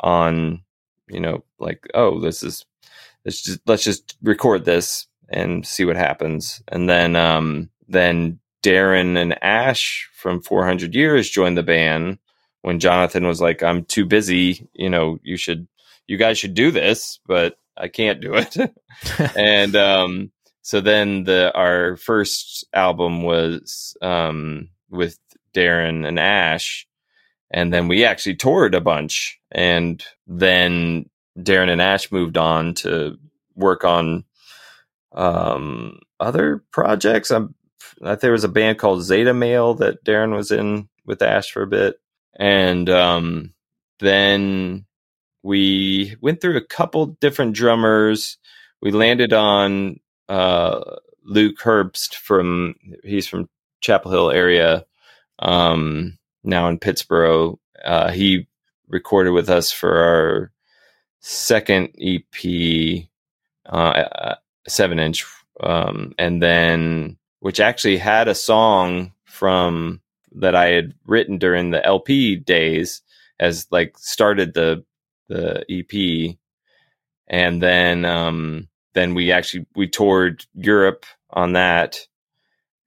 on, 0.00 0.62
you 1.08 1.20
know, 1.20 1.44
like 1.58 1.86
oh, 1.94 2.20
this 2.20 2.42
is 2.42 2.66
let's 3.24 3.42
just 3.42 3.60
let's 3.66 3.84
just 3.84 4.16
record 4.22 4.64
this 4.64 5.06
and 5.28 5.66
see 5.66 5.84
what 5.84 5.96
happens. 5.96 6.62
And 6.68 6.88
then 6.88 7.16
um, 7.16 7.70
then 7.88 8.40
Darren 8.62 9.16
and 9.16 9.42
Ash 9.42 10.10
from 10.12 10.42
400 10.42 10.94
Years 10.94 11.30
joined 11.30 11.56
the 11.56 11.62
band 11.62 12.18
when 12.62 12.80
Jonathan 12.80 13.26
was 13.26 13.40
like, 13.40 13.62
"I'm 13.62 13.84
too 13.84 14.04
busy. 14.04 14.68
You 14.74 14.90
know, 14.90 15.18
you 15.22 15.36
should, 15.36 15.68
you 16.08 16.16
guys 16.16 16.38
should 16.38 16.54
do 16.54 16.72
this, 16.72 17.20
but 17.26 17.56
I 17.76 17.88
can't 17.88 18.20
do 18.20 18.34
it." 18.34 18.56
and 19.36 19.76
um, 19.76 20.31
so 20.62 20.80
then 20.80 21.24
the 21.24 21.52
our 21.54 21.96
first 21.96 22.64
album 22.72 23.24
was 23.24 23.96
um, 24.00 24.68
with 24.90 25.18
Darren 25.52 26.06
and 26.06 26.18
Ash, 26.18 26.86
and 27.50 27.72
then 27.72 27.88
we 27.88 28.04
actually 28.04 28.36
toured 28.36 28.74
a 28.74 28.80
bunch, 28.80 29.40
and 29.50 30.02
then 30.26 31.10
Darren 31.36 31.68
and 31.68 31.82
Ash 31.82 32.12
moved 32.12 32.36
on 32.36 32.74
to 32.74 33.18
work 33.56 33.84
on 33.84 34.24
um, 35.12 35.98
other 36.20 36.62
projects. 36.70 37.32
I'm, 37.32 37.54
I 38.00 38.10
think 38.10 38.20
there 38.20 38.32
was 38.32 38.44
a 38.44 38.48
band 38.48 38.78
called 38.78 39.02
Zeta 39.02 39.34
Male 39.34 39.74
that 39.74 40.04
Darren 40.04 40.34
was 40.34 40.52
in 40.52 40.88
with 41.04 41.22
Ash 41.22 41.50
for 41.50 41.62
a 41.62 41.66
bit, 41.66 42.00
and 42.38 42.88
um, 42.88 43.52
then 43.98 44.86
we 45.42 46.14
went 46.20 46.40
through 46.40 46.56
a 46.56 46.64
couple 46.64 47.06
different 47.06 47.56
drummers. 47.56 48.38
We 48.80 48.92
landed 48.92 49.32
on 49.32 49.98
uh, 50.28 50.96
Luke 51.24 51.58
Herbst 51.58 52.14
from 52.14 52.74
he's 53.04 53.26
from 53.26 53.48
Chapel 53.80 54.10
Hill 54.10 54.30
area, 54.30 54.84
um, 55.38 56.18
now 56.44 56.68
in 56.68 56.78
Pittsburgh. 56.78 57.56
Uh, 57.84 58.10
he 58.10 58.46
recorded 58.88 59.30
with 59.30 59.48
us 59.48 59.72
for 59.72 59.98
our 59.98 60.52
second 61.20 61.94
EP, 62.00 63.04
uh, 63.66 64.34
seven 64.68 64.98
inch, 64.98 65.24
um, 65.60 66.14
and 66.18 66.42
then 66.42 67.16
which 67.40 67.60
actually 67.60 67.96
had 67.96 68.28
a 68.28 68.34
song 68.34 69.12
from 69.24 70.00
that 70.34 70.54
I 70.54 70.68
had 70.68 70.94
written 71.06 71.38
during 71.38 71.70
the 71.70 71.84
LP 71.84 72.36
days 72.36 73.02
as 73.40 73.66
like 73.70 73.98
started 73.98 74.54
the 74.54 74.84
the 75.28 75.64
EP, 75.68 76.36
and 77.28 77.62
then 77.62 78.04
um, 78.04 78.68
then 78.94 79.14
we 79.14 79.32
actually 79.32 79.66
we 79.74 79.88
toured 79.88 80.44
Europe 80.54 81.06
on 81.30 81.54
that, 81.54 82.06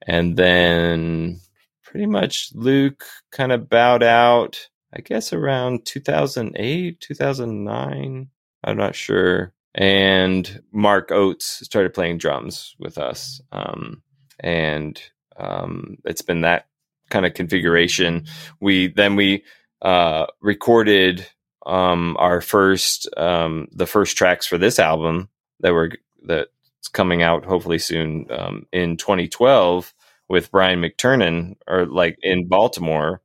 and 0.06 0.38
then 0.38 1.40
pretty 1.84 2.06
much 2.06 2.52
Luke 2.54 3.06
kind 3.32 3.52
of 3.52 3.70
bowed 3.70 4.04
out. 4.04 4.70
I 4.94 5.02
guess 5.02 5.34
around 5.34 5.86
2008, 5.86 7.02
2009. 7.02 8.30
I'm 8.64 8.78
not 8.78 8.96
sure. 8.96 9.54
And 9.74 10.64
Mark 10.72 11.12
Oates 11.12 11.46
started 11.46 11.94
playing 11.94 12.18
drums 12.18 12.76
with 12.80 12.98
us, 12.98 13.42
um, 13.52 14.02
and 14.40 15.02
um, 15.38 15.98
it's 16.06 16.22
been 16.22 16.42
that 16.42 16.68
kind 17.10 17.26
of 17.26 17.34
configuration. 17.34 18.26
We 18.62 18.88
then 18.88 19.16
we 19.18 19.44
uh, 19.82 20.28
recorded 20.42 21.28
um, 21.66 22.16
our 22.20 22.40
first 22.40 23.10
um, 23.18 23.68
the 23.72 23.86
first 23.86 24.18
tracks 24.18 24.48
for 24.48 24.58
this 24.58 24.80
album 24.80 25.30
that 25.60 25.74
were 25.74 25.92
that's 26.24 26.88
coming 26.94 27.22
out 27.22 27.46
hopefully 27.46 27.80
soon 27.80 28.28
um, 28.32 28.66
in 28.72 28.98
2012 28.98 29.94
with 30.28 30.52
Brian 30.52 30.82
McTernan 30.82 31.56
or 31.68 31.86
like 31.86 32.18
in 32.22 32.48
Baltimore, 32.48 33.22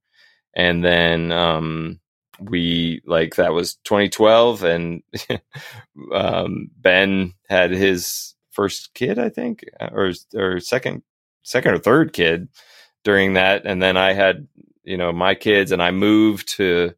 and 0.55 0.85
then 0.85 1.33
um, 1.33 2.01
we 2.41 3.03
like 3.07 3.37
that 3.37 3.53
was 3.53 3.77
2012, 3.85 4.65
and 4.65 5.03
um, 6.15 6.71
Ben 6.77 7.35
had 7.49 7.71
his 7.71 8.35
first 8.51 8.95
kid, 8.95 9.19
I 9.19 9.29
think, 9.29 9.65
or 9.81 10.13
or 10.35 10.61
second 10.61 11.03
second 11.43 11.75
or 11.75 11.79
third 11.79 12.13
kid 12.13 12.49
during 13.05 13.35
that, 13.35 13.63
and 13.65 13.83
then 13.83 13.97
I 13.97 14.13
had 14.13 14.47
you 14.85 14.97
know 14.97 15.13
my 15.13 15.35
kids, 15.35 15.73
and 15.73 15.83
I 15.83 15.91
moved 15.91 16.49
to 16.57 16.95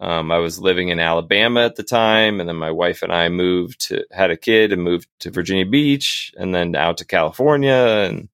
um, 0.00 0.32
I 0.32 0.38
was 0.38 0.58
living 0.58 0.88
in 0.88 0.98
Alabama 0.98 1.60
at 1.60 1.76
the 1.76 1.82
time, 1.82 2.40
and 2.40 2.48
then 2.48 2.56
my 2.56 2.70
wife 2.70 3.02
and 3.02 3.12
I 3.12 3.28
moved 3.28 3.88
to 3.88 4.04
had 4.10 4.30
a 4.30 4.36
kid 4.36 4.72
and 4.72 4.82
moved 4.82 5.08
to 5.20 5.30
Virginia 5.30 5.66
Beach, 5.66 6.32
and 6.36 6.54
then 6.54 6.74
out 6.74 6.96
to 6.98 7.04
California, 7.04 8.06
and, 8.08 8.28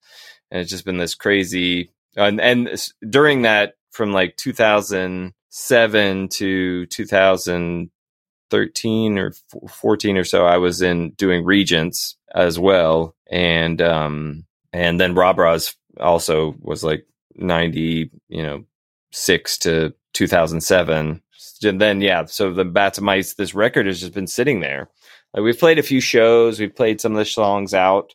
and 0.51 0.60
it's 0.60 0.70
just 0.70 0.85
been 0.85 0.98
this 0.98 1.14
crazy. 1.14 1.90
And, 2.16 2.40
and 2.40 2.68
during 3.09 3.43
that, 3.43 3.74
from 3.90 4.12
like 4.12 4.36
2007 4.36 6.28
to 6.28 6.86
2013 6.86 9.18
or 9.18 9.32
14 9.68 10.16
or 10.16 10.24
so, 10.24 10.47
I 10.47 10.59
was 10.59 10.80
in 10.80 11.10
doing 11.10 11.44
Regents 11.44 12.16
as 12.35 12.59
well, 12.59 13.14
and 13.30 13.82
um, 13.82 14.47
and 14.72 15.01
then 15.01 15.14
Rah 15.14 15.32
Bras 15.32 15.74
also 16.01 16.55
was 16.60 16.85
like 16.85 17.06
90, 17.35 18.10
you 18.28 18.43
know, 18.43 18.64
six 19.12 19.59
to 19.59 19.94
2007 20.14 21.22
and 21.64 21.80
then 21.80 22.01
yeah, 22.01 22.24
so 22.26 22.52
the 22.52 22.64
Bats 22.64 22.98
and 22.98 23.06
Mice, 23.06 23.35
this 23.35 23.55
record 23.55 23.86
has 23.86 24.01
just 24.01 24.14
been 24.14 24.26
sitting 24.26 24.60
there. 24.60 24.89
Like 25.35 25.44
we've 25.44 25.59
played 25.59 25.78
a 25.78 25.82
few 25.82 26.01
shows, 26.01 26.59
we've 26.59 26.74
played 26.74 27.01
some 27.01 27.12
of 27.12 27.18
the 27.18 27.24
songs 27.24 27.74
out, 27.74 28.14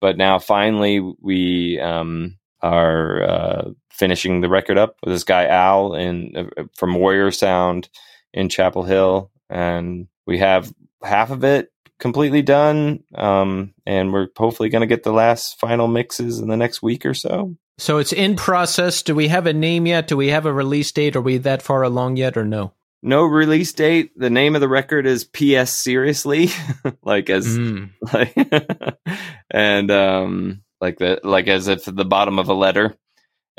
but 0.00 0.16
now 0.16 0.38
finally 0.38 1.00
we 1.20 1.80
um, 1.80 2.36
are 2.62 3.22
uh, 3.22 3.70
finishing 3.90 4.40
the 4.40 4.48
record 4.48 4.78
up 4.78 4.96
with 5.02 5.14
this 5.14 5.24
guy 5.24 5.46
Al 5.46 5.94
in 5.94 6.36
uh, 6.36 6.64
from 6.74 6.94
Warrior 6.94 7.30
Sound 7.30 7.88
in 8.32 8.48
Chapel 8.48 8.82
Hill, 8.82 9.30
and 9.48 10.08
we 10.26 10.38
have 10.38 10.72
half 11.02 11.30
of 11.30 11.44
it 11.44 11.72
completely 11.98 12.42
done, 12.42 13.04
um, 13.14 13.74
and 13.86 14.12
we're 14.12 14.28
hopefully 14.36 14.68
going 14.68 14.80
to 14.80 14.86
get 14.86 15.02
the 15.02 15.12
last 15.12 15.60
final 15.60 15.86
mixes 15.86 16.40
in 16.40 16.48
the 16.48 16.56
next 16.56 16.82
week 16.82 17.04
or 17.04 17.14
so. 17.14 17.56
So 17.78 17.98
it's 17.98 18.12
in 18.12 18.36
process. 18.36 19.02
Do 19.02 19.14
we 19.14 19.28
have 19.28 19.46
a 19.46 19.52
name 19.52 19.86
yet? 19.86 20.08
Do 20.08 20.16
we 20.16 20.28
have 20.28 20.46
a 20.46 20.52
release 20.52 20.92
date? 20.92 21.16
Are 21.16 21.20
we 21.20 21.38
that 21.38 21.62
far 21.62 21.82
along 21.82 22.16
yet, 22.16 22.36
or 22.36 22.44
no? 22.44 22.72
No 23.02 23.24
release 23.24 23.72
date. 23.72 24.12
The 24.16 24.30
name 24.30 24.54
of 24.54 24.60
the 24.60 24.68
record 24.68 25.06
is 25.06 25.24
P.S. 25.24 25.72
Seriously, 25.72 26.48
like 27.02 27.30
as 27.30 27.46
Mm. 27.58 27.90
like, 28.12 28.98
and 29.50 29.90
um, 29.90 30.62
like 30.80 30.98
the 30.98 31.20
like 31.24 31.48
as 31.48 31.68
if 31.68 31.84
the 31.84 32.04
bottom 32.04 32.38
of 32.38 32.48
a 32.48 32.54
letter, 32.54 32.96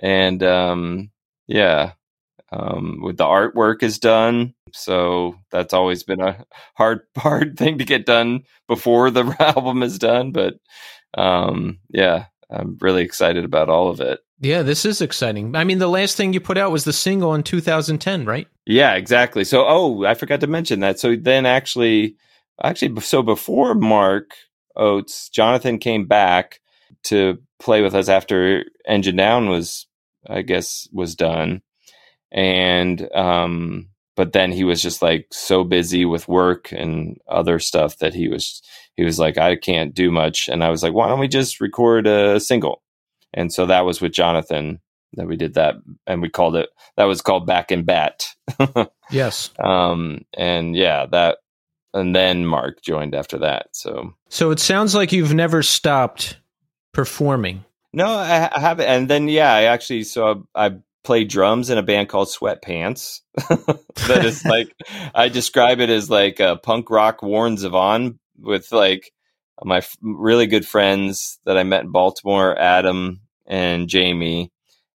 and 0.01 0.41
um, 0.43 1.11
yeah, 1.47 1.93
um, 2.51 2.99
with 3.01 3.18
the 3.18 3.26
artwork 3.26 3.84
is 3.84 3.99
done. 3.99 4.53
So 4.73 5.35
that's 5.51 5.73
always 5.73 6.03
been 6.03 6.22
a 6.22 6.45
hard 6.76 7.01
hard 7.18 7.57
thing 7.57 7.80
to 7.80 7.85
get 7.85 8.05
done 8.05 8.43
before 8.68 9.11
the 9.11 9.35
album 9.39 9.84
is 9.84 9.99
done. 9.99 10.31
But 10.31 10.55
um, 11.18 11.80
yeah, 11.89 12.26
I'm 12.49 12.77
really 12.80 13.03
excited 13.03 13.43
about 13.45 13.69
all 13.69 13.89
of 13.89 13.99
it. 14.01 14.19
Yeah, 14.43 14.63
this 14.63 14.85
is 14.85 15.01
exciting. 15.01 15.55
I 15.55 15.63
mean, 15.65 15.77
the 15.77 15.88
last 15.88 16.18
thing 16.18 16.34
you 16.34 16.39
put 16.41 16.57
out 16.57 16.72
was 16.72 16.84
the 16.84 16.93
single 16.93 17.35
in 17.35 17.43
2010, 17.43 18.26
right? 18.26 18.47
Yeah, 18.66 18.94
exactly. 18.94 19.44
So, 19.44 19.66
oh, 19.68 20.06
I 20.06 20.14
forgot 20.14 20.40
to 20.42 20.48
mention 20.48 20.82
that. 20.82 21.00
So 21.00 21.16
then, 21.16 21.46
actually, 21.46 22.16
actually, 22.64 23.00
so 23.02 23.24
before 23.24 23.74
Mark 23.74 24.32
Oates, 24.76 25.30
Jonathan 25.30 25.80
came 25.80 26.06
back 26.06 26.60
to 27.06 27.40
play 27.60 27.82
with 27.82 27.96
us 27.96 28.08
after 28.10 28.66
Engine 28.88 29.16
Down 29.16 29.50
was, 29.50 29.88
I 30.28 30.44
guess, 30.44 30.88
was 30.94 31.16
done, 31.16 31.62
and 32.32 33.10
um, 33.16 33.90
but 34.16 34.34
then 34.34 34.52
he 34.52 34.64
was 34.64 34.82
just 34.82 35.02
like 35.02 35.28
so 35.32 35.64
busy 35.64 36.06
with 36.06 36.28
work 36.28 36.72
and 36.72 37.18
other 37.28 37.58
stuff 37.60 37.98
that 37.98 38.14
he 38.14 38.28
was 38.28 38.62
he 38.96 39.04
was 39.04 39.18
like, 39.18 39.38
I 39.38 39.56
can't 39.56 39.96
do 39.96 40.12
much, 40.12 40.48
and 40.50 40.64
I 40.64 40.70
was 40.70 40.84
like, 40.84 40.94
why 40.94 41.08
don't 41.08 41.20
we 41.20 41.28
just 41.28 41.62
record 41.62 42.06
a 42.08 42.40
single? 42.40 42.84
And 43.34 43.52
so 43.52 43.66
that 43.66 43.86
was 43.86 44.02
with 44.02 44.12
Jonathan 44.12 44.82
that 45.14 45.28
we 45.28 45.36
did 45.36 45.56
that, 45.56 45.76
and 46.08 46.22
we 46.22 46.30
called 46.30 46.56
it 46.56 46.70
that 46.98 47.06
was 47.06 47.22
called 47.22 47.46
Back 47.48 47.72
in 47.72 47.84
Bat. 47.84 48.26
Yes. 49.12 49.50
um, 49.60 50.22
and 50.38 50.74
yeah, 50.74 51.06
that, 51.12 51.40
and 51.94 52.16
then 52.16 52.46
Mark 52.46 52.82
joined 52.82 53.14
after 53.14 53.40
that. 53.40 53.68
So 53.74 54.14
So 54.30 54.52
it 54.52 54.60
sounds 54.62 54.96
like 54.96 55.12
you've 55.12 55.34
never 55.34 55.62
stopped 55.64 56.38
performing. 56.94 57.66
no, 57.94 58.08
I, 58.08 58.50
I 58.56 58.60
haven't. 58.60 58.88
And 58.88 59.10
then 59.10 59.28
yeah, 59.28 59.54
I 59.54 59.64
actually 59.64 60.04
so 60.04 60.48
I 60.56 60.76
play 61.04 61.24
drums 61.26 61.70
in 61.70 61.78
a 61.78 61.84
band 61.84 62.08
called 62.10 62.30
Sweatpants. 62.30 63.20
that 64.08 64.22
is 64.24 64.46
like 64.46 64.74
I 65.14 65.28
describe 65.30 65.80
it 65.82 65.90
as 65.90 66.10
like 66.10 66.40
a 66.40 66.56
punk 66.56 66.90
rock 66.90 67.22
Warren 67.22 67.58
Zevon 67.58 68.18
with 68.40 68.72
like 68.72 69.12
my 69.64 69.78
f- 69.80 69.98
really 70.02 70.48
good 70.48 70.66
friends 70.66 71.38
that 71.46 71.58
I 71.58 71.64
met 71.64 71.84
in 71.84 71.92
Baltimore, 71.92 72.58
Adam 72.58 73.20
and 73.46 73.90
Jamie, 73.90 74.52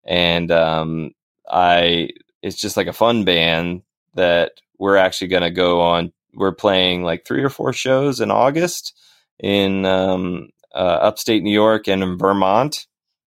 and 0.06 0.52
um, 0.52 1.12
I. 1.50 2.10
It's 2.42 2.60
just 2.60 2.76
like 2.76 2.88
a 2.88 2.94
fun 2.94 3.24
band 3.24 3.84
that 4.16 4.52
we're 4.78 4.98
actually 4.98 5.30
going 5.30 5.44
to 5.44 5.50
go 5.50 5.80
on. 5.80 6.12
We're 6.34 6.52
playing 6.54 7.04
like 7.04 7.26
three 7.26 7.42
or 7.42 7.50
four 7.50 7.72
shows 7.72 8.20
in 8.20 8.32
August 8.32 8.94
in 9.40 9.86
um, 9.86 10.50
uh, 10.76 10.78
upstate 10.78 11.44
New 11.44 11.54
York 11.54 11.88
and 11.88 12.04
in 12.04 12.18
Vermont. 12.18 12.86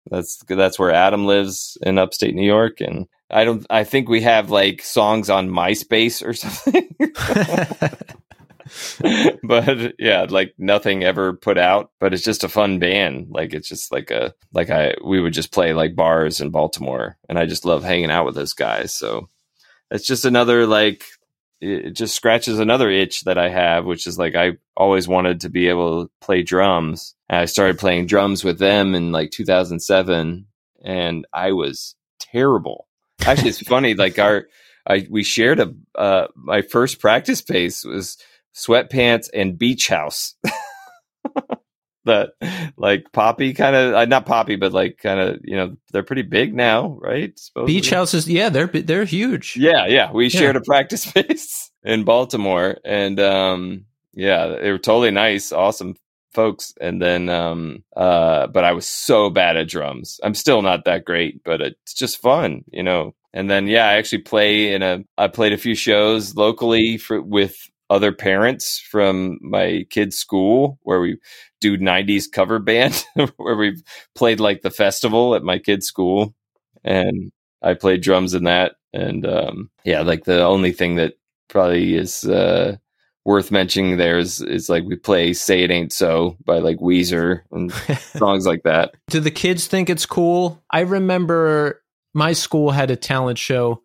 That's 0.09 0.41
that's 0.47 0.79
where 0.79 0.91
Adam 0.91 1.25
lives 1.25 1.77
in 1.81 1.97
upstate 1.97 2.35
New 2.35 2.45
York, 2.45 2.81
and 2.81 3.07
I 3.29 3.45
don't. 3.45 3.65
I 3.69 3.83
think 3.83 4.09
we 4.09 4.21
have 4.21 4.49
like 4.49 4.81
songs 4.81 5.29
on 5.29 5.49
MySpace 5.49 6.25
or 6.25 6.33
something. 6.33 6.95
but 9.43 9.99
yeah, 9.99 10.25
like 10.29 10.53
nothing 10.57 11.03
ever 11.03 11.33
put 11.33 11.57
out. 11.57 11.91
But 11.99 12.13
it's 12.13 12.23
just 12.23 12.43
a 12.43 12.49
fun 12.49 12.79
band. 12.79 13.27
Like 13.29 13.53
it's 13.53 13.67
just 13.67 13.91
like 13.91 14.11
a 14.11 14.33
like 14.53 14.69
I 14.69 14.95
we 15.03 15.19
would 15.19 15.33
just 15.33 15.51
play 15.51 15.73
like 15.73 15.95
bars 15.95 16.41
in 16.41 16.49
Baltimore, 16.49 17.17
and 17.29 17.37
I 17.37 17.45
just 17.45 17.65
love 17.65 17.83
hanging 17.83 18.11
out 18.11 18.25
with 18.25 18.35
those 18.35 18.53
guys. 18.53 18.93
So 18.93 19.29
it's 19.89 20.07
just 20.07 20.25
another 20.25 20.65
like 20.65 21.03
it 21.61 21.91
just 21.91 22.15
scratches 22.15 22.59
another 22.59 22.89
itch 22.89 23.21
that 23.21 23.37
I 23.37 23.49
have, 23.49 23.85
which 23.85 24.07
is 24.07 24.17
like 24.17 24.35
I 24.35 24.57
always 24.75 25.07
wanted 25.07 25.41
to 25.41 25.49
be 25.49 25.67
able 25.67 26.05
to 26.05 26.11
play 26.19 26.41
drums. 26.41 27.15
And 27.29 27.39
I 27.39 27.45
started 27.45 27.77
playing 27.79 28.07
drums 28.07 28.43
with 28.43 28.57
them 28.57 28.95
in 28.95 29.11
like 29.11 29.31
2007, 29.31 30.47
and 30.83 31.27
I 31.31 31.51
was 31.51 31.95
terrible. 32.19 32.87
Actually, 33.23 33.49
it's 33.49 33.59
funny. 33.61 33.93
Like 33.93 34.17
our, 34.17 34.47
I 34.87 35.07
we 35.09 35.23
shared 35.23 35.59
a 35.59 35.73
uh, 35.95 36.27
my 36.35 36.63
first 36.63 36.99
practice 36.99 37.39
space 37.39 37.85
was 37.85 38.17
sweatpants 38.55 39.29
and 39.33 39.57
beach 39.57 39.87
house. 39.87 40.35
that 42.05 42.31
like 42.77 43.05
poppy 43.11 43.53
kind 43.53 43.75
of 43.75 43.93
uh, 43.93 44.05
not 44.05 44.25
poppy 44.25 44.55
but 44.55 44.73
like 44.73 44.97
kind 44.97 45.19
of 45.19 45.39
you 45.43 45.55
know 45.55 45.75
they're 45.91 46.01
pretty 46.01 46.23
big 46.23 46.53
now 46.53 46.97
right 46.99 47.37
supposedly? 47.37 47.75
Beach 47.75 47.91
houses, 47.91 48.27
yeah, 48.27 48.49
they're 48.49 48.65
they're 48.67 49.05
huge. 49.05 49.55
Yeah, 49.55 49.85
yeah. 49.85 50.11
We 50.11 50.25
Yeah. 50.25 50.39
shared 50.39 50.55
a 50.55 50.61
practice 50.61 51.03
space 51.09 51.69
in 51.83 52.03
Baltimore 52.03 52.77
and 52.83 53.19
um 53.19 53.85
yeah, 54.13 54.47
they 54.47 54.71
were 54.71 54.79
totally 54.79 55.11
nice, 55.11 55.51
awesome 55.51 55.95
folks. 56.33 56.73
And 56.81 56.99
then 57.01 57.29
um 57.29 57.83
uh 57.95 58.47
but 58.47 58.63
I 58.63 58.71
was 58.71 58.87
so 58.89 59.29
bad 59.29 59.55
at 59.55 59.67
drums. 59.67 60.19
I'm 60.23 60.33
still 60.33 60.63
not 60.63 60.85
that 60.85 61.05
great, 61.05 61.43
but 61.43 61.61
it's 61.61 61.93
just 61.93 62.19
fun, 62.19 62.63
you 62.71 62.81
know. 62.81 63.13
And 63.31 63.47
then 63.49 63.67
yeah, 63.67 63.87
I 63.87 63.93
actually 63.93 64.23
play 64.23 64.73
in 64.73 64.81
a 64.81 65.03
I 65.19 65.27
played 65.27 65.53
a 65.53 65.57
few 65.57 65.75
shows 65.75 66.35
locally 66.35 66.97
for 66.97 67.21
with 67.21 67.55
other 67.91 68.11
parents 68.11 68.79
from 68.79 69.37
my 69.41 69.85
kids' 69.89 70.17
school 70.17 70.79
where 70.83 71.01
we 71.01 71.17
do 71.59 71.77
90s 71.77 72.31
cover 72.31 72.57
band 72.57 73.05
where 73.37 73.55
we 73.55 73.81
played 74.15 74.39
like 74.39 74.61
the 74.61 74.71
festival 74.71 75.35
at 75.35 75.43
my 75.43 75.59
kids' 75.59 75.85
school 75.85 76.33
and 76.83 77.31
I 77.61 77.73
played 77.73 78.01
drums 78.01 78.33
in 78.33 78.45
that. 78.45 78.73
And 78.93 79.25
um, 79.25 79.69
yeah, 79.83 80.01
like 80.01 80.23
the 80.23 80.43
only 80.43 80.71
thing 80.71 80.95
that 80.95 81.13
probably 81.49 81.95
is 81.95 82.23
uh, 82.23 82.77
worth 83.25 83.51
mentioning 83.51 83.97
there 83.97 84.17
is, 84.17 84.41
is 84.41 84.69
like 84.69 84.83
we 84.83 84.95
play 84.95 85.33
Say 85.33 85.63
It 85.63 85.71
Ain't 85.71 85.93
So 85.93 86.37
by 86.45 86.59
like 86.59 86.77
Weezer 86.77 87.41
and 87.51 87.71
songs 88.15 88.45
like 88.45 88.63
that. 88.63 88.95
Do 89.09 89.19
the 89.19 89.31
kids 89.31 89.67
think 89.67 89.89
it's 89.89 90.05
cool? 90.05 90.61
I 90.71 90.81
remember 90.81 91.83
my 92.13 92.33
school 92.33 92.71
had 92.71 92.91
a 92.91 92.95
talent 92.95 93.37
show, 93.37 93.81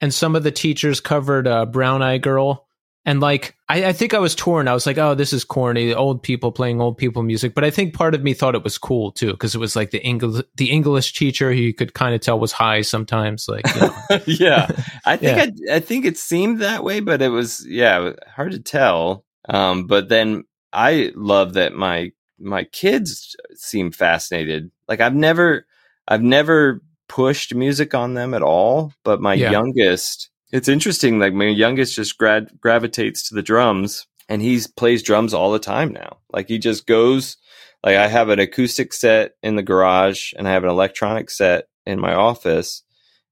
and 0.00 0.12
some 0.12 0.34
of 0.34 0.42
the 0.42 0.50
teachers 0.50 1.00
covered 1.00 1.46
uh, 1.46 1.66
Brown 1.66 2.02
Eye 2.02 2.18
Girl. 2.18 2.67
And 3.08 3.20
like, 3.20 3.56
I, 3.70 3.86
I 3.86 3.92
think 3.94 4.12
I 4.12 4.18
was 4.18 4.34
torn. 4.34 4.68
I 4.68 4.74
was 4.74 4.84
like, 4.84 4.98
"Oh, 4.98 5.14
this 5.14 5.32
is 5.32 5.42
corny. 5.42 5.94
Old 5.94 6.22
people 6.22 6.52
playing 6.52 6.78
old 6.80 6.98
people 6.98 7.22
music." 7.22 7.54
But 7.54 7.64
I 7.64 7.70
think 7.70 7.94
part 7.94 8.14
of 8.14 8.22
me 8.22 8.34
thought 8.34 8.54
it 8.54 8.62
was 8.62 8.76
cool 8.76 9.12
too, 9.12 9.30
because 9.30 9.54
it 9.54 9.58
was 9.58 9.74
like 9.74 9.92
the 9.92 10.02
English, 10.04 10.44
the 10.56 10.70
English 10.70 11.14
teacher 11.14 11.50
who 11.50 11.58
you 11.58 11.72
could 11.72 11.94
kind 11.94 12.14
of 12.14 12.20
tell 12.20 12.38
was 12.38 12.52
high 12.52 12.82
sometimes. 12.82 13.48
Like, 13.48 13.64
you 13.74 13.80
know. 13.80 13.94
yeah, 14.26 14.66
I 15.06 15.16
think 15.16 15.38
I, 15.70 15.76
I 15.76 15.80
think 15.80 16.04
it 16.04 16.18
seemed 16.18 16.60
that 16.60 16.84
way, 16.84 17.00
but 17.00 17.22
it 17.22 17.30
was 17.30 17.64
yeah 17.66 18.12
hard 18.26 18.52
to 18.52 18.60
tell. 18.60 19.24
Um, 19.48 19.86
but 19.86 20.10
then 20.10 20.44
I 20.74 21.12
love 21.16 21.54
that 21.54 21.72
my 21.72 22.12
my 22.38 22.64
kids 22.64 23.34
seem 23.54 23.90
fascinated. 23.90 24.70
Like 24.86 25.00
I've 25.00 25.14
never 25.14 25.66
I've 26.06 26.22
never 26.22 26.82
pushed 27.08 27.54
music 27.54 27.94
on 27.94 28.12
them 28.12 28.34
at 28.34 28.42
all, 28.42 28.92
but 29.02 29.22
my 29.22 29.32
Yeah. 29.32 29.50
youngest, 29.50 30.28
it's 30.50 30.68
interesting. 30.68 31.18
Like 31.18 31.34
my 31.34 31.46
youngest 31.46 31.94
just 31.94 32.18
grad 32.18 32.50
gravitates 32.60 33.28
to 33.28 33.34
the 33.34 33.42
drums, 33.42 34.06
and 34.28 34.42
he 34.42 34.60
plays 34.76 35.02
drums 35.02 35.34
all 35.34 35.52
the 35.52 35.58
time 35.58 35.92
now. 35.92 36.18
Like 36.32 36.48
he 36.48 36.58
just 36.58 36.86
goes. 36.86 37.36
Like 37.84 37.96
I 37.96 38.08
have 38.08 38.28
an 38.28 38.40
acoustic 38.40 38.92
set 38.92 39.32
in 39.42 39.54
the 39.54 39.62
garage, 39.62 40.32
and 40.36 40.48
I 40.48 40.52
have 40.52 40.64
an 40.64 40.70
electronic 40.70 41.30
set 41.30 41.68
in 41.86 42.00
my 42.00 42.14
office 42.14 42.82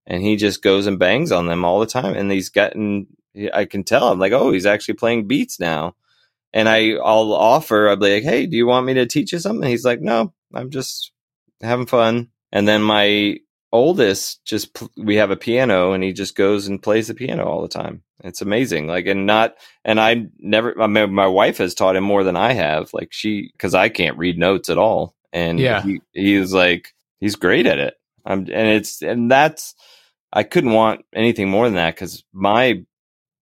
and 0.06 0.22
he 0.22 0.36
just 0.36 0.62
goes 0.62 0.86
and 0.86 0.98
bangs 0.98 1.32
on 1.32 1.46
them 1.46 1.64
all 1.64 1.80
the 1.80 1.86
time. 1.86 2.14
And 2.14 2.30
he's 2.30 2.48
gotten, 2.48 3.08
I 3.52 3.64
can 3.64 3.84
tell, 3.84 4.08
I'm 4.08 4.18
like, 4.18 4.32
oh, 4.32 4.52
he's 4.52 4.66
actually 4.66 4.94
playing 4.94 5.26
beats 5.26 5.58
now. 5.58 5.96
And 6.52 6.68
I, 6.68 6.92
I'll 6.92 7.32
offer, 7.32 7.88
I'll 7.88 7.96
be 7.96 8.14
like, 8.14 8.22
hey, 8.22 8.46
do 8.46 8.56
you 8.56 8.66
want 8.66 8.86
me 8.86 8.94
to 8.94 9.06
teach 9.06 9.32
you 9.32 9.38
something? 9.38 9.68
He's 9.68 9.84
like, 9.84 10.00
no, 10.00 10.32
I'm 10.54 10.70
just 10.70 11.12
having 11.60 11.86
fun. 11.86 12.28
And 12.52 12.66
then 12.68 12.82
my 12.82 13.38
oldest 13.72 14.44
just, 14.44 14.74
pl- 14.74 14.90
we 14.96 15.16
have 15.16 15.30
a 15.30 15.36
piano 15.36 15.92
and 15.92 16.02
he 16.02 16.12
just 16.12 16.34
goes 16.36 16.66
and 16.68 16.82
plays 16.82 17.08
the 17.08 17.14
piano 17.14 17.44
all 17.44 17.62
the 17.62 17.68
time. 17.68 18.02
It's 18.24 18.40
amazing. 18.42 18.86
Like, 18.86 19.06
and 19.06 19.26
not, 19.26 19.54
and 19.84 20.00
I 20.00 20.26
never, 20.38 20.80
I 20.80 20.86
mean, 20.86 21.12
my 21.12 21.26
wife 21.26 21.58
has 21.58 21.74
taught 21.74 21.96
him 21.96 22.04
more 22.04 22.24
than 22.24 22.36
I 22.36 22.52
have. 22.54 22.90
Like, 22.94 23.08
she, 23.12 23.52
cause 23.58 23.74
I 23.74 23.88
can't 23.88 24.16
read 24.18 24.38
notes 24.38 24.70
at 24.70 24.78
all. 24.78 25.14
And 25.32 25.58
Yeah. 25.60 25.82
he, 25.82 26.00
he's 26.12 26.52
like, 26.52 26.94
he's 27.20 27.36
great 27.36 27.66
at 27.66 27.78
it. 27.78 27.94
I'm, 28.24 28.40
and 28.40 28.50
it's, 28.68 29.02
and 29.02 29.30
that's, 29.30 29.74
I 30.32 30.42
couldn't 30.42 30.72
want 30.72 31.04
anything 31.14 31.48
more 31.48 31.66
than 31.66 31.74
that 31.76 31.94
because 31.94 32.24
my 32.32 32.82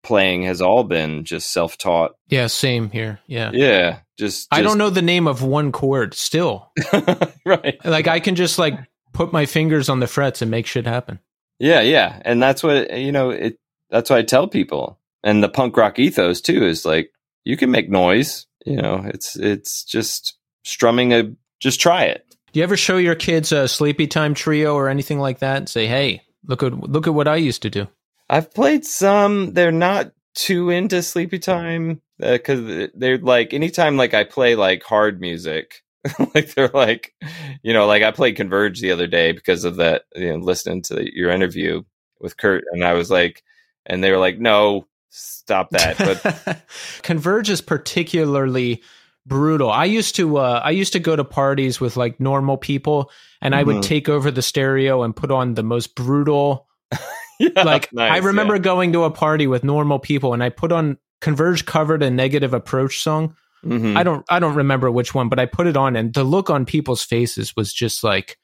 playing 0.02 0.42
has 0.42 0.60
all 0.60 0.84
been 0.84 1.24
just 1.24 1.52
self 1.52 1.78
taught. 1.78 2.12
yeah, 2.28 2.46
same 2.46 2.90
here. 2.90 3.20
Yeah. 3.26 3.50
Yeah, 3.54 3.98
just, 4.18 4.48
I 4.50 4.60
don't 4.62 4.76
know 4.78 4.90
the 4.90 5.00
name 5.02 5.26
of 5.26 5.42
one 5.42 5.72
chord 5.72 6.14
still. 6.14 6.70
right. 7.46 7.76
Like, 7.84 8.06
I 8.08 8.20
can 8.20 8.34
just 8.34 8.58
like 8.58 8.74
put 9.14 9.32
my 9.32 9.46
fingers 9.46 9.88
on 9.88 10.00
the 10.00 10.06
frets 10.06 10.42
and 10.42 10.50
make 10.50 10.66
shit 10.66 10.86
happen. 10.86 11.20
Yeah, 11.58 11.80
yeah, 11.80 12.20
and 12.24 12.42
that's 12.42 12.62
what 12.62 12.92
you 12.98 13.12
know. 13.12 13.30
It 13.30 13.58
that's 13.88 14.10
what 14.10 14.18
I 14.18 14.22
tell 14.22 14.48
people, 14.48 14.98
and 15.22 15.42
the 15.42 15.48
punk 15.48 15.76
rock 15.76 15.98
ethos 15.98 16.40
too 16.40 16.66
is 16.66 16.84
like 16.84 17.10
you 17.44 17.56
can 17.56 17.70
make 17.70 17.88
noise. 17.88 18.46
You 18.66 18.76
know, 18.76 19.02
it's 19.06 19.36
it's 19.36 19.84
just 19.84 20.36
strumming 20.64 21.14
a. 21.14 21.32
Just 21.60 21.80
try 21.80 22.04
it. 22.04 22.26
Do 22.52 22.60
you 22.60 22.64
ever 22.64 22.76
show 22.76 22.98
your 22.98 23.14
kids 23.14 23.52
a 23.52 23.64
Sleepytime 23.64 24.34
Trio 24.34 24.74
or 24.74 24.88
anything 24.88 25.18
like 25.18 25.38
that 25.38 25.56
and 25.56 25.68
say, 25.68 25.86
"Hey, 25.86 26.22
look 26.46 26.62
at 26.62 26.72
look 26.72 27.06
at 27.06 27.14
what 27.14 27.28
I 27.28 27.36
used 27.36 27.62
to 27.62 27.70
do"? 27.70 27.86
I've 28.28 28.52
played 28.52 28.84
some. 28.84 29.54
They're 29.54 29.72
not 29.72 30.12
too 30.34 30.70
into 30.70 30.96
Sleepytime 30.96 32.00
uh, 32.22 32.32
because 32.32 32.90
they're 32.94 33.18
like 33.18 33.54
anytime 33.54 33.96
like 33.96 34.14
I 34.14 34.24
play 34.24 34.56
like 34.56 34.82
hard 34.82 35.20
music, 35.20 35.82
like 36.34 36.54
they're 36.54 36.68
like, 36.68 37.14
you 37.62 37.72
know, 37.72 37.86
like 37.86 38.02
I 38.02 38.10
played 38.10 38.36
Converge 38.36 38.80
the 38.80 38.90
other 38.92 39.06
day 39.06 39.32
because 39.32 39.64
of 39.64 39.76
that. 39.76 40.04
You 40.14 40.30
know, 40.32 40.36
listening 40.36 40.82
to 40.82 40.94
the, 40.94 41.14
your 41.16 41.30
interview 41.30 41.82
with 42.20 42.36
Kurt, 42.36 42.64
and 42.72 42.84
I 42.84 42.92
was 42.94 43.10
like, 43.10 43.42
and 43.86 44.02
they 44.02 44.10
were 44.10 44.18
like, 44.18 44.38
no, 44.38 44.86
stop 45.10 45.70
that. 45.70 45.96
But 46.44 46.62
Converge 47.02 47.50
is 47.50 47.60
particularly 47.60 48.82
brutal. 49.26 49.70
I 49.70 49.84
used 49.86 50.16
to 50.16 50.36
uh, 50.38 50.60
I 50.62 50.70
used 50.70 50.92
to 50.92 51.00
go 51.00 51.16
to 51.16 51.24
parties 51.24 51.80
with 51.80 51.96
like 51.96 52.20
normal 52.20 52.56
people, 52.56 53.10
and 53.40 53.54
I 53.54 53.62
would 53.62 53.76
Mhm. 53.76 53.82
take 53.82 54.08
over 54.08 54.30
the 54.30 54.42
stereo 54.42 55.02
and 55.02 55.16
put 55.16 55.30
on 55.30 55.54
the 55.54 55.62
most 55.62 55.94
brutal. 55.94 56.68
yeah, 57.40 57.62
Like 57.62 57.92
nice, 57.92 58.12
I 58.12 58.18
remember 58.18 58.56
yeah. 58.56 58.60
going 58.62 58.92
to 58.92 59.04
a 59.04 59.10
party 59.10 59.46
with 59.46 59.64
normal 59.64 59.98
people, 59.98 60.34
and 60.34 60.42
I 60.42 60.50
put 60.50 60.72
on 60.72 60.98
Converge 61.20 61.64
covered 61.64 62.02
a 62.02 62.10
negative 62.10 62.52
approach 62.52 63.00
song. 63.02 63.34
Mhm. 63.64 63.96
I 63.96 64.02
don't 64.02 64.24
I 64.28 64.38
don't 64.38 64.54
remember 64.54 64.90
which 64.90 65.14
one, 65.14 65.28
but 65.28 65.38
I 65.38 65.46
put 65.46 65.66
it 65.66 65.76
on, 65.76 65.96
and 65.96 66.12
the 66.14 66.24
look 66.24 66.50
on 66.50 66.64
people's 66.66 67.02
faces 67.02 67.54
was 67.56 67.72
just 67.72 68.04
like 68.04 68.38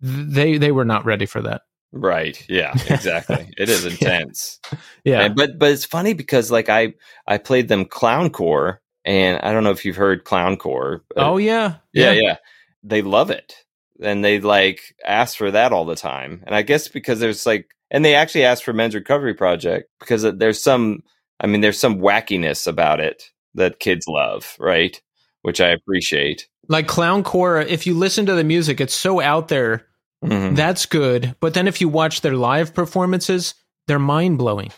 they 0.00 0.58
they 0.58 0.72
were 0.72 0.84
not 0.84 1.04
ready 1.04 1.26
for 1.26 1.40
that. 1.42 1.62
Right. 1.92 2.44
Yeah. 2.48 2.74
Exactly. 2.90 3.48
it 3.56 3.68
is 3.68 3.84
intense. 3.92 4.60
Yeah. 5.04 5.22
And- 5.22 5.36
but 5.36 5.58
but 5.58 5.70
it's 5.70 5.84
funny 5.84 6.12
because 6.12 6.50
like 6.50 6.68
I 6.68 6.94
I 7.26 7.38
played 7.38 7.68
them 7.68 7.84
clowncore, 7.86 8.78
and 9.04 9.40
I 9.42 9.52
don't 9.52 9.64
know 9.64 9.70
if 9.70 9.84
you've 9.84 9.96
heard 9.96 10.24
clowncore. 10.24 11.00
but- 11.14 11.24
oh 11.24 11.36
yeah. 11.38 11.76
yeah, 11.92 12.12
yeah, 12.12 12.36
They 12.82 13.02
love 13.02 13.30
it, 13.30 13.54
and 14.02 14.24
they 14.24 14.40
like 14.40 14.94
ask 15.04 15.36
for 15.38 15.50
that 15.50 15.72
all 15.72 15.84
the 15.86 15.96
time. 15.96 16.42
And 16.46 16.54
I 16.54 16.62
guess 16.62 16.88
because 16.88 17.18
there's 17.20 17.46
like, 17.46 17.68
and 17.90 18.04
they 18.04 18.14
actually 18.14 18.44
asked 18.44 18.64
for 18.64 18.72
Men's 18.74 18.94
Recovery 18.94 19.34
Project 19.34 19.88
because 20.00 20.22
there's 20.22 20.62
some. 20.62 21.02
I 21.40 21.46
mean, 21.46 21.60
there's 21.60 21.78
some 21.78 21.98
wackiness 22.00 22.66
about 22.66 22.98
it 23.00 23.22
that 23.56 23.80
kids 23.80 24.06
love, 24.08 24.56
right? 24.58 25.00
Which 25.42 25.60
I 25.60 25.68
appreciate. 25.68 26.48
Like 26.68 26.86
Clown 26.88 27.22
clowncore, 27.22 27.66
if 27.66 27.86
you 27.86 27.94
listen 27.94 28.26
to 28.26 28.34
the 28.34 28.42
music, 28.44 28.80
it's 28.80 28.94
so 28.94 29.20
out 29.20 29.48
there. 29.48 29.86
Mhm. 30.24 30.56
That's 30.56 30.86
good. 30.86 31.36
But 31.40 31.54
then 31.54 31.68
if 31.68 31.80
you 31.80 31.88
watch 31.88 32.22
their 32.22 32.34
live 32.36 32.74
performances, 32.74 33.54
they're 33.86 33.98
mind 33.98 34.38
blowing. 34.38 34.72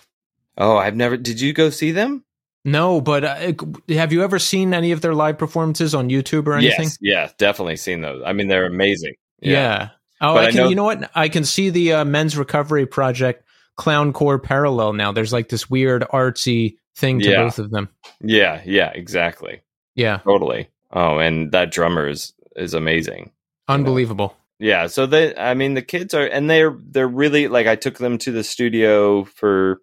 Oh, 0.59 0.77
I've 0.77 0.97
never. 0.97 1.17
Did 1.17 1.41
you 1.41 1.53
go 1.53 1.71
see 1.71 1.93
them? 1.93 2.25
No, 2.65 3.01
but 3.01 3.25
uh, 3.25 3.53
have 3.91 4.13
you 4.13 4.23
ever 4.25 4.39
seen 4.39 4.75
any 4.75 4.93
of 4.93 5.01
their 5.01 5.15
live 5.15 5.39
performances 5.39 5.95
on 5.95 6.11
YouTube 6.11 6.47
or 6.49 6.55
anything? 6.55 6.85
Yes, 6.87 6.99
yeah, 7.01 7.31
definitely 7.39 7.77
seen 7.77 8.01
those. 8.03 8.23
I 8.27 8.33
mean, 8.33 8.49
they're 8.49 8.67
amazing. 8.67 9.15
Yeah. 9.41 9.91
Oh, 10.21 10.35
But 10.35 10.45
I 10.45 10.47
I 10.49 10.51
can. 10.51 10.57
know- 10.59 10.69
you 10.69 10.75
know 10.75 10.85
what? 10.85 11.11
I 11.15 11.29
can 11.29 11.45
see 11.45 11.71
the 11.71 11.93
uh, 11.95 12.05
Men's 12.05 12.37
Recovery 12.37 12.85
Project 12.85 13.45
Clown 13.77 14.13
Clowncore 14.13 14.43
parallel 14.43 14.93
now. 14.93 15.13
There's 15.13 15.33
like 15.33 15.49
this 15.49 15.71
weird 15.71 16.03
artsy 16.13 16.77
thing 16.99 17.21
to 17.21 17.31
Yeah. 17.31 17.45
both 17.45 17.59
of 17.59 17.71
them. 17.71 17.89
Yeah, 18.21 18.61
yeah, 18.65 18.91
exactly. 18.95 19.63
Yeah, 19.95 20.19
Totally. 20.19 20.69
Oh, 20.93 21.19
and 21.19 21.53
that 21.53 21.71
drummer 21.73 22.09
is 22.09 22.33
is 22.57 22.75
amazing. 22.75 23.33
unbelievable. 23.69 24.35
Yeah, 24.59 24.87
so 24.89 25.07
they 25.07 25.37
I 25.37 25.55
mean 25.55 25.75
the 25.75 25.83
kids 25.83 26.15
are 26.15 26.27
and 26.27 26.49
they're 26.51 26.77
they're 26.91 27.07
really 27.09 27.49
like 27.49 27.67
I 27.67 27.77
took 27.77 27.99
them 27.99 28.19
to 28.19 28.33
the 28.33 28.43
studio 28.45 29.25
for 29.25 29.81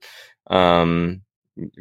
um 0.47 1.21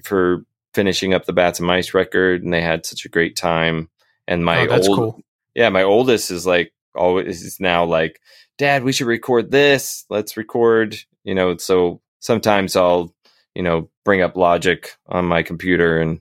for 0.04 0.44
finishing 0.74 1.14
up 1.14 1.24
the 1.24 1.32
Bats 1.32 1.58
and 1.58 1.66
Mice 1.66 1.94
record 1.94 2.42
and 2.44 2.52
they 2.52 2.60
had 2.62 2.86
such 2.86 3.04
a 3.04 3.08
great 3.08 3.36
time 3.36 3.88
and 4.28 4.44
my 4.44 4.60
oh, 4.62 4.66
that's 4.68 4.88
old 4.88 4.98
cool. 4.98 5.20
yeah, 5.54 5.68
my 5.70 5.82
oldest 5.82 6.30
is 6.30 6.46
like 6.46 6.72
always 6.94 7.42
is 7.42 7.58
now 7.60 7.84
like, 7.84 8.20
Dad, 8.58 8.84
we 8.84 8.92
should 8.92 9.06
record 9.08 9.50
this. 9.50 10.04
Let's 10.08 10.36
record, 10.36 10.96
you 11.24 11.34
know, 11.34 11.56
so 11.56 12.00
sometimes 12.20 12.76
I'll, 12.76 13.12
you 13.54 13.62
know, 13.62 13.88
bring 14.04 14.22
up 14.22 14.36
logic 14.36 14.96
on 15.06 15.24
my 15.26 15.42
computer 15.42 15.98
and 16.00 16.20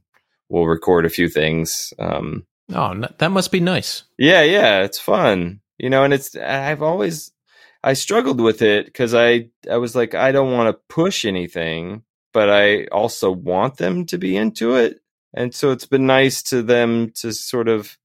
we'll 0.50 0.66
record 0.66 1.06
a 1.06 1.10
few 1.10 1.30
things. 1.30 1.94
Um 2.00 2.46
Oh, 2.74 2.94
that 3.18 3.32
must 3.32 3.52
be 3.52 3.60
nice. 3.60 4.04
yeah, 4.18 4.42
yeah, 4.42 4.84
it's 4.84 5.00
fun. 5.00 5.60
You 5.78 5.90
know, 5.90 6.04
and 6.04 6.14
it's 6.14 6.36
I've 6.36 6.82
always 6.82 7.32
I 7.84 7.94
struggled 7.94 8.40
with 8.40 8.62
it 8.62 8.94
cuz 8.94 9.14
I 9.14 9.50
I 9.70 9.78
was 9.78 9.96
like 9.96 10.16
I 10.16 10.32
don't 10.32 10.54
want 10.54 10.74
to 10.74 10.82
push 10.94 11.26
anything, 11.26 12.04
but 12.32 12.50
I 12.50 12.86
also 12.86 13.32
want 13.32 13.78
them 13.78 14.06
to 14.08 14.18
be 14.18 14.38
into 14.38 14.76
it. 14.76 15.02
And 15.34 15.54
so 15.54 15.72
it's 15.72 15.88
been 15.88 16.06
nice 16.06 16.44
to 16.44 16.62
them 16.62 17.12
to 17.16 17.34
sort 17.34 17.68
of 17.68 17.98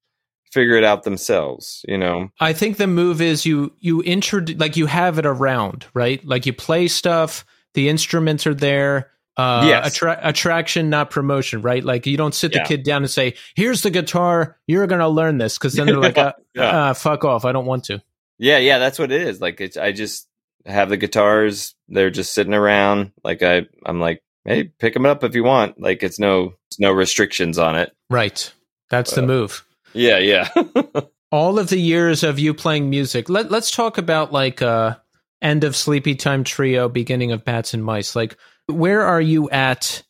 figure 0.51 0.77
it 0.77 0.85
out 0.85 1.03
themselves, 1.03 1.85
you 1.87 1.99
know. 1.99 2.31
I 2.41 2.55
think 2.55 2.79
the 2.79 2.87
move 2.87 3.21
is 3.21 3.45
you 3.47 3.73
you 3.79 4.01
introduce 4.03 4.59
like 4.59 4.77
you 4.77 4.87
have 4.87 5.19
it 5.19 5.27
around, 5.27 5.87
right? 5.95 6.25
Like 6.25 6.47
you 6.47 6.53
play 6.53 6.89
stuff, 6.89 7.45
the 7.75 7.89
instruments 7.89 8.47
are 8.47 8.55
there. 8.55 9.11
Uh, 9.39 9.65
Yes. 9.69 9.87
attra- 9.87 10.19
attraction, 10.23 10.91
not 10.91 11.11
promotion, 11.11 11.63
right? 11.63 11.85
Like 11.85 12.07
you 12.07 12.17
don't 12.17 12.35
sit 12.35 12.53
the 12.53 12.59
Yeah. 12.59 12.65
kid 12.65 12.83
down 12.83 13.03
and 13.03 13.11
say, 13.11 13.35
"Here's 13.55 13.83
the 13.83 13.91
guitar, 13.91 14.59
you're 14.67 14.87
gonna 14.89 15.09
learn 15.09 15.39
this," 15.39 15.57
because 15.57 15.75
then 15.75 15.87
they're 15.87 15.97
like, 16.01 16.19
uh, 16.19 16.33
Yeah. 16.55 16.91
uh, 16.91 16.95
"Fuck 16.95 17.25
off, 17.25 17.45
I 17.45 17.53
don't 17.53 17.65
want 17.67 17.85
to." 17.85 18.03
Yeah, 18.39 18.59
yeah, 18.59 18.79
that's 18.79 18.99
what 18.99 19.13
it 19.13 19.23
is. 19.23 19.41
Like 19.41 19.61
it's 19.61 19.77
I 19.77 19.93
just 19.93 20.27
have 20.67 20.89
the 20.89 20.97
guitars, 20.97 21.75
they're 21.89 22.11
just 22.11 22.35
sitting 22.35 22.53
around. 22.53 23.13
Like 23.23 23.43
I 23.45 23.67
I'm 23.87 24.01
like, 24.01 24.23
"Hey, 24.45 24.65
pick 24.65 24.93
them 24.95 25.07
up 25.07 25.23
if 25.23 25.37
you 25.37 25.45
want." 25.45 25.81
Like 25.81 26.03
it's 26.03 26.19
no 26.19 26.55
it's 26.69 26.81
no 26.81 26.91
restrictions 26.91 27.59
on 27.59 27.77
it. 27.79 27.93
Right, 28.11 28.53
that's 28.91 29.15
the 29.15 29.23
Uh, 29.23 29.27
move. 29.27 29.65
Yeah, 29.95 30.19
yeah. 30.19 30.49
all 31.31 31.59
of 31.61 31.69
the 31.69 31.79
years 31.79 32.23
of 32.25 32.39
you 32.39 32.55
playing 32.55 32.89
music 32.91 33.29
let, 33.29 33.51
let's 33.51 33.71
talk 33.71 33.99
about 33.99 34.33
like 34.33 34.63
uh 34.63 34.97
end 35.43 35.63
of 35.63 35.75
Sleepytime 35.75 36.45
Trio 36.45 36.89
beginning 36.89 37.33
of 37.33 37.45
bats 37.45 37.73
and 37.75 37.85
mice 37.85 38.17
like 38.17 38.37
where 38.69 39.03
are 39.03 39.21
you 39.21 39.51
at 39.51 40.03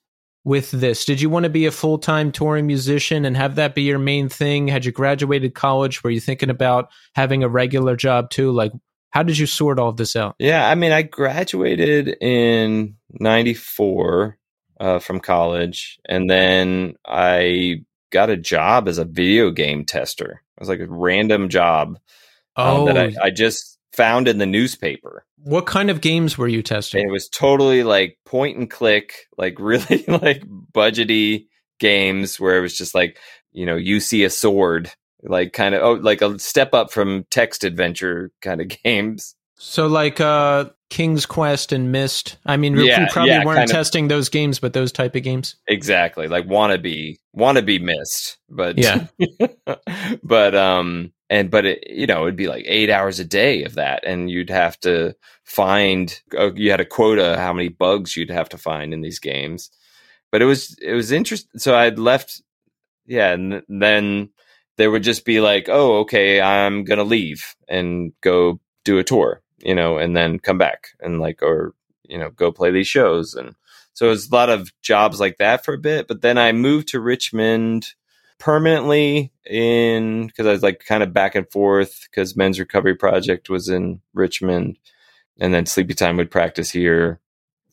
with 0.44 0.70
this? 0.70 1.04
Did 1.04 1.20
you 1.20 1.30
want 1.30 1.44
to 1.44 1.50
be 1.50 1.66
a 1.66 1.70
full-time 1.70 2.32
touring 2.32 2.66
musician 2.66 3.24
and 3.24 3.36
have 3.36 3.56
that 3.56 3.74
be 3.74 3.82
your 3.82 3.98
main 3.98 4.28
thing? 4.28 4.68
Had 4.68 4.84
you 4.84 4.92
graduated 4.92 5.54
college 5.54 6.02
were 6.02 6.10
you 6.10 6.20
thinking 6.20 6.50
about 6.50 6.90
having 7.14 7.42
a 7.42 7.48
regular 7.48 7.96
job 7.96 8.30
too? 8.30 8.50
Like 8.50 8.72
how 9.10 9.22
did 9.22 9.38
you 9.38 9.46
sort 9.46 9.78
all 9.78 9.88
of 9.88 9.96
this 9.96 10.16
out? 10.16 10.36
Yeah, 10.38 10.68
I 10.68 10.74
mean, 10.74 10.92
I 10.92 11.02
graduated 11.02 12.08
in 12.20 12.96
'94 13.10 14.38
uh, 14.80 14.98
from 14.98 15.20
college, 15.20 15.98
and 16.06 16.28
then 16.28 16.94
I 17.06 17.84
got 18.10 18.30
a 18.30 18.36
job 18.36 18.88
as 18.88 18.98
a 18.98 19.04
video 19.04 19.50
game 19.50 19.84
tester. 19.84 20.42
It 20.56 20.60
was 20.60 20.68
like 20.68 20.80
a 20.80 20.86
random 20.88 21.48
job 21.48 21.98
um, 22.56 22.80
oh 22.80 22.86
that 22.86 22.98
I, 22.98 23.14
I 23.24 23.30
just 23.30 23.77
found 23.98 24.28
in 24.28 24.38
the 24.38 24.46
newspaper. 24.46 25.24
what 25.42 25.66
kind 25.66 25.90
of 25.90 26.00
games 26.00 26.38
were 26.38 26.48
you 26.48 26.58
And 26.58 26.64
testing 26.64 27.06
it 27.08 27.12
was 27.12 27.28
totally 27.28 27.82
like 27.82 28.16
point 28.24 28.56
and 28.56 28.70
click, 28.70 29.26
like 29.36 29.56
really 29.72 30.04
like 30.08 30.42
budgety 30.72 31.46
games 31.80 32.40
where 32.40 32.56
it 32.58 32.62
was 32.62 32.76
just 32.78 32.94
like 32.94 33.18
you 33.52 33.66
know 33.66 33.76
you 33.76 34.00
see 34.00 34.24
a 34.24 34.30
sword, 34.30 34.90
like 35.22 35.52
kind 35.52 35.74
of 35.74 35.82
oh 35.82 35.92
like 35.94 36.22
a 36.22 36.38
step 36.38 36.72
up 36.74 36.90
from 36.90 37.24
text 37.30 37.64
adventure 37.64 38.30
kind 38.40 38.60
of 38.60 38.68
games. 38.84 39.34
so 39.56 39.86
like 39.88 40.20
uh 40.20 40.64
king's 40.90 41.26
quest 41.26 41.72
and 41.72 41.92
Myst 41.92 42.38
i 42.46 42.56
mean 42.56 42.74
Yeah, 42.78 43.00
you 43.02 43.06
probably 43.12 43.32
yeah, 43.34 43.44
weren't 43.44 43.58
kind 43.58 43.70
of. 43.70 43.76
testing 43.76 44.08
those 44.08 44.28
games 44.30 44.58
but 44.60 44.72
those 44.72 44.90
type 44.92 45.14
of 45.16 45.22
games 45.22 45.56
Exactly, 45.66 46.28
like 46.28 46.46
wannabe, 46.46 47.18
wannabe 47.36 47.78
Myst, 47.82 48.38
but 48.48 48.78
Yeah. 48.78 49.06
but 50.22 50.54
um, 50.54 51.12
and 51.30 51.50
but 51.50 51.66
it, 51.66 51.84
you 51.88 52.06
know, 52.06 52.22
it'd 52.22 52.36
be 52.36 52.48
like 52.48 52.64
eight 52.66 52.90
hours 52.90 53.18
a 53.18 53.24
day 53.24 53.64
of 53.64 53.74
that, 53.74 54.04
and 54.04 54.30
you'd 54.30 54.50
have 54.50 54.78
to 54.80 55.14
find. 55.44 56.20
Uh, 56.36 56.52
you 56.54 56.70
had 56.70 56.80
a 56.80 56.84
quota 56.84 57.36
how 57.38 57.52
many 57.52 57.68
bugs 57.68 58.16
you'd 58.16 58.30
have 58.30 58.48
to 58.50 58.58
find 58.58 58.92
in 58.92 59.00
these 59.00 59.18
games, 59.18 59.70
but 60.32 60.42
it 60.42 60.46
was 60.46 60.76
it 60.80 60.92
was 60.92 61.12
interesting. 61.12 61.58
So 61.58 61.76
I'd 61.76 61.98
left, 61.98 62.42
yeah, 63.06 63.32
and 63.32 63.62
then 63.68 64.30
there 64.76 64.90
would 64.90 65.02
just 65.02 65.24
be 65.24 65.40
like, 65.40 65.68
oh, 65.68 65.98
okay, 66.00 66.40
I'm 66.40 66.84
gonna 66.84 67.04
leave 67.04 67.56
and 67.68 68.12
go 68.22 68.60
do 68.84 68.98
a 68.98 69.04
tour, 69.04 69.42
you 69.58 69.74
know, 69.74 69.98
and 69.98 70.16
then 70.16 70.38
come 70.38 70.58
back 70.58 70.88
and 71.00 71.20
like 71.20 71.42
or 71.42 71.74
you 72.04 72.18
know 72.18 72.30
go 72.30 72.50
play 72.52 72.70
these 72.70 72.88
shows 72.88 73.34
and 73.34 73.54
so 73.98 74.06
it 74.06 74.10
was 74.10 74.30
a 74.30 74.34
lot 74.34 74.48
of 74.48 74.70
jobs 74.80 75.18
like 75.18 75.38
that 75.38 75.64
for 75.64 75.74
a 75.74 75.78
bit. 75.78 76.06
But 76.06 76.22
then 76.22 76.38
I 76.38 76.52
moved 76.52 76.86
to 76.88 77.00
Richmond 77.00 77.94
permanently 78.38 79.32
in 79.46 80.26
because 80.26 80.46
I 80.46 80.52
was 80.52 80.62
like 80.62 80.84
kind 80.84 81.02
of 81.02 81.12
back 81.12 81.34
and 81.34 81.50
forth 81.50 82.06
because 82.10 82.36
Men's 82.36 82.60
Recovery 82.60 82.94
Project 82.94 83.50
was 83.50 83.68
in 83.68 84.00
Richmond, 84.14 84.78
and 85.40 85.52
then 85.52 85.64
Sleepytime 85.64 86.16
would 86.16 86.30
practice 86.30 86.70
here, 86.70 87.20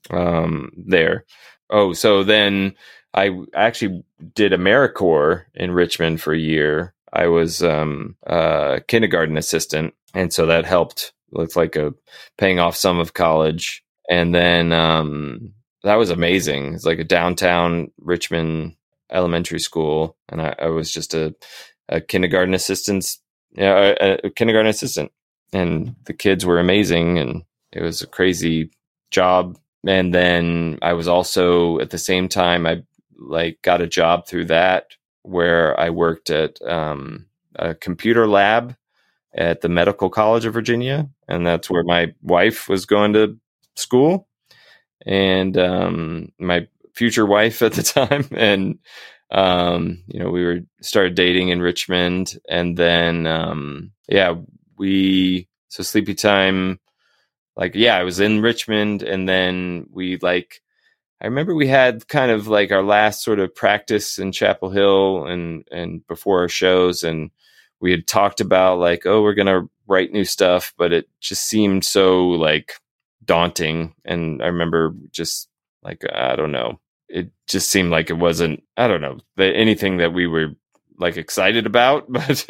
um, 0.10 0.72
there. 0.78 1.26
Oh, 1.70 1.94
so 1.94 2.24
then 2.24 2.76
I 3.14 3.32
actually 3.54 4.04
did 4.34 4.52
AmeriCorps 4.52 5.46
in 5.56 5.72
Richmond 5.72 6.22
for 6.22 6.34
a 6.34 6.40
year. 6.40 6.94
I 7.14 7.28
was 7.28 7.64
um, 7.64 8.16
a 8.24 8.82
kindergarten 8.88 9.38
assistant, 9.38 9.94
and 10.14 10.34
so 10.34 10.46
that 10.48 10.66
helped 10.66 11.14
with 11.32 11.56
like 11.56 11.76
a 11.76 11.94
paying 12.38 12.60
off 12.60 12.76
some 12.76 13.00
of 13.00 13.14
college. 13.14 13.84
And 14.10 14.36
then 14.36 14.72
um, 14.72 15.54
that 15.84 15.96
was 15.96 16.10
amazing. 16.10 16.76
It's 16.76 16.86
like 16.86 17.00
a 17.00 17.04
downtown 17.04 17.92
Richmond 18.00 18.76
elementary 19.12 19.60
school, 19.60 20.18
and 20.30 20.42
I, 20.42 20.56
I 20.60 20.68
was 20.68 20.92
just 20.92 21.14
a, 21.14 21.36
a 21.90 22.02
kindergarten 22.02 22.54
assistant. 22.54 23.18
Yeah, 23.52 23.94
a, 24.02 24.18
a 24.26 24.30
kindergarten 24.30 24.70
assistant, 24.70 25.12
and 25.54 25.96
the 26.06 26.14
kids 26.14 26.46
were 26.46 26.60
amazing, 26.60 27.18
and 27.20 27.44
it 27.72 27.82
was 27.82 28.02
a 28.02 28.08
crazy 28.08 28.72
job. 29.12 29.58
and 29.88 30.14
then 30.14 30.80
I 30.82 30.94
was 30.94 31.08
also 31.08 31.80
at 31.80 31.92
the 31.92 31.98
same 31.98 32.28
time 32.28 32.66
I 32.66 32.84
like 33.18 33.60
got 33.62 33.82
a 33.82 33.88
job 33.88 34.28
through 34.28 34.46
that 34.46 34.88
where 35.22 35.80
I 35.80 35.90
worked 35.90 36.30
at 36.30 36.62
um, 36.62 37.28
a 37.56 37.74
computer 37.74 38.28
lab 38.28 38.76
at 39.34 39.62
the 39.62 39.70
Medical 39.70 40.10
College 40.10 40.46
of 40.46 40.54
Virginia, 40.54 41.10
and 41.28 41.46
that's 41.46 41.70
where 41.70 41.84
my 41.84 42.14
wife 42.22 42.70
was 42.70 42.86
going 42.86 43.14
to 43.14 43.38
school, 43.76 44.28
and 45.06 45.58
um, 45.58 46.32
my 46.40 46.68
future 46.96 47.26
wife 47.26 47.62
at 47.62 47.74
the 47.74 47.84
time, 48.08 48.28
and 48.32 48.80
um, 49.32 50.04
you 50.08 50.20
know 50.20 50.30
we 50.30 50.44
were 50.44 50.60
started 50.82 51.16
dating 51.16 51.50
in 51.50 51.62
Richmond, 51.62 52.38
and 52.50 52.78
then 52.78 53.28
um, 53.28 53.92
yeah, 54.08 54.36
we 54.78 55.48
so 55.70 55.84
Sleepytime, 55.84 56.80
like 57.56 57.76
yeah, 57.76 57.98
I 57.98 58.04
was 58.04 58.20
in 58.20 58.42
Richmond, 58.42 59.04
and 59.04 59.28
then 59.28 59.88
we 59.92 60.18
like. 60.22 60.62
I 61.22 61.28
remember 61.28 61.56
we 61.56 61.68
had 61.68 62.08
kind 62.10 62.30
of 62.30 62.48
like 62.48 62.72
our 62.72 62.84
last 62.84 63.24
sort 63.24 63.40
of 63.40 63.56
practice 63.56 64.20
in 64.20 64.34
Chapel 64.34 64.70
Hill 64.70 65.26
and 65.26 65.66
and 65.72 66.06
before 66.08 66.42
our 66.42 66.50
shows. 66.50 67.04
And 67.04 67.32
we 67.80 67.92
had 67.92 68.06
talked 68.06 68.42
about 68.42 68.80
like 68.80 69.06
oh 69.06 69.22
we're 69.22 69.34
to 69.36 69.70
write 69.88 70.12
new 70.12 70.26
stuff 70.26 70.74
but 70.78 70.92
it 70.92 71.08
just 71.22 71.48
seemed 71.48 71.86
so 71.86 72.28
like 72.28 72.74
daunting. 73.24 73.96
And 74.04 74.42
I 74.44 74.48
remember 74.48 74.94
just 75.12 75.48
like 75.84 76.04
I 76.14 76.36
don't 76.36 76.52
know 76.52 76.80
it 77.08 77.30
just 77.48 77.70
seemed 77.70 77.92
like 77.92 78.10
it 78.10 78.18
wasn't 78.18 78.64
I 78.78 78.88
don't 78.88 79.02
know 79.02 79.18
anything 79.38 79.98
that 79.98 80.14
we 80.14 80.28
were 80.28 80.50
like 80.98 81.18
excited 81.18 81.66
about 81.66 82.06
but 82.12 82.46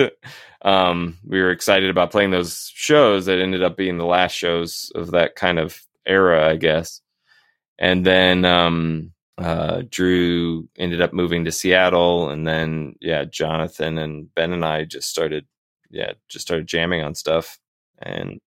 um 0.62 1.18
we 1.26 1.42
were 1.42 1.52
excited 1.52 1.90
about 1.90 2.12
playing 2.12 2.32
those 2.32 2.72
shows 2.74 3.26
that 3.26 3.40
ended 3.40 3.64
up 3.64 3.76
being 3.76 3.98
the 3.98 4.06
last 4.06 4.34
shows 4.34 4.92
of 4.96 5.12
that 5.12 5.36
kind 5.36 5.60
of 5.60 5.82
era 6.06 6.50
I 6.50 6.56
guess 6.56 7.02
and 7.78 8.06
then 8.06 8.46
um, 8.46 9.12
uh, 9.38 9.84
Drew 9.90 10.68
ended 10.78 11.02
up 11.02 11.14
moving 11.14 11.46
to 11.46 11.52
Seattle, 11.52 12.30
and 12.30 12.48
then 12.48 12.96
yeah, 13.02 13.26
Jonathan 13.26 13.98
and 13.98 14.34
Ben 14.34 14.54
and 14.54 14.64
I 14.64 14.86
just 14.86 15.10
started, 15.10 15.46
yeah, 15.90 16.14
just 16.30 16.46
started 16.46 16.68
jamming 16.68 17.04
on 17.04 17.16
stuff, 17.16 17.60
and 18.00 18.40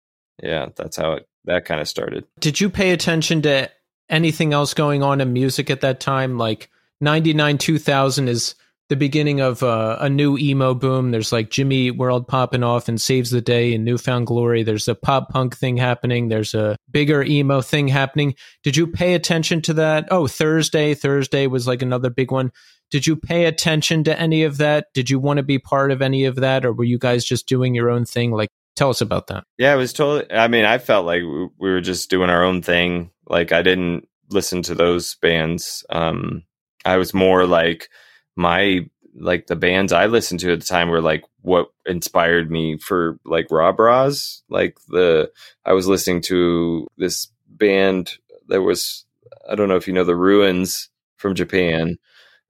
yeah, 0.42 0.68
that's 0.76 0.96
how 0.96 1.12
it 1.14 1.28
that 1.44 1.64
kind 1.64 1.80
of 1.80 1.88
started. 1.88 2.24
Did 2.40 2.60
you 2.60 2.70
pay 2.70 2.92
attention 2.92 3.42
to 3.42 3.70
anything 4.08 4.52
else 4.52 4.74
going 4.74 5.02
on 5.02 5.20
in 5.20 5.32
music 5.32 5.70
at 5.70 5.80
that 5.82 6.00
time? 6.00 6.38
Like 6.38 6.70
ninety 7.00 7.34
nine 7.34 7.58
two 7.58 7.78
thousand 7.78 8.28
is 8.28 8.54
the 8.88 8.96
beginning 8.96 9.40
of 9.40 9.62
uh, 9.62 9.98
a 10.00 10.08
new 10.08 10.38
emo 10.38 10.72
boom. 10.72 11.10
There's 11.10 11.30
like 11.30 11.50
Jimmy 11.50 11.90
World 11.90 12.26
popping 12.26 12.62
off 12.62 12.88
and 12.88 12.98
Saves 12.98 13.30
the 13.30 13.42
Day 13.42 13.74
and 13.74 13.84
New 13.84 13.98
Found 13.98 14.26
Glory. 14.26 14.62
There's 14.62 14.88
a 14.88 14.94
pop 14.94 15.28
punk 15.28 15.56
thing 15.56 15.76
happening. 15.76 16.28
There's 16.28 16.54
a 16.54 16.76
bigger 16.90 17.22
emo 17.22 17.60
thing 17.60 17.88
happening. 17.88 18.34
Did 18.62 18.78
you 18.78 18.86
pay 18.86 19.12
attention 19.12 19.60
to 19.62 19.74
that? 19.74 20.08
Oh, 20.10 20.26
Thursday. 20.26 20.94
Thursday 20.94 21.46
was 21.46 21.66
like 21.66 21.82
another 21.82 22.08
big 22.08 22.30
one. 22.30 22.50
Did 22.90 23.06
you 23.06 23.16
pay 23.16 23.44
attention 23.44 24.04
to 24.04 24.18
any 24.18 24.44
of 24.44 24.56
that? 24.56 24.86
Did 24.94 25.10
you 25.10 25.18
want 25.18 25.36
to 25.36 25.42
be 25.42 25.58
part 25.58 25.90
of 25.90 26.00
any 26.00 26.24
of 26.24 26.36
that? 26.36 26.64
Or 26.64 26.72
were 26.72 26.84
you 26.84 26.98
guys 26.98 27.26
just 27.26 27.46
doing 27.46 27.74
your 27.74 27.90
own 27.90 28.06
thing? 28.06 28.30
Like, 28.30 28.48
tell 28.74 28.88
us 28.88 29.02
about 29.02 29.26
that. 29.26 29.44
Yeah, 29.58 29.74
it 29.74 29.76
was 29.76 29.92
totally, 29.92 30.32
I 30.32 30.48
mean, 30.48 30.64
I 30.64 30.78
felt 30.78 31.04
like 31.04 31.20
we 31.20 31.70
were 31.70 31.82
just 31.82 32.08
doing 32.08 32.30
our 32.30 32.42
own 32.42 32.62
thing. 32.62 33.10
Like, 33.28 33.52
I 33.52 33.62
didn't 33.62 34.08
listen 34.30 34.62
to 34.62 34.74
those 34.74 35.14
bands. 35.16 35.84
Um, 35.90 36.44
I 36.84 36.96
was 36.96 37.14
more 37.14 37.46
like, 37.46 37.88
my 38.36 38.88
like 39.20 39.46
the 39.46 39.56
bands 39.56 39.92
I 39.92 40.06
listened 40.06 40.40
to 40.40 40.52
at 40.52 40.60
the 40.60 40.66
time 40.66 40.88
were 40.88 41.00
like 41.00 41.24
what 41.42 41.68
inspired 41.86 42.50
me 42.50 42.78
for 42.78 43.18
like 43.24 43.50
Rah 43.50 43.72
Bras. 43.72 44.42
Like 44.48 44.78
the 44.88 45.30
I 45.64 45.72
was 45.72 45.86
listening 45.86 46.22
to 46.22 46.86
this 46.96 47.28
band 47.48 48.14
that 48.48 48.62
was 48.62 49.04
I 49.48 49.54
don't 49.54 49.68
know 49.68 49.76
if 49.76 49.86
you 49.86 49.94
know 49.94 50.04
the 50.04 50.16
Ruins 50.16 50.88
from 51.16 51.34
Japan. 51.34 51.98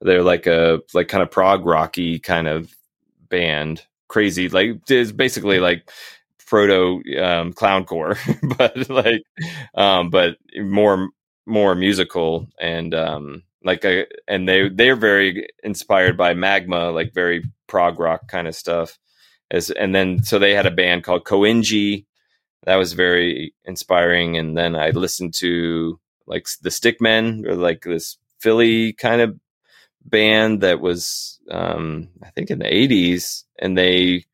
They're 0.01 0.23
like 0.23 0.47
a 0.47 0.81
like 0.95 1.09
kind 1.09 1.23
of 1.23 1.31
prog 1.31 1.65
rocky 1.65 2.19
kind 2.19 2.47
of 2.47 2.75
band. 3.29 3.85
Crazy. 4.09 4.49
Like 4.49 4.81
it's 4.89 5.13
basically 5.13 5.61
like 5.61 5.91
proto 6.49 6.97
um, 7.23 7.53
clowncore, 7.53 8.17
but 8.59 8.89
like 8.89 9.23
um, 9.75 10.11
but 10.11 10.37
more 10.57 11.09
more 11.47 11.75
musical 11.75 12.47
and 12.61 12.95
um 12.95 13.43
like 13.65 13.85
a, 13.85 14.07
and 14.27 14.49
they 14.49 14.69
they're 14.69 14.97
very 14.97 15.49
inspired 15.63 16.17
by 16.17 16.35
magma 16.35 16.91
like 16.91 17.13
very 17.15 17.43
prog 17.67 18.01
rock 18.01 18.29
kind 18.29 18.49
of 18.49 18.55
stuff. 18.55 18.99
As 19.51 19.71
and 19.71 19.95
then 19.95 20.23
so 20.23 20.39
they 20.39 20.55
had 20.55 20.67
a 20.67 20.71
band 20.71 21.05
called 21.05 21.25
koinji 21.25 22.07
that 22.65 22.77
was 22.77 22.93
very 22.93 23.55
inspiring. 23.65 24.37
And 24.37 24.57
then 24.57 24.75
i 24.75 24.91
listened 24.91 25.35
to 25.35 26.01
like 26.27 26.47
the 26.63 26.71
stickmen 26.71 27.47
or 27.47 27.55
like 27.55 27.83
this 27.83 28.17
philly 28.41 28.93
kind 28.93 29.21
of 29.21 29.39
band 30.05 30.61
that 30.63 30.81
was 30.81 31.41
um 31.51 32.09
i 32.23 32.31
think 32.31 32.51
in 32.51 32.59
the 32.61 32.65
80s 32.65 33.45
and 33.59 33.77
they 33.77 34.25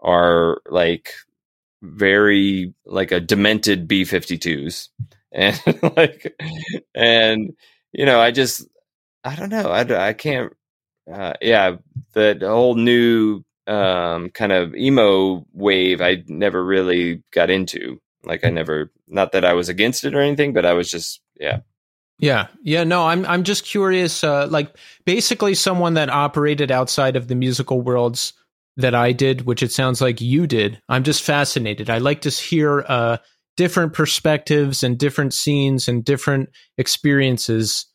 are 0.00 0.58
like 0.68 1.10
very 1.82 2.74
like 2.84 3.12
a 3.12 3.20
demented 3.20 3.88
b52s 3.88 4.88
and 5.32 5.60
like 5.96 6.34
and 6.94 7.54
you 7.92 8.06
know, 8.06 8.20
I 8.20 8.30
just, 8.30 8.66
I 9.24 9.34
don't 9.34 9.50
know. 9.50 9.70
I, 9.70 10.08
I 10.08 10.12
can't, 10.12 10.52
uh, 11.12 11.34
yeah, 11.40 11.76
the 12.12 12.38
whole 12.42 12.74
new 12.74 13.42
um, 13.66 14.30
kind 14.30 14.52
of 14.52 14.74
emo 14.74 15.44
wave, 15.52 16.00
I 16.00 16.22
never 16.26 16.64
really 16.64 17.22
got 17.32 17.50
into. 17.50 18.00
Like, 18.24 18.44
I 18.44 18.50
never, 18.50 18.92
not 19.08 19.32
that 19.32 19.44
I 19.44 19.54
was 19.54 19.68
against 19.68 20.04
it 20.04 20.14
or 20.14 20.20
anything, 20.20 20.52
but 20.52 20.66
I 20.66 20.74
was 20.74 20.90
just, 20.90 21.20
yeah. 21.38 21.60
Yeah, 22.18 22.48
yeah, 22.62 22.84
no, 22.84 23.06
I'm 23.06 23.24
I'm 23.24 23.44
just 23.44 23.64
curious. 23.64 24.22
Uh, 24.22 24.46
like, 24.50 24.76
basically, 25.06 25.54
someone 25.54 25.94
that 25.94 26.10
operated 26.10 26.70
outside 26.70 27.16
of 27.16 27.28
the 27.28 27.34
musical 27.34 27.80
worlds 27.80 28.34
that 28.80 28.94
I 28.94 29.12
did, 29.12 29.46
which 29.46 29.62
it 29.62 29.72
sounds 29.72 30.00
like 30.00 30.20
you 30.20 30.46
did. 30.46 30.80
I'm 30.88 31.04
just 31.04 31.22
fascinated. 31.22 31.88
I 31.88 31.98
like 31.98 32.22
to 32.22 32.30
hear 32.30 32.84
uh, 32.88 33.18
different 33.56 33.92
perspectives 33.92 34.82
and 34.82 34.98
different 34.98 35.34
scenes 35.34 35.88
and 35.88 36.04
different 36.04 36.50
experiences 36.78 37.86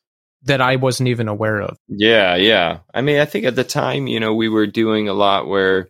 that 0.44 0.62
I 0.62 0.76
wasn't 0.76 1.10
even 1.10 1.28
aware 1.28 1.62
of. 1.62 1.78
Yeah, 1.88 2.36
yeah. 2.36 2.80
I 2.94 3.02
mean, 3.02 3.20
I 3.20 3.26
think 3.26 3.46
at 3.46 3.56
the 3.56 3.64
time, 3.64 4.08
you 4.08 4.20
know, 4.20 4.34
we 4.34 4.48
were 4.48 4.68
doing 4.68 5.10
a 5.10 5.14
lot 5.14 5.48
where 5.48 5.90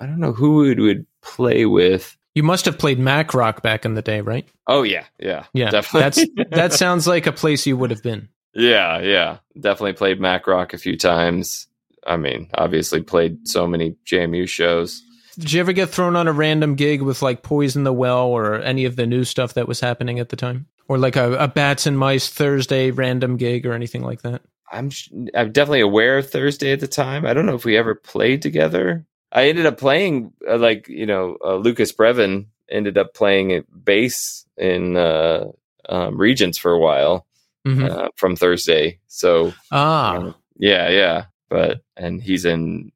I 0.00 0.06
don't 0.06 0.20
know 0.20 0.32
who 0.32 0.58
we 0.58 0.74
would 0.74 1.06
play 1.22 1.66
with. 1.66 2.16
You 2.34 2.44
must 2.44 2.64
have 2.64 2.78
played 2.78 2.98
MACRock 2.98 3.62
back 3.62 3.84
in 3.84 3.94
the 3.94 4.02
day, 4.02 4.20
right? 4.20 4.48
Oh 4.66 4.84
yeah, 4.84 5.04
yeah, 5.18 5.44
yeah. 5.52 5.70
Definitely. 5.70 6.00
That's 6.00 6.50
that 6.56 6.72
sounds 6.72 7.06
like 7.06 7.26
a 7.26 7.32
place 7.32 7.66
you 7.66 7.76
would 7.76 7.90
have 7.90 8.02
been. 8.02 8.28
Yeah, 8.54 9.00
yeah. 9.00 9.38
Definitely 9.58 9.94
played 9.94 10.20
MACRock 10.20 10.72
a 10.72 10.78
few 10.78 10.96
times. 10.96 11.66
I 12.06 12.16
mean, 12.16 12.48
obviously 12.54 13.02
played 13.02 13.46
so 13.48 13.66
many 13.66 13.96
JMU 14.06 14.48
shows. 14.48 15.02
Did 15.38 15.52
you 15.52 15.60
ever 15.60 15.72
get 15.72 15.90
thrown 15.90 16.16
on 16.16 16.28
a 16.28 16.32
random 16.32 16.74
gig 16.74 17.02
with 17.02 17.22
like 17.22 17.42
Poison 17.42 17.84
the 17.84 17.92
Well 17.92 18.26
or 18.26 18.60
any 18.60 18.84
of 18.84 18.96
the 18.96 19.06
new 19.06 19.24
stuff 19.24 19.54
that 19.54 19.68
was 19.68 19.80
happening 19.80 20.18
at 20.18 20.28
the 20.28 20.36
time? 20.36 20.66
Or 20.88 20.98
like 20.98 21.16
a, 21.16 21.34
a 21.34 21.48
Bats 21.48 21.86
and 21.86 21.98
Mice 21.98 22.28
Thursday 22.28 22.90
random 22.90 23.36
gig 23.36 23.64
or 23.64 23.72
anything 23.72 24.02
like 24.02 24.22
that? 24.22 24.42
I'm 24.70 24.90
I'm 25.34 25.52
definitely 25.52 25.80
aware 25.80 26.18
of 26.18 26.30
Thursday 26.30 26.72
at 26.72 26.80
the 26.80 26.88
time. 26.88 27.26
I 27.26 27.34
don't 27.34 27.46
know 27.46 27.54
if 27.54 27.64
we 27.64 27.76
ever 27.76 27.94
played 27.94 28.42
together. 28.42 29.04
I 29.32 29.48
ended 29.48 29.66
up 29.66 29.78
playing 29.78 30.32
uh, 30.48 30.58
like 30.58 30.88
you 30.88 31.06
know 31.06 31.36
uh, 31.44 31.56
Lukas 31.56 31.92
Previn 31.92 32.46
ended 32.70 32.96
up 32.98 33.14
playing 33.14 33.64
bass 33.84 34.44
in 34.56 34.96
uh, 34.96 35.46
um, 35.88 36.16
Regents 36.16 36.58
for 36.58 36.72
a 36.72 36.78
while 36.78 37.26
mm-hmm. 37.66 37.84
Uh, 37.84 38.08
from 38.16 38.36
Thursday. 38.36 38.98
So 39.08 39.52
ah 39.70 40.34
yeah 40.56 40.88
yeah, 40.88 41.24
but 41.50 41.82
and 41.96 42.22
he's 42.22 42.44
in 42.44 42.92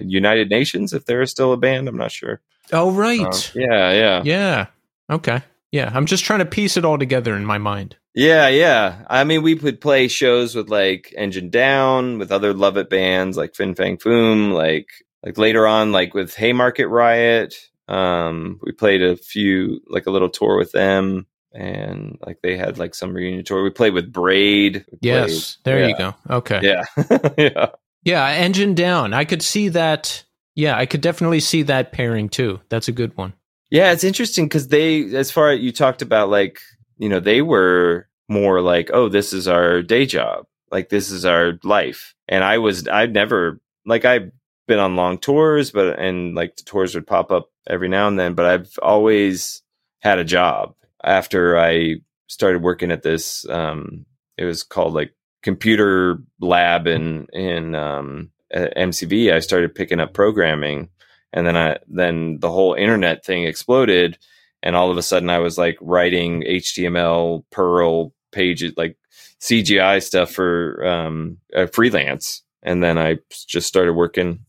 United 0.00 0.50
Nations, 0.50 0.92
if 0.92 1.04
they're 1.04 1.26
still 1.26 1.52
a 1.52 1.56
band. 1.56 1.88
I'm 1.88 1.96
not 1.96 2.12
sure. 2.12 2.40
Oh, 2.72 2.90
right. 2.90 3.20
Uh, 3.20 3.50
yeah, 3.54 3.92
yeah. 3.92 4.22
Yeah. 4.24 4.66
Okay. 5.10 5.42
Yeah. 5.70 5.90
I'm 5.92 6.06
just 6.06 6.24
trying 6.24 6.38
to 6.38 6.46
piece 6.46 6.76
it 6.76 6.84
all 6.84 6.98
together 6.98 7.36
in 7.36 7.44
my 7.44 7.58
mind. 7.58 7.96
Yeah, 8.14 8.48
yeah. 8.48 9.04
I 9.08 9.24
mean, 9.24 9.42
we 9.42 9.54
would 9.54 9.80
play 9.80 10.08
shows 10.08 10.54
with 10.54 10.68
like 10.68 11.14
Engine 11.16 11.48
Down, 11.48 12.18
with 12.18 12.30
other 12.30 12.52
Lovitt 12.52 12.90
bands 12.90 13.36
like 13.36 13.54
Fin 13.54 13.74
Fang 13.74 13.96
Foom, 13.96 14.52
like 14.52 14.88
like 15.24 15.38
later 15.38 15.66
on, 15.66 15.92
like 15.92 16.12
with 16.12 16.34
Haymarket 16.34 16.88
Riot. 16.88 17.54
Um, 17.88 18.60
we 18.62 18.72
played 18.72 19.02
a 19.02 19.16
few, 19.16 19.80
like 19.88 20.06
a 20.06 20.10
little 20.10 20.28
tour 20.28 20.56
with 20.58 20.72
them, 20.72 21.26
and 21.54 22.18
like 22.26 22.40
they 22.42 22.56
had 22.56 22.78
like 22.78 22.94
some 22.94 23.14
reunion 23.14 23.44
tour. 23.44 23.62
We 23.62 23.70
played 23.70 23.94
with 23.94 24.12
Braid. 24.12 24.84
We 24.90 24.98
yes, 25.02 25.58
there 25.64 25.80
yeah. 25.80 25.86
you 25.88 25.96
go. 25.98 26.14
Okay. 26.30 26.60
Yeah, 26.62 26.84
yeah. 27.38 27.66
Yeah, 28.04 28.26
engine 28.28 28.74
down. 28.74 29.14
I 29.14 29.24
could 29.24 29.42
see 29.42 29.68
that. 29.70 30.24
Yeah, 30.54 30.76
I 30.76 30.86
could 30.86 31.00
definitely 31.00 31.40
see 31.40 31.62
that 31.62 31.92
pairing 31.92 32.28
too. 32.28 32.60
That's 32.68 32.88
a 32.88 32.92
good 32.92 33.16
one. 33.16 33.32
Yeah, 33.70 33.92
it's 33.92 34.04
interesting 34.04 34.46
because 34.46 34.68
they, 34.68 35.14
as 35.14 35.30
far 35.30 35.50
as 35.50 35.60
you 35.60 35.72
talked 35.72 36.02
about, 36.02 36.28
like 36.28 36.60
you 36.98 37.08
know, 37.08 37.20
they 37.20 37.42
were 37.42 38.08
more 38.28 38.60
like, 38.60 38.90
oh, 38.92 39.08
this 39.08 39.32
is 39.32 39.48
our 39.48 39.82
day 39.82 40.06
job, 40.06 40.46
like 40.70 40.88
this 40.88 41.10
is 41.10 41.24
our 41.24 41.58
life. 41.64 42.14
And 42.28 42.44
I 42.44 42.58
was, 42.58 42.86
I've 42.88 43.12
never 43.12 43.60
like 43.86 44.04
I've 44.04 44.30
been 44.66 44.78
on 44.78 44.96
long 44.96 45.18
tours, 45.18 45.70
but 45.70 45.98
and 45.98 46.34
like 46.34 46.56
the 46.56 46.62
tours 46.62 46.94
would 46.94 47.06
pop 47.06 47.30
up 47.30 47.50
every 47.68 47.88
now 47.88 48.08
and 48.08 48.18
then, 48.18 48.34
but 48.34 48.46
I've 48.46 48.78
always 48.82 49.62
had 50.00 50.18
a 50.18 50.24
job 50.24 50.74
after 51.04 51.58
I 51.58 51.96
started 52.32 52.62
working 52.62 52.90
at 52.90 53.02
this. 53.02 53.46
Um, 53.48 54.06
it 54.38 54.44
was 54.44 54.62
called 54.62 54.94
like 54.94 55.14
computer 55.42 56.18
lab 56.40 56.86
in 56.86 57.26
in 57.32 57.74
um, 57.74 58.30
MCV. 58.54 59.32
I 59.32 59.40
started 59.40 59.74
picking 59.74 60.00
up 60.00 60.14
programming, 60.14 60.88
and 61.32 61.46
then 61.46 61.56
I 61.56 61.78
then 61.88 62.38
the 62.40 62.50
whole 62.50 62.74
internet 62.74 63.24
thing 63.24 63.44
exploded, 63.44 64.18
and 64.62 64.74
all 64.74 64.90
of 64.90 64.96
a 64.96 65.02
sudden 65.02 65.30
I 65.30 65.38
was 65.38 65.58
like 65.58 65.76
writing 65.80 66.42
HTML, 66.42 67.44
Perl 67.50 68.14
pages, 68.30 68.72
like 68.76 68.96
CGI 69.40 70.02
stuff 70.02 70.30
for 70.32 70.84
um, 70.86 71.38
freelance, 71.72 72.42
and 72.62 72.82
then 72.82 72.96
I 72.98 73.18
just 73.46 73.68
started 73.68 73.92
working 73.92 74.40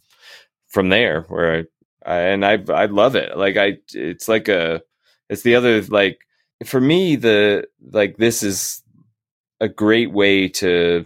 from 0.69 0.89
there. 0.89 1.23
Where 1.23 1.65
I, 2.05 2.11
I 2.11 2.19
and 2.19 2.45
I 2.45 2.63
I 2.69 2.85
love 2.85 3.15
it. 3.15 3.37
Like 3.37 3.57
I, 3.57 3.77
it's 3.93 4.29
like 4.29 4.47
a, 4.47 4.81
it's 5.29 5.41
the 5.41 5.55
other 5.55 5.81
like 5.81 6.19
for 6.63 6.81
me 6.81 7.15
the 7.15 7.67
like 7.91 8.17
this 8.17 8.43
is 8.43 8.81
a 9.59 9.67
great 9.67 10.11
way 10.11 10.47
to 10.47 11.05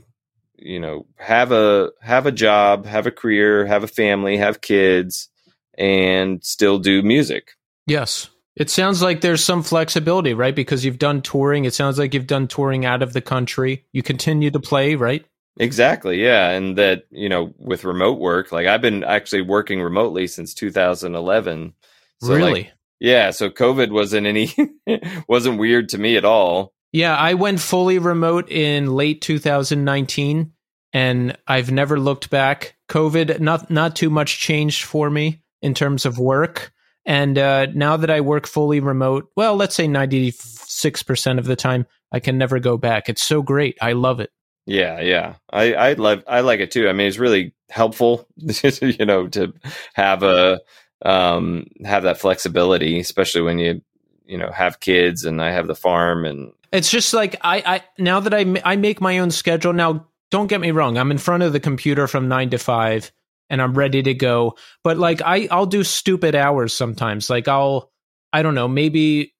you 0.58 0.80
know 0.80 1.06
have 1.18 1.52
a 1.52 1.92
have 2.02 2.26
a 2.26 2.32
job 2.32 2.86
have 2.86 3.06
a 3.08 3.12
career 3.12 3.66
have 3.66 3.84
a 3.84 3.88
family 3.88 4.38
have 4.38 4.62
kids 4.62 5.30
and 5.78 6.44
still 6.44 6.80
do 6.80 7.02
music. 7.04 7.52
Yes. 7.86 8.30
It 8.56 8.72
sounds 8.72 9.04
like 9.04 9.22
there's 9.22 9.44
some 9.44 9.62
flexibility 9.62 10.34
right? 10.34 10.56
Because 10.56 10.84
you've 10.84 10.98
done 10.98 11.22
touring. 11.22 11.66
It 11.66 11.76
sounds 11.76 12.00
like 12.00 12.14
you've 12.16 12.26
done 12.26 12.48
touring 12.48 12.86
out 12.86 13.04
of 13.04 13.14
the 13.14 13.22
country. 13.22 13.86
You 13.92 14.02
continue 14.02 14.50
to 14.50 14.60
play 14.60 14.96
right? 14.96 15.24
Exactly 15.60 16.24
yeah. 16.24 16.50
And 16.50 16.78
that 16.78 17.04
you 17.12 17.30
know 17.30 17.54
with 17.58 17.84
remote 17.84 18.20
work 18.20 18.52
like 18.52 18.68
i've 18.68 18.82
been 18.82 19.04
actually 19.04 19.42
working 19.42 19.82
remotely 19.82 20.28
since 20.28 20.54
2011 20.54 21.74
so 22.20 22.36
really? 22.36 22.64
like, 22.64 22.74
yeah 23.00 23.32
so 23.32 23.50
covid 23.50 23.92
wasn't 23.92 24.26
any 24.26 24.52
wasn't 25.28 25.58
weird 25.58 25.90
to 25.90 25.98
me 25.98 26.16
at 26.18 26.26
all 26.26 26.74
yeah, 26.92 27.16
I 27.16 27.34
went 27.34 27.60
fully 27.60 28.00
remote 28.00 28.50
in 28.50 28.94
late 28.94 29.22
2019 29.22 30.52
and 30.94 31.38
I've 31.46 31.72
never 31.72 32.00
looked 32.00 32.30
back. 32.30 32.76
COVID 32.90 33.40
not 33.40 33.70
not 33.70 33.96
too 33.96 34.10
much 34.10 34.40
changed 34.40 34.86
for 34.86 35.10
me 35.10 35.44
in 35.62 35.74
terms 35.74 36.06
of 36.06 36.18
work. 36.18 36.72
And 37.06 37.38
uh, 37.38 37.68
now 37.74 37.98
that 37.98 38.10
I 38.10 38.22
work 38.22 38.48
fully 38.48 38.80
remote, 38.80 39.30
well, 39.36 39.56
let's 39.56 39.76
say 39.76 39.88
96% 39.88 41.40
of 41.40 41.46
the 41.46 41.56
time, 41.56 41.86
I 42.12 42.20
can 42.20 42.38
never 42.38 42.60
go 42.60 42.78
back. 42.78 43.10
It's 43.10 43.24
so 43.24 43.42
great. 43.42 43.78
I 43.82 43.94
love 43.94 44.20
it. 44.20 44.30
Yeah, 44.66 45.00
yeah. 45.00 45.36
I 45.52 45.74
I 45.74 45.94
love 45.94 46.24
I 46.28 46.40
like 46.42 46.62
it 46.62 46.72
too. 46.72 46.90
I 46.90 46.94
mean, 46.94 47.08
it's 47.08 47.20
really 47.20 47.54
helpful, 47.70 48.28
you 48.82 49.06
know, 49.06 49.28
to 49.28 49.54
have 49.94 50.24
a 50.24 50.62
um 51.04 51.68
have 51.86 52.04
that 52.04 52.20
flexibility, 52.20 53.00
especially 53.00 53.42
when 53.42 53.60
you 53.60 53.82
you 54.26 54.38
know 54.38 54.52
have 54.52 54.80
kids 54.80 55.26
and 55.26 55.42
I 55.42 55.52
have 55.52 55.68
the 55.68 55.76
farm 55.76 56.26
and 56.26 56.52
it's 56.72 56.92
just 56.92 57.14
like 57.14 57.36
I, 57.42 57.64
I 57.66 57.84
now 57.98 58.20
that 58.20 58.34
I 58.34 58.46
I 58.64 58.76
make 58.76 59.00
my 59.02 59.20
own 59.20 59.32
schedule. 59.32 59.74
Now, 59.74 60.08
don't 60.32 60.48
get 60.48 60.62
me 60.62 60.72
wrong. 60.72 60.98
I'm 60.98 61.12
in 61.12 61.18
front 61.18 61.44
of 61.44 61.54
the 61.54 61.60
computer 61.60 62.08
from 62.08 62.28
nine 62.28 62.50
to 62.50 62.58
five, 62.58 63.12
and 63.50 63.62
I'm 63.62 63.74
ready 63.74 64.04
to 64.04 64.14
go. 64.14 64.58
But 64.84 64.98
like 64.98 65.22
I, 65.22 65.48
I'll 65.52 65.66
do 65.66 65.84
stupid 65.84 66.36
hours 66.36 66.74
sometimes. 66.74 67.30
Like 67.30 67.48
I'll, 67.48 67.92
I 68.34 68.42
don't 68.42 68.56
know, 68.56 68.68
maybe 68.68 69.34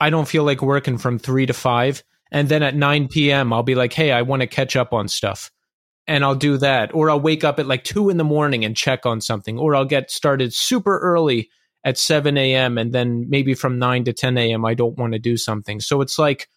I 0.00 0.10
don't 0.10 0.28
feel 0.28 0.44
like 0.44 0.60
working 0.60 0.98
from 0.98 1.18
three 1.18 1.46
to 1.46 1.54
five, 1.54 2.02
and 2.30 2.48
then 2.48 2.62
at 2.62 2.76
nine 2.76 3.08
p.m. 3.08 3.52
I'll 3.52 3.62
be 3.62 3.74
like, 3.74 3.92
hey, 3.92 4.12
I 4.12 4.22
want 4.22 4.40
to 4.40 4.46
catch 4.46 4.76
up 4.76 4.92
on 4.92 5.08
stuff, 5.08 5.50
and 6.06 6.24
I'll 6.24 6.34
do 6.34 6.56
that. 6.58 6.94
Or 6.94 7.10
I'll 7.10 7.20
wake 7.20 7.44
up 7.44 7.58
at 7.58 7.66
like 7.66 7.84
two 7.84 8.10
in 8.10 8.16
the 8.16 8.24
morning 8.24 8.64
and 8.64 8.76
check 8.76 9.06
on 9.06 9.20
something. 9.20 9.58
Or 9.58 9.74
I'll 9.74 9.84
get 9.84 10.10
started 10.10 10.52
super 10.52 10.98
early 10.98 11.50
at 11.84 11.98
7 11.98 12.36
a.m. 12.36 12.78
and 12.78 12.92
then 12.92 13.28
maybe 13.28 13.54
from 13.54 13.78
9 13.78 14.04
to 14.04 14.12
10 14.12 14.38
a.m. 14.38 14.64
I 14.64 14.74
don't 14.74 14.98
want 14.98 15.12
to 15.12 15.18
do 15.18 15.36
something. 15.36 15.80
So 15.80 16.00
it's 16.00 16.18
like 16.18 16.48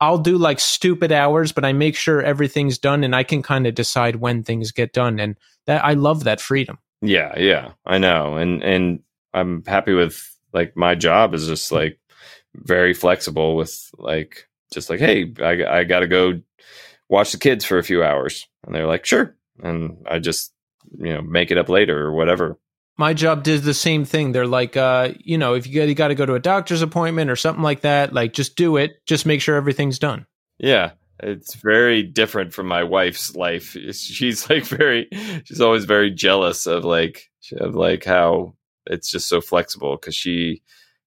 I'll 0.00 0.18
do 0.18 0.36
like 0.36 0.58
stupid 0.58 1.12
hours, 1.12 1.52
but 1.52 1.64
I 1.64 1.72
make 1.72 1.94
sure 1.94 2.20
everything's 2.20 2.78
done 2.78 3.04
and 3.04 3.14
I 3.14 3.22
can 3.22 3.42
kind 3.42 3.66
of 3.66 3.74
decide 3.74 4.16
when 4.16 4.42
things 4.42 4.72
get 4.72 4.92
done. 4.92 5.20
And 5.20 5.36
that 5.66 5.84
I 5.84 5.92
love 5.92 6.24
that 6.24 6.40
freedom. 6.40 6.78
Yeah, 7.02 7.38
yeah, 7.38 7.72
I 7.86 7.98
know. 7.98 8.36
And 8.36 8.62
and 8.62 9.00
I'm 9.32 9.64
happy 9.64 9.92
with 9.92 10.36
like 10.52 10.76
my 10.76 10.94
job 10.94 11.34
is 11.34 11.46
just 11.46 11.70
like 11.70 11.98
very 12.54 12.94
flexible 12.94 13.56
with 13.56 13.90
like 13.98 14.48
just 14.72 14.90
like, 14.90 15.00
hey, 15.00 15.32
I 15.40 15.80
I 15.80 15.84
gotta 15.84 16.08
go 16.08 16.40
watch 17.08 17.32
the 17.32 17.38
kids 17.38 17.64
for 17.64 17.78
a 17.78 17.84
few 17.84 18.02
hours. 18.02 18.48
And 18.64 18.74
they're 18.74 18.86
like, 18.86 19.04
sure. 19.04 19.36
And 19.62 20.04
I 20.08 20.18
just, 20.18 20.52
you 20.98 21.12
know, 21.12 21.22
make 21.22 21.50
it 21.50 21.58
up 21.58 21.68
later 21.68 22.06
or 22.06 22.12
whatever 22.12 22.58
my 22.96 23.14
job 23.14 23.42
did 23.42 23.62
the 23.62 23.74
same 23.74 24.04
thing. 24.04 24.32
They're 24.32 24.46
like, 24.46 24.76
uh, 24.76 25.12
you 25.18 25.38
know, 25.38 25.54
if 25.54 25.66
you 25.66 25.94
got 25.94 26.08
to 26.08 26.14
go 26.14 26.26
to 26.26 26.34
a 26.34 26.40
doctor's 26.40 26.82
appointment 26.82 27.30
or 27.30 27.36
something 27.36 27.62
like 27.62 27.80
that, 27.82 28.12
like 28.12 28.32
just 28.32 28.56
do 28.56 28.76
it. 28.76 29.04
Just 29.06 29.26
make 29.26 29.40
sure 29.40 29.56
everything's 29.56 29.98
done. 29.98 30.26
Yeah, 30.58 30.92
it's 31.18 31.54
very 31.54 32.02
different 32.02 32.52
from 32.52 32.66
my 32.66 32.84
wife's 32.84 33.34
life. 33.34 33.76
She's 33.92 34.48
like 34.50 34.64
very, 34.64 35.08
she's 35.44 35.60
always 35.60 35.84
very 35.84 36.10
jealous 36.10 36.66
of 36.66 36.84
like 36.84 37.30
of 37.56 37.74
like 37.74 38.04
how 38.04 38.54
it's 38.86 39.10
just 39.10 39.28
so 39.28 39.40
flexible 39.40 39.96
because 39.96 40.14
she, 40.14 40.62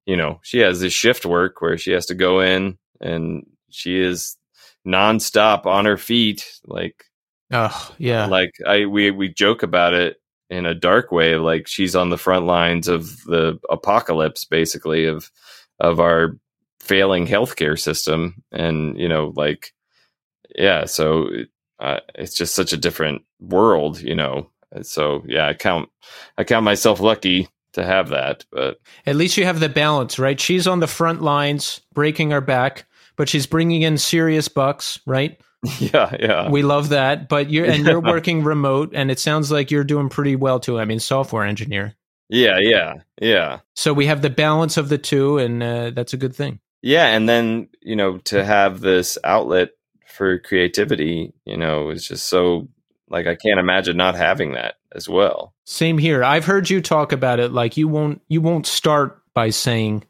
you 0.05 0.17
know, 0.17 0.39
she 0.43 0.59
has 0.59 0.79
this 0.79 0.93
shift 0.93 1.25
work 1.25 1.61
where 1.61 1.77
she 1.77 1.91
has 1.91 2.07
to 2.07 2.15
go 2.15 2.39
in 2.39 2.77
and 2.99 3.45
she 3.69 3.99
is 3.99 4.37
nonstop 4.85 5.65
on 5.65 5.85
her 5.85 5.97
feet, 5.97 6.59
like. 6.65 7.05
Oh 7.51 7.93
yeah, 7.97 8.25
like 8.25 8.51
I 8.67 8.85
we 8.85 9.11
we 9.11 9.29
joke 9.29 9.63
about 9.63 9.93
it 9.93 10.17
in 10.49 10.65
a 10.65 10.75
dark 10.75 11.11
way 11.11 11.35
like 11.37 11.67
she's 11.67 11.95
on 11.95 12.09
the 12.09 12.17
front 12.17 12.45
lines 12.45 12.87
of 12.87 13.23
the 13.23 13.59
apocalypse 13.69 14.45
basically 14.45 15.05
of 15.05 15.31
of 15.79 15.99
our 15.99 16.37
failing 16.79 17.25
healthcare 17.25 17.79
system. 17.79 18.43
And 18.51 18.97
you 18.99 19.09
know 19.09 19.33
like 19.35 19.73
yeah 20.55 20.85
so 20.85 21.29
uh, 21.79 21.99
it's 22.15 22.35
just 22.35 22.55
such 22.55 22.73
a 22.73 22.77
different 22.77 23.23
world 23.39 23.99
you 24.01 24.15
know. 24.15 24.49
So 24.81 25.23
yeah 25.27 25.47
i 25.47 25.53
count 25.53 25.89
i 26.37 26.43
count 26.43 26.65
myself 26.65 26.99
lucky 26.99 27.47
to 27.73 27.83
have 27.83 28.09
that 28.09 28.45
but 28.51 28.79
at 29.05 29.15
least 29.15 29.37
you 29.37 29.45
have 29.45 29.59
the 29.59 29.69
balance 29.69 30.19
right? 30.19 30.39
She's 30.39 30.67
on 30.67 30.79
the 30.79 30.87
front 30.87 31.21
lines 31.21 31.81
breaking 31.93 32.31
her 32.31 32.41
back 32.41 32.85
but 33.15 33.29
she's 33.29 33.45
bringing 33.45 33.83
in 33.83 33.97
serious 33.97 34.47
bucks 34.47 34.99
right 35.05 35.39
Yeah, 35.79 36.15
yeah. 36.19 36.49
We 36.49 36.63
love 36.63 36.89
that. 36.89 37.29
But 37.29 37.49
you're 37.49 37.65
and 37.65 37.85
you're 37.85 37.99
working 38.01 38.43
remote 38.43 38.91
and 38.93 39.11
it 39.11 39.19
sounds 39.19 39.51
like 39.51 39.71
you're 39.71 39.83
doing 39.83 40.09
pretty 40.09 40.35
well 40.35 40.59
too. 40.59 40.79
I 40.79 40.85
mean, 40.85 40.99
software 40.99 41.43
engineer. 41.43 41.95
Yeah, 42.29 42.57
yeah. 42.59 42.95
Yeah. 43.21 43.59
So 43.75 43.93
we 43.93 44.07
have 44.07 44.21
the 44.21 44.29
balance 44.29 44.77
of 44.77 44.89
the 44.89 44.97
two 44.97 45.37
and 45.37 45.61
uh, 45.61 45.91
that's 45.91 46.13
a 46.13 46.17
good 46.17 46.35
thing. 46.35 46.59
Yeah, 46.81 47.07
and 47.07 47.27
then, 47.27 47.69
you 47.81 47.95
know, 47.95 48.19
to 48.25 48.43
have 48.43 48.79
this 48.79 49.17
outlet 49.23 49.71
for 50.07 50.37
creativity, 50.39 51.33
you 51.45 51.57
know, 51.57 51.89
is 51.89 52.07
just 52.07 52.27
so 52.27 52.67
like 53.09 53.27
I 53.27 53.35
can't 53.35 53.59
imagine 53.59 53.97
not 53.97 54.15
having 54.15 54.53
that 54.53 54.75
as 54.93 55.09
well. 55.09 55.53
Same 55.65 55.97
here. 55.97 56.23
I've 56.23 56.45
heard 56.45 56.69
you 56.69 56.81
talk 56.81 57.11
about 57.11 57.39
it 57.39 57.51
like 57.51 57.77
you 57.77 57.87
won't 57.87 58.21
you 58.27 58.41
won't 58.41 58.67
start 58.67 59.21
by 59.33 59.49
saying 59.49 60.03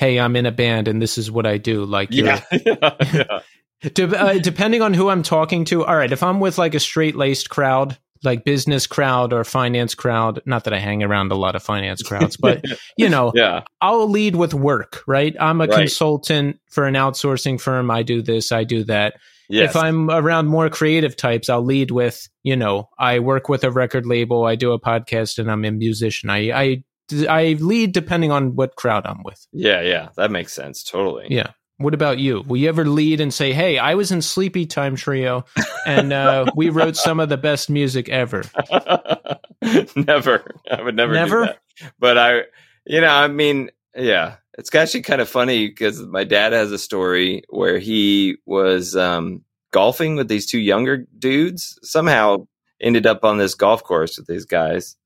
hey 0.00 0.18
i'm 0.18 0.34
in 0.34 0.46
a 0.46 0.50
band 0.50 0.88
and 0.88 1.00
this 1.00 1.18
is 1.18 1.30
what 1.30 1.46
i 1.46 1.58
do 1.58 1.84
like 1.84 2.08
yeah, 2.10 2.42
yeah, 2.52 2.96
yeah. 3.12 3.40
De- 3.82 4.18
uh, 4.18 4.38
depending 4.38 4.82
on 4.82 4.94
who 4.94 5.08
I'm 5.08 5.22
talking 5.22 5.64
to, 5.66 5.84
all 5.84 5.96
right, 5.96 6.12
if 6.12 6.22
I'm 6.22 6.40
with 6.40 6.58
like 6.58 6.74
a 6.74 6.80
straight 6.80 7.16
laced 7.16 7.48
crowd, 7.48 7.96
like 8.22 8.44
business 8.44 8.86
crowd 8.86 9.32
or 9.32 9.44
finance 9.44 9.94
crowd, 9.94 10.42
not 10.44 10.64
that 10.64 10.74
I 10.74 10.78
hang 10.78 11.02
around 11.02 11.32
a 11.32 11.36
lot 11.36 11.56
of 11.56 11.62
finance 11.62 12.02
crowds, 12.02 12.36
but 12.36 12.64
you 12.98 13.08
know, 13.08 13.32
yeah. 13.34 13.62
I'll 13.80 14.08
lead 14.08 14.36
with 14.36 14.52
work, 14.52 15.02
right? 15.06 15.34
I'm 15.40 15.60
a 15.60 15.66
right. 15.66 15.78
consultant 15.78 16.60
for 16.68 16.86
an 16.86 16.94
outsourcing 16.94 17.60
firm. 17.60 17.90
I 17.90 18.02
do 18.02 18.20
this, 18.20 18.52
I 18.52 18.64
do 18.64 18.84
that. 18.84 19.14
Yes. 19.48 19.70
If 19.70 19.76
I'm 19.76 20.10
around 20.10 20.46
more 20.46 20.68
creative 20.70 21.16
types, 21.16 21.48
I'll 21.48 21.64
lead 21.64 21.90
with, 21.90 22.28
you 22.44 22.54
know, 22.54 22.88
I 22.98 23.18
work 23.18 23.48
with 23.48 23.64
a 23.64 23.70
record 23.70 24.06
label, 24.06 24.44
I 24.44 24.54
do 24.54 24.72
a 24.72 24.80
podcast, 24.80 25.38
and 25.38 25.50
I'm 25.50 25.64
a 25.64 25.72
musician. 25.72 26.30
I, 26.30 26.52
I, 26.52 26.84
I 27.28 27.56
lead 27.58 27.92
depending 27.92 28.30
on 28.30 28.54
what 28.54 28.76
crowd 28.76 29.06
I'm 29.06 29.24
with. 29.24 29.44
Yeah, 29.52 29.80
yeah, 29.80 30.10
that 30.16 30.30
makes 30.30 30.52
sense. 30.52 30.84
Totally. 30.84 31.26
Yeah. 31.30 31.50
What 31.80 31.94
about 31.94 32.18
you? 32.18 32.42
Will 32.46 32.58
you 32.58 32.68
ever 32.68 32.84
lead 32.84 33.22
and 33.22 33.32
say, 33.32 33.54
"Hey, 33.54 33.78
I 33.78 33.94
was 33.94 34.12
in 34.12 34.18
Sleepytime 34.18 34.98
Trio, 34.98 35.46
and 35.86 36.12
uh, 36.12 36.44
we 36.54 36.68
wrote 36.68 36.94
some 36.94 37.20
of 37.20 37.30
the 37.30 37.38
best 37.38 37.70
music 37.70 38.10
ever"? 38.10 38.42
never. 39.96 40.44
I 40.70 40.82
would 40.82 40.94
never. 40.94 41.14
Never. 41.14 41.54
But 41.98 42.18
I, 42.18 42.42
you 42.84 43.00
know, 43.00 43.08
I 43.08 43.28
mean, 43.28 43.70
yeah, 43.96 44.36
it's 44.58 44.74
actually 44.74 45.00
kind 45.00 45.22
of 45.22 45.28
funny 45.30 45.68
because 45.68 46.02
my 46.02 46.22
dad 46.22 46.52
has 46.52 46.70
a 46.70 46.78
story 46.78 47.44
where 47.48 47.78
he 47.78 48.36
was 48.44 48.94
um, 48.94 49.42
golfing 49.70 50.16
with 50.16 50.28
these 50.28 50.44
two 50.44 50.60
younger 50.60 51.06
dudes. 51.18 51.78
Somehow 51.82 52.46
ended 52.78 53.06
up 53.06 53.24
on 53.24 53.38
this 53.38 53.54
golf 53.54 53.82
course 53.82 54.18
with 54.18 54.26
these 54.26 54.44
guys, 54.44 54.96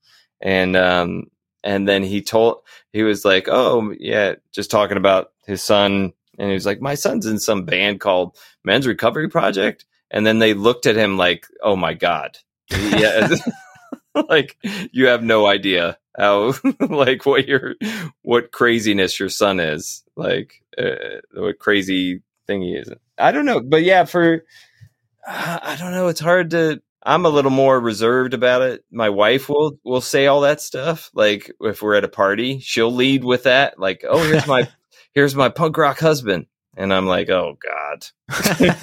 and 0.41 0.75
um, 0.75 1.27
and 1.63 1.87
then 1.87 2.03
he 2.03 2.21
told 2.21 2.57
he 2.91 3.03
was 3.03 3.23
like, 3.23 3.47
"Oh, 3.47 3.95
yeah," 3.97 4.35
just 4.51 4.69
talking 4.69 4.97
about 4.97 5.31
his 5.45 5.63
son 5.63 6.11
and 6.37 6.49
he 6.49 6.53
was 6.53 6.65
like, 6.65 6.81
"My 6.81 6.95
son's 6.95 7.25
in 7.25 7.39
some 7.39 7.65
band 7.65 7.99
called 7.99 8.37
Men's 8.63 8.87
Recovery 8.87 9.29
Project." 9.29 9.85
And 10.11 10.25
then 10.25 10.39
they 10.39 10.53
looked 10.53 10.85
at 10.85 10.95
him 10.95 11.17
like, 11.17 11.47
"Oh 11.63 11.75
my 11.75 11.93
god, 11.93 12.37
yeah, 12.71 13.29
like 14.29 14.57
you 14.91 15.07
have 15.07 15.23
no 15.23 15.45
idea 15.45 15.97
how 16.17 16.53
like 16.79 17.25
what 17.25 17.47
your 17.47 17.75
what 18.21 18.51
craziness 18.51 19.19
your 19.19 19.29
son 19.29 19.59
is, 19.59 20.03
like 20.15 20.61
uh, 20.77 21.21
what 21.33 21.59
crazy 21.59 22.21
thing 22.47 22.61
he 22.61 22.73
is." 22.75 22.89
I 23.17 23.31
don't 23.31 23.45
know, 23.45 23.61
but 23.61 23.83
yeah, 23.83 24.05
for 24.05 24.43
uh, 25.27 25.59
I 25.61 25.75
don't 25.77 25.91
know. 25.91 26.07
It's 26.07 26.19
hard 26.19 26.51
to. 26.51 26.81
I'm 27.07 27.25
a 27.25 27.29
little 27.29 27.51
more 27.51 27.79
reserved 27.79 28.33
about 28.33 28.63
it. 28.63 28.83
My 28.91 29.09
wife 29.09 29.47
will 29.47 29.77
will 29.83 30.01
say 30.01 30.25
all 30.25 30.41
that 30.41 30.59
stuff. 30.61 31.11
Like 31.13 31.51
if 31.61 31.81
we're 31.81 31.95
at 31.95 32.03
a 32.03 32.09
party, 32.09 32.59
she'll 32.59 32.93
lead 32.93 33.23
with 33.23 33.43
that. 33.43 33.79
Like, 33.79 34.03
oh, 34.07 34.23
here's 34.23 34.47
my 34.47 34.67
here's 35.15 35.35
my 35.35 35.49
punk 35.49 35.77
rock 35.77 35.99
husband, 35.99 36.47
and 36.77 36.93
I'm 36.93 37.07
like, 37.07 37.29
oh 37.29 37.57
god, 37.61 38.07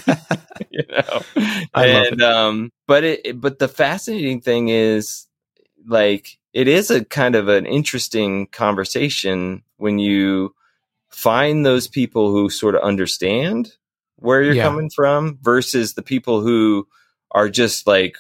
you 0.71 0.83
know. 0.91 1.27
I 1.75 1.87
and 1.87 2.23
um, 2.23 2.73
but 2.89 3.05
it 3.05 3.41
but 3.41 3.59
the 3.61 3.69
fascinating 3.69 4.41
thing 4.41 4.69
is 4.71 5.27
like 5.87 6.39
it 6.53 6.69
is 6.69 6.91
a 6.91 7.05
kind 7.05 7.35
of 7.37 7.49
an 7.49 7.67
interesting 7.67 8.47
conversation 8.49 9.63
when 9.79 9.99
you 9.99 10.55
find 11.11 11.65
those 11.67 11.89
people 11.89 12.31
who 12.33 12.51
sort 12.51 12.75
of 12.75 12.83
understand 12.83 13.73
where 14.17 14.43
you're 14.43 14.55
Yeah. 14.55 14.65
coming 14.65 14.91
from 14.95 15.39
versus 15.43 15.95
the 15.95 16.03
people 16.03 16.41
who 16.43 16.89
are 17.33 17.49
just 17.49 17.87
like 17.87 18.17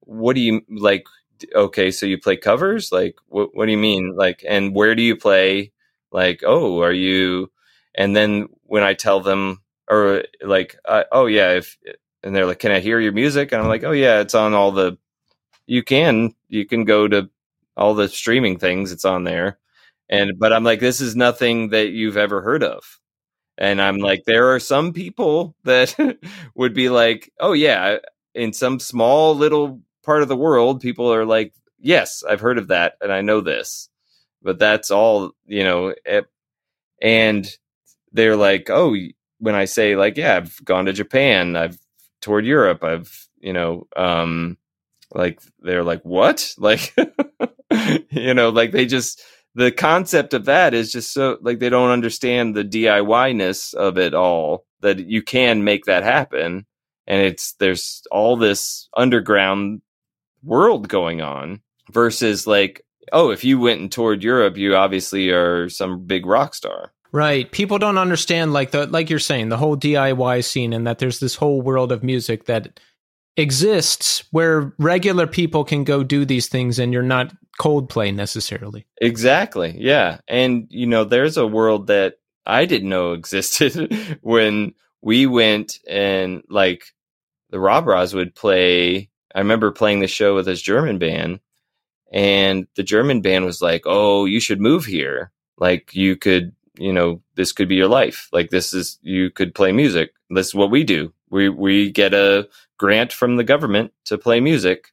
what 0.00 0.34
do 0.34 0.40
you 0.40 0.62
like 0.68 1.04
okay 1.54 1.90
so 1.90 2.06
you 2.06 2.18
play 2.18 2.36
covers? 2.36 2.92
Like 2.92 3.16
what 3.28 3.54
what 3.54 3.66
do 3.66 3.72
you 3.72 3.78
mean? 3.78 4.14
Like 4.16 4.44
and 4.48 4.74
where 4.74 4.94
do 4.94 5.02
you 5.02 5.16
play 5.16 5.72
like 6.12 6.42
oh 6.44 6.80
are 6.82 6.92
you 6.92 7.50
and 7.94 8.14
then 8.16 8.48
when 8.64 8.82
i 8.82 8.94
tell 8.94 9.20
them 9.20 9.60
or 9.90 10.24
like 10.42 10.76
uh, 10.86 11.04
oh 11.12 11.26
yeah 11.26 11.52
if 11.52 11.76
and 12.22 12.34
they're 12.34 12.46
like 12.46 12.58
can 12.58 12.72
i 12.72 12.80
hear 12.80 13.00
your 13.00 13.12
music? 13.12 13.52
and 13.52 13.62
i'm 13.62 13.68
like 13.68 13.84
oh 13.84 13.92
yeah 13.92 14.20
it's 14.20 14.34
on 14.34 14.54
all 14.54 14.72
the 14.72 14.96
you 15.66 15.82
can 15.82 16.34
you 16.48 16.66
can 16.66 16.84
go 16.84 17.06
to 17.08 17.28
all 17.76 17.94
the 17.94 18.08
streaming 18.08 18.58
things 18.58 18.90
it's 18.90 19.04
on 19.04 19.24
there. 19.24 19.58
And 20.08 20.38
but 20.38 20.52
i'm 20.52 20.64
like 20.64 20.80
this 20.80 21.00
is 21.00 21.14
nothing 21.16 21.68
that 21.70 21.90
you've 21.90 22.16
ever 22.16 22.42
heard 22.42 22.62
of. 22.62 22.98
And 23.58 23.80
i'm 23.82 23.98
like 23.98 24.24
there 24.24 24.52
are 24.54 24.60
some 24.60 24.92
people 24.92 25.54
that 25.64 25.94
would 26.54 26.74
be 26.74 26.88
like 26.88 27.32
oh 27.40 27.52
yeah 27.52 27.98
in 28.34 28.52
some 28.52 28.80
small 28.80 29.34
little 29.34 29.80
part 30.04 30.22
of 30.22 30.28
the 30.28 30.36
world 30.36 30.80
people 30.80 31.12
are 31.12 31.26
like 31.26 31.52
yes 31.80 32.22
i've 32.28 32.40
heard 32.40 32.58
of 32.58 32.68
that 32.68 32.94
and 33.00 33.12
i 33.12 33.20
know 33.20 33.40
this 33.40 33.87
but 34.42 34.58
that's 34.58 34.90
all 34.90 35.32
you 35.46 35.64
know 35.64 35.94
eh, 36.06 36.22
and 37.02 37.48
they're 38.12 38.36
like 38.36 38.70
oh 38.70 38.96
when 39.38 39.54
i 39.54 39.64
say 39.64 39.96
like 39.96 40.16
yeah 40.16 40.36
i've 40.36 40.64
gone 40.64 40.86
to 40.86 40.92
japan 40.92 41.56
i've 41.56 41.78
toured 42.20 42.46
europe 42.46 42.84
i've 42.84 43.28
you 43.40 43.52
know 43.52 43.86
um 43.96 44.56
like 45.14 45.40
they're 45.60 45.84
like 45.84 46.02
what? 46.02 46.54
Like 46.58 46.94
you 48.10 48.34
know 48.34 48.48
like 48.50 48.72
they 48.72 48.86
just 48.86 49.22
the 49.54 49.70
concept 49.72 50.34
of 50.34 50.46
that 50.46 50.74
is 50.74 50.92
just 50.92 51.12
so 51.12 51.38
like 51.42 51.58
they 51.58 51.68
don't 51.68 51.90
understand 51.90 52.54
the 52.54 52.64
diy 52.64 53.34
ness 53.34 53.72
of 53.74 53.98
it 53.98 54.14
all 54.14 54.64
that 54.80 54.98
you 54.98 55.22
can 55.22 55.64
make 55.64 55.84
that 55.84 56.02
happen 56.02 56.66
and 57.06 57.22
it's 57.22 57.54
there's 57.54 58.02
all 58.10 58.36
this 58.36 58.88
underground 58.96 59.82
world 60.42 60.88
going 60.88 61.20
on 61.20 61.60
versus 61.92 62.46
like 62.46 62.84
oh 63.12 63.30
if 63.30 63.44
you 63.44 63.58
went 63.58 63.80
and 63.80 63.92
toured 63.92 64.22
europe 64.22 64.56
you 64.56 64.74
obviously 64.74 65.30
are 65.30 65.68
some 65.68 66.04
big 66.04 66.26
rock 66.26 66.54
star 66.54 66.92
Right. 67.10 67.50
People 67.50 67.78
don't 67.78 67.96
understand 67.96 68.52
like 68.52 68.70
the 68.70 68.86
like 68.86 69.08
you're 69.08 69.18
saying, 69.18 69.48
the 69.48 69.56
whole 69.56 69.76
DIY 69.76 70.44
scene 70.44 70.72
and 70.72 70.86
that 70.86 70.98
there's 70.98 71.20
this 71.20 71.36
whole 71.36 71.62
world 71.62 71.90
of 71.90 72.02
music 72.02 72.44
that 72.44 72.80
exists 73.38 74.24
where 74.30 74.74
regular 74.78 75.26
people 75.26 75.64
can 75.64 75.84
go 75.84 76.02
do 76.02 76.24
these 76.24 76.48
things 76.48 76.78
and 76.78 76.92
you're 76.92 77.02
not 77.02 77.32
Coldplay 77.58 78.14
necessarily. 78.14 78.86
Exactly. 79.00 79.74
Yeah. 79.78 80.18
And, 80.28 80.66
you 80.70 80.86
know, 80.86 81.04
there's 81.04 81.36
a 81.36 81.46
world 81.46 81.86
that 81.86 82.14
I 82.44 82.66
didn't 82.66 82.88
know 82.88 83.12
existed 83.14 84.18
when 84.22 84.74
we 85.00 85.26
went 85.26 85.78
and 85.88 86.42
like 86.50 86.84
the 87.50 87.60
Rob 87.60 87.86
Ross 87.86 88.12
would 88.12 88.34
play. 88.34 89.08
I 89.34 89.38
remember 89.38 89.70
playing 89.70 90.00
the 90.00 90.08
show 90.08 90.34
with 90.34 90.46
his 90.46 90.60
German 90.60 90.98
band, 90.98 91.40
and 92.12 92.66
the 92.76 92.82
German 92.82 93.20
band 93.20 93.44
was 93.44 93.62
like, 93.62 93.82
Oh, 93.86 94.24
you 94.24 94.40
should 94.40 94.60
move 94.60 94.84
here. 94.84 95.32
Like, 95.58 95.94
you 95.94 96.16
could, 96.16 96.54
you 96.78 96.92
know, 96.92 97.20
this 97.34 97.52
could 97.52 97.68
be 97.68 97.76
your 97.76 97.88
life. 97.88 98.28
Like, 98.32 98.50
this 98.50 98.72
is, 98.72 98.98
you 99.02 99.30
could 99.30 99.54
play 99.54 99.72
music. 99.72 100.12
This 100.30 100.48
is 100.48 100.54
what 100.54 100.70
we 100.70 100.84
do. 100.84 101.12
We, 101.30 101.48
we 101.48 101.90
get 101.90 102.14
a 102.14 102.48
grant 102.78 103.12
from 103.12 103.36
the 103.36 103.44
government 103.44 103.92
to 104.06 104.18
play 104.18 104.40
music. 104.40 104.92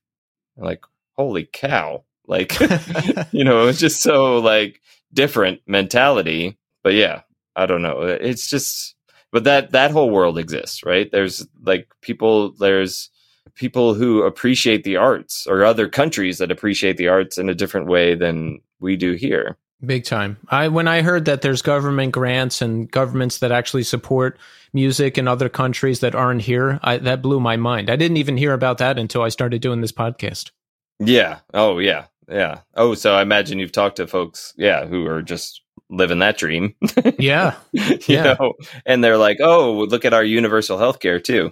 Like, 0.58 0.84
holy 1.16 1.48
cow. 1.52 2.04
Like, 2.28 2.60
you 3.32 3.44
know, 3.44 3.62
it 3.64 3.66
was 3.66 3.80
just 3.80 4.02
so 4.02 4.40
like 4.40 4.82
different 5.14 5.62
mentality. 5.68 6.58
But 6.84 6.94
yeah, 6.94 7.22
I 7.56 7.66
don't 7.66 7.82
know. 7.82 8.02
It's 8.02 8.50
just, 8.50 8.96
but 9.32 9.44
that 9.44 9.72
that 9.72 9.92
whole 9.92 10.10
world 10.10 10.38
exists, 10.38 10.84
right? 10.84 11.12
There's 11.12 11.46
like 11.64 11.90
people. 12.02 12.52
There's 12.54 13.10
people 13.56 13.94
who 13.94 14.24
appreciate 14.24 14.84
the 14.84 14.98
arts, 14.98 15.48
or 15.48 15.64
other 15.64 15.88
countries 15.88 16.38
that 16.38 16.52
appreciate 16.52 16.98
the 16.98 17.08
arts 17.08 17.38
in 17.38 17.50
a 17.50 17.56
different 17.56 17.88
way 17.88 18.16
than 18.16 18.60
we 18.80 18.96
do 18.96 19.14
here. 19.14 19.58
Big 19.86 20.06
time. 20.06 20.38
I 20.50 20.68
when 20.70 20.88
I 20.88 21.02
heard 21.02 21.26
that 21.26 21.42
there's 21.42 21.62
government 21.62 22.12
grants 22.14 22.62
and 22.62 22.90
governments 22.90 23.40
that 23.40 23.52
actually 23.52 23.84
support 23.84 24.38
music 24.74 25.18
in 25.18 25.28
other 25.28 25.50
countries 25.50 26.00
that 26.00 26.16
aren't 26.16 26.42
here, 26.42 26.80
I, 26.82 26.98
that 26.98 27.22
blew 27.22 27.40
my 27.40 27.58
mind. 27.58 27.90
I 27.90 27.96
didn't 27.96 28.18
even 28.18 28.38
hear 28.38 28.54
about 28.54 28.78
that 28.80 28.98
until 28.98 29.22
I 29.22 29.30
started 29.30 29.62
doing 29.62 29.82
this 29.82 29.92
podcast. 29.92 30.52
Yeah. 31.00 31.40
Oh, 31.54 31.80
yeah. 31.80 32.06
Yeah. 32.30 32.62
Oh, 32.76 32.96
so 32.96 33.14
I 33.16 33.22
imagine 33.22 33.60
you've 33.60 33.72
talked 33.74 33.98
to 33.98 34.08
folks, 34.08 34.54
yeah, 34.58 34.86
who 34.86 35.06
are 35.08 35.22
just 35.22 35.62
living 35.90 36.20
that 36.20 36.38
dream. 36.38 36.74
Yeah. 37.20 37.56
you 37.72 38.00
Yeah. 38.08 38.36
know, 38.40 38.54
and 38.86 39.04
they're 39.04 39.18
like, 39.18 39.38
"Oh, 39.42 39.84
look 39.90 40.06
at 40.06 40.14
our 40.14 40.24
universal 40.24 40.78
health 40.78 41.00
care 41.00 41.20
too." 41.20 41.52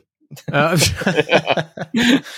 Uh, 0.51 0.77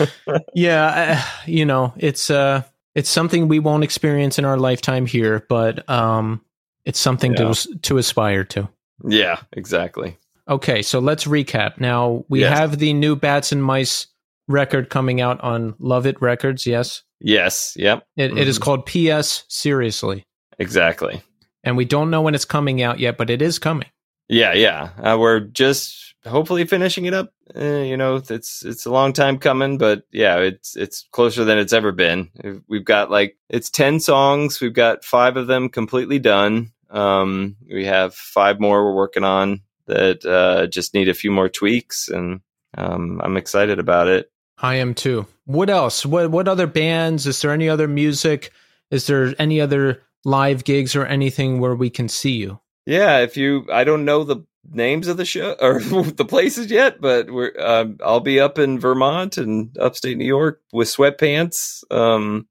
yeah, 0.53 0.85
uh, 1.19 1.39
you 1.45 1.65
know, 1.65 1.93
it's 1.97 2.29
uh 2.29 2.63
it's 2.93 3.09
something 3.09 3.47
we 3.47 3.59
won't 3.59 3.83
experience 3.83 4.39
in 4.39 4.45
our 4.45 4.57
lifetime 4.57 5.05
here, 5.05 5.45
but 5.49 5.87
um 5.89 6.41
it's 6.85 6.99
something 6.99 7.33
Yeah. 7.33 7.51
to 7.53 7.77
to 7.83 7.97
aspire 7.97 8.43
to. 8.45 8.69
Yeah, 9.07 9.39
exactly. 9.53 10.17
Okay, 10.47 10.81
so 10.81 10.99
let's 10.99 11.25
recap. 11.25 11.79
Now 11.79 12.23
we 12.29 12.41
Yes. 12.41 12.57
have 12.57 12.77
the 12.77 12.93
new 12.93 13.15
Bats 13.15 13.51
and 13.51 13.63
Mice 13.63 14.07
record 14.47 14.89
coming 14.89 15.19
out 15.21 15.41
on 15.41 15.73
Lovitt 15.73 16.21
Records. 16.21 16.65
Yes, 16.65 17.01
Yes. 17.19 17.73
Yep. 17.77 18.05
it, 18.15 18.37
it 18.37 18.47
is 18.47 18.59
Mhm. 18.59 18.61
called 18.61 18.85
P.S. 18.85 19.43
Seriously, 19.47 20.25
Exactly. 20.59 21.23
and 21.63 21.75
we 21.75 21.85
don't 21.85 22.11
know 22.11 22.21
when 22.21 22.35
it's 22.35 22.45
coming 22.45 22.81
out 22.83 22.99
yet, 22.99 23.17
but 23.17 23.29
it 23.31 23.41
is 23.41 23.57
coming. 23.57 23.87
Yeah, 24.29 24.53
yeah. 24.53 24.89
Uh, 25.01 25.17
we're 25.19 25.39
just 25.39 26.14
hopefully 26.25 26.65
finishing 26.65 27.05
it 27.05 27.13
up. 27.13 27.33
Uh, 27.55 27.63
you 27.63 27.97
know, 27.97 28.21
it's 28.29 28.63
it's 28.63 28.85
a 28.85 28.91
long 28.91 29.13
time 29.13 29.37
coming, 29.37 29.77
but 29.77 30.03
yeah, 30.11 30.37
it's 30.37 30.75
it's 30.75 31.07
closer 31.11 31.43
than 31.45 31.57
it's 31.57 31.73
ever 31.73 31.91
been. 31.91 32.29
We've 32.67 32.85
got 32.85 33.11
like 33.11 33.37
it's 33.49 33.69
ten 33.69 33.99
songs. 33.99 34.59
We've 34.59 34.73
got 34.73 35.03
five 35.03 35.37
of 35.37 35.47
them 35.47 35.69
completely 35.69 36.19
done. 36.19 36.71
Um, 36.89 37.57
we 37.71 37.85
have 37.85 38.15
five 38.15 38.59
more 38.59 38.83
we're 38.85 38.95
working 38.95 39.23
on 39.23 39.61
that 39.87 40.25
uh, 40.25 40.67
just 40.67 40.93
need 40.93 41.09
a 41.09 41.13
few 41.13 41.31
more 41.31 41.49
tweaks, 41.49 42.09
and 42.09 42.41
um, 42.77 43.21
I'm 43.23 43.37
excited 43.37 43.79
about 43.79 44.07
it. 44.07 44.31
I 44.57 44.75
am 44.75 44.93
too. 44.93 45.27
What 45.45 45.69
else? 45.69 46.05
What 46.05 46.31
what 46.31 46.47
other 46.47 46.67
bands? 46.67 47.27
Is 47.27 47.41
there 47.41 47.51
any 47.51 47.69
other 47.69 47.87
music? 47.87 48.51
Is 48.91 49.07
there 49.07 49.33
any 49.39 49.61
other 49.61 50.03
live 50.23 50.63
gigs 50.63 50.95
or 50.95 51.05
anything 51.05 51.59
where 51.59 51.75
we 51.75 51.89
can 51.89 52.09
see 52.09 52.31
you? 52.31 52.59
Yeah, 52.85 53.19
if 53.19 53.35
you, 53.35 53.65
I 53.71 53.83
don't 53.83 54.05
know 54.05 54.23
the 54.23 54.45
names 54.71 55.07
of 55.07 55.17
the 55.17 55.25
show 55.25 55.55
or 55.61 55.79
the 55.79 56.25
places 56.25 56.71
yet, 56.71 57.01
but 57.01 57.29
we're, 57.31 57.53
um, 57.59 57.97
I'll 58.03 58.19
be 58.19 58.39
up 58.39 58.59
in 58.59 58.79
Vermont 58.79 59.37
and 59.37 59.75
upstate 59.77 60.17
New 60.17 60.25
York 60.25 60.61
with 60.71 60.87
sweatpants, 60.87 61.83
um, 61.91 62.47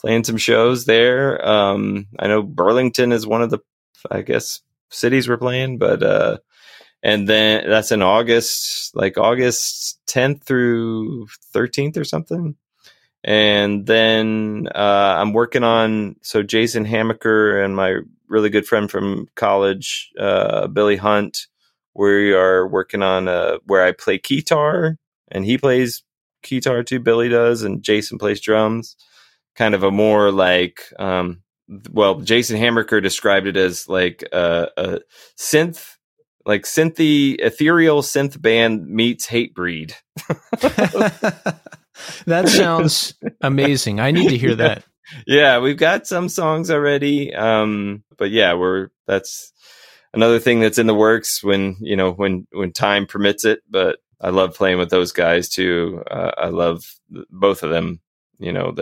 playing 0.00 0.24
some 0.24 0.36
shows 0.36 0.84
there. 0.84 1.46
Um, 1.46 2.06
I 2.18 2.26
know 2.26 2.42
Burlington 2.42 3.12
is 3.12 3.26
one 3.26 3.42
of 3.42 3.50
the, 3.50 3.58
I 4.10 4.22
guess, 4.22 4.60
cities 4.90 5.28
we're 5.28 5.36
playing, 5.36 5.78
but, 5.78 6.02
uh, 6.02 6.38
and 7.02 7.28
then 7.28 7.68
that's 7.68 7.92
in 7.92 8.02
August, 8.02 8.94
like 8.94 9.16
August 9.16 10.00
10th 10.06 10.44
through 10.44 11.28
13th 11.54 11.96
or 11.96 12.04
something. 12.04 12.56
And 13.22 13.86
then 13.86 14.68
uh, 14.74 15.16
I'm 15.18 15.32
working 15.32 15.64
on 15.64 16.16
so 16.22 16.42
Jason 16.42 16.86
Hamacher 16.86 17.62
and 17.62 17.76
my 17.76 18.00
really 18.28 18.48
good 18.48 18.66
friend 18.66 18.90
from 18.90 19.28
college, 19.34 20.10
uh, 20.18 20.68
Billy 20.68 20.96
Hunt. 20.96 21.46
We 22.00 22.32
are 22.32 22.66
working 22.66 23.02
on 23.02 23.28
uh, 23.28 23.58
where 23.66 23.84
I 23.84 23.92
play 23.92 24.16
guitar 24.16 24.96
and 25.30 25.44
he 25.44 25.58
plays 25.58 26.02
guitar 26.42 26.82
too. 26.82 26.98
Billy 26.98 27.28
does, 27.28 27.62
and 27.62 27.82
Jason 27.82 28.16
plays 28.16 28.40
drums. 28.40 28.96
Kind 29.54 29.74
of 29.74 29.82
a 29.82 29.90
more 29.90 30.32
like, 30.32 30.80
um, 30.98 31.42
well, 31.90 32.22
Jason 32.22 32.58
Hamacher 32.58 33.02
described 33.02 33.46
it 33.46 33.58
as 33.58 33.86
like 33.86 34.24
a, 34.32 34.68
a 34.78 35.00
synth, 35.38 35.96
like 36.46 36.62
synthy, 36.62 37.38
ethereal 37.38 38.00
synth 38.00 38.40
band 38.40 38.86
meets 38.86 39.26
Hatebreed. 39.26 39.92
that 42.24 42.48
sounds 42.48 43.12
amazing. 43.42 44.00
I 44.00 44.10
need 44.10 44.30
to 44.30 44.38
hear 44.38 44.54
that. 44.56 44.84
yeah, 45.26 45.58
we've 45.58 45.76
got 45.76 46.06
some 46.06 46.30
songs 46.30 46.70
already. 46.70 47.34
Um, 47.34 48.04
but 48.16 48.30
yeah, 48.30 48.54
we're 48.54 48.88
that's 49.06 49.52
another 50.12 50.38
thing 50.38 50.60
that's 50.60 50.78
in 50.78 50.86
the 50.86 50.94
works 50.94 51.42
when 51.42 51.76
you 51.80 51.96
know 51.96 52.12
when 52.12 52.46
when 52.52 52.72
time 52.72 53.06
permits 53.06 53.44
it. 53.44 53.60
But 53.68 53.98
I 54.20 54.30
love 54.30 54.54
playing 54.54 54.78
with 54.78 54.90
those 54.90 55.12
guys 55.12 55.48
too. 55.48 56.02
Uh, 56.10 56.32
I 56.36 56.46
love 56.48 56.84
both 57.30 57.62
of 57.62 57.70
them. 57.70 58.00
You 58.38 58.52
know, 58.52 58.74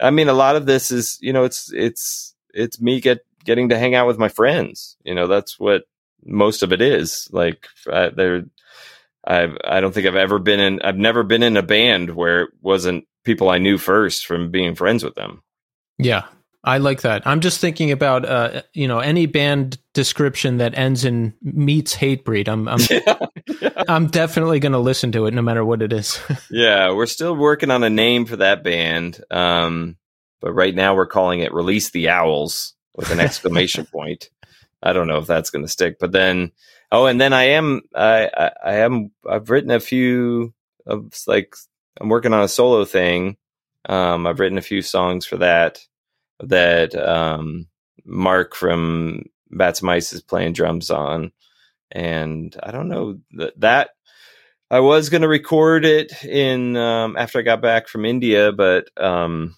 I 0.00 0.10
mean, 0.10 0.28
a 0.28 0.34
lot 0.34 0.56
of 0.56 0.66
this 0.66 0.90
is 0.90 1.18
you 1.20 1.32
know 1.32 1.44
it's 1.44 1.72
it's 1.72 2.34
it's 2.52 2.80
me 2.80 3.00
get 3.00 3.20
getting 3.44 3.68
to 3.68 3.78
hang 3.78 3.94
out 3.94 4.06
with 4.06 4.18
my 4.18 4.28
friends. 4.28 4.96
You 5.04 5.14
know, 5.14 5.26
that's 5.26 5.58
what 5.58 5.82
most 6.24 6.62
of 6.62 6.72
it 6.72 6.80
is. 6.80 7.28
Like 7.30 7.66
uh, 7.90 8.10
there, 8.16 8.44
I've 9.26 9.56
I 9.64 9.80
don't 9.80 9.92
think 9.92 10.06
I've 10.06 10.16
ever 10.16 10.38
been 10.38 10.60
in. 10.60 10.82
I've 10.82 10.96
never 10.96 11.22
been 11.22 11.42
in 11.42 11.56
a 11.56 11.62
band 11.62 12.14
where 12.14 12.42
it 12.42 12.50
wasn't 12.62 13.06
people 13.24 13.50
I 13.50 13.58
knew 13.58 13.78
first 13.78 14.26
from 14.26 14.50
being 14.50 14.74
friends 14.74 15.04
with 15.04 15.14
them. 15.14 15.42
Yeah, 15.98 16.24
I 16.64 16.78
like 16.78 17.02
that. 17.02 17.26
I'm 17.26 17.40
just 17.40 17.60
thinking 17.60 17.90
about 17.92 18.24
uh, 18.24 18.62
you 18.72 18.88
know 18.88 18.98
any 18.98 19.26
band 19.26 19.78
description 19.92 20.56
that 20.56 20.76
ends 20.76 21.04
in 21.04 21.34
meets 21.42 21.94
Hatebreed. 21.94 22.48
I'm 22.48 22.66
I'm, 22.66 22.78
yeah, 22.90 23.26
yeah. 23.60 23.82
I'm 23.88 24.06
definitely 24.06 24.60
going 24.60 24.72
to 24.72 24.78
listen 24.78 25.12
to 25.12 25.26
it 25.26 25.34
no 25.34 25.42
matter 25.42 25.64
what 25.64 25.82
it 25.82 25.92
is. 25.92 26.18
yeah, 26.50 26.90
we're 26.92 27.06
still 27.06 27.36
working 27.36 27.70
on 27.70 27.84
a 27.84 27.90
name 27.90 28.24
for 28.24 28.36
that 28.36 28.64
band, 28.64 29.22
um, 29.30 29.96
but 30.40 30.52
right 30.54 30.74
now 30.74 30.96
we're 30.96 31.06
calling 31.06 31.40
it 31.40 31.52
"Release 31.52 31.90
the 31.90 32.08
Owls" 32.08 32.74
with 32.96 33.10
an 33.10 33.20
exclamation 33.20 33.84
point. 33.84 34.30
I 34.82 34.94
don't 34.94 35.06
know 35.06 35.18
if 35.18 35.26
that's 35.26 35.50
going 35.50 35.64
to 35.64 35.70
stick, 35.70 35.98
but 36.00 36.12
then 36.12 36.52
oh, 36.90 37.04
and 37.04 37.20
then 37.20 37.34
I 37.34 37.44
am 37.44 37.82
I, 37.94 38.30
I 38.34 38.50
I 38.64 38.74
am 38.76 39.10
I've 39.28 39.50
written 39.50 39.70
a 39.70 39.80
few 39.80 40.54
of 40.86 41.12
like 41.26 41.54
I'm 42.00 42.08
working 42.08 42.32
on 42.32 42.42
a 42.42 42.48
solo 42.48 42.86
thing. 42.86 43.36
Um, 43.86 44.26
I've 44.26 44.40
written 44.40 44.56
a 44.56 44.62
few 44.62 44.80
songs 44.80 45.26
for 45.26 45.36
that 45.36 45.78
that 46.48 46.94
um, 46.94 47.66
Mark 48.04 48.54
from 48.54 49.24
Bats 49.50 49.82
Mice 49.82 50.12
is 50.12 50.22
playing 50.22 50.52
drums 50.52 50.90
on, 50.90 51.32
and 51.90 52.56
I 52.62 52.70
don't 52.70 52.88
know 52.88 53.18
that 53.32 53.58
that 53.60 53.90
I 54.70 54.80
was 54.80 55.08
going 55.08 55.22
to 55.22 55.28
record 55.28 55.84
it 55.84 56.24
in 56.24 56.76
um, 56.76 57.16
after 57.16 57.38
I 57.38 57.42
got 57.42 57.62
back 57.62 57.88
from 57.88 58.04
India, 58.04 58.52
but 58.52 58.88
um, 58.96 59.56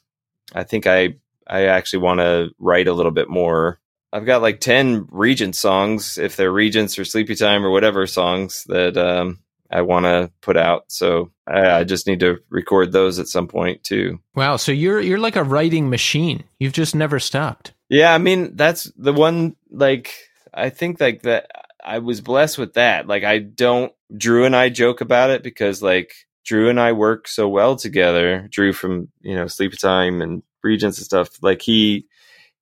I 0.55 0.65
think 0.65 0.87
I 0.87 1.15
I 1.47 1.67
actually 1.67 2.01
want 2.01 2.21
to 2.21 2.51
write 2.59 2.89
a 2.89 2.93
little 2.93 3.13
bit 3.13 3.29
more. 3.29 3.81
I've 4.13 4.27
got 4.27 4.43
like 4.43 4.61
ten 4.61 5.07
Regent 5.11 5.57
songs, 5.57 6.19
if 6.19 6.37
they're 6.37 6.53
Regents 6.53 6.99
or 6.99 7.03
Sleepytime 7.03 7.63
or 7.63 7.71
whatever 7.71 8.07
songs 8.07 8.65
that 8.69 8.97
um, 8.97 9.39
I 9.71 9.83
want 9.83 10.05
to 10.05 10.31
put 10.41 10.57
out. 10.57 10.85
So 10.89 11.33
I, 11.47 11.71
I, 11.71 11.85
just 11.85 12.07
need 12.07 12.21
to 12.21 12.39
record 12.51 12.93
those 12.93 13.19
at 13.19 13.29
some 13.29 13.49
point 13.49 13.83
too. 13.83 14.21
Wow. 14.35 14.57
So 14.57 14.73
you're 14.73 15.01
you're 15.01 15.19
like 15.19 15.37
a 15.37 15.45
writing 15.45 15.91
machine. 15.91 16.45
You've 16.59 16.73
just 16.73 16.95
never 16.95 17.19
stopped. 17.19 17.73
Yeah, 17.89 18.13
I 18.13 18.19
mean 18.19 18.57
that's 18.57 18.91
the 18.97 19.13
one. 19.13 19.57
Like 19.71 20.15
I 20.53 20.71
think 20.71 21.01
like 21.01 21.23
that. 21.23 21.51
I 21.85 22.01
was 22.01 22.21
blessed 22.21 22.59
with 22.59 22.75
that. 22.75 23.07
Like 23.07 23.25
I 23.25 23.39
don't. 23.39 23.93
Drew 24.17 24.45
and 24.45 24.55
I 24.55 24.69
joke 24.69 25.01
about 25.01 25.31
it 25.31 25.43
because 25.43 25.83
like 25.83 26.13
Drew 26.45 26.69
and 26.69 26.81
I 26.81 26.93
work 26.93 27.27
so 27.29 27.49
well 27.49 27.77
together. 27.77 28.49
Drew 28.51 28.73
from 28.73 29.09
you 29.21 29.35
know 29.35 29.47
Sleep 29.47 29.77
Time 29.79 30.23
and 30.23 30.43
Regents 30.63 30.99
and 30.99 31.05
stuff. 31.05 31.31
Like 31.43 31.63
he 31.63 32.07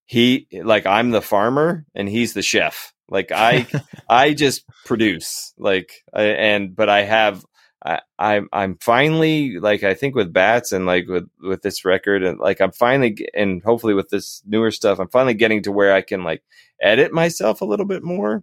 he 0.06 0.46
like 0.52 0.86
I'm 0.86 1.10
the 1.10 1.22
farmer 1.22 1.84
and 1.94 2.08
he's 2.08 2.34
the 2.34 2.42
chef 2.42 2.93
like 3.08 3.32
I, 3.32 3.66
I 4.08 4.34
just 4.34 4.64
produce 4.84 5.52
like, 5.58 5.92
I, 6.12 6.22
and 6.24 6.74
but 6.74 6.88
I 6.88 7.02
have, 7.02 7.44
I, 7.84 8.00
I'm 8.18 8.48
I'm 8.52 8.78
finally 8.80 9.58
like 9.58 9.82
I 9.82 9.92
think 9.94 10.14
with 10.14 10.32
bats 10.32 10.72
and 10.72 10.86
like 10.86 11.06
with 11.06 11.28
with 11.40 11.60
this 11.62 11.84
record 11.84 12.24
and 12.24 12.38
like 12.38 12.60
I'm 12.60 12.72
finally 12.72 13.28
and 13.34 13.62
hopefully 13.62 13.92
with 13.92 14.08
this 14.08 14.42
newer 14.46 14.70
stuff 14.70 14.98
I'm 14.98 15.08
finally 15.08 15.34
getting 15.34 15.62
to 15.64 15.72
where 15.72 15.92
I 15.92 16.00
can 16.00 16.24
like 16.24 16.42
edit 16.80 17.12
myself 17.12 17.60
a 17.60 17.66
little 17.66 17.84
bit 17.84 18.02
more. 18.02 18.42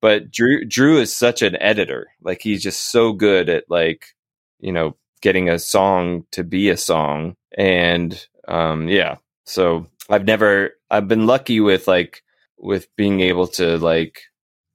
But 0.00 0.30
Drew 0.30 0.64
Drew 0.64 0.98
is 1.00 1.12
such 1.12 1.42
an 1.42 1.56
editor. 1.60 2.08
Like 2.22 2.40
he's 2.42 2.62
just 2.62 2.92
so 2.92 3.12
good 3.12 3.48
at 3.48 3.64
like 3.68 4.14
you 4.60 4.70
know 4.70 4.96
getting 5.20 5.48
a 5.48 5.58
song 5.58 6.24
to 6.30 6.44
be 6.44 6.68
a 6.68 6.76
song 6.76 7.34
and 7.58 8.26
um 8.46 8.88
yeah. 8.88 9.16
So 9.46 9.86
I've 10.08 10.26
never 10.26 10.74
I've 10.90 11.08
been 11.08 11.26
lucky 11.26 11.58
with 11.58 11.88
like 11.88 12.22
with 12.58 12.88
being 12.96 13.20
able 13.20 13.46
to 13.48 13.78
like 13.78 14.20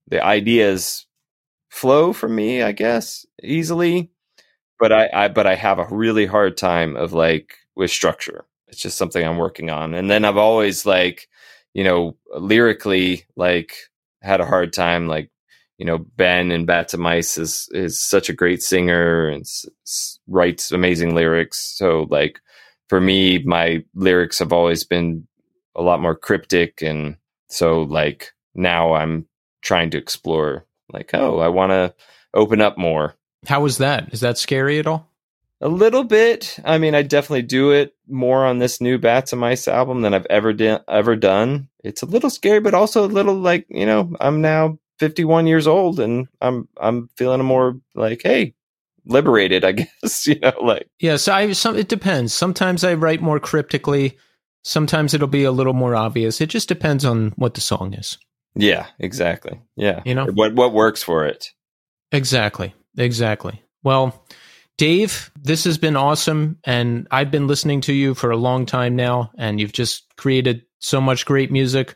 the 0.08 0.24
ideas 0.24 1.08
flow 1.72 2.14
from 2.14 2.36
me, 2.36 2.64
I 2.64 2.72
guess, 2.74 3.26
easily. 3.44 4.12
But 4.80 4.92
I, 4.92 5.10
I 5.14 5.28
but 5.28 5.48
I 5.48 5.56
have 5.56 5.80
a 5.80 5.88
really 5.92 6.26
hard 6.26 6.58
time 6.58 6.96
of 6.96 7.14
like 7.14 7.56
with 7.76 7.92
structure. 7.92 8.46
It's 8.68 8.82
just 8.82 8.98
something 8.98 9.26
I'm 9.26 9.38
working 9.38 9.70
on. 9.70 9.94
And 9.94 10.10
then 10.10 10.26
I've 10.26 10.38
always 10.38 10.86
like, 10.86 11.28
you 11.74 11.84
know, 11.84 12.18
lyrically 12.36 13.26
like 13.36 13.74
had 14.22 14.42
a 14.42 14.46
hard 14.46 14.74
time 14.74 15.08
like 15.08 15.30
you 15.78 15.86
know 15.86 16.00
Ben 16.18 16.52
and 16.52 16.68
Bats 16.68 16.94
and 16.94 17.04
Mice 17.04 17.38
is 17.38 17.68
is 17.72 18.00
such 18.00 18.30
a 18.30 18.34
great 18.34 18.62
singer 18.64 19.28
and 19.30 19.44
s- 19.44 20.20
writes 20.28 20.72
amazing 20.72 21.16
lyrics. 21.16 21.60
So 21.78 22.08
like 22.10 22.40
for 22.90 23.00
me, 23.02 23.40
my 23.40 23.84
lyrics 23.96 24.40
have 24.40 24.54
always 24.54 24.84
been 24.84 25.28
a 25.76 25.82
lot 25.82 26.02
more 26.02 26.16
cryptic 26.16 26.82
and 26.82 27.18
so 27.52 27.84
like 27.84 28.32
now 28.56 28.94
I'm 28.94 29.28
trying 29.62 29.92
to 29.92 29.98
explore 29.98 30.66
like, 30.92 31.12
oh, 31.14 31.40
I 31.40 31.48
want 31.48 31.72
to 31.72 31.94
open 32.34 32.62
up 32.62 32.78
more. 32.78 33.16
How 33.48 33.62
was 33.62 33.78
that? 33.78 34.14
Is 34.14 34.22
that 34.22 34.38
scary 34.38 34.80
at 34.80 34.88
all? 34.88 35.10
A 35.62 35.68
little 35.68 36.04
bit. 36.04 36.58
I 36.66 36.80
mean, 36.80 36.96
I 36.96 37.04
definitely 37.04 37.44
do 37.44 37.72
it 37.72 37.96
more 38.08 38.46
on 38.46 38.58
this 38.58 38.82
new 38.82 38.98
Bats 38.98 39.32
and 39.32 39.40
Mice 39.40 39.68
album 39.68 40.02
than 40.02 40.14
I've 40.14 40.26
ever 40.30 40.54
di- 40.54 40.80
ever 40.88 41.16
done. 41.16 41.70
It's 41.84 42.02
a 42.02 42.08
little 42.08 42.32
scary, 42.32 42.60
but 42.60 42.74
also 42.74 43.06
a 43.06 43.08
little 43.08 43.36
like 43.36 43.68
you 43.70 43.86
know, 43.86 44.12
I'm 44.20 44.42
now 44.42 44.80
51 45.00 45.46
years 45.46 45.68
old, 45.68 46.00
and 46.00 46.28
I'm 46.42 46.68
I'm 46.78 47.10
feeling 47.16 47.44
more 47.46 47.80
like, 47.94 48.22
hey, 48.24 48.56
liberated. 49.06 49.64
I 49.64 49.72
guess 50.04 50.26
you 50.26 50.40
know, 50.40 50.54
like 50.64 50.88
yeah. 51.00 51.18
So 51.18 51.32
I 51.32 51.52
some 51.52 51.78
it 51.78 51.90
depends. 51.90 52.34
Sometimes 52.34 52.84
I 52.84 52.96
write 52.96 53.22
more 53.22 53.40
cryptically. 53.40 54.18
Sometimes 54.64 55.14
it'll 55.14 55.28
be 55.28 55.44
a 55.44 55.52
little 55.52 55.74
more 55.74 55.96
obvious. 55.96 56.42
It 56.42 56.48
just 56.48 56.68
depends 56.68 57.04
on 57.04 57.34
what 57.36 57.56
the 57.56 57.62
song 57.62 57.94
is. 57.94 58.18
Yeah, 58.56 58.88
exactly. 59.00 59.60
Yeah. 59.76 60.02
You 60.06 60.16
know, 60.16 60.26
what 60.26 60.54
what 60.54 60.74
works 60.74 61.02
for 61.02 61.26
it. 61.26 61.52
Exactly. 62.12 62.76
Exactly. 62.98 63.64
Well, 63.84 64.26
Dave, 64.78 65.32
this 65.40 65.64
has 65.64 65.78
been 65.78 65.96
awesome 65.96 66.58
and 66.64 67.08
I've 67.12 67.32
been 67.32 67.48
listening 67.48 67.82
to 67.82 67.94
you 67.94 68.14
for 68.14 68.32
a 68.32 68.38
long 68.38 68.66
time 68.66 68.96
now 68.96 69.32
and 69.38 69.60
you've 69.60 69.72
just 69.72 70.06
created 70.18 70.64
so 70.80 71.00
much 71.00 71.26
great 71.26 71.52
music. 71.52 71.96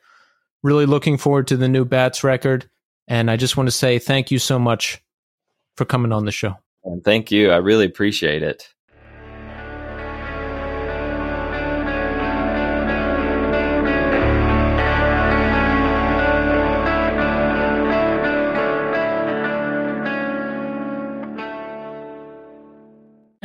Really 0.64 0.86
looking 0.86 1.18
forward 1.18 1.48
to 1.48 1.58
the 1.58 1.68
new 1.68 1.86
Bats 1.86 2.24
record 2.24 2.70
and 3.08 3.30
I 3.30 3.38
just 3.38 3.58
want 3.58 3.68
to 3.68 3.72
say 3.72 4.00
thank 4.00 4.32
you 4.32 4.40
so 4.40 4.58
much 4.58 5.02
for 5.76 5.86
coming 5.86 6.12
on 6.12 6.26
the 6.26 6.32
show. 6.32 6.56
And 6.84 7.04
thank 7.04 7.32
you. 7.32 7.52
I 7.52 7.58
really 7.58 7.86
appreciate 7.86 8.44
it. 8.44 8.70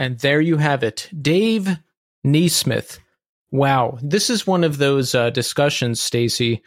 And 0.00 0.18
there 0.20 0.40
you 0.40 0.56
have 0.56 0.82
it. 0.82 1.10
Dave 1.20 1.76
Nesmith. 2.24 3.00
Wow. 3.50 3.98
This 4.00 4.30
is 4.30 4.46
one 4.46 4.64
of 4.64 4.78
those 4.78 5.14
uh, 5.14 5.28
discussions, 5.28 6.00
Stacy, 6.00 6.62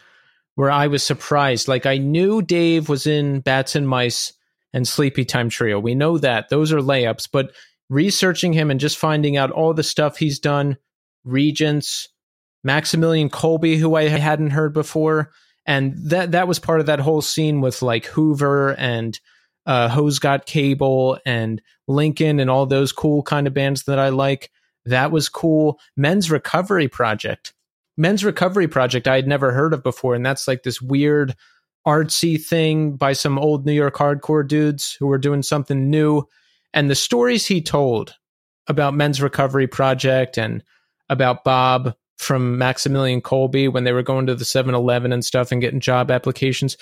where 0.53 0.69
I 0.69 0.85
was 0.85 1.01
surprised. 1.01 1.67
Like 1.67 1.87
I 1.87 1.97
knew 1.97 2.43
Dave 2.43 2.89
was 2.89 3.07
in 3.07 3.39
Bats 3.39 3.75
and 3.75 3.89
Mice 3.89 4.33
and 4.71 4.85
Sleepytime 4.85 5.49
Trio. 5.49 5.79
We 5.79 5.95
know 5.95 6.19
that. 6.19 6.49
Those 6.49 6.71
are 6.71 6.77
layups. 6.77 7.27
But 7.31 7.53
researching 7.89 8.53
him 8.53 8.69
and 8.69 8.79
just 8.79 8.99
finding 8.99 9.35
out 9.35 9.49
all 9.49 9.73
the 9.73 9.81
stuff 9.81 10.17
he's 10.17 10.37
done, 10.37 10.77
Regents, 11.23 12.09
Maximillian 12.63 13.31
Colby, 13.31 13.77
who 13.77 13.95
I 13.95 14.09
hadn't 14.09 14.51
heard 14.51 14.75
before. 14.75 15.31
And 15.65 15.95
that 16.09 16.33
that 16.33 16.47
was 16.47 16.59
part 16.59 16.81
of 16.81 16.85
that 16.85 16.99
whole 16.99 17.23
scene 17.23 17.61
with 17.61 17.81
like 17.81 18.05
Hoover 18.05 18.75
and 18.77 19.19
uh, 19.65 19.89
Hose 19.89 20.19
Got 20.19 20.45
Cable 20.45 21.17
and 21.25 21.61
Lincoln 21.87 22.39
and 22.39 22.49
all 22.49 22.65
those 22.65 22.91
cool 22.91 23.23
kind 23.23 23.47
of 23.47 23.53
bands 23.53 23.83
that 23.83 23.99
I 23.99 24.09
like. 24.09 24.51
That 24.85 25.11
was 25.11 25.29
cool. 25.29 25.79
Men's 25.95 26.29
Recovery 26.29 26.87
Project. 26.87 27.53
Men's 27.97 28.25
Recovery 28.25 28.67
Project 28.67 29.07
I 29.07 29.15
had 29.15 29.27
never 29.27 29.51
heard 29.51 29.73
of 29.73 29.83
before. 29.83 30.15
And 30.15 30.25
that's 30.25 30.47
like 30.47 30.63
this 30.63 30.81
weird 30.81 31.35
artsy 31.87 32.43
thing 32.43 32.95
by 32.95 33.13
some 33.13 33.37
old 33.37 33.65
New 33.65 33.73
York 33.73 33.95
hardcore 33.95 34.47
dudes 34.47 34.95
who 34.99 35.07
were 35.07 35.17
doing 35.17 35.43
something 35.43 35.89
new. 35.89 36.23
And 36.73 36.89
the 36.89 36.95
stories 36.95 37.45
he 37.45 37.61
told 37.61 38.15
about 38.67 38.93
Men's 38.93 39.21
Recovery 39.21 39.67
Project 39.67 40.37
and 40.37 40.63
about 41.09 41.43
Bob 41.43 41.95
from 42.17 42.57
Maximillian 42.57 43.21
Colby 43.21 43.67
when 43.67 43.83
they 43.83 43.91
were 43.91 44.03
going 44.03 44.25
to 44.27 44.35
the 44.35 44.45
7 44.45 44.73
Eleven 44.73 45.11
and 45.11 45.25
stuff 45.25 45.51
and 45.51 45.61
getting 45.61 45.79
job 45.79 46.09
applications. 46.09 46.77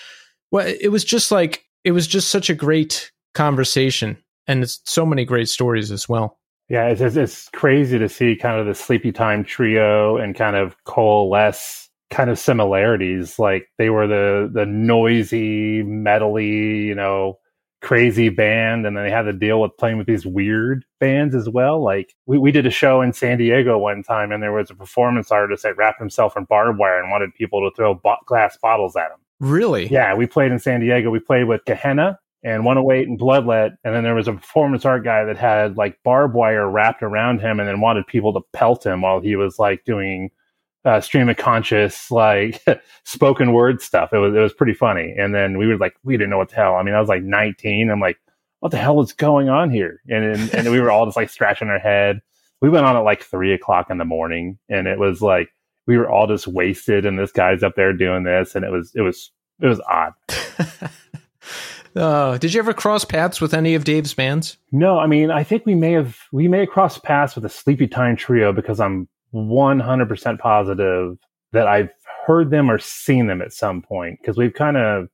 Well, 0.51 0.67
it 0.67 0.89
was 0.89 1.03
just 1.03 1.31
like 1.31 1.65
it 1.83 1.91
was 1.91 2.07
just 2.07 2.29
such 2.29 2.49
a 2.49 2.55
great 2.55 3.11
conversation 3.33 4.17
and 4.47 4.63
it's 4.63 4.81
so 4.85 5.05
many 5.05 5.25
great 5.25 5.49
stories 5.49 5.91
as 5.91 6.07
well. 6.09 6.37
Yeah, 6.69 6.87
it's, 6.87 7.01
it's, 7.01 7.49
crazy 7.49 7.99
to 7.99 8.07
see 8.07 8.35
kind 8.35 8.59
of 8.59 8.65
the 8.65 8.71
Sleepytime 8.71 9.45
trio 9.45 10.17
and 10.17 10.35
kind 10.35 10.55
of 10.55 10.75
coalesce 10.85 11.89
kind 12.11 12.29
of 12.29 12.39
similarities. 12.39 13.39
Like 13.39 13.67
they 13.77 13.89
were 13.89 14.07
the 14.07 14.49
the 14.53 14.65
noisy, 14.65 15.83
metally, 15.83 16.85
you 16.85 16.95
know, 16.95 17.39
crazy 17.81 18.29
band, 18.29 18.85
and 18.85 18.95
then 18.95 19.03
they 19.03 19.11
had 19.11 19.23
to 19.23 19.33
deal 19.33 19.59
with 19.59 19.75
playing 19.77 19.97
with 19.97 20.07
these 20.07 20.25
weird 20.25 20.85
bands 20.99 21.35
as 21.35 21.49
well. 21.49 21.83
Like 21.83 22.13
we, 22.25 22.37
we 22.37 22.51
did 22.51 22.65
a 22.65 22.71
show 22.71 23.01
in 23.01 23.11
San 23.11 23.37
Diego 23.37 23.77
one 23.77 24.03
time, 24.03 24.31
and 24.31 24.41
there 24.41 24.53
was 24.53 24.69
a 24.69 24.75
performance 24.75 25.31
artist 25.31 25.63
that 25.63 25.77
wrapped 25.77 25.99
himself 25.99 26.37
in 26.37 26.45
barbed 26.45 26.79
wire 26.79 27.01
and 27.01 27.11
wanted 27.11 27.33
people 27.33 27.67
to 27.67 27.75
throw 27.75 27.95
bo- 27.95 28.15
glass 28.25 28.57
bottles 28.61 28.95
at 28.95 29.11
him. 29.11 29.19
Really? 29.41 29.87
Yeah, 29.87 30.13
we 30.13 30.27
played 30.27 30.51
in 30.51 30.59
San 30.59 30.81
Diego. 30.81 31.09
We 31.09 31.19
played 31.19 31.47
with 31.47 31.65
Gehenna 31.65 32.19
and 32.43 32.63
108 32.63 33.07
and 33.07 33.19
Bloodlet, 33.19 33.75
and 33.83 33.95
then 33.95 34.03
there 34.03 34.13
was 34.13 34.27
a 34.27 34.33
performance 34.33 34.85
art 34.85 35.03
guy 35.03 35.25
that 35.25 35.37
had 35.37 35.77
like 35.77 35.97
barbed 36.03 36.35
wire 36.35 36.69
wrapped 36.69 37.01
around 37.01 37.41
him, 37.41 37.59
and 37.59 37.67
then 37.67 37.81
wanted 37.81 38.05
people 38.05 38.33
to 38.33 38.41
pelt 38.53 38.85
him 38.85 39.01
while 39.01 39.19
he 39.19 39.35
was 39.35 39.57
like 39.57 39.83
doing 39.83 40.29
uh, 40.85 41.01
stream 41.01 41.27
of 41.27 41.37
conscious 41.37 42.11
like 42.11 42.63
spoken 43.03 43.51
word 43.51 43.81
stuff. 43.81 44.13
It 44.13 44.19
was 44.19 44.35
it 44.35 44.39
was 44.39 44.53
pretty 44.53 44.75
funny. 44.75 45.15
And 45.17 45.33
then 45.33 45.57
we 45.57 45.65
were 45.65 45.77
like, 45.77 45.95
we 46.03 46.17
didn't 46.17 46.29
know 46.29 46.37
what 46.37 46.49
the 46.49 46.55
hell. 46.57 46.75
I 46.75 46.83
mean, 46.83 46.93
I 46.93 46.99
was 46.99 47.09
like 47.09 47.23
19. 47.23 47.89
I'm 47.89 47.99
like, 47.99 48.17
what 48.59 48.71
the 48.71 48.77
hell 48.77 49.01
is 49.01 49.11
going 49.11 49.49
on 49.49 49.71
here? 49.71 50.01
And 50.07 50.23
and, 50.23 50.53
and 50.53 50.71
we 50.71 50.79
were 50.79 50.91
all 50.91 51.05
just 51.05 51.17
like 51.17 51.31
scratching 51.31 51.67
our 51.67 51.79
head. 51.79 52.19
We 52.61 52.69
went 52.69 52.85
on 52.85 52.95
at 52.95 52.99
like 52.99 53.23
three 53.23 53.53
o'clock 53.53 53.89
in 53.89 53.97
the 53.97 54.05
morning, 54.05 54.59
and 54.69 54.85
it 54.85 54.99
was 54.99 55.19
like 55.19 55.49
we 55.87 55.97
were 55.97 56.09
all 56.09 56.27
just 56.27 56.47
wasted, 56.47 57.05
and 57.05 57.17
this 57.17 57.31
guy's 57.31 57.63
up 57.63 57.75
there 57.75 57.93
doing 57.93 58.23
this, 58.23 58.55
and 58.55 58.65
it 58.65 58.71
was 58.71 58.91
it 58.95 59.01
was 59.01 59.31
it 59.61 59.67
was 59.67 59.81
odd. 59.89 60.13
uh, 61.95 62.37
did 62.37 62.53
you 62.53 62.59
ever 62.59 62.73
cross 62.73 63.05
paths 63.05 63.41
with 63.41 63.53
any 63.53 63.75
of 63.75 63.83
Dave's 63.83 64.13
bands? 64.13 64.57
No, 64.71 64.99
I 64.99 65.07
mean, 65.07 65.31
I 65.31 65.43
think 65.43 65.65
we 65.65 65.75
may 65.75 65.93
have 65.93 66.17
we 66.31 66.47
may 66.47 66.61
have 66.61 66.69
crossed 66.69 67.03
paths 67.03 67.35
with 67.35 67.43
the 67.43 67.49
Sleepytime 67.49 68.17
Trio 68.17 68.53
because 68.53 68.79
I'm 68.79 69.07
100% 69.33 70.39
positive 70.39 71.17
that 71.53 71.67
I've 71.67 71.89
heard 72.25 72.49
them 72.49 72.69
or 72.69 72.79
seen 72.79 73.27
them 73.27 73.41
at 73.41 73.53
some 73.53 73.81
point 73.81 74.19
because 74.21 74.37
we've 74.37 74.53
kind 74.53 74.77
of 74.77 75.07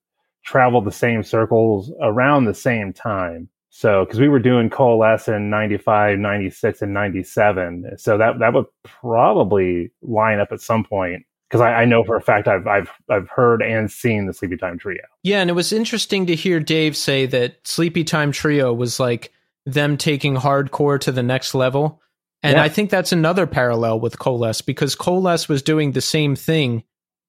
traveled 0.43 0.85
the 0.85 0.91
same 0.91 1.23
circles 1.23 1.91
around 2.01 2.45
the 2.45 2.53
same 2.53 2.93
time. 2.93 3.49
So, 3.77 4.05
because 4.05 4.19
we 4.19 4.27
were 4.27 4.39
doing 4.39 4.71
Coalesce 4.71 5.27
in 5.27 5.51
95, 5.51 6.17
96, 6.17 6.81
and 6.81 6.95
97. 6.95 7.91
So 7.97 8.17
that, 8.17 8.39
that 8.39 8.51
would 8.55 8.65
probably 8.83 9.91
line 10.01 10.39
up 10.39 10.51
at 10.51 10.61
some 10.61 10.83
point 10.83 11.27
because 11.47 11.61
I, 11.61 11.73
I, 11.73 11.85
know 11.85 12.03
for 12.03 12.15
a 12.15 12.21
fact 12.21 12.47
I've, 12.47 12.65
I've, 12.65 12.89
I've 13.07 13.29
heard 13.29 13.61
and 13.61 13.91
seen 13.91 14.25
the 14.25 14.33
Sleepytime 14.33 14.79
Trio. 14.79 15.03
Yeah. 15.21 15.41
And 15.41 15.51
it 15.51 15.53
was 15.53 15.71
interesting 15.71 16.25
to 16.25 16.33
hear 16.33 16.59
Dave 16.59 16.97
say 16.97 17.27
that 17.27 17.63
Sleepytime 17.65 18.33
Trio 18.33 18.73
was 18.73 18.99
like 18.99 19.31
them 19.67 19.95
taking 19.95 20.35
hardcore 20.35 20.99
to 21.01 21.11
the 21.11 21.21
next 21.21 21.53
level 21.53 22.01
and 22.43 22.57
yeah. 22.57 22.63
I 22.63 22.69
think 22.69 22.89
that's 22.89 23.11
another 23.11 23.47
parallel 23.47 23.99
with 23.99 24.19
Coalesce 24.19 24.61
because 24.61 24.95
Coalesce 24.95 25.49
was 25.49 25.61
doing 25.63 25.91
the 25.91 26.01
same 26.01 26.35
thing, 26.35 26.83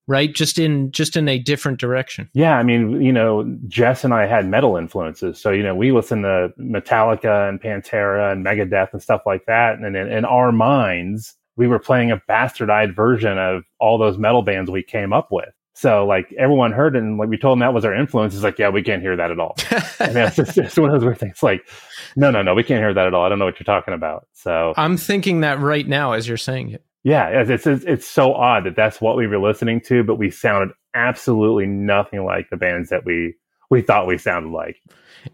right? 0.09 0.35
Just 0.35 0.59
in 0.59 0.91
just 0.91 1.17
in 1.17 1.29
a 1.29 1.39
different 1.39 1.79
direction. 1.79 2.29
Yeah, 2.33 2.59
I 2.59 2.65
mean, 2.65 3.01
you 3.01 3.13
know, 3.13 3.45
Jess 3.69 4.03
and 4.03 4.13
I 4.13 4.27
had 4.27 4.49
metal 4.49 4.77
influences, 4.77 5.41
so 5.41 5.51
you 5.51 5.63
know, 5.63 5.77
we 5.77 5.93
listened 5.93 6.25
to 6.25 6.53
Metallica 6.59 7.49
and 7.49 7.61
Pantera 7.61 8.33
and 8.33 8.45
Megadeth 8.45 8.93
and 8.93 9.01
stuff 9.01 9.23
like 9.25 9.47
that, 9.47 9.79
and 9.79 9.95
in, 9.95 10.11
in 10.11 10.25
our 10.25 10.51
minds, 10.51 11.37
we 11.57 11.69
were 11.69 11.79
playing 11.79 12.11
a 12.11 12.17
bastardized 12.29 12.97
version 12.97 13.39
of 13.39 13.63
all 13.79 13.99
those 13.99 14.19
metal 14.19 14.43
bands 14.43 14.71
we 14.71 14.83
came 14.83 15.13
up 15.13 15.29
with. 15.31 15.51
So 15.75 16.07
like 16.07 16.33
everyone 16.37 16.73
heard 16.73 16.97
it 16.97 17.05
and 17.05 17.19
like 17.19 17.29
we 17.29 17.39
told 17.39 17.53
them 17.53 17.61
that 17.61 17.73
was 17.73 17.85
our 17.85 17.95
influence. 17.95 18.35
It's 18.35 18.43
like, 18.43 18.59
yeah, 18.59 18.69
we 18.69 18.83
can't 18.83 19.01
hear 19.01 19.15
that 19.15 19.31
at 19.31 19.39
all. 19.39 19.55
and 20.01 20.17
it's, 20.17 20.35
just, 20.35 20.59
it's 20.59 20.77
one 20.77 20.91
of 20.91 20.95
those 20.95 21.05
weird 21.05 21.19
things. 21.19 21.41
Like, 21.41 21.69
no, 22.17 22.33
no, 22.33 22.43
no, 22.43 22.55
we 22.55 22.65
can't 22.65 22.81
hear 22.81 22.93
that 22.93 23.07
at 23.07 23.15
all. 23.15 23.25
I 23.25 23.29
don't 23.29 23.39
know 23.39 23.45
what 23.45 23.61
you're 23.61 23.65
talking 23.65 23.95
about. 23.95 24.27
So 24.33 24.75
I'm 24.77 24.97
thinking 24.97 25.43
that 25.43 25.61
right 25.61 25.87
now 25.87 26.15
as 26.15 26.27
you're 26.27 26.37
saying 26.37 26.71
it. 26.71 26.85
Yeah, 27.05 27.29
it's, 27.29 27.67
it's 27.67 27.85
it's 27.85 28.07
so 28.07 28.35
odd 28.35 28.65
that 28.65 28.77
that's 28.77 29.01
what 29.01 29.17
we 29.17 29.27
were 29.27 29.39
listening 29.39 29.81
to, 29.83 30.03
but 30.03 30.17
we 30.17 30.31
sounded 30.31 30.75
absolutely 30.95 31.67
nothing 31.67 32.25
like 32.25 32.51
the 32.51 32.57
bands 32.57 32.91
that 32.91 33.05
we 33.05 33.35
we 33.71 33.83
thought 33.83 34.07
we 34.07 34.19
sounded 34.19 34.51
like. 34.51 34.77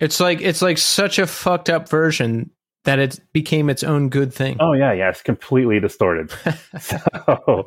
It's 0.01 0.21
like 0.21 0.41
it's 0.41 0.63
like 0.63 0.79
such 0.79 1.19
a 1.19 1.27
fucked 1.27 1.71
up 1.71 1.89
version 1.89 2.51
that 2.85 2.99
it 2.99 3.19
became 3.33 3.71
its 3.71 3.83
own 3.83 4.11
good 4.11 4.33
thing. 4.33 4.59
Oh 4.61 4.73
yeah, 4.75 4.93
yeah, 4.93 5.09
it's 5.09 5.23
completely 5.23 5.81
distorted. 5.81 6.31
so 6.81 7.67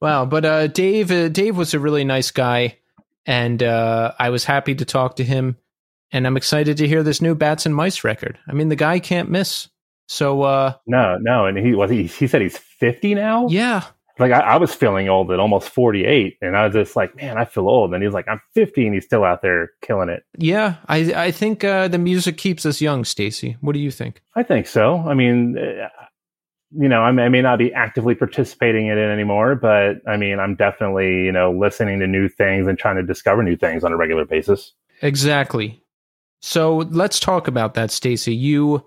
Wow, 0.00 0.26
but 0.26 0.44
uh, 0.44 0.66
Dave, 0.68 1.10
uh, 1.10 1.28
Dave 1.28 1.56
was 1.56 1.74
a 1.74 1.80
really 1.80 2.04
nice 2.04 2.30
guy, 2.30 2.78
and 3.26 3.62
uh, 3.62 4.12
I 4.18 4.30
was 4.30 4.44
happy 4.44 4.74
to 4.76 4.84
talk 4.84 5.16
to 5.16 5.24
him. 5.24 5.56
And 6.10 6.26
I'm 6.26 6.38
excited 6.38 6.78
to 6.78 6.88
hear 6.88 7.02
this 7.02 7.20
new 7.20 7.34
Bats 7.34 7.66
and 7.66 7.74
Mice 7.74 8.02
record. 8.02 8.38
I 8.48 8.54
mean, 8.54 8.70
the 8.70 8.76
guy 8.76 8.98
can't 8.98 9.28
miss. 9.28 9.68
So 10.08 10.42
uh, 10.42 10.74
no, 10.86 11.18
no, 11.20 11.46
and 11.46 11.58
he 11.58 11.74
was 11.74 11.90
he, 11.90 12.04
he 12.04 12.26
said 12.26 12.40
he's 12.40 12.56
50 12.56 13.14
now. 13.14 13.46
Yeah, 13.48 13.84
like 14.18 14.32
I, 14.32 14.40
I, 14.40 14.56
was 14.56 14.74
feeling 14.74 15.08
old 15.08 15.30
at 15.30 15.38
almost 15.38 15.68
48, 15.68 16.38
and 16.40 16.56
I 16.56 16.66
was 16.66 16.74
just 16.74 16.96
like, 16.96 17.14
man, 17.14 17.38
I 17.38 17.44
feel 17.44 17.68
old. 17.68 17.94
And 17.94 18.02
he's 18.02 18.12
like, 18.12 18.26
I'm 18.26 18.40
50, 18.54 18.86
and 18.86 18.94
he's 18.94 19.04
still 19.04 19.22
out 19.22 19.42
there 19.42 19.70
killing 19.82 20.08
it. 20.08 20.24
Yeah, 20.36 20.76
I 20.88 21.26
I 21.26 21.30
think 21.30 21.62
uh, 21.62 21.88
the 21.88 21.98
music 21.98 22.38
keeps 22.38 22.66
us 22.66 22.80
young, 22.80 23.04
Stacy. 23.04 23.56
What 23.60 23.74
do 23.74 23.80
you 23.80 23.90
think? 23.90 24.22
I 24.34 24.42
think 24.42 24.66
so. 24.66 24.98
I 25.06 25.12
mean, 25.14 25.58
uh, 25.58 25.88
you 26.70 26.88
know, 26.88 27.02
I 27.02 27.12
may, 27.12 27.24
I 27.24 27.28
may, 27.28 27.42
not 27.42 27.58
be 27.58 27.72
actively 27.72 28.14
participating 28.14 28.86
in 28.86 28.98
it 28.98 29.10
anymore, 29.10 29.54
but 29.54 29.96
I 30.06 30.16
mean, 30.16 30.40
I'm 30.40 30.54
definitely, 30.54 31.24
you 31.24 31.32
know, 31.32 31.52
listening 31.52 32.00
to 32.00 32.06
new 32.06 32.28
things 32.28 32.66
and 32.66 32.78
trying 32.78 32.96
to 32.96 33.02
discover 33.02 33.42
new 33.42 33.56
things 33.56 33.84
on 33.84 33.92
a 33.92 33.96
regular 33.96 34.24
basis. 34.24 34.72
Exactly. 35.02 35.82
So 36.40 36.78
let's 36.90 37.20
talk 37.20 37.48
about 37.48 37.74
that, 37.74 37.90
Stacy. 37.90 38.34
You 38.34 38.84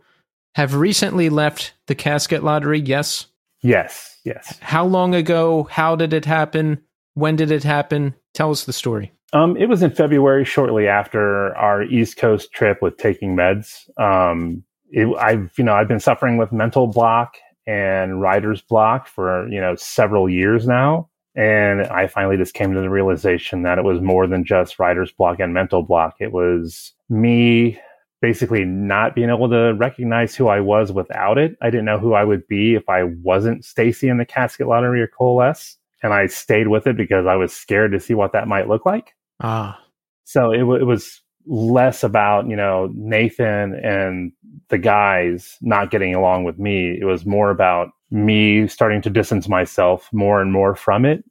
have 0.56 0.76
recently 0.76 1.30
left 1.30 1.74
the 1.88 1.96
casket 1.96 2.44
lottery, 2.44 2.80
yes? 2.80 3.28
Yes, 3.62 4.18
yes. 4.26 4.58
How 4.62 4.86
long 4.86 5.16
ago? 5.16 5.68
How 5.72 5.96
did 5.96 6.14
it 6.14 6.26
happen? 6.26 6.82
When 7.14 7.36
did 7.36 7.52
it 7.52 7.64
happen? 7.64 8.16
Tell 8.34 8.52
us 8.52 8.66
the 8.66 8.74
story. 8.74 9.12
Um, 9.34 9.56
it 9.56 9.68
was 9.68 9.82
in 9.82 9.92
February, 9.92 10.44
shortly 10.44 10.88
after 10.88 11.56
our 11.56 11.84
East 11.84 12.18
Coast 12.18 12.52
trip 12.52 12.82
with 12.82 12.98
taking 12.98 13.36
meds. 13.36 13.88
Um, 14.00 14.64
it, 14.90 15.08
I've, 15.18 15.52
you 15.58 15.64
know, 15.64 15.74
I've 15.74 15.88
been 15.88 16.02
suffering 16.02 16.38
with 16.38 16.52
mental 16.52 16.88
block 16.88 17.36
and 17.66 18.20
writer's 18.20 18.62
block 18.62 19.08
for, 19.08 19.48
you 19.48 19.62
know, 19.62 19.76
several 19.76 20.30
years 20.30 20.68
now. 20.68 21.10
And 21.34 21.84
I 21.84 22.08
finally 22.08 22.36
just 22.36 22.54
came 22.54 22.74
to 22.74 22.82
the 22.82 22.90
realization 22.90 23.62
that 23.64 23.78
it 23.78 23.86
was 23.86 24.02
more 24.02 24.28
than 24.28 24.44
just 24.44 24.80
writer's 24.80 25.14
block 25.14 25.40
and 25.40 25.54
mental 25.54 25.82
block. 25.82 26.16
It 26.20 26.34
was 26.34 26.94
me 27.10 27.80
basically 28.22 28.64
not 28.64 29.16
being 29.16 29.30
able 29.30 29.50
to 29.50 29.74
recognize 29.74 30.36
who 30.36 30.48
I 30.48 30.60
was 30.60 30.92
without 30.92 31.38
it. 31.38 31.58
I 31.62 31.70
didn't 31.70 31.86
know 31.86 32.00
who 32.00 32.14
I 32.14 32.24
would 32.24 32.48
be 32.48 32.76
if 32.76 32.88
I 32.88 33.04
wasn't 33.04 33.66
Stacy 33.66 34.08
in 34.08 34.18
the 34.18 34.26
casket 34.26 34.68
lottery 34.68 35.02
or 35.02 35.08
coalesce. 35.08 35.78
And 36.04 36.14
I 36.14 36.28
stayed 36.28 36.68
with 36.68 36.88
it 36.88 36.98
because 36.98 37.26
I 37.26 37.36
was 37.36 37.52
scared 37.54 37.92
to 37.92 38.00
see 38.00 38.14
what 38.14 38.32
that 38.34 38.48
might 38.48 38.68
look 38.68 38.86
like. 38.86 39.14
Ah. 39.42 39.80
So 40.24 40.52
it, 40.52 40.60
w- 40.60 40.80
it 40.80 40.86
was 40.86 41.22
less 41.46 42.04
about, 42.04 42.48
you 42.48 42.56
know, 42.56 42.92
Nathan 42.94 43.74
and 43.76 44.32
the 44.70 44.78
guys 44.78 45.58
not 45.62 45.92
getting 45.92 46.16
along 46.16 46.44
with 46.44 46.60
me. 46.60 46.98
It 47.00 47.06
was 47.06 47.26
more 47.26 47.50
about 47.50 47.90
me 48.12 48.68
starting 48.68 49.02
to 49.02 49.10
distance 49.10 49.48
myself 49.48 50.10
more 50.12 50.42
and 50.42 50.52
more 50.52 50.76
from 50.76 51.06
it. 51.06 51.24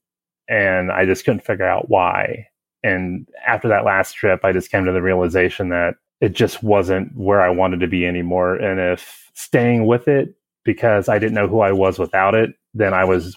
And 0.49 0.91
I 0.91 1.05
just 1.05 1.25
couldn't 1.25 1.45
figure 1.45 1.67
out 1.67 1.89
why. 1.89 2.47
And 2.83 3.29
after 3.47 3.69
that 3.69 3.85
last 3.85 4.15
trip, 4.15 4.45
I 4.45 4.53
just 4.53 4.71
came 4.71 4.85
to 4.85 4.93
the 4.93 5.03
realization 5.03 5.69
that 5.69 5.95
it 6.21 6.35
just 6.35 6.63
wasn't 6.63 7.17
where 7.17 7.41
I 7.41 7.51
wanted 7.51 7.81
to 7.81 7.87
be 7.87 8.07
anymore. 8.07 8.55
And 8.57 8.79
if 8.79 9.31
staying 9.35 9.87
with 9.87 10.09
it 10.09 10.35
because 10.65 11.09
I 11.09 11.19
didn't 11.19 11.35
know 11.35 11.49
who 11.49 11.61
I 11.61 11.73
was 11.73 11.99
without 11.99 12.35
it, 12.35 12.55
then 12.75 12.93
I 12.93 13.05
was 13.05 13.37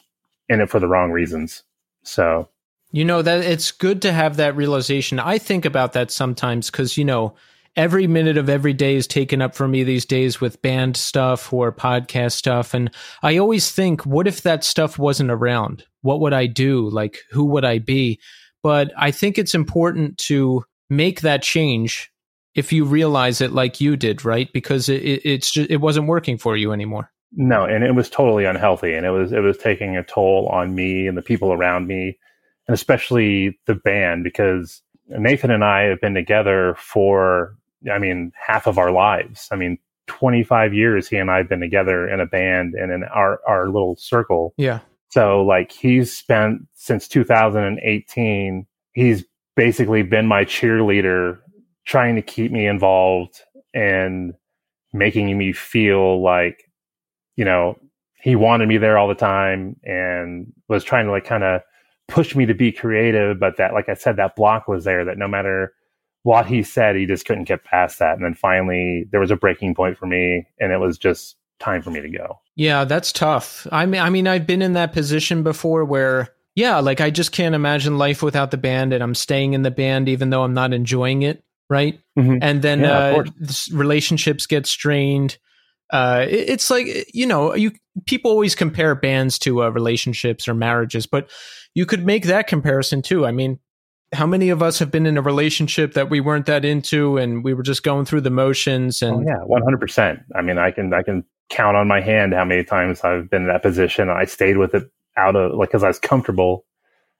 in 0.49 0.61
it 0.61 0.69
for 0.69 0.79
the 0.79 0.87
wrong 0.87 1.11
reasons. 1.11 1.63
So 2.03 2.49
you 2.91 3.05
know 3.05 3.21
that 3.21 3.43
it's 3.43 3.71
good 3.71 4.01
to 4.03 4.11
have 4.11 4.37
that 4.37 4.55
realization. 4.55 5.19
I 5.19 5.37
think 5.37 5.65
about 5.65 5.93
that 5.93 6.11
sometimes 6.11 6.69
because 6.69 6.97
you 6.97 7.05
know 7.05 7.33
every 7.75 8.05
minute 8.05 8.37
of 8.37 8.49
every 8.49 8.73
day 8.73 8.95
is 8.95 9.07
taken 9.07 9.41
up 9.41 9.55
for 9.55 9.67
me 9.67 9.83
these 9.83 10.05
days 10.05 10.39
with 10.39 10.61
band 10.61 10.95
stuff 10.95 11.51
or 11.51 11.71
podcast 11.71 12.33
stuff, 12.33 12.73
and 12.73 12.91
I 13.23 13.37
always 13.37 13.71
think, 13.71 14.05
what 14.05 14.27
if 14.27 14.43
that 14.43 14.63
stuff 14.63 14.99
wasn't 14.99 15.31
around? 15.31 15.85
What 16.01 16.19
would 16.19 16.33
I 16.33 16.45
do? 16.45 16.87
Like, 16.89 17.19
who 17.31 17.45
would 17.45 17.65
I 17.65 17.79
be? 17.79 18.19
But 18.61 18.91
I 18.97 19.11
think 19.11 19.37
it's 19.37 19.55
important 19.55 20.17
to 20.19 20.63
make 20.89 21.21
that 21.21 21.41
change 21.41 22.12
if 22.55 22.71
you 22.71 22.85
realize 22.85 23.41
it 23.41 23.51
like 23.51 23.81
you 23.81 23.95
did, 23.95 24.23
right? 24.23 24.51
Because 24.53 24.89
it, 24.89 25.01
it, 25.01 25.21
it's 25.25 25.51
just, 25.51 25.69
it 25.69 25.77
wasn't 25.77 26.07
working 26.07 26.37
for 26.37 26.55
you 26.55 26.71
anymore. 26.71 27.11
No, 27.35 27.65
and 27.65 27.83
it 27.83 27.95
was 27.95 28.09
totally 28.09 28.45
unhealthy, 28.45 28.93
and 28.93 29.05
it 29.05 29.09
was 29.09 29.31
it 29.31 29.39
was 29.39 29.57
taking 29.57 29.97
a 29.97 30.03
toll 30.03 30.47
on 30.49 30.75
me 30.75 31.07
and 31.07 31.17
the 31.17 31.21
people 31.21 31.51
around 31.51 31.87
me 31.87 32.17
and 32.67 32.73
especially 32.73 33.59
the 33.65 33.75
band 33.75 34.23
because 34.23 34.81
Nathan 35.07 35.51
and 35.51 35.63
I 35.63 35.83
have 35.83 36.01
been 36.01 36.13
together 36.13 36.75
for, 36.77 37.55
I 37.91 37.99
mean, 37.99 38.31
half 38.35 38.67
of 38.67 38.77
our 38.77 38.91
lives. 38.91 39.47
I 39.51 39.55
mean, 39.55 39.77
25 40.07 40.73
years 40.73 41.07
he 41.07 41.17
and 41.17 41.29
I 41.29 41.37
have 41.37 41.49
been 41.49 41.59
together 41.59 42.07
in 42.07 42.19
a 42.19 42.25
band 42.25 42.73
and 42.73 42.91
in 42.91 43.03
our, 43.05 43.39
our 43.47 43.67
little 43.67 43.95
circle. 43.97 44.53
Yeah. 44.57 44.79
So 45.09 45.43
like 45.43 45.71
he's 45.71 46.15
spent 46.15 46.61
since 46.73 47.07
2018, 47.07 48.65
he's 48.93 49.25
basically 49.55 50.03
been 50.03 50.27
my 50.27 50.45
cheerleader 50.45 51.39
trying 51.85 52.15
to 52.15 52.21
keep 52.21 52.51
me 52.51 52.67
involved 52.67 53.41
and 53.73 54.33
making 54.93 55.37
me 55.37 55.53
feel 55.53 56.21
like, 56.21 56.69
you 57.35 57.45
know, 57.45 57.77
he 58.21 58.35
wanted 58.35 58.67
me 58.67 58.77
there 58.77 58.97
all 58.97 59.07
the 59.07 59.15
time 59.15 59.75
and 59.83 60.53
was 60.69 60.83
trying 60.83 61.05
to 61.05 61.11
like 61.11 61.25
kind 61.25 61.43
of 61.43 61.61
push 62.07 62.35
me 62.35 62.45
to 62.45 62.53
be 62.53 62.71
creative, 62.71 63.39
but 63.39 63.57
that, 63.57 63.73
like 63.73 63.89
I 63.89 63.95
said, 63.95 64.15
that 64.17 64.35
block 64.35 64.67
was 64.67 64.83
there 64.83 65.03
that 65.05 65.17
no 65.17 65.27
matter 65.27 65.73
what 66.23 66.45
he 66.45 66.63
said, 66.63 66.95
he 66.95 67.05
just 67.05 67.25
couldn't 67.25 67.45
get 67.45 67.63
past 67.63 67.99
that. 67.99 68.15
And 68.15 68.23
then 68.23 68.33
finally, 68.33 69.05
there 69.11 69.19
was 69.19 69.31
a 69.31 69.35
breaking 69.35 69.75
point 69.75 69.97
for 69.97 70.05
me, 70.05 70.47
and 70.59 70.71
it 70.71 70.77
was 70.77 70.97
just 70.97 71.35
time 71.59 71.81
for 71.81 71.91
me 71.91 72.01
to 72.01 72.09
go. 72.09 72.39
Yeah, 72.55 72.85
that's 72.85 73.11
tough. 73.11 73.67
I 73.71 73.85
mean, 73.85 74.01
I 74.01 74.09
mean, 74.09 74.27
I've 74.27 74.47
been 74.47 74.61
in 74.61 74.73
that 74.73 74.93
position 74.93 75.43
before 75.43 75.83
where, 75.83 76.29
yeah, 76.55 76.79
like 76.79 77.01
I 77.01 77.09
just 77.09 77.31
can't 77.31 77.55
imagine 77.55 77.97
life 77.97 78.23
without 78.23 78.51
the 78.51 78.57
band, 78.57 78.93
and 78.93 79.03
I'm 79.03 79.15
staying 79.15 79.53
in 79.53 79.63
the 79.63 79.71
band 79.71 80.07
even 80.07 80.29
though 80.29 80.43
I'm 80.43 80.53
not 80.53 80.73
enjoying 80.73 81.23
it, 81.23 81.43
right? 81.73 81.99
Mhm. 82.17 82.37
And 82.41 82.61
then 82.61 82.81
Yeah, 82.81 82.97
uh, 83.17 83.23
relationships 83.73 84.45
get 84.47 84.65
strained. 84.67 85.37
Uh, 85.91 86.25
it- 86.29 86.49
it's 86.49 86.69
like 86.69 86.87
you 87.13 87.25
know, 87.25 87.53
you 87.55 87.71
people 88.05 88.31
always 88.31 88.55
compare 88.55 88.95
bands 88.95 89.37
to 89.39 89.63
uh, 89.63 89.69
relationships 89.69 90.47
or 90.47 90.53
marriages, 90.53 91.05
but 91.05 91.29
you 91.75 91.85
could 91.85 92.05
make 92.05 92.25
that 92.25 92.47
comparison 92.47 93.01
too. 93.01 93.25
I 93.25 93.31
mean, 93.31 93.59
how 94.13 94.27
many 94.27 94.49
of 94.49 94.61
us 94.61 94.79
have 94.79 94.91
been 94.91 95.05
in 95.07 95.17
a 95.17 95.21
relationship 95.21 95.93
that 95.93 96.09
we 96.09 96.19
weren't 96.21 96.45
that 96.45 96.63
into, 96.63 97.17
and 97.17 97.43
we 97.43 97.53
were 97.53 97.63
just 97.63 97.83
going 97.83 98.05
through 98.05 98.21
the 98.21 98.29
motions? 98.29 99.01
And 99.01 99.15
Oh, 99.17 99.23
yeah, 99.27 99.39
one 99.45 99.61
hundred 99.63 99.79
percent. 99.81 100.19
I 100.35 100.41
mean, 100.41 100.57
I 100.57 100.71
can 100.71 100.93
I 100.93 101.01
can 101.03 101.23
count 101.49 101.75
on 101.77 101.87
my 101.87 102.01
hand 102.01 102.33
how 102.33 102.45
many 102.45 102.63
times 102.63 103.01
I've 103.03 103.29
been 103.29 103.43
in 103.43 103.47
that 103.49 103.61
position. 103.63 104.09
I 104.09 104.25
stayed 104.25 104.57
with 104.57 104.73
it 104.73 104.83
out 105.17 105.35
of 105.35 105.53
like 105.57 105.69
because 105.69 105.83
I 105.83 105.87
was 105.89 105.99
comfortable, 105.99 106.65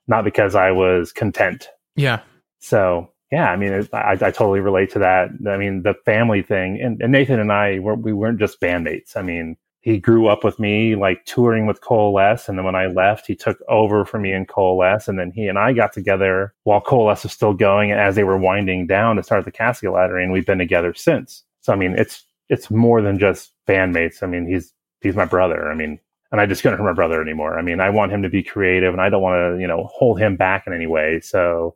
not 0.07 0.23
because 0.23 0.55
I 0.55 0.71
was 0.71 1.11
content. 1.11 1.67
yeah, 1.95 2.19
So 2.59 3.09
yeah, 3.33 3.49
I 3.49 3.55
mean, 3.55 3.87
I, 3.93 4.11
I 4.11 4.29
totally 4.29 4.59
relate 4.59 4.91
to 4.91 4.99
that. 4.99 5.29
I 5.47 5.57
mean, 5.57 5.81
the 5.81 5.95
family 6.05 6.43
thing, 6.43 6.79
and, 6.79 7.01
and 7.01 7.11
Nathan 7.11 7.39
and 7.39 7.51
I 7.51 7.79
were 7.79 7.95
we 7.95 8.13
weren't 8.13 8.37
just 8.37 8.61
bandmates. 8.61 9.17
I 9.17 9.23
mean, 9.23 9.57
he 9.81 9.97
grew 9.97 10.27
up 10.27 10.43
with 10.43 10.59
me, 10.59 10.93
like 10.93 11.25
touring 11.25 11.65
with 11.65 11.81
Coalesce, 11.81 12.47
and 12.47 12.59
then 12.59 12.63
when 12.63 12.75
I 12.75 12.85
left, 12.85 13.25
he 13.25 13.35
took 13.35 13.57
over 13.67 14.05
for 14.05 14.19
me 14.19 14.33
in 14.33 14.45
Coalesce, 14.45 15.07
and 15.07 15.17
then 15.17 15.31
he 15.31 15.47
and 15.47 15.57
I 15.57 15.73
got 15.73 15.93
together 15.93 16.53
while 16.65 16.79
Coalesce 16.79 17.23
was 17.23 17.31
still 17.31 17.55
going, 17.55 17.91
as 17.91 18.13
they 18.13 18.23
were 18.23 18.37
winding 18.37 18.85
down 18.85 19.15
to 19.15 19.23
start 19.23 19.45
the 19.45 19.51
Casket 19.51 19.91
Lottery, 19.91 20.23
and 20.23 20.31
we've 20.31 20.45
been 20.45 20.59
together 20.59 20.93
since. 20.93 21.43
So 21.61 21.73
I 21.73 21.75
mean, 21.75 21.95
it's 21.97 22.23
it's 22.49 22.69
more 22.69 23.01
than 23.01 23.17
just 23.17 23.51
bandmates. 23.67 24.21
I 24.21 24.27
mean, 24.27 24.45
he's 24.45 24.71
he's 25.01 25.15
my 25.15 25.25
brother. 25.25 25.71
I 25.71 25.73
mean, 25.73 25.99
and 26.31 26.39
I 26.39 26.45
just 26.45 26.61
couldn't 26.61 26.77
hurt 26.77 26.85
my 26.85 26.93
brother 26.93 27.19
anymore. 27.19 27.57
I 27.57 27.63
mean, 27.63 27.79
I 27.79 27.89
want 27.89 28.11
him 28.11 28.21
to 28.21 28.29
be 28.29 28.43
creative, 28.43 28.93
and 28.93 29.01
I 29.01 29.09
don't 29.09 29.23
want 29.23 29.55
to 29.55 29.59
you 29.59 29.67
know 29.67 29.89
hold 29.91 30.19
him 30.19 30.35
back 30.35 30.67
in 30.67 30.73
any 30.73 30.85
way. 30.85 31.19
So 31.19 31.75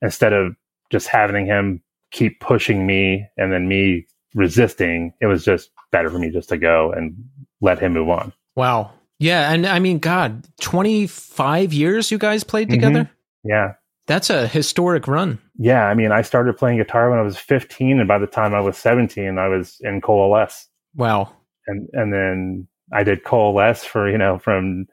instead 0.00 0.32
of 0.32 0.56
just 0.90 1.08
having 1.08 1.46
him 1.46 1.82
keep 2.10 2.40
pushing 2.40 2.86
me 2.86 3.26
and 3.36 3.52
then 3.52 3.68
me 3.68 4.06
resisting, 4.34 5.12
it 5.20 5.26
was 5.26 5.44
just 5.44 5.70
better 5.92 6.10
for 6.10 6.18
me 6.18 6.30
just 6.30 6.48
to 6.50 6.56
go 6.58 6.92
and 6.92 7.14
let 7.60 7.78
him 7.78 7.92
move 7.92 8.08
on. 8.08 8.32
wow, 8.56 8.90
yeah, 9.20 9.52
and 9.52 9.66
I 9.66 9.78
mean, 9.80 9.98
God, 9.98 10.46
twenty 10.60 11.06
five 11.06 11.72
years 11.72 12.10
you 12.10 12.18
guys 12.18 12.44
played 12.44 12.68
Mhm. 12.68 12.72
together. 12.72 13.10
Yeah. 13.44 13.72
That's 14.06 14.30
a 14.30 14.46
historic 14.46 15.06
run. 15.06 15.38
Yeah. 15.58 15.84
I 15.86 15.92
mean, 15.94 16.12
I 16.12 16.22
started 16.22 16.56
playing 16.56 16.78
guitar 16.78 17.10
when 17.10 17.18
I 17.18 17.22
was 17.22 17.36
15, 17.36 17.98
and 17.98 18.08
by 18.08 18.16
the 18.18 18.26
time 18.26 18.54
I 18.54 18.60
was 18.60 18.78
17, 18.78 19.36
I 19.38 19.48
was 19.48 19.76
in 19.82 20.00
Coalesce. 20.00 20.66
Wow. 20.96 21.30
And, 21.66 21.88
and 21.92 22.10
then 22.12 22.68
I 22.90 23.02
did 23.04 23.24
Coalesce 23.24 23.84
for, 23.84 24.08
you 24.10 24.16
know, 24.16 24.38
from 24.38 24.86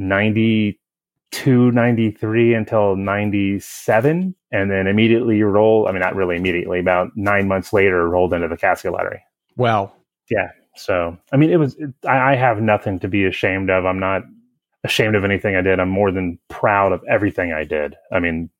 92, 0.00 0.78
93 1.44 2.54
until 2.54 2.96
97. 2.96 4.34
And 4.50 4.70
then 4.70 4.86
immediately 4.86 5.42
roll, 5.42 5.86
I 5.88 5.92
mean, 5.92 6.00
not 6.00 6.16
really 6.16 6.36
immediately, 6.36 6.80
about 6.80 7.10
nine 7.16 7.48
months 7.48 7.72
later, 7.72 8.08
rolled 8.08 8.32
into 8.32 8.48
the 8.48 8.56
Casket 8.56 8.92
Lottery. 8.92 9.22
Wow. 9.56 9.92
Yeah 10.30 10.50
so, 10.78 11.18
I 11.32 11.36
mean, 11.36 11.50
it 11.50 11.56
was, 11.56 11.74
it, 11.76 11.92
I, 12.06 12.32
I 12.32 12.34
have 12.36 12.60
nothing 12.60 12.98
to 13.00 13.08
be 13.08 13.24
ashamed 13.24 13.70
of. 13.70 13.84
I'm 13.84 13.98
not 13.98 14.22
ashamed 14.84 15.16
of 15.16 15.24
anything 15.24 15.56
I 15.56 15.62
did. 15.62 15.80
I'm 15.80 15.88
more 15.88 16.10
than 16.10 16.38
proud 16.48 16.92
of 16.92 17.02
everything 17.08 17.52
I 17.52 17.64
did. 17.64 17.96
I 18.12 18.20
mean, 18.20 18.50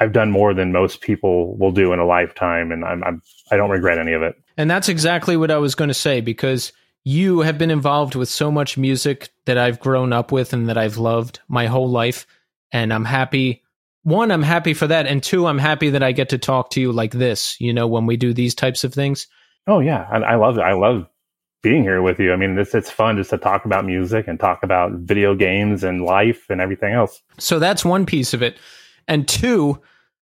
I've 0.00 0.12
done 0.12 0.30
more 0.30 0.54
than 0.54 0.72
most 0.72 1.00
people 1.00 1.56
will 1.56 1.70
do 1.70 1.92
in 1.92 2.00
a 2.00 2.06
lifetime, 2.06 2.72
and 2.72 2.84
I'm, 2.84 3.04
I'm 3.04 3.22
I 3.50 3.56
don't 3.56 3.70
regret 3.70 3.98
any 3.98 4.12
of 4.12 4.22
it. 4.22 4.34
And 4.56 4.68
that's 4.68 4.88
exactly 4.88 5.36
what 5.36 5.50
I 5.50 5.58
was 5.58 5.74
going 5.74 5.88
to 5.88 5.94
say 5.94 6.20
because 6.20 6.72
you 7.04 7.40
have 7.40 7.58
been 7.58 7.70
involved 7.70 8.14
with 8.14 8.28
so 8.28 8.50
much 8.50 8.78
music 8.78 9.28
that 9.44 9.58
I've 9.58 9.78
grown 9.78 10.12
up 10.12 10.32
with 10.32 10.52
and 10.52 10.68
that 10.68 10.78
I've 10.78 10.96
loved 10.96 11.40
my 11.48 11.66
whole 11.66 11.88
life. 11.90 12.26
And 12.72 12.92
I'm 12.92 13.04
happy. 13.04 13.62
One, 14.02 14.30
I'm 14.30 14.42
happy 14.42 14.74
for 14.74 14.86
that. 14.86 15.06
And 15.06 15.22
two, 15.22 15.46
I'm 15.46 15.58
happy 15.58 15.90
that 15.90 16.02
I 16.02 16.12
get 16.12 16.30
to 16.30 16.38
talk 16.38 16.70
to 16.70 16.80
you 16.80 16.92
like 16.92 17.12
this, 17.12 17.60
you 17.60 17.72
know, 17.72 17.86
when 17.86 18.06
we 18.06 18.16
do 18.16 18.32
these 18.32 18.54
types 18.54 18.84
of 18.84 18.92
things. 18.92 19.26
Oh 19.66 19.80
yeah, 19.80 20.08
and 20.12 20.24
I 20.24 20.34
love 20.34 20.58
it. 20.58 20.62
I 20.62 20.72
love 20.72 21.06
being 21.62 21.82
here 21.82 22.02
with 22.02 22.18
you. 22.18 22.32
I 22.32 22.36
mean, 22.36 22.58
it's 22.58 22.74
it's 22.74 22.90
fun 22.90 23.16
just 23.16 23.30
to 23.30 23.38
talk 23.38 23.64
about 23.64 23.86
music 23.86 24.28
and 24.28 24.38
talk 24.38 24.62
about 24.62 24.92
video 24.92 25.34
games 25.34 25.82
and 25.82 26.04
life 26.04 26.50
and 26.50 26.60
everything 26.60 26.92
else. 26.92 27.22
So 27.38 27.58
that's 27.58 27.84
one 27.84 28.04
piece 28.04 28.34
of 28.34 28.42
it. 28.42 28.58
And 29.08 29.26
two, 29.26 29.80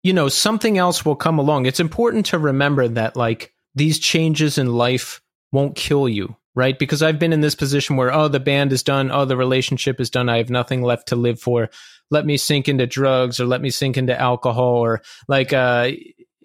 you 0.02 0.12
know, 0.12 0.28
something 0.28 0.76
else 0.76 1.04
will 1.04 1.16
come 1.16 1.38
along. 1.38 1.64
It's 1.64 1.80
important 1.80 2.26
to 2.26 2.38
remember 2.38 2.86
that, 2.88 3.16
like, 3.16 3.54
these 3.74 3.98
changes 3.98 4.58
in 4.58 4.74
life 4.74 5.22
won't 5.52 5.76
kill 5.76 6.08
you, 6.08 6.36
right? 6.54 6.78
Because 6.78 7.02
I've 7.02 7.18
been 7.18 7.32
in 7.32 7.40
this 7.40 7.54
position 7.54 7.96
where, 7.96 8.12
oh, 8.12 8.28
the 8.28 8.40
band 8.40 8.72
is 8.72 8.82
done. 8.82 9.10
Oh, 9.10 9.24
the 9.24 9.36
relationship 9.36 10.00
is 10.00 10.10
done. 10.10 10.28
I 10.28 10.38
have 10.38 10.50
nothing 10.50 10.82
left 10.82 11.08
to 11.08 11.16
live 11.16 11.40
for. 11.40 11.70
Let 12.10 12.26
me 12.26 12.36
sink 12.36 12.68
into 12.68 12.86
drugs 12.86 13.40
or 13.40 13.46
let 13.46 13.60
me 13.60 13.70
sink 13.70 13.96
into 13.96 14.18
alcohol 14.18 14.76
or 14.76 15.02
like, 15.28 15.52
uh, 15.52 15.90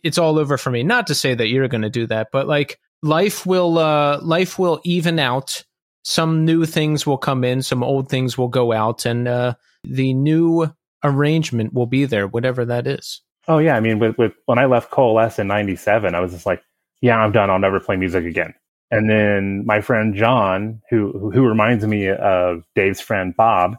it's 0.04 0.18
all 0.18 0.40
over 0.40 0.58
for 0.58 0.72
me. 0.72 0.84
Not 0.84 1.08
to 1.08 1.16
say 1.16 1.34
that 1.36 1.48
you're 1.48 1.68
going 1.68 1.82
to 1.82 1.90
do 1.90 2.08
that, 2.08 2.30
but 2.32 2.48
like, 2.48 2.80
life 3.04 3.46
will, 3.46 3.78
uh, 3.78 4.20
life 4.22 4.58
will 4.58 4.80
even 4.84 5.20
out. 5.20 5.64
Some 6.04 6.46
new 6.46 6.66
things 6.66 7.06
will 7.06 7.18
come 7.18 7.44
in, 7.44 7.62
some 7.62 7.84
old 7.84 8.10
things 8.10 8.38
will 8.38 8.48
go 8.48 8.72
out, 8.72 9.06
and, 9.06 9.28
uh, 9.28 9.54
the 9.84 10.14
new 10.14 10.74
arrangement 11.04 11.74
will 11.74 11.86
be 11.86 12.06
there, 12.06 12.28
whatever 12.28 12.66
that 12.66 12.88
is. 12.88 13.22
Oh 13.48 13.58
yeah, 13.58 13.76
I 13.76 13.80
mean, 13.80 14.00
with, 14.00 14.18
with 14.18 14.34
when 14.46 14.60
I 14.60 14.66
left 14.66 14.92
Coalesce 14.92 15.40
in 15.40 15.48
'97, 15.48 16.14
I 16.14 16.20
was 16.20 16.34
just 16.34 16.46
like, 16.46 16.62
"Yeah, 17.02 17.18
I'm 17.18 17.32
done. 17.32 17.50
I'll 17.50 17.60
never 17.60 17.80
play 17.80 17.96
music 17.96 18.26
again." 18.26 18.54
And 18.92 19.10
then 19.10 19.66
my 19.66 19.82
friend 19.82 20.16
John, 20.16 20.82
who 20.90 21.30
who 21.32 21.46
reminds 21.48 21.86
me 21.86 22.10
of 22.10 22.64
Dave's 22.76 23.00
friend 23.02 23.36
Bob, 23.36 23.76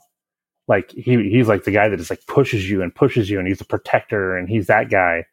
like 0.68 0.90
he 0.92 1.28
he's 1.30 1.48
like 1.48 1.64
the 1.64 1.72
guy 1.72 1.88
that 1.88 1.96
just 1.96 2.10
like 2.10 2.24
pushes 2.26 2.70
you 2.70 2.82
and 2.82 2.94
pushes 2.94 3.28
you, 3.28 3.38
and 3.38 3.48
he's 3.48 3.60
a 3.60 3.64
protector, 3.64 4.36
and 4.36 4.48
he's 4.48 4.66
that 4.68 4.90
guy. 4.90 5.24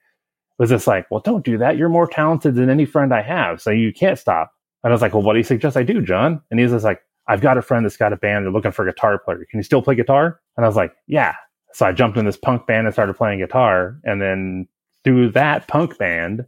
Was 0.60 0.70
just 0.72 0.88
like, 0.88 1.06
"Well, 1.12 1.20
don't 1.20 1.46
do 1.46 1.60
that. 1.60 1.78
You're 1.78 1.90
more 1.90 2.08
talented 2.08 2.56
than 2.56 2.70
any 2.70 2.86
friend 2.86 3.14
I 3.14 3.22
have, 3.22 3.62
so 3.62 3.70
you 3.70 3.94
can't 3.94 4.18
stop." 4.18 4.52
And 4.84 4.92
I 4.92 4.94
was 4.94 5.04
like, 5.04 5.14
"Well, 5.14 5.22
what 5.22 5.34
do 5.34 5.40
you 5.40 5.44
suggest 5.44 5.78
I 5.78 5.84
do, 5.84 6.02
John?" 6.02 6.42
And 6.50 6.60
he's 6.60 6.72
just 6.72 6.84
like, 6.86 7.02
"I've 7.28 7.42
got 7.42 7.60
a 7.60 7.62
friend 7.62 7.86
that's 7.86 7.98
got 7.98 8.14
a 8.14 8.18
band. 8.18 8.46
They're 8.46 8.52
looking 8.52 8.72
for 8.72 8.88
a 8.88 8.92
guitar 8.92 9.20
player. 9.20 9.46
Can 9.52 9.60
you 9.60 9.64
still 9.64 9.84
play 9.84 9.94
guitar?" 9.94 10.40
And 10.58 10.66
I 10.66 10.68
was 10.68 10.76
like, 10.76 10.94
"Yeah." 11.06 11.36
So 11.74 11.86
I 11.86 11.92
jumped 11.92 12.18
in 12.18 12.26
this 12.26 12.38
punk 12.38 12.66
band 12.66 12.88
and 12.88 12.94
started 12.94 13.14
playing 13.14 13.38
guitar. 13.40 14.00
And 14.04 14.20
then 14.20 14.68
through 15.04 15.30
that 15.34 15.68
punk 15.68 16.00
band, 16.00 16.46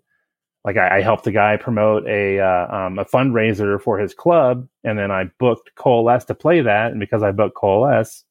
like 0.65 0.77
I, 0.77 0.97
I 0.97 1.01
helped 1.01 1.23
the 1.23 1.31
guy 1.31 1.57
promote 1.57 2.07
a 2.07 2.39
uh, 2.39 2.75
um, 2.75 2.99
a 2.99 3.05
fundraiser 3.05 3.81
for 3.81 3.97
his 3.97 4.13
club, 4.13 4.67
and 4.83 4.97
then 4.97 5.11
I 5.11 5.25
booked 5.39 5.71
Coalesce 5.75 6.25
to 6.25 6.35
play 6.35 6.61
that. 6.61 6.91
And 6.91 6.99
because 6.99 7.23
I 7.23 7.31
booked 7.31 7.55
Coalesce, 7.55 8.23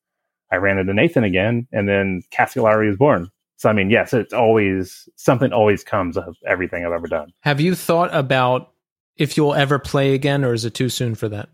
I 0.53 0.57
ran 0.57 0.79
into 0.79 0.95
Nathan 0.95 1.25
again, 1.25 1.67
and 1.73 1.89
then 1.89 2.23
Lottery 2.57 2.89
was 2.89 2.97
born. 2.97 3.31
So 3.57 3.69
I 3.69 3.73
mean, 3.73 3.91
yes, 3.91 4.13
it's 4.13 4.33
always 4.33 5.09
something 5.17 5.53
always 5.53 5.83
comes 5.83 6.17
of 6.17 6.37
everything 6.47 6.85
I've 6.85 6.93
ever 6.93 7.09
done. 7.09 7.33
Have 7.41 7.61
you 7.61 7.75
thought 7.75 8.15
about 8.15 8.73
if 9.17 9.37
you'll 9.37 9.55
ever 9.55 9.79
play 9.79 10.15
again, 10.15 10.45
or 10.45 10.53
is 10.53 10.65
it 10.65 10.75
too 10.75 10.89
soon 10.89 11.15
for 11.15 11.29
that? 11.29 11.49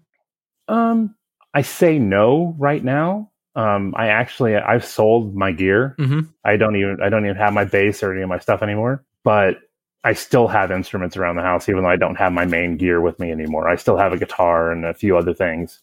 Um, 0.69 1.15
I 1.55 1.63
say 1.63 1.99
no 1.99 2.55
right 2.59 2.83
now. 2.83 3.31
Um, 3.57 3.95
I 3.97 4.09
actually 4.09 4.57
I've 4.57 4.85
sold 4.85 5.35
my 5.35 5.53
gear. 5.53 5.95
Mm-hmm. 5.99 6.21
I 6.45 6.57
don't 6.57 6.77
even 6.77 6.99
I 7.03 7.09
don't 7.09 7.25
even 7.25 7.37
have 7.37 7.53
my 7.53 7.65
bass 7.65 8.03
or 8.03 8.13
any 8.13 8.23
of 8.23 8.29
my 8.29 8.39
stuff 8.39 8.63
anymore. 8.63 9.05
But 9.23 9.59
I 10.05 10.13
still 10.13 10.49
have 10.49 10.71
instruments 10.71 11.17
around 11.17 11.37
the 11.37 11.43
house, 11.43 11.69
even 11.69 11.83
though 11.83 11.89
I 11.89 11.97
don't 11.97 12.17
have 12.17 12.33
my 12.33 12.45
main 12.45 12.77
gear 12.77 13.01
with 13.01 13.19
me 13.19 13.33
anymore. 13.33 13.69
I 13.69 13.77
still 13.77 13.97
have 13.97 14.13
a 14.13 14.19
guitar 14.19 14.71
and 14.71 14.85
a 14.85 14.93
few 14.93 15.17
other 15.17 15.33
things. 15.33 15.81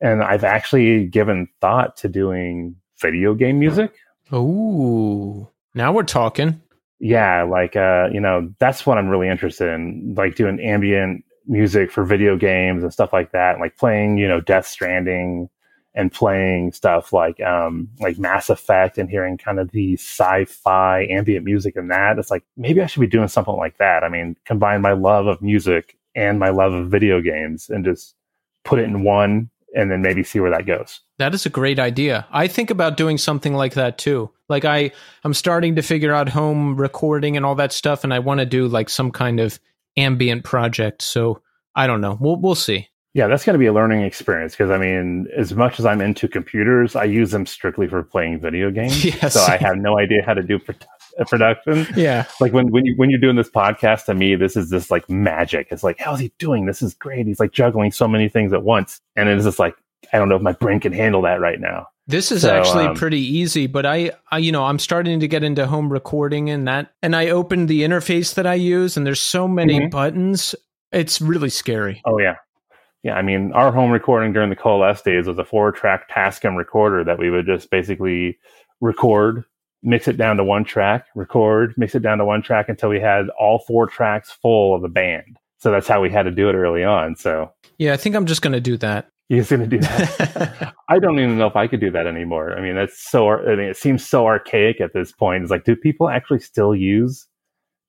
And 0.00 0.22
I've 0.22 0.44
actually 0.44 1.06
given 1.06 1.48
thought 1.60 1.96
to 1.98 2.08
doing 2.08 2.76
video 3.00 3.34
game 3.34 3.58
music. 3.58 3.94
Ooh, 4.32 5.48
now 5.74 5.92
we're 5.92 6.04
talking. 6.04 6.62
Yeah, 7.00 7.42
like 7.42 7.74
uh, 7.76 8.08
you 8.12 8.20
know, 8.20 8.52
that's 8.58 8.86
what 8.86 8.98
I'm 8.98 9.08
really 9.08 9.28
interested 9.28 9.72
in, 9.72 10.14
like 10.16 10.36
doing 10.36 10.60
ambient 10.60 11.24
music 11.46 11.90
for 11.90 12.04
video 12.04 12.36
games 12.36 12.82
and 12.82 12.92
stuff 12.92 13.12
like 13.12 13.32
that, 13.32 13.58
like 13.58 13.76
playing, 13.76 14.18
you 14.18 14.28
know, 14.28 14.40
Death 14.40 14.66
Stranding 14.66 15.48
and 15.98 16.12
playing 16.12 16.70
stuff 16.72 17.12
like 17.12 17.40
um 17.40 17.88
like 17.98 18.18
Mass 18.18 18.48
Effect 18.48 18.96
and 18.98 19.10
hearing 19.10 19.36
kind 19.36 19.58
of 19.58 19.72
the 19.72 19.94
sci-fi 19.94 21.06
ambient 21.10 21.44
music 21.44 21.74
and 21.74 21.90
that. 21.90 22.18
It's 22.18 22.30
like 22.30 22.44
maybe 22.56 22.80
I 22.80 22.86
should 22.86 23.00
be 23.00 23.08
doing 23.08 23.26
something 23.26 23.56
like 23.56 23.78
that. 23.78 24.04
I 24.04 24.08
mean, 24.08 24.36
combine 24.44 24.80
my 24.80 24.92
love 24.92 25.26
of 25.26 25.42
music 25.42 25.98
and 26.14 26.38
my 26.38 26.50
love 26.50 26.72
of 26.72 26.88
video 26.88 27.20
games 27.20 27.68
and 27.68 27.84
just 27.84 28.14
put 28.64 28.78
it 28.78 28.84
in 28.84 29.02
one 29.02 29.50
and 29.74 29.90
then 29.90 30.00
maybe 30.00 30.22
see 30.22 30.38
where 30.38 30.52
that 30.52 30.66
goes. 30.66 31.00
That 31.18 31.34
is 31.34 31.44
a 31.44 31.50
great 31.50 31.80
idea. 31.80 32.26
I 32.30 32.46
think 32.46 32.70
about 32.70 32.96
doing 32.96 33.18
something 33.18 33.54
like 33.54 33.74
that 33.74 33.98
too. 33.98 34.30
Like 34.48 34.64
I, 34.64 34.92
I'm 35.24 35.34
starting 35.34 35.74
to 35.74 35.82
figure 35.82 36.14
out 36.14 36.28
home 36.28 36.76
recording 36.76 37.36
and 37.36 37.44
all 37.44 37.56
that 37.56 37.72
stuff, 37.72 38.04
and 38.04 38.14
I 38.14 38.20
want 38.20 38.38
to 38.38 38.46
do 38.46 38.68
like 38.68 38.88
some 38.88 39.10
kind 39.10 39.40
of 39.40 39.58
ambient 39.96 40.44
project. 40.44 41.02
So 41.02 41.42
I 41.74 41.88
don't 41.88 42.00
know. 42.00 42.16
We'll 42.20 42.40
we'll 42.40 42.54
see. 42.54 42.88
Yeah, 43.18 43.26
that's 43.26 43.44
going 43.44 43.54
to 43.54 43.58
be 43.58 43.66
a 43.66 43.72
learning 43.72 44.02
experience 44.02 44.52
because 44.54 44.70
I 44.70 44.78
mean, 44.78 45.26
as 45.36 45.52
much 45.52 45.80
as 45.80 45.84
I'm 45.86 46.00
into 46.00 46.28
computers, 46.28 46.94
I 46.94 47.02
use 47.02 47.32
them 47.32 47.46
strictly 47.46 47.88
for 47.88 48.04
playing 48.04 48.38
video 48.40 48.70
games. 48.70 49.04
Yeah, 49.04 49.28
so 49.28 49.40
I 49.40 49.56
have 49.56 49.76
no 49.76 49.98
idea 49.98 50.22
how 50.24 50.34
to 50.34 50.42
do 50.42 50.60
produ- 50.60 50.86
uh, 51.18 51.24
production. 51.24 51.84
Yeah. 51.96 52.26
Like 52.40 52.52
when 52.52 52.70
when 52.70 52.86
you 52.86 52.94
when 52.96 53.10
you're 53.10 53.18
doing 53.18 53.34
this 53.34 53.50
podcast, 53.50 54.04
to 54.04 54.14
me, 54.14 54.36
this 54.36 54.56
is 54.56 54.70
just 54.70 54.92
like 54.92 55.10
magic. 55.10 55.66
It's 55.72 55.82
like, 55.82 55.98
how's 55.98 56.20
he 56.20 56.32
doing? 56.38 56.66
This 56.66 56.80
is 56.80 56.94
great. 56.94 57.26
He's 57.26 57.40
like 57.40 57.50
juggling 57.50 57.90
so 57.90 58.06
many 58.06 58.28
things 58.28 58.52
at 58.52 58.62
once, 58.62 59.00
and 59.16 59.28
it's 59.28 59.44
just 59.44 59.58
like, 59.58 59.74
I 60.12 60.18
don't 60.18 60.28
know 60.28 60.36
if 60.36 60.42
my 60.42 60.52
brain 60.52 60.78
can 60.78 60.92
handle 60.92 61.22
that 61.22 61.40
right 61.40 61.58
now. 61.58 61.88
This 62.06 62.30
is 62.30 62.42
So, 62.42 62.50
actually 62.54 62.86
um, 62.86 62.94
pretty 62.94 63.20
easy, 63.20 63.66
but 63.66 63.84
I, 63.84 64.12
I, 64.30 64.38
you 64.38 64.52
know, 64.52 64.64
I'm 64.64 64.78
starting 64.78 65.18
to 65.20 65.26
get 65.28 65.42
into 65.42 65.66
home 65.66 65.92
recording 65.92 66.50
and 66.50 66.68
that, 66.68 66.92
and 67.02 67.16
I 67.16 67.30
opened 67.30 67.68
the 67.68 67.80
interface 67.82 68.34
that 68.34 68.46
I 68.46 68.54
use, 68.54 68.96
and 68.96 69.04
there's 69.04 69.20
so 69.20 69.48
many 69.48 69.80
Mhm. 69.80 69.90
buttons. 69.90 70.54
It's 70.92 71.20
really 71.20 71.50
scary. 71.50 72.00
Oh 72.06 72.18
yeah. 72.20 72.36
Yeah, 73.02 73.14
I 73.14 73.22
mean, 73.22 73.52
our 73.52 73.70
home 73.72 73.90
recording 73.90 74.32
during 74.32 74.50
the 74.50 74.56
Coalesce 74.56 75.02
days 75.02 75.26
was 75.26 75.38
a 75.38 75.44
four-track 75.44 76.10
Tascam 76.10 76.56
recorder 76.56 77.04
that 77.04 77.18
we 77.18 77.30
would 77.30 77.46
just 77.46 77.70
basically 77.70 78.38
record, 78.80 79.44
mix 79.82 80.08
it 80.08 80.16
down 80.16 80.36
to 80.36 80.44
one 80.44 80.64
track, 80.64 81.06
record, 81.14 81.74
mix 81.76 81.94
it 81.94 82.02
down 82.02 82.18
to 82.18 82.24
one 82.24 82.42
track 82.42 82.68
until 82.68 82.88
we 82.88 83.00
had 83.00 83.28
all 83.38 83.60
four 83.60 83.86
tracks 83.86 84.32
full 84.32 84.74
of 84.74 84.82
the 84.82 84.88
band. 84.88 85.38
So 85.58 85.70
that's 85.70 85.88
how 85.88 86.00
we 86.00 86.10
had 86.10 86.24
to 86.24 86.30
do 86.30 86.48
it 86.48 86.54
early 86.54 86.84
on. 86.84 87.16
So 87.16 87.52
Yeah, 87.78 87.92
I 87.92 87.96
think 87.96 88.16
I'm 88.16 88.26
just 88.26 88.42
going 88.42 88.52
to 88.52 88.60
do 88.60 88.76
that. 88.78 89.08
he's 89.28 89.48
going 89.50 89.60
to 89.60 89.66
do 89.66 89.78
that. 89.78 90.74
I 90.88 90.98
don't 90.98 91.18
even 91.18 91.38
know 91.38 91.46
if 91.46 91.56
I 91.56 91.66
could 91.66 91.80
do 91.80 91.90
that 91.92 92.06
anymore. 92.06 92.56
I 92.56 92.60
mean, 92.60 92.74
that's 92.74 92.98
so. 92.98 93.30
I 93.30 93.56
mean, 93.56 93.68
it 93.68 93.76
seems 93.76 94.04
so 94.06 94.26
archaic 94.26 94.80
at 94.80 94.92
this 94.92 95.12
point. 95.12 95.42
It's 95.42 95.50
like, 95.50 95.64
do 95.64 95.76
people 95.76 96.08
actually 96.08 96.40
still 96.40 96.74
use 96.74 97.26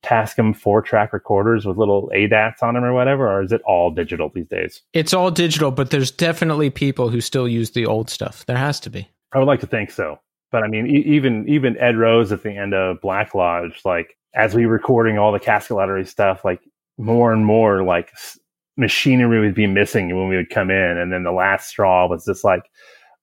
Tascam 0.03 0.55
four-track 0.55 1.11
recorders 1.13 1.65
with 1.65 1.77
little 1.77 2.09
ADATs 2.15 2.63
on 2.63 2.73
them 2.75 2.83
or 2.83 2.93
whatever, 2.93 3.27
or 3.29 3.41
is 3.43 3.51
it 3.51 3.61
all 3.65 3.91
digital 3.91 4.29
these 4.33 4.47
days? 4.47 4.81
it's 4.93 5.13
all 5.13 5.29
digital, 5.31 5.71
but 5.71 5.89
there's 5.91 6.11
definitely 6.11 6.69
people 6.69 7.09
who 7.09 7.19
still 7.21 7.47
use 7.47 7.71
the 7.71 7.85
old 7.85 8.09
stuff. 8.09 8.45
There 8.45 8.57
has 8.57 8.79
to 8.81 8.89
be. 8.89 9.09
I 9.33 9.39
would 9.39 9.47
like 9.47 9.59
to 9.59 9.67
think 9.67 9.91
so, 9.91 10.19
but 10.51 10.63
I 10.63 10.67
mean, 10.67 10.87
e- 10.87 11.03
even 11.05 11.47
even 11.47 11.77
Ed 11.77 11.97
Rose 11.97 12.31
at 12.31 12.43
the 12.43 12.51
end 12.55 12.73
of 12.73 13.01
Black 13.01 13.35
Lodge, 13.35 13.81
like 13.85 14.15
as 14.35 14.53
we 14.55 14.65
were 14.65 14.71
recording 14.73 15.17
all 15.17 15.31
the 15.31 15.39
casket 15.39 15.75
lottery 15.77 16.05
stuff, 16.05 16.43
like 16.45 16.61
more 16.97 17.31
and 17.33 17.45
more 17.45 17.83
like 17.83 18.09
s- 18.13 18.39
machinery 18.77 19.39
would 19.41 19.53
be 19.55 19.67
missing 19.67 20.15
when 20.15 20.29
we 20.29 20.37
would 20.37 20.49
come 20.49 20.71
in, 20.71 20.97
and 20.97 21.11
then 21.11 21.23
the 21.23 21.31
last 21.31 21.67
straw 21.67 22.07
was 22.07 22.23
just 22.25 22.43
like 22.43 22.63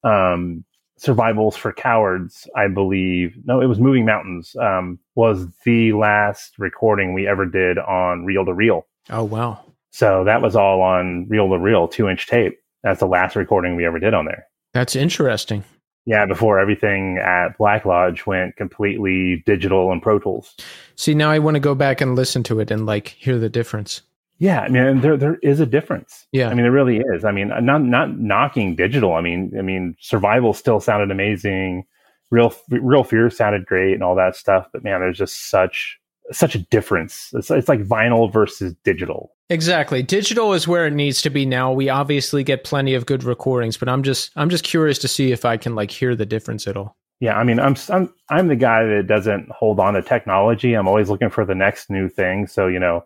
um, 0.05 0.65
Survival 0.99 1.49
Is 1.49 1.57
for 1.57 1.73
Cowards, 1.73 2.49
I 2.57 2.69
believe. 2.69 3.37
No, 3.45 3.61
it 3.61 3.67
was 3.67 3.79
Moving 3.79 4.05
Mountains. 4.05 4.57
Um, 4.61 4.99
was 5.15 5.47
the 5.65 5.93
last 5.93 6.59
recording 6.59 7.13
we 7.13 7.27
ever 7.27 7.47
did 7.47 7.79
on 7.79 8.25
reel 8.25 8.45
to 8.47 8.55
reel. 8.55 8.87
Oh 9.11 9.25
wow. 9.25 9.61
So 9.91 10.25
that 10.25 10.43
was 10.43 10.57
all 10.57 10.83
on 10.83 11.27
reel 11.29 11.49
to 11.49 11.59
reel, 11.59 11.89
two 11.89 12.09
inch 12.09 12.27
tape. 12.27 12.59
That's 12.83 13.01
the 13.01 13.07
last 13.07 13.37
recording 13.37 13.77
we 13.77 13.87
ever 13.87 13.99
did 13.99 14.15
on 14.15 14.27
there. 14.27 14.47
That's 14.73 14.95
interesting. 14.95 15.65
Yeah, 16.05 16.25
before 16.25 16.61
everything 16.61 17.19
at 17.19 17.59
Black 17.59 17.85
Lodge 17.85 18.27
went 18.27 18.57
completely 18.57 19.43
digital 19.45 19.91
and 19.91 20.01
Pro 20.01 20.21
Tools. 20.21 20.55
See, 20.95 21.15
now 21.15 21.31
I 21.31 21.41
want 21.41 21.57
to 21.57 21.61
go 21.61 21.75
back 21.75 22.01
and 22.01 22.15
listen 22.15 22.45
to 22.45 22.61
it 22.61 22.71
and 22.71 22.87
like 22.87 23.09
hear 23.09 23.39
the 23.39 23.49
difference. 23.49 24.03
Yeah, 24.39 24.61
I 24.61 24.69
mean, 24.69 25.01
there 25.01 25.17
there 25.17 25.37
is 25.37 25.61
a 25.61 25.67
difference. 25.67 26.27
Yeah. 26.33 26.49
I 26.49 26.55
mean, 26.55 26.65
there 26.65 26.73
really 26.73 26.99
is. 26.99 27.25
I 27.25 27.33
mean, 27.33 27.49
not 27.49 27.83
not 27.83 28.19
knocking 28.19 28.77
digital. 28.77 29.15
I 29.15 29.21
mean, 29.21 29.53
I 29.59 29.63
mean, 29.63 29.97
Survival 30.01 30.53
still 30.53 30.81
sounded 30.81 31.11
amazing. 31.11 31.87
Real 32.31 32.55
Real 32.69 33.05
Fear 33.05 33.31
sounded 33.31 33.65
great 33.67 33.95
and 33.95 34.03
all 34.03 34.15
that 34.17 34.37
stuff. 34.37 34.67
But 34.73 34.85
man, 34.85 35.01
there's 35.01 35.19
just 35.19 35.49
such 35.49 35.99
such 36.33 36.55
a 36.55 36.59
difference. 36.59 37.31
It's 37.35 37.51
it's 37.51 37.69
like 37.69 37.81
vinyl 37.81 38.31
versus 38.31 38.75
digital. 38.85 39.33
Exactly. 39.49 40.03
Digital 40.03 40.53
is 40.53 40.67
where 40.67 40.87
it 40.87 40.93
needs 40.93 41.23
to 41.23 41.31
be 41.31 41.47
now. 41.47 41.73
We 41.73 41.89
obviously 41.89 42.43
get 42.43 42.65
plenty 42.65 42.95
of 42.95 43.07
good 43.07 43.23
recordings, 43.23 43.77
but 43.77 43.89
I'm 43.89 44.03
just 44.03 44.33
I'm 44.37 44.51
just 44.51 44.65
curious 44.65 44.99
to 44.99 45.09
see 45.09 45.33
if 45.33 45.45
I 45.45 45.57
can 45.57 45.75
like 45.75 45.91
hear 45.91 46.15
the 46.17 46.27
difference 46.27 46.67
at 46.67 46.77
all. 46.77 46.97
Yeah, 47.21 47.39
I 47.39 47.45
mean, 47.45 47.59
I'm 47.59 47.77
I'm 47.89 48.13
I'm 48.29 48.49
the 48.49 48.57
guy 48.57 48.85
that 48.85 49.07
doesn't 49.07 49.51
hold 49.51 49.81
on 49.81 49.95
to 49.95 50.03
technology. 50.03 50.75
I'm 50.75 50.89
always 50.89 51.09
looking 51.09 51.31
for 51.31 51.47
the 51.47 51.55
next 51.55 51.89
new 51.89 52.09
thing. 52.09 52.47
So 52.47 52.67
you 52.67 52.79
know, 52.79 53.05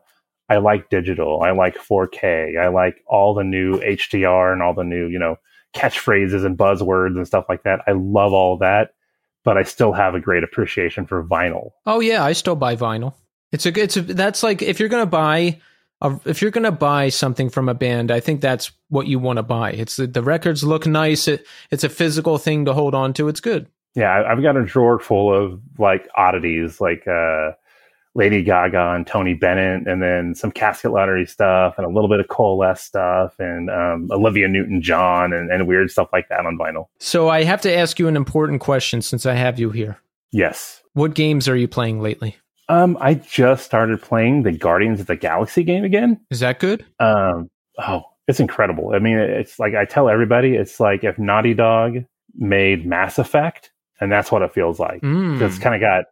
I 0.51 0.57
like 0.57 0.91
digital. 0.91 1.43
I 1.43 1.53
like 1.53 1.79
4K. 1.79 2.59
I 2.61 2.69
like 2.69 3.03
all 3.07 3.35
the 3.35 3.45
new 3.45 3.79
HDR 3.79 4.53
and 4.53 4.63
all 4.63 4.75
the 4.75 4.85
new 4.85 5.07
you 5.07 5.19
know 5.19 5.37
catchphrases 5.75 6.45
and 6.45 6.59
buzzwords 6.59 7.17
and 7.17 7.27
stuff 7.27 7.47
like 7.49 7.63
that. 7.63 7.81
I 7.87 7.93
love 7.93 8.33
all 8.33 8.59
that, 8.59 8.91
but 9.45 9.57
I 9.57 9.63
still 9.63 9.93
have 9.93 10.17
a 10.17 10.21
great 10.21 10.43
appreciation 10.43 11.07
for 11.07 11.25
vinyl. 11.25 11.71
Oh 11.87 12.01
yeah, 12.01 12.25
I 12.25 12.33
still 12.33 12.57
buy 12.57 12.75
vinyl. 12.75 13.15
It's 13.53 13.65
a 13.65 13.81
it's 13.81 13.97
a 13.97 14.03
that's 14.03 14.43
like 14.43 14.61
if 14.61 14.81
you're 14.81 14.89
gonna 14.89 15.07
buy 15.07 15.61
a, 16.01 16.19
if 16.25 16.43
you're 16.43 16.51
gonna 16.51 16.73
buy 16.73 17.11
something 17.11 17.49
from 17.49 17.69
a 17.69 17.75
band, 17.75 18.11
I 18.11 18.19
think 18.19 18.41
that's 18.41 18.73
what 18.89 19.07
you 19.07 19.21
want 19.21 19.37
to 19.37 19.45
buy. 19.45 19.71
It's 19.71 19.97
the, 19.97 20.09
the 20.09 20.23
records 20.23 20.65
look 20.65 20.85
nice. 20.85 21.29
It, 21.29 21.47
it's 21.71 21.85
a 21.85 21.89
physical 21.89 22.39
thing 22.39 22.65
to 22.65 22.75
hold 22.75 22.97
on 22.97 23.13
to. 23.15 23.29
It's 23.29 23.41
good. 23.41 23.69
Yeah, 23.95 24.25
I've 24.29 24.43
got 24.43 24.57
a 24.57 24.65
drawer 24.65 24.99
full 24.99 25.33
of 25.33 25.61
like 25.79 26.09
oddities, 26.17 26.81
like 26.81 27.07
uh, 27.07 27.53
Lady 28.15 28.43
Gaga 28.43 28.93
and 28.95 29.07
Tony 29.07 29.35
Bennett, 29.35 29.87
and 29.87 30.03
then 30.03 30.35
some 30.35 30.51
casket 30.51 30.91
lottery 30.91 31.27
stuff, 31.27 31.75
and 31.77 31.87
a 31.87 31.89
little 31.89 32.09
bit 32.09 32.19
of 32.21 32.29
Coalesce 32.29 32.83
stuff, 32.83 33.39
and 33.39 33.71
um, 33.71 34.09
Olivia 34.11 34.49
Newton 34.49 34.83
John, 34.83 35.33
and, 35.33 35.51
and 35.51 35.69
weird 35.69 35.91
stuff 35.91 36.09
like 36.13 36.29
that 36.29 36.45
on 36.45 36.59
vinyl. 36.59 36.87
So 36.99 37.29
I 37.29 37.45
have 37.45 37.61
to 37.63 37.75
ask 37.75 37.99
you 37.99 38.09
an 38.09 38.17
important 38.17 38.61
question 38.61 39.01
since 39.01 39.27
I 39.27 39.35
have 39.35 39.59
you 39.59 39.71
here. 39.71 39.99
Yes. 40.33 40.83
What 40.95 41.15
games 41.15 41.49
are 41.49 41.57
you 41.57 41.69
playing 41.69 42.01
lately? 42.01 42.37
Um, 42.69 42.97
I 43.01 43.15
just 43.15 43.65
started 43.65 44.01
playing 44.01 44.43
the 44.43 44.53
Guardians 44.53 45.01
of 45.01 45.07
the 45.07 45.17
Galaxy 45.17 45.63
game 45.63 45.85
again. 45.85 46.21
Is 46.31 46.41
that 46.41 46.61
good? 46.61 46.85
Um, 47.01 47.49
oh, 47.79 48.05
it's 48.29 48.41
incredible. 48.41 48.93
I 48.95 48.99
mean, 49.01 49.19
it's 49.19 49.59
like 49.59 49.75
I 49.75 49.85
tell 49.85 50.09
everybody, 50.09 50.55
it's 50.55 50.79
like 50.79 51.03
if 51.05 51.19
Naughty 51.19 51.55
Dog 51.55 52.05
made 52.37 52.87
Mass 52.87 53.19
Effect, 53.19 53.73
and 54.01 54.11
that's 54.11 54.33
what 54.33 54.43
it 54.43 54.53
feels 54.53 54.79
like. 54.79 55.03
Mm. 55.03 55.41
It's 55.41 55.59
kind 55.59 55.75
of 55.75 55.81
got 55.81 56.05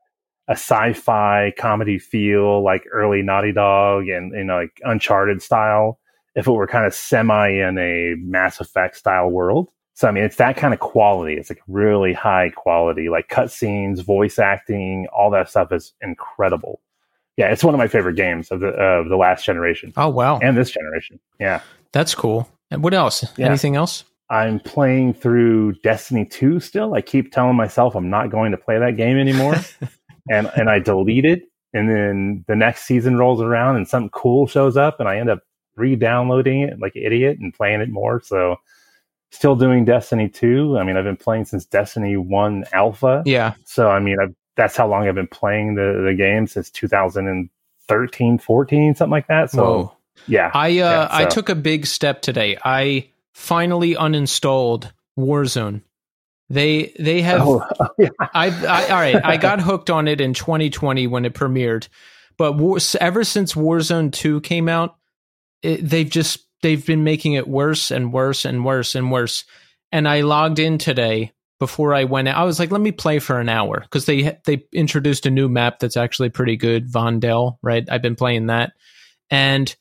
a 0.49 0.53
sci-fi 0.53 1.53
comedy 1.59 1.99
feel, 1.99 2.63
like 2.63 2.85
early 2.91 3.23
Naughty 3.23 3.53
Dog 3.53 4.09
and 4.09 4.33
you 4.33 4.45
know, 4.45 4.57
like 4.57 4.81
Uncharted 4.85 5.43
style. 5.43 5.99
If 6.35 6.47
it 6.47 6.53
were 6.53 6.67
kind 6.67 6.87
of 6.87 6.95
semi 6.95 7.49
in 7.49 7.79
a 7.79 8.15
Mass 8.19 8.61
Effect 8.61 8.97
style 8.97 9.29
world, 9.29 9.71
so 9.95 10.07
I 10.07 10.13
mean, 10.13 10.23
it's 10.23 10.37
that 10.37 10.57
kind 10.57 10.73
of 10.73 10.79
quality. 10.79 11.35
It's 11.35 11.51
like 11.51 11.61
really 11.67 12.13
high 12.13 12.51
quality, 12.51 13.09
like 13.09 13.29
cutscenes, 13.29 14.01
voice 14.05 14.39
acting, 14.39 15.09
all 15.13 15.31
that 15.33 15.51
stuff 15.51 15.73
is 15.73 15.93
incredible. 16.01 16.81
Yeah, 17.37 17.51
it's 17.51 17.65
one 17.65 17.75
of 17.75 17.79
my 17.79 17.89
favorite 17.89 18.15
games 18.15 18.53
of 18.53 18.61
the 18.61 18.69
of 18.69 19.09
the 19.09 19.17
last 19.17 19.45
generation 19.45 19.93
Oh 19.97 20.09
wow, 20.09 20.39
and 20.39 20.57
this 20.57 20.71
generation. 20.71 21.19
Yeah, 21.41 21.63
that's 21.93 22.15
cool. 22.15 22.49
And 22.71 22.83
what 22.83 22.95
else? 22.95 23.25
Yeah. 23.37 23.47
Anything 23.47 23.75
else? 23.75 24.05
I'm 24.31 24.61
playing 24.61 25.15
through 25.15 25.73
Destiny 25.83 26.27
2 26.27 26.61
still. 26.61 26.95
I 26.95 27.01
keep 27.01 27.33
telling 27.33 27.57
myself 27.57 27.97
I'm 27.97 28.11
not 28.11 28.31
going 28.31 28.53
to 28.53 28.59
play 28.59 28.79
that 28.79 28.97
game 28.97 29.17
anymore. 29.17 29.57
and 30.31 30.51
and 30.57 30.71
I 30.71 30.79
delete 30.79 31.25
it 31.25 31.49
and 31.75 31.89
then 31.89 32.45
the 32.47 32.57
next 32.57 32.83
season 32.87 33.19
rolls 33.19 33.41
around 33.41 33.77
and 33.77 33.87
something 33.87 34.11
cool 34.11 34.47
shows 34.47 34.77
up 34.77 35.01
and 35.01 35.09
I 35.09 35.19
end 35.19 35.31
up 35.31 35.41
re-downloading 35.77 36.63
it 36.63 36.81
like 36.81 36.97
an 36.97 37.03
idiot 37.05 37.39
and 37.39 37.55
playing 37.55 37.81
it 37.81 37.91
more. 37.91 38.21
So 38.23 38.57
still 39.31 39.55
doing 39.55 39.85
Destiny 39.85 40.29
2. 40.29 40.79
I 40.79 40.85
mean, 40.85 40.97
I've 40.97 41.05
been 41.05 41.17
playing 41.17 41.45
since 41.45 41.65
Destiny 41.65 42.17
1 42.17 42.65
alpha. 42.73 43.23
Yeah. 43.27 43.55
So 43.65 43.89
I 43.89 44.01
mean, 44.01 44.17
I've, 44.21 44.35
that's 44.57 44.77
how 44.77 44.89
long 44.89 45.07
I've 45.07 45.15
been 45.15 45.29
playing 45.29 45.75
the 45.75 46.03
the 46.05 46.15
game 46.15 46.47
since 46.47 46.71
2013, 46.71 48.39
14, 48.39 48.95
something 48.95 49.11
like 49.11 49.29
that. 49.29 49.51
So 49.51 49.63
Whoa. 49.63 49.97
yeah. 50.27 50.51
I 50.53 50.71
uh, 50.71 50.73
Yeah, 50.73 51.09
I 51.11 51.25
took 51.27 51.49
a 51.49 51.55
big 51.55 51.87
step 51.87 52.23
today. 52.23 52.57
I 52.65 53.11
finally 53.35 53.95
uninstalled 53.95 54.91
Warzone. 55.19 55.83
They 56.51 56.95
they 56.99 57.21
have 57.23 57.47
oh, 57.47 57.65
oh, 57.81 57.89
yeah. 57.99 58.09
I, 58.21 58.47
I 58.49 58.89
all 58.89 59.01
right. 59.01 59.25
I 59.25 59.37
got 59.37 59.61
hooked 59.61 59.91
on 59.91 60.09
it 60.09 60.21
in 60.21 60.35
2020 60.35 61.07
when 61.07 61.25
it 61.25 61.35
premiered, 61.35 61.89
but 62.37 62.55
war, 62.55 62.79
ever 63.01 63.25
since 63.25 63.55
Warzone 63.55 64.13
2 64.13 64.41
came 64.41 64.69
out, 64.69 64.97
it, 65.63 65.89
they've 65.89 66.09
just 66.09 66.47
they've 66.63 66.85
been 66.85 67.05
making 67.05 67.35
it 67.35 67.47
worse 67.47 67.91
and 67.91 68.13
worse 68.13 68.45
and 68.45 68.65
worse 68.65 68.95
and 68.95 69.11
worse. 69.11 69.45
And 69.93 70.09
I 70.09 70.23
logged 70.23 70.59
in 70.59 70.79
today 70.79 71.33
before 71.59 71.95
I 71.95 72.05
went. 72.05 72.29
out. 72.29 72.37
I 72.37 72.45
was 72.45 72.59
like, 72.59 72.71
let 72.71 72.81
me 72.81 72.93
play 72.93 73.19
for 73.19 73.41
an 73.41 73.49
hour 73.49 73.81
because 73.81 74.07
they 74.07 74.39
they 74.45 74.65
introduced 74.73 75.27
a 75.27 75.31
new 75.31 75.49
map 75.49 75.81
that's 75.81 75.97
actually 75.97 76.31
pretty 76.31 76.57
good, 76.57 76.91
Vondel. 76.91 77.59
Right, 77.63 77.87
I've 77.91 78.03
been 78.03 78.17
playing 78.17 78.47
that, 78.47 78.73
and 79.31 79.75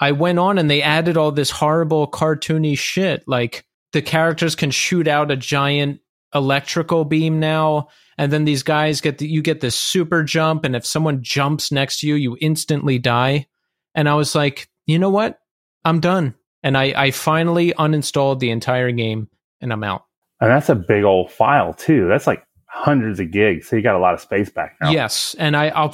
I 0.00 0.12
went 0.12 0.38
on 0.38 0.58
and 0.58 0.68
they 0.68 0.82
added 0.82 1.16
all 1.16 1.30
this 1.30 1.50
horrible 1.50 2.10
cartoony 2.10 2.76
shit 2.76 3.22
like 3.26 3.64
the 3.92 4.02
characters 4.02 4.54
can 4.54 4.70
shoot 4.70 5.06
out 5.08 5.30
a 5.30 5.36
giant 5.36 6.00
electrical 6.34 7.04
beam 7.04 7.38
now 7.40 7.88
and 8.18 8.32
then 8.32 8.44
these 8.44 8.62
guys 8.62 9.00
get 9.00 9.18
the, 9.18 9.26
you 9.26 9.42
get 9.42 9.60
this 9.60 9.74
super 9.74 10.22
jump 10.22 10.64
and 10.64 10.74
if 10.74 10.84
someone 10.86 11.22
jumps 11.22 11.70
next 11.70 12.00
to 12.00 12.06
you 12.08 12.14
you 12.14 12.36
instantly 12.40 12.98
die 12.98 13.46
and 13.94 14.08
i 14.08 14.14
was 14.14 14.34
like 14.34 14.68
you 14.86 14.98
know 14.98 15.10
what 15.10 15.40
i'm 15.84 16.00
done 16.00 16.34
and 16.62 16.76
i 16.78 16.92
i 16.96 17.10
finally 17.10 17.72
uninstalled 17.74 18.38
the 18.40 18.50
entire 18.50 18.90
game 18.92 19.28
and 19.60 19.72
i'm 19.72 19.84
out 19.84 20.04
And 20.40 20.50
that's 20.50 20.70
a 20.70 20.74
big 20.74 21.04
old 21.04 21.30
file 21.30 21.72
too. 21.74 22.08
That's 22.08 22.26
like 22.26 22.42
hundreds 22.66 23.20
of 23.20 23.30
gigs. 23.30 23.68
So 23.68 23.76
you 23.76 23.82
got 23.82 23.94
a 23.94 24.00
lot 24.00 24.14
of 24.14 24.20
space 24.20 24.48
back 24.50 24.76
now. 24.80 24.90
yes 24.90 25.36
and 25.38 25.54
i 25.56 25.68
i'll 25.68 25.92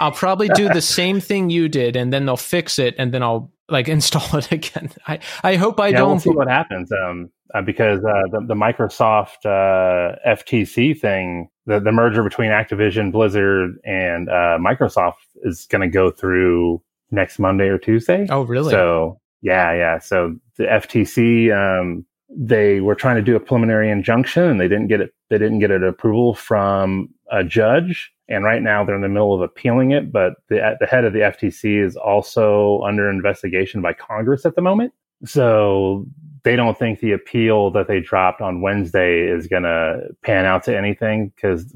i'll 0.00 0.12
probably 0.12 0.48
do 0.48 0.68
the 0.68 0.80
same 0.98 1.20
thing 1.20 1.50
you 1.50 1.68
did 1.68 1.94
and 1.94 2.10
then 2.12 2.24
they'll 2.26 2.36
fix 2.36 2.78
it 2.78 2.94
and 2.98 3.12
then 3.12 3.22
i'll 3.22 3.52
like 3.68 3.88
install 3.96 4.38
it 4.38 4.52
again. 4.52 4.90
I 5.06 5.18
I 5.42 5.56
hope 5.56 5.80
I 5.80 5.88
yeah, 5.88 5.98
don't. 5.98 6.10
We'll 6.10 6.20
see 6.20 6.30
what 6.30 6.48
happens. 6.48 6.90
Um, 6.92 7.30
uh, 7.54 7.62
because 7.62 8.00
uh, 8.04 8.22
the, 8.32 8.44
the 8.48 8.54
Microsoft 8.54 9.44
uh, 9.44 10.16
FTC 10.26 10.98
thing, 10.98 11.48
the, 11.66 11.78
the 11.78 11.92
merger 11.92 12.22
between 12.22 12.50
Activision, 12.50 13.12
Blizzard, 13.12 13.76
and 13.84 14.28
uh, 14.28 14.58
Microsoft 14.58 15.14
is 15.44 15.66
going 15.66 15.82
to 15.82 15.88
go 15.88 16.10
through 16.10 16.82
next 17.12 17.38
Monday 17.38 17.68
or 17.68 17.78
Tuesday. 17.78 18.26
oh, 18.30 18.42
really? 18.42 18.70
So 18.70 19.20
yeah, 19.42 19.72
yeah. 19.72 19.98
So 19.98 20.36
the 20.56 20.64
FTC, 20.64 21.52
um, 21.54 22.04
they 22.28 22.80
were 22.80 22.94
trying 22.94 23.16
to 23.16 23.22
do 23.22 23.36
a 23.36 23.40
preliminary 23.40 23.90
injunction, 23.90 24.42
and 24.42 24.60
they 24.60 24.68
didn't 24.68 24.88
get 24.88 25.00
it. 25.00 25.14
They 25.30 25.38
didn't 25.38 25.60
get 25.60 25.70
an 25.70 25.84
approval 25.84 26.34
from 26.34 27.08
a 27.30 27.44
judge, 27.44 28.12
and 28.28 28.44
right 28.44 28.62
now 28.62 28.84
they're 28.84 28.96
in 28.96 29.02
the 29.02 29.08
middle 29.08 29.34
of 29.34 29.40
appealing 29.40 29.90
it. 29.90 30.12
But 30.12 30.34
the 30.48 30.76
the 30.80 30.86
head 30.86 31.04
of 31.04 31.12
the 31.12 31.20
FTC 31.20 31.84
is 31.84 31.96
also 31.96 32.80
under 32.82 33.10
investigation 33.10 33.82
by 33.82 33.92
Congress 33.92 34.46
at 34.46 34.54
the 34.56 34.62
moment. 34.62 34.92
So 35.24 36.06
they 36.42 36.56
don't 36.56 36.78
think 36.78 37.00
the 37.00 37.12
appeal 37.12 37.70
that 37.70 37.88
they 37.88 38.00
dropped 38.00 38.40
on 38.40 38.60
Wednesday 38.60 39.26
is 39.26 39.46
going 39.46 39.62
to 39.62 40.08
pan 40.22 40.44
out 40.44 40.62
to 40.64 40.76
anything 40.76 41.32
because 41.34 41.74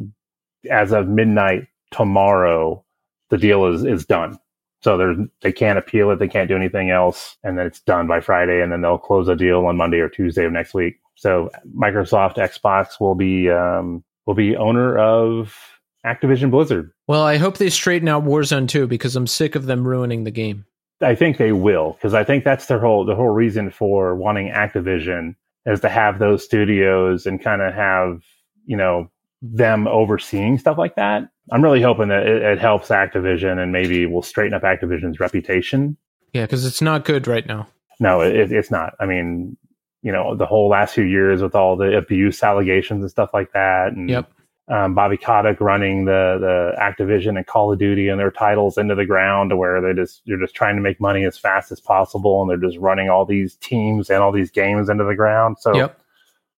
as 0.71 0.93
of 0.93 1.09
midnight 1.09 1.67
tomorrow, 1.91 2.85
the 3.31 3.39
deal 3.39 3.67
is 3.67 3.85
is 3.85 4.05
done. 4.05 4.39
So 4.83 4.97
there's 4.97 5.19
they 5.43 5.53
can't 5.53 5.79
appeal 5.79 6.11
it, 6.11 6.19
they 6.19 6.29
can't 6.29 6.49
do 6.49 6.57
anything 6.57 6.91
else, 6.91 7.37
and 7.43 7.59
then 7.59 7.67
it's 7.67 7.81
done 7.81 8.07
by 8.07 8.21
Friday, 8.21 8.63
and 8.63 8.71
then 8.71 8.81
they'll 8.81 8.99
close 8.99 9.27
the 9.27 9.35
deal 9.35 9.67
on 9.67 9.77
Monday 9.77 9.99
or 9.99 10.09
Tuesday 10.09 10.45
of 10.45 10.53
next 10.53 10.73
week. 10.73 11.01
So 11.17 11.51
Microsoft 11.77 12.37
Xbox 12.37 13.01
will 13.01 13.17
be 13.17 13.51
um, 13.51 14.05
will 14.27 14.35
be 14.35 14.57
owner 14.57 14.99
of 14.99 15.78
Activision 16.09 16.51
Blizzard. 16.51 16.91
well, 17.07 17.23
I 17.23 17.37
hope 17.37 17.59
they 17.59 17.71
straighten 17.71 18.09
out 18.09 18.25
Warzone 18.25 18.69
2 18.69 18.87
because 18.87 19.17
I'm 19.17 19.27
sick 19.27 19.55
of 19.55 19.67
them 19.67 19.87
ruining 19.87 20.25
the 20.25 20.31
game. 20.31 20.65
I 21.01 21.15
think 21.15 21.37
they 21.37 21.53
will 21.53 21.93
because 21.93 22.15
I 22.15 22.25
think 22.25 22.45
that's 22.45 22.67
their 22.67 22.81
whole 22.81 23.05
the 23.05 23.15
whole 23.15 23.29
reason 23.31 23.71
for 23.71 24.17
wanting 24.17 24.49
Activision 24.49 25.37
is 25.67 25.81
to 25.81 25.89
have 25.89 26.19
those 26.19 26.45
studios 26.45 27.27
and 27.27 27.41
kind 27.43 27.63
of 27.63 27.73
have 27.73 28.21
you 28.67 28.77
know 28.77 29.11
them 29.41 29.87
overseeing 29.87 30.59
stuff 30.59 30.77
like 30.79 30.97
that. 30.97 31.29
I'm 31.53 31.63
really 31.63 31.83
hoping 31.83 32.09
that 32.09 32.27
it, 32.27 32.43
it 32.43 32.59
helps 32.59 32.89
Activision 32.89 33.63
and 33.63 33.71
maybe 33.71 34.07
will 34.07 34.23
straighten 34.23 34.55
up 34.55 34.63
Activision's 34.63 35.21
reputation. 35.21 35.97
Yeah, 36.33 36.43
because 36.43 36.67
it's 36.67 36.83
not 36.83 37.05
good 37.05 37.27
right 37.29 37.47
now. 37.47 37.69
No, 38.01 38.21
it, 38.21 38.53
it's 38.53 38.71
not. 38.71 38.95
I 39.01 39.07
mean, 39.07 39.57
you 40.03 40.13
know, 40.13 40.37
the 40.37 40.47
whole 40.47 40.69
last 40.69 40.95
few 40.95 41.05
years 41.05 41.43
with 41.43 41.55
all 41.55 41.77
the 41.77 41.97
abuse 41.97 42.43
allegations 42.43 43.03
and 43.03 43.11
stuff 43.11 43.31
like 43.33 43.53
that, 43.53 43.93
and 43.93 44.11
Yep. 44.11 44.31
Um, 44.69 44.95
Bobby 44.95 45.17
Kotick 45.17 45.61
running 45.61 46.05
the 46.05 46.37
the 46.41 46.81
Activision 46.81 47.37
and 47.37 47.47
Call 47.47 47.73
of 47.73 47.79
Duty 47.79 48.09
and 48.09 48.19
their 48.21 48.31
titles 48.31 48.77
into 48.79 48.95
the 48.95 49.07
ground 49.07 49.51
to 49.51 49.57
where 49.57 49.81
they 49.81 49.95
just 49.95 50.21
you're 50.25 50.39
just 50.39 50.55
trying 50.55 50.77
to 50.77 50.83
make 50.83 51.01
money 51.01 51.25
as 51.25 51.39
fast 51.39 51.73
as 51.73 51.81
possible 51.81 52.41
and 52.43 52.51
they're 52.51 52.69
just 52.69 52.79
running 52.79 53.09
all 53.09 53.25
these 53.25 53.55
teams 53.57 54.11
and 54.11 54.23
all 54.23 54.33
these 54.33 54.51
games 54.51 54.89
into 54.89 55.05
the 55.05 55.15
ground. 55.15 55.57
So 55.61 55.75
Yep. 55.75 56.01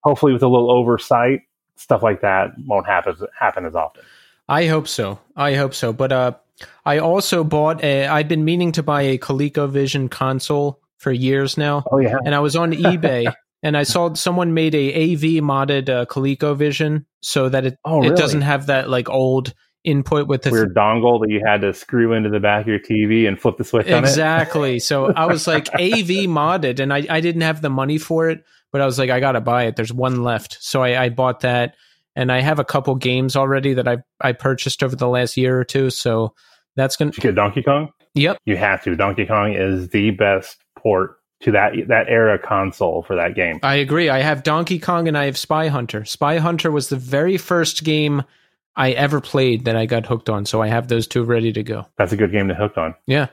hopefully 0.00 0.32
with 0.32 0.42
a 0.42 0.48
little 0.48 0.70
oversight, 0.70 1.42
stuff 1.76 2.02
like 2.02 2.20
that 2.22 2.50
won't 2.66 2.86
happen 2.86 3.14
happen 3.38 3.64
as 3.66 3.74
often. 3.74 4.02
I 4.48 4.66
hope 4.66 4.88
so. 4.88 5.20
I 5.36 5.54
hope 5.54 5.74
so. 5.74 5.92
But 5.92 6.10
uh, 6.10 6.32
I 6.84 6.98
also 6.98 7.44
bought 7.44 7.84
a. 7.84 8.06
I've 8.08 8.26
been 8.28 8.44
meaning 8.44 8.72
to 8.72 8.82
buy 8.82 9.02
a 9.02 9.18
ColecoVision 9.18 10.10
console 10.10 10.80
for 10.98 11.12
years 11.12 11.56
now, 11.56 11.84
Oh 11.90 11.98
yeah. 11.98 12.16
and 12.26 12.34
I 12.34 12.40
was 12.40 12.56
on 12.56 12.72
eBay 12.88 13.32
and 13.62 13.76
I 13.76 13.82
saw 13.82 14.12
someone 14.14 14.54
made 14.54 14.74
a 14.74 14.88
AV 14.94 15.42
modded 15.42 15.88
uh, 15.88 16.06
ColecoVision 16.06 17.04
so 17.20 17.48
that 17.48 17.66
it 17.66 17.78
Oh 17.84 18.02
it 18.04 18.16
doesn't 18.16 18.42
have 18.42 18.66
that 18.66 18.88
like 18.88 19.08
old 19.08 19.54
input 19.84 20.28
with 20.28 20.42
the 20.42 20.50
weird 20.50 20.74
dongle 20.74 21.20
that 21.20 21.30
you 21.30 21.42
had 21.44 21.62
to 21.62 21.72
screw 21.72 22.12
into 22.12 22.28
the 22.28 22.40
back 22.40 22.62
of 22.62 22.68
your 22.68 22.78
TV 22.78 23.26
and 23.26 23.40
flip 23.40 23.56
the 23.56 23.64
switch 23.64 23.86
on 23.86 23.92
it. 23.92 23.98
exactly. 23.98 24.78
so 24.78 25.12
I 25.12 25.26
was 25.26 25.46
like 25.46 25.68
AV 25.74 26.28
modded, 26.28 26.80
and 26.80 26.92
I 26.92 27.06
I 27.08 27.20
didn't 27.20 27.42
have 27.42 27.62
the 27.62 27.70
money 27.70 27.98
for 27.98 28.28
it, 28.28 28.44
but 28.72 28.80
I 28.80 28.86
was 28.86 28.98
like 28.98 29.10
I 29.10 29.20
gotta 29.20 29.40
buy 29.40 29.64
it. 29.64 29.76
There's 29.76 29.92
one 29.92 30.22
left, 30.22 30.58
so 30.60 30.82
I, 30.82 31.04
I 31.04 31.08
bought 31.08 31.40
that, 31.40 31.76
and 32.16 32.32
I 32.32 32.40
have 32.40 32.58
a 32.58 32.64
couple 32.64 32.94
games 32.94 33.36
already 33.36 33.74
that 33.74 33.88
I 33.88 33.98
I 34.20 34.32
purchased 34.32 34.82
over 34.82 34.96
the 34.96 35.08
last 35.08 35.36
year 35.36 35.58
or 35.58 35.64
two. 35.64 35.90
So 35.90 36.34
that's 36.76 36.96
gonna. 36.96 37.10
Did 37.10 37.24
you 37.24 37.30
get 37.30 37.34
Donkey 37.36 37.62
Kong? 37.62 37.90
Yep. 38.14 38.38
You 38.44 38.56
have 38.56 38.82
to. 38.84 38.96
Donkey 38.96 39.26
Kong 39.26 39.54
is 39.54 39.88
the 39.90 40.10
best 40.10 40.56
port 40.76 41.19
to 41.42 41.52
that 41.52 41.72
that 41.88 42.08
era 42.08 42.38
console 42.38 43.02
for 43.02 43.16
that 43.16 43.34
game. 43.34 43.60
I 43.62 43.76
agree. 43.76 44.08
I 44.08 44.20
have 44.20 44.42
Donkey 44.42 44.78
Kong 44.78 45.08
and 45.08 45.16
I 45.16 45.24
have 45.24 45.38
Spy 45.38 45.68
Hunter. 45.68 46.04
Spy 46.04 46.38
Hunter 46.38 46.70
was 46.70 46.88
the 46.88 46.96
very 46.96 47.36
first 47.36 47.84
game 47.84 48.22
I 48.76 48.92
ever 48.92 49.20
played 49.20 49.64
that 49.64 49.76
I 49.76 49.86
got 49.86 50.06
hooked 50.06 50.28
on, 50.28 50.46
so 50.46 50.62
I 50.62 50.68
have 50.68 50.88
those 50.88 51.06
two 51.06 51.24
ready 51.24 51.52
to 51.52 51.62
go. 51.62 51.86
That's 51.96 52.12
a 52.12 52.16
good 52.16 52.32
game 52.32 52.48
to 52.48 52.54
hook 52.54 52.76
on. 52.78 52.94
Yeah. 53.06 53.28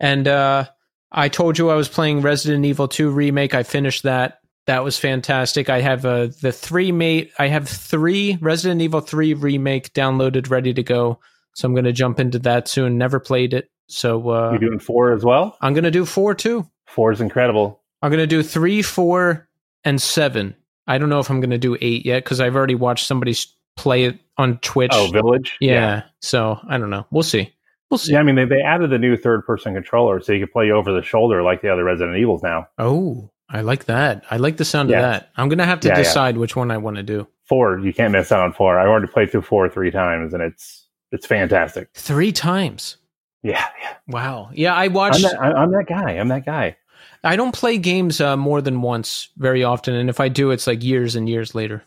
And 0.00 0.26
uh 0.26 0.66
I 1.14 1.28
told 1.28 1.58
you 1.58 1.68
I 1.68 1.74
was 1.74 1.88
playing 1.88 2.22
Resident 2.22 2.64
Evil 2.64 2.88
2 2.88 3.10
remake. 3.10 3.54
I 3.54 3.64
finished 3.64 4.04
that. 4.04 4.40
That 4.66 4.82
was 4.82 4.98
fantastic. 4.98 5.68
I 5.68 5.82
have 5.82 6.06
uh, 6.06 6.28
the 6.40 6.52
three 6.52 6.90
mate 6.90 7.32
I 7.38 7.48
have 7.48 7.68
3 7.68 8.38
Resident 8.40 8.80
Evil 8.80 9.00
3 9.00 9.34
remake 9.34 9.92
downloaded 9.92 10.48
ready 10.50 10.72
to 10.72 10.82
go. 10.82 11.18
So 11.54 11.66
I'm 11.66 11.74
going 11.74 11.84
to 11.84 11.92
jump 11.92 12.18
into 12.18 12.38
that 12.40 12.66
soon. 12.66 12.96
Never 12.96 13.20
played 13.20 13.52
it. 13.52 13.70
So 13.88 14.30
uh 14.30 14.52
You 14.52 14.58
doing 14.58 14.78
four 14.78 15.12
as 15.12 15.22
well? 15.22 15.56
I'm 15.60 15.74
going 15.74 15.84
to 15.84 15.90
do 15.90 16.06
4 16.06 16.34
too. 16.34 16.66
Four 16.92 17.12
is 17.12 17.20
incredible. 17.20 17.80
I'm 18.02 18.10
going 18.10 18.20
to 18.22 18.26
do 18.26 18.42
3, 18.42 18.82
4 18.82 19.48
and 19.84 20.00
7. 20.00 20.54
I 20.86 20.98
don't 20.98 21.08
know 21.08 21.20
if 21.20 21.30
I'm 21.30 21.40
going 21.40 21.50
to 21.50 21.58
do 21.58 21.76
8 21.80 22.04
yet 22.04 22.24
cuz 22.24 22.40
I've 22.40 22.54
already 22.56 22.74
watched 22.74 23.06
somebody 23.06 23.34
play 23.76 24.04
it 24.04 24.18
on 24.36 24.58
Twitch. 24.58 24.90
Oh, 24.92 25.08
Village. 25.12 25.56
yeah. 25.60 26.02
So 26.20 26.58
I 26.68 26.78
don't 26.78 26.90
know. 26.90 27.06
We'll 27.10 27.22
see. 27.22 27.52
We'll 27.90 27.98
see. 27.98 28.12
Yeah, 28.12 28.20
I 28.20 28.22
mean 28.22 28.34
they, 28.34 28.44
they 28.44 28.60
added 28.62 28.90
the 28.90 28.98
new 28.98 29.16
third 29.16 29.46
person 29.46 29.74
controller 29.74 30.20
so 30.20 30.32
you 30.32 30.40
can 30.44 30.52
play 30.52 30.70
over 30.70 30.92
the 30.92 31.02
shoulder 31.02 31.42
like 31.42 31.62
the 31.62 31.68
other 31.72 31.84
Resident 31.84 32.16
Evils 32.18 32.42
now. 32.42 32.66
Oh, 32.78 33.30
I 33.48 33.60
like 33.60 33.84
that. 33.84 34.24
I 34.30 34.38
like 34.38 34.56
the 34.56 34.64
sound 34.64 34.88
Yeah. 34.90 34.96
of 34.96 35.02
that. 35.02 35.30
I'm 35.36 35.48
gonna 35.48 35.66
have 35.66 35.80
to 35.80 35.88
Yeah, 35.88 35.94
yeah. 35.98 36.02
decide 36.02 36.36
which 36.38 36.56
one 36.56 36.70
I 36.70 36.78
want 36.78 36.96
to 36.96 37.02
do. 37.02 37.26
Four, 37.48 37.78
you 37.78 37.92
can't 37.92 38.12
miss 38.12 38.32
out 38.32 38.40
on 38.42 38.52
four. 38.54 38.78
I've 38.78 38.88
already 38.88 39.06
played 39.08 39.30
through 39.30 39.42
four 39.42 39.68
three 39.68 39.90
times 39.90 40.32
and 40.34 40.42
it's 40.42 40.86
it's 41.12 41.26
fantastic. 41.26 41.88
Three 41.94 42.32
times. 42.32 42.96
Yeah, 43.42 43.64
yeah. 43.82 43.94
Wow. 44.08 44.50
Yeah, 44.54 44.74
I 44.74 44.84
I'm 44.84 44.92
watched. 44.94 45.22
that, 45.22 45.38
I'm 45.40 45.70
that 45.72 45.86
guy. 45.86 46.12
I'm 46.12 46.28
that 46.28 46.46
guy. 46.46 46.76
I 47.24 47.36
don't 47.36 47.54
play 47.54 47.78
games 47.78 48.20
uh, 48.20 48.36
more 48.36 48.60
than 48.60 48.82
once 48.82 49.28
very 49.36 49.62
often, 49.64 49.94
and 49.94 50.10
if 50.10 50.18
I 50.20 50.28
do, 50.28 50.50
it's 50.50 50.66
like 50.66 50.82
years 50.82 51.14
and 51.16 51.28
years 51.28 51.54
later. 51.54 51.84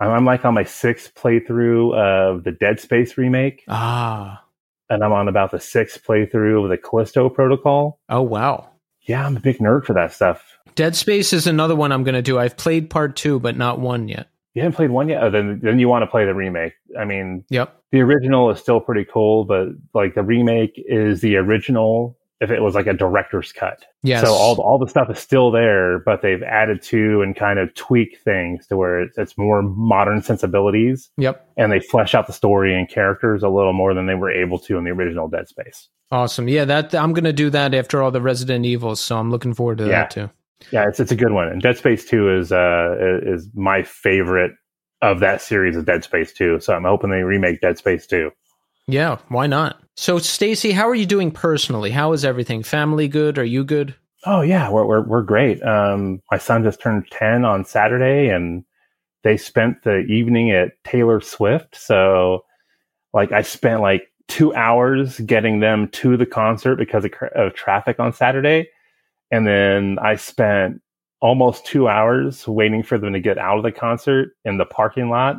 I'm, 0.00 0.10
I'm 0.10 0.24
like 0.24 0.44
on 0.44 0.54
my 0.54 0.64
sixth 0.64 1.14
playthrough 1.14 1.94
of 1.96 2.44
the 2.44 2.52
Dead 2.52 2.80
Space 2.80 3.16
remake, 3.18 3.64
Ah. 3.68 4.42
and 4.88 5.04
I'm 5.04 5.12
on 5.12 5.28
about 5.28 5.50
the 5.50 5.60
sixth 5.60 6.02
playthrough 6.04 6.64
of 6.64 6.70
the 6.70 6.78
Callisto 6.78 7.28
Protocol. 7.28 8.00
Oh 8.08 8.22
wow. 8.22 8.70
Yeah, 9.02 9.26
I'm 9.26 9.36
a 9.36 9.40
big 9.40 9.58
nerd 9.58 9.84
for 9.84 9.92
that 9.92 10.12
stuff. 10.12 10.58
Dead 10.76 10.96
Space 10.96 11.32
is 11.34 11.46
another 11.46 11.76
one 11.76 11.92
I'm 11.92 12.04
gonna 12.04 12.22
do. 12.22 12.38
I've 12.38 12.56
played 12.56 12.88
part 12.90 13.16
two, 13.16 13.38
but 13.38 13.56
not 13.56 13.78
one 13.80 14.08
yet. 14.08 14.28
You 14.54 14.62
haven't 14.62 14.76
played 14.76 14.90
one 14.90 15.08
yet? 15.08 15.22
Oh, 15.22 15.30
then 15.30 15.60
then 15.62 15.78
you 15.78 15.88
want 15.88 16.02
to 16.04 16.06
play 16.06 16.24
the 16.24 16.34
remake. 16.34 16.72
I 16.98 17.04
mean, 17.04 17.44
Yep. 17.50 17.76
the 17.92 18.00
original 18.00 18.50
is 18.50 18.60
still 18.60 18.80
pretty 18.80 19.04
cool, 19.04 19.44
but 19.44 19.68
like 19.92 20.14
the 20.14 20.22
remake 20.22 20.72
is 20.76 21.20
the 21.20 21.36
original 21.36 22.16
if 22.40 22.50
it 22.50 22.60
was 22.60 22.74
like 22.74 22.86
a 22.86 22.92
director's 22.92 23.52
cut. 23.52 23.84
Yes. 24.02 24.22
So 24.26 24.32
all 24.32 24.60
all 24.60 24.78
the 24.78 24.88
stuff 24.88 25.08
is 25.10 25.18
still 25.18 25.50
there, 25.50 26.00
but 26.00 26.20
they've 26.22 26.42
added 26.42 26.82
to 26.82 27.22
and 27.22 27.34
kind 27.36 27.58
of 27.58 27.72
tweak 27.74 28.18
things 28.24 28.66
to 28.66 28.76
where 28.76 29.00
it's, 29.02 29.16
it's 29.18 29.38
more 29.38 29.62
modern 29.62 30.20
sensibilities, 30.22 31.10
Yep. 31.16 31.46
and 31.56 31.70
they 31.72 31.80
flesh 31.80 32.14
out 32.14 32.26
the 32.26 32.32
story 32.32 32.74
and 32.76 32.88
characters 32.88 33.42
a 33.42 33.48
little 33.48 33.72
more 33.72 33.94
than 33.94 34.06
they 34.06 34.14
were 34.14 34.30
able 34.30 34.58
to 34.60 34.76
in 34.76 34.84
the 34.84 34.90
original 34.90 35.28
Dead 35.28 35.48
Space. 35.48 35.88
Awesome. 36.10 36.48
Yeah, 36.48 36.64
that 36.66 36.94
I'm 36.94 37.12
gonna 37.12 37.32
do 37.32 37.50
that 37.50 37.74
after 37.74 38.02
all 38.02 38.10
the 38.10 38.20
Resident 38.20 38.66
Evils, 38.66 39.00
so 39.00 39.16
I'm 39.16 39.30
looking 39.30 39.54
forward 39.54 39.78
to 39.78 39.84
Yeah. 39.84 39.90
that 39.90 40.10
too. 40.10 40.30
Yeah, 40.70 40.88
it's 40.88 41.00
it's 41.00 41.12
a 41.12 41.16
good 41.16 41.32
one. 41.32 41.48
And 41.48 41.60
Dead 41.62 41.76
Space 41.78 42.04
Two 42.04 42.34
is 42.36 42.50
uh 42.52 42.96
is 43.22 43.48
my 43.54 43.82
favorite 43.82 44.52
of 45.02 45.20
that 45.20 45.42
series 45.42 45.76
of 45.76 45.84
Dead 45.84 46.04
Space 46.04 46.32
Two. 46.32 46.58
So 46.60 46.74
I'm 46.74 46.84
hoping 46.84 47.10
they 47.10 47.22
remake 47.22 47.60
Dead 47.60 47.76
Space 47.78 48.06
Two. 48.06 48.30
Yeah, 48.86 49.18
why 49.28 49.46
not? 49.46 49.76
So, 49.96 50.18
Stacy, 50.18 50.72
how 50.72 50.88
are 50.88 50.94
you 50.94 51.06
doing 51.06 51.30
personally? 51.30 51.90
How 51.90 52.12
is 52.12 52.24
everything? 52.24 52.62
Family 52.62 53.06
good? 53.06 53.38
Are 53.38 53.44
you 53.44 53.64
good? 53.64 53.94
Oh 54.26 54.40
yeah, 54.40 54.70
we're 54.70 54.84
we're 54.86 55.02
we're 55.02 55.22
great. 55.22 55.62
Um, 55.62 56.20
my 56.30 56.38
son 56.38 56.64
just 56.64 56.80
turned 56.80 57.06
ten 57.10 57.44
on 57.44 57.64
Saturday, 57.64 58.28
and 58.28 58.64
they 59.22 59.36
spent 59.36 59.82
the 59.82 59.98
evening 60.00 60.50
at 60.50 60.72
Taylor 60.84 61.20
Swift. 61.20 61.76
So, 61.76 62.44
like, 63.12 63.32
I 63.32 63.42
spent 63.42 63.82
like 63.82 64.10
two 64.26 64.54
hours 64.54 65.20
getting 65.20 65.60
them 65.60 65.88
to 65.88 66.16
the 66.16 66.26
concert 66.26 66.76
because 66.76 67.04
of, 67.04 67.12
of 67.34 67.54
traffic 67.54 68.00
on 68.00 68.12
Saturday, 68.12 68.68
and 69.30 69.46
then 69.46 69.98
I 70.00 70.16
spent 70.16 70.80
almost 71.24 71.64
two 71.64 71.88
hours 71.88 72.46
waiting 72.46 72.82
for 72.82 72.98
them 72.98 73.14
to 73.14 73.18
get 73.18 73.38
out 73.38 73.56
of 73.56 73.62
the 73.62 73.72
concert 73.72 74.36
in 74.44 74.58
the 74.58 74.66
parking 74.66 75.08
lot. 75.08 75.36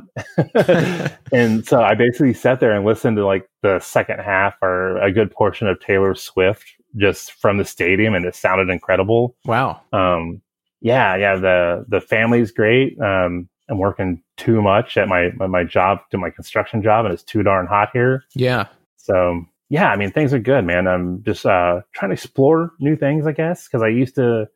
and 1.31 1.63
so 1.63 1.79
I 1.79 1.93
basically 1.93 2.33
sat 2.33 2.59
there 2.59 2.75
and 2.75 2.83
listened 2.83 3.17
to 3.17 3.25
like 3.25 3.47
the 3.61 3.79
second 3.79 4.17
half 4.17 4.55
or 4.63 4.97
a 4.97 5.11
good 5.11 5.29
portion 5.29 5.67
of 5.67 5.79
Taylor 5.79 6.15
Swift 6.15 6.65
just 6.97 7.33
from 7.33 7.59
the 7.59 7.65
stadium, 7.65 8.15
and 8.15 8.25
it 8.25 8.33
sounded 8.33 8.73
incredible. 8.73 9.35
Wow. 9.45 9.79
Um, 9.93 10.41
yeah, 10.81 11.17
yeah. 11.17 11.35
The 11.35 11.85
the 11.87 12.01
family's 12.01 12.51
great. 12.51 12.99
Um, 12.99 13.47
I'm 13.69 13.77
working 13.77 14.23
too 14.37 14.63
much 14.63 14.97
at 14.97 15.07
my 15.07 15.29
my 15.37 15.63
job, 15.63 15.99
to 16.09 16.17
my 16.17 16.31
construction 16.31 16.81
job, 16.81 17.05
and 17.05 17.13
it's 17.13 17.21
too 17.21 17.43
darn 17.43 17.67
hot 17.67 17.89
here. 17.93 18.23
Yeah. 18.33 18.65
So 18.97 19.45
yeah, 19.69 19.91
I 19.91 19.97
mean 19.97 20.11
things 20.11 20.33
are 20.33 20.39
good, 20.39 20.65
man. 20.65 20.87
I'm 20.87 21.21
just 21.21 21.45
uh, 21.45 21.81
trying 21.93 22.09
to 22.09 22.13
explore 22.13 22.71
new 22.79 22.95
things, 22.95 23.27
I 23.27 23.33
guess, 23.33 23.67
because 23.67 23.83
I 23.83 23.89
used 23.89 24.15
to 24.15 24.47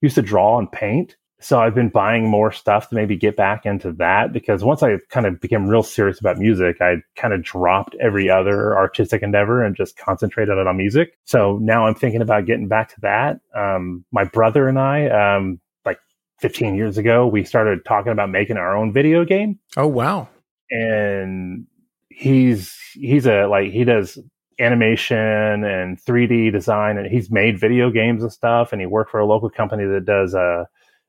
used 0.00 0.14
to 0.16 0.22
draw 0.22 0.58
and 0.58 0.70
paint. 0.70 1.16
So 1.40 1.60
I've 1.60 1.74
been 1.74 1.88
buying 1.88 2.28
more 2.28 2.50
stuff 2.50 2.88
to 2.88 2.96
maybe 2.96 3.16
get 3.16 3.36
back 3.36 3.64
into 3.64 3.92
that 3.92 4.32
because 4.32 4.64
once 4.64 4.82
I 4.82 4.98
kind 5.08 5.24
of 5.24 5.40
became 5.40 5.68
real 5.68 5.84
serious 5.84 6.18
about 6.18 6.38
music, 6.38 6.78
I 6.80 6.96
kind 7.14 7.32
of 7.32 7.44
dropped 7.44 7.94
every 8.00 8.28
other 8.28 8.76
artistic 8.76 9.22
endeavor 9.22 9.62
and 9.62 9.76
just 9.76 9.96
concentrated 9.96 10.58
on 10.58 10.76
music. 10.76 11.16
So 11.24 11.58
now 11.62 11.86
I'm 11.86 11.94
thinking 11.94 12.22
about 12.22 12.46
getting 12.46 12.66
back 12.66 12.88
to 12.94 13.00
that. 13.02 13.40
Um, 13.54 14.04
my 14.10 14.24
brother 14.24 14.66
and 14.66 14.80
I, 14.80 15.36
um, 15.36 15.60
like 15.84 16.00
15 16.40 16.74
years 16.74 16.98
ago, 16.98 17.28
we 17.28 17.44
started 17.44 17.84
talking 17.84 18.10
about 18.10 18.30
making 18.30 18.56
our 18.56 18.76
own 18.76 18.92
video 18.92 19.24
game. 19.24 19.60
Oh 19.76 19.86
wow! 19.86 20.28
And 20.72 21.68
he's 22.08 22.76
he's 22.94 23.26
a 23.26 23.46
like 23.46 23.70
he 23.70 23.84
does 23.84 24.18
animation 24.58 25.16
and 25.64 26.02
3D 26.02 26.52
design, 26.52 26.98
and 26.98 27.06
he's 27.06 27.30
made 27.30 27.58
video 27.58 27.90
games 27.90 28.22
and 28.22 28.32
stuff. 28.32 28.72
And 28.72 28.80
he 28.80 28.86
worked 28.86 29.10
for 29.10 29.20
a 29.20 29.26
local 29.26 29.50
company 29.50 29.84
that 29.84 30.04
does 30.04 30.34
uh, 30.34 30.64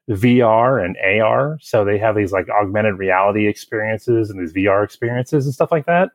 VR 0.09 0.83
and 0.83 0.97
AR. 0.97 1.57
So 1.61 1.85
they 1.85 1.97
have 1.97 2.15
these 2.15 2.31
like 2.31 2.49
augmented 2.49 2.97
reality 2.97 3.47
experiences 3.47 4.29
and 4.29 4.39
these 4.39 4.53
VR 4.53 4.83
experiences 4.83 5.45
and 5.45 5.53
stuff 5.53 5.71
like 5.71 5.85
that. 5.85 6.09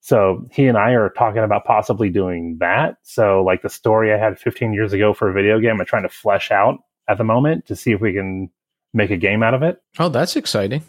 So 0.00 0.46
he 0.52 0.66
and 0.66 0.78
I 0.78 0.92
are 0.92 1.10
talking 1.10 1.42
about 1.42 1.64
possibly 1.64 2.10
doing 2.10 2.58
that. 2.60 2.98
So 3.02 3.42
like 3.42 3.62
the 3.62 3.68
story 3.68 4.12
I 4.12 4.18
had 4.18 4.38
15 4.38 4.72
years 4.72 4.92
ago 4.92 5.12
for 5.12 5.28
a 5.28 5.32
video 5.32 5.58
game, 5.58 5.80
I'm 5.80 5.86
trying 5.86 6.04
to 6.04 6.08
flesh 6.08 6.50
out 6.50 6.78
at 7.08 7.18
the 7.18 7.24
moment 7.24 7.66
to 7.66 7.76
see 7.76 7.92
if 7.92 8.00
we 8.00 8.12
can 8.12 8.50
make 8.94 9.10
a 9.10 9.16
game 9.16 9.42
out 9.42 9.54
of 9.54 9.62
it. 9.62 9.82
Oh, 9.98 10.08
that's 10.08 10.36
exciting. 10.36 10.82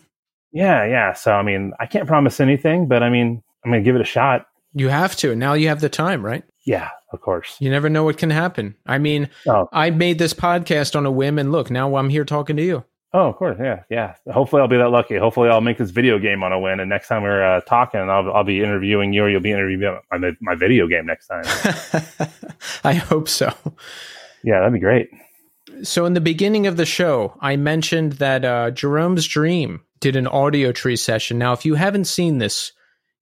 Yeah, 0.52 0.86
yeah. 0.86 1.14
So 1.14 1.32
I 1.32 1.44
mean, 1.44 1.74
I 1.80 1.86
can't 1.86 2.08
promise 2.08 2.40
anything, 2.40 2.88
but 2.88 3.04
I 3.04 3.10
mean, 3.10 3.42
I'm 3.64 3.72
going 3.72 3.84
to 3.84 3.86
give 3.86 3.96
it 3.96 4.02
a 4.02 4.06
shot. 4.06 4.48
You 4.78 4.90
have 4.90 5.16
to. 5.18 5.36
Now 5.36 5.54
you 5.54 5.70
have 5.70 5.82
the 5.82 5.90
time, 5.90 6.24
right? 6.24 6.44
Yeah, 6.66 6.90
of 7.12 7.22
course. 7.22 7.56
You 7.60 7.72
never 7.72 7.90
know 7.90 8.04
what 8.04 8.18
can 8.18 8.30
happen. 8.30 8.76
I 8.86 8.98
mean, 8.98 9.30
oh. 9.48 9.68
I 9.72 9.90
made 9.90 10.20
this 10.20 10.34
podcast 10.34 10.96
on 10.96 11.06
a 11.06 11.12
whim, 11.12 11.40
and 11.40 11.52
look, 11.52 11.72
now 11.72 11.96
I'm 11.96 12.10
here 12.10 12.26
talking 12.26 12.58
to 12.58 12.64
you. 12.64 12.84
Oh, 13.14 13.30
of 13.30 13.38
course, 13.38 13.58
yeah, 13.60 13.84
yeah. 13.90 14.16
Hopefully, 14.32 14.62
I'll 14.62 14.68
be 14.68 14.78
that 14.78 14.90
lucky. 14.90 15.18
Hopefully, 15.18 15.50
I'll 15.50 15.62
make 15.62 15.78
this 15.78 15.90
video 15.90 16.20
game 16.20 16.44
on 16.44 16.52
a 16.52 16.60
win, 16.60 16.80
and 16.80 16.90
next 16.90 17.08
time 17.08 17.24
we're 17.24 17.42
uh, 17.42 17.62
talking, 17.62 18.02
I'll 18.02 18.32
I'll 18.32 18.44
be 18.44 18.62
interviewing 18.62 19.14
you, 19.14 19.24
or 19.24 19.30
you'll 19.30 19.42
be 19.42 19.52
interviewing 19.52 19.98
my 20.12 20.32
my 20.42 20.56
video 20.56 20.88
game 20.88 21.06
next 21.08 21.28
time. 21.28 21.44
I 22.84 22.94
hope 22.94 23.30
so. 23.30 23.52
Yeah, 24.44 24.60
that'd 24.60 24.74
be 24.74 24.80
great. 24.80 25.10
So, 25.84 26.06
in 26.06 26.14
the 26.14 26.22
beginning 26.22 26.68
of 26.68 26.78
the 26.78 26.86
show, 26.86 27.38
I 27.40 27.56
mentioned 27.56 28.14
that 28.14 28.44
uh, 28.46 28.72
Jerome's 28.72 29.26
Dream 29.26 29.82
did 30.00 30.16
an 30.16 30.26
Audiotree 30.26 31.00
session. 31.00 31.38
Now, 31.38 31.54
if 31.54 31.66
you 31.66 31.76
haven't 31.76 32.06
seen 32.06 32.38
this, 32.40 32.74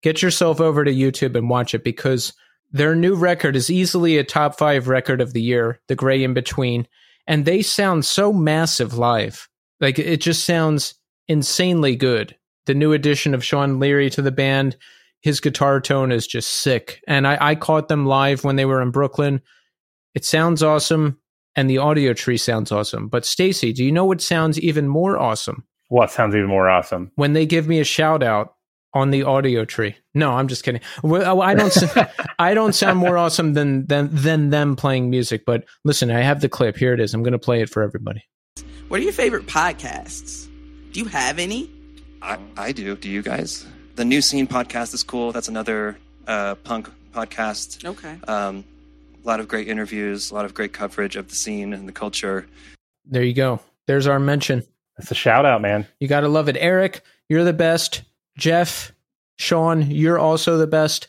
get 0.06 0.22
yourself 0.22 0.62
over 0.62 0.84
to 0.84 0.94
YouTube 0.94 1.36
and 1.36 1.50
watch 1.50 1.74
it 1.74 1.84
because 1.84 2.32
their 2.72 2.96
new 2.96 3.16
record 3.16 3.56
is 3.56 3.72
easily 3.72 4.20
a 4.20 4.24
top 4.24 4.56
five 4.56 4.88
record 4.88 5.20
of 5.20 5.34
the 5.34 5.42
year, 5.42 5.82
The 5.88 5.96
Gray 5.96 6.24
in 6.24 6.36
Between. 6.36 6.88
And 7.26 7.44
they 7.44 7.64
sound 7.64 8.06
so 8.06 8.32
massive 8.32 9.00
live. 9.00 9.50
Like 9.82 9.98
it 9.98 10.22
just 10.22 10.46
sounds 10.46 10.94
insanely 11.28 11.96
good. 11.96 12.38
The 12.68 12.76
new 12.76 12.94
addition 12.94 13.34
of 13.34 13.44
Sean 13.44 13.80
Leary 13.80 14.12
to 14.12 14.22
the 14.22 14.32
band, 14.32 14.78
his 15.22 15.40
guitar 15.40 15.82
tone 15.82 16.12
is 16.12 16.28
just 16.28 16.52
sick. 16.52 17.02
And 17.08 17.28
I, 17.28 17.40
I 17.42 17.56
caught 17.56 17.88
them 17.88 18.06
live 18.06 18.44
when 18.44 18.58
they 18.58 18.66
were 18.66 18.84
in 18.84 18.92
Brooklyn. 18.92 19.42
It 20.14 20.24
sounds 20.24 20.62
awesome, 20.62 21.20
and 21.56 21.68
the 21.68 21.78
Audiotree 21.78 22.40
sounds 22.40 22.72
awesome. 22.72 23.08
But 23.08 23.26
Stacy, 23.26 23.74
do 23.74 23.84
you 23.84 23.92
know 23.92 24.06
what 24.06 24.22
sounds 24.22 24.60
even 24.60 24.88
more 24.88 25.18
awesome? 25.18 25.66
What 25.90 26.12
sounds 26.12 26.36
even 26.36 26.50
more 26.50 26.70
awesome? 26.70 27.12
When 27.16 27.34
they 27.34 27.48
give 27.48 27.68
me 27.68 27.80
a 27.80 27.84
shout 27.84 28.22
out 28.22 28.55
on 28.96 29.12
the 29.12 29.22
Audiotree. 29.22 29.94
No, 30.14 30.32
I'm 30.32 30.48
just 30.48 30.64
kidding. 30.64 30.82
Well, 31.04 31.42
I 31.42 31.54
don't. 31.54 31.78
I 32.40 32.54
don't 32.54 32.74
sound 32.74 32.98
more 32.98 33.18
awesome 33.18 33.54
than 33.54 33.86
than 33.86 34.10
than 34.12 34.50
them 34.50 34.76
playing 34.76 35.10
music. 35.10 35.44
But 35.46 35.66
listen, 35.84 36.10
I 36.10 36.22
have 36.22 36.42
the 36.42 36.50
clip. 36.50 36.78
Here 36.78 36.94
it 36.94 37.00
is. 37.00 37.14
I'm 37.14 37.22
going 37.22 37.34
to 37.34 37.40
play 37.40 37.62
it 37.62 37.70
for 37.70 37.84
everybody. 37.84 38.24
What 38.88 39.00
are 39.00 39.04
your 39.04 39.14
favorite 39.14 39.46
podcasts? 39.46 40.48
Do 40.94 41.00
you 41.00 41.06
have 41.08 41.38
any? 41.38 41.70
I, 42.22 42.40
I 42.58 42.72
do. 42.72 42.96
Do 42.96 43.10
you 43.10 43.22
guys? 43.22 43.66
The 43.96 44.06
New 44.06 44.22
Scene 44.22 44.48
podcast 44.48 44.94
is 44.94 45.04
cool. 45.04 45.32
That's 45.32 45.48
another 45.48 45.98
uh, 46.28 46.56
punk 46.56 46.90
podcast. 47.14 47.86
Okay. 47.86 48.18
Um, 48.28 48.64
a 49.24 49.28
lot 49.28 49.40
of 49.40 49.48
great 49.48 49.68
interviews, 49.68 50.32
a 50.32 50.36
lot 50.36 50.46
of 50.46 50.54
great 50.54 50.72
coverage 50.72 51.16
of 51.16 51.30
the 51.30 51.36
scene 51.36 51.74
and 51.74 51.88
the 51.88 51.92
culture. 51.92 52.48
There 53.06 53.24
you 53.24 53.34
go. 53.34 53.60
There's 53.88 54.08
our 54.08 54.20
mention. 54.20 54.64
That's 54.98 55.12
a 55.12 55.16
shout 55.16 55.46
out, 55.46 55.62
man. 55.62 55.86
You 56.00 56.08
got 56.08 56.22
to 56.22 56.30
love 56.30 56.48
it. 56.48 56.58
Eric, 56.60 57.02
you're 57.28 57.44
the 57.44 57.54
best. 57.54 58.04
Jeff, 58.38 58.92
Sean, 59.38 59.90
you're 59.90 60.20
also 60.20 60.58
the 60.58 60.68
best. 60.68 61.08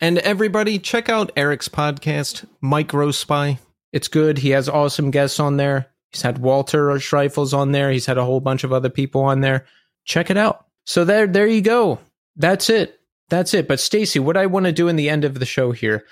And 0.00 0.18
everybody, 0.18 0.78
check 0.78 1.08
out 1.08 1.32
Eric's 1.36 1.68
podcast, 1.68 2.46
Micro 2.60 3.10
Spy. 3.10 3.58
It's 3.92 4.08
good. 4.08 4.38
He 4.38 4.50
has 4.50 4.68
awesome 4.68 5.10
guests 5.10 5.40
on 5.40 5.56
there. 5.56 5.86
He's 6.10 6.22
had 6.22 6.38
Walter 6.38 6.88
Schreifels 6.94 7.56
on 7.56 7.72
there. 7.72 7.90
He's 7.90 8.06
had 8.06 8.18
a 8.18 8.24
whole 8.24 8.40
bunch 8.40 8.64
of 8.64 8.72
other 8.72 8.90
people 8.90 9.22
on 9.22 9.40
there. 9.40 9.66
Check 10.04 10.30
it 10.30 10.36
out. 10.36 10.66
So 10.84 11.04
there, 11.04 11.26
there 11.26 11.46
you 11.46 11.62
go. 11.62 11.98
That's 12.36 12.70
it. 12.70 13.00
That's 13.28 13.54
it. 13.54 13.66
But 13.66 13.80
Stacy, 13.80 14.18
what 14.18 14.36
I 14.36 14.46
want 14.46 14.66
to 14.66 14.72
do 14.72 14.88
in 14.88 14.96
the 14.96 15.08
end 15.08 15.24
of 15.24 15.38
the 15.38 15.46
show 15.46 15.72
here. 15.72 16.04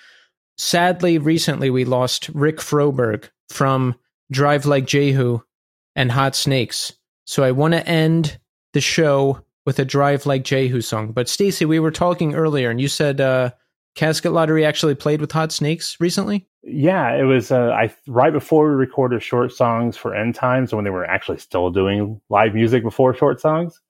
Sadly, 0.57 1.19
recently 1.19 1.71
we 1.71 1.85
lost 1.85 2.29
Rick 2.31 2.59
Froberg 2.59 3.29
from 3.49 3.95
Drive 4.31 4.67
Like 4.67 4.87
Jehu 4.87 5.41
and 5.95 6.11
Hot 6.11 6.35
Snakes. 6.35 6.93
So 7.27 7.43
I 7.43 7.53
want 7.53 7.75
to 7.75 7.87
end 7.87 8.39
the 8.73 8.81
show 8.81 9.45
with 9.65 9.79
a 9.79 9.85
Drive 9.85 10.27
Like 10.27 10.45
Jehu 10.45 10.81
song. 10.81 11.13
But 11.13 11.29
Stacy, 11.29 11.65
we 11.65 11.81
were 11.81 11.91
talking 11.91 12.35
earlier, 12.35 12.71
and 12.71 12.81
you 12.81 12.89
said 12.89 13.21
uh, 13.21 13.51
Casket 13.95 14.33
Lottery 14.33 14.65
actually 14.65 14.95
played 14.95 15.21
with 15.21 15.33
Hot 15.33 15.53
Snakes 15.53 15.97
recently. 16.01 16.47
Yeah, 16.63 17.15
it 17.15 17.25
was 17.25 17.51
uh, 17.51 17.71
I 17.71 17.93
right 18.07 18.33
before 18.33 18.69
we 18.69 18.75
recorded 18.75 19.23
short 19.23 19.53
songs 19.53 19.97
for 19.97 20.15
End 20.15 20.35
Times 20.35 20.75
when 20.75 20.85
they 20.85 20.91
were 20.91 21.05
actually 21.05 21.39
still 21.39 21.71
doing 21.71 22.21
live 22.31 22.55
music 22.55 22.83
before 22.83 23.15
short 23.15 23.41
songs, 23.41 23.81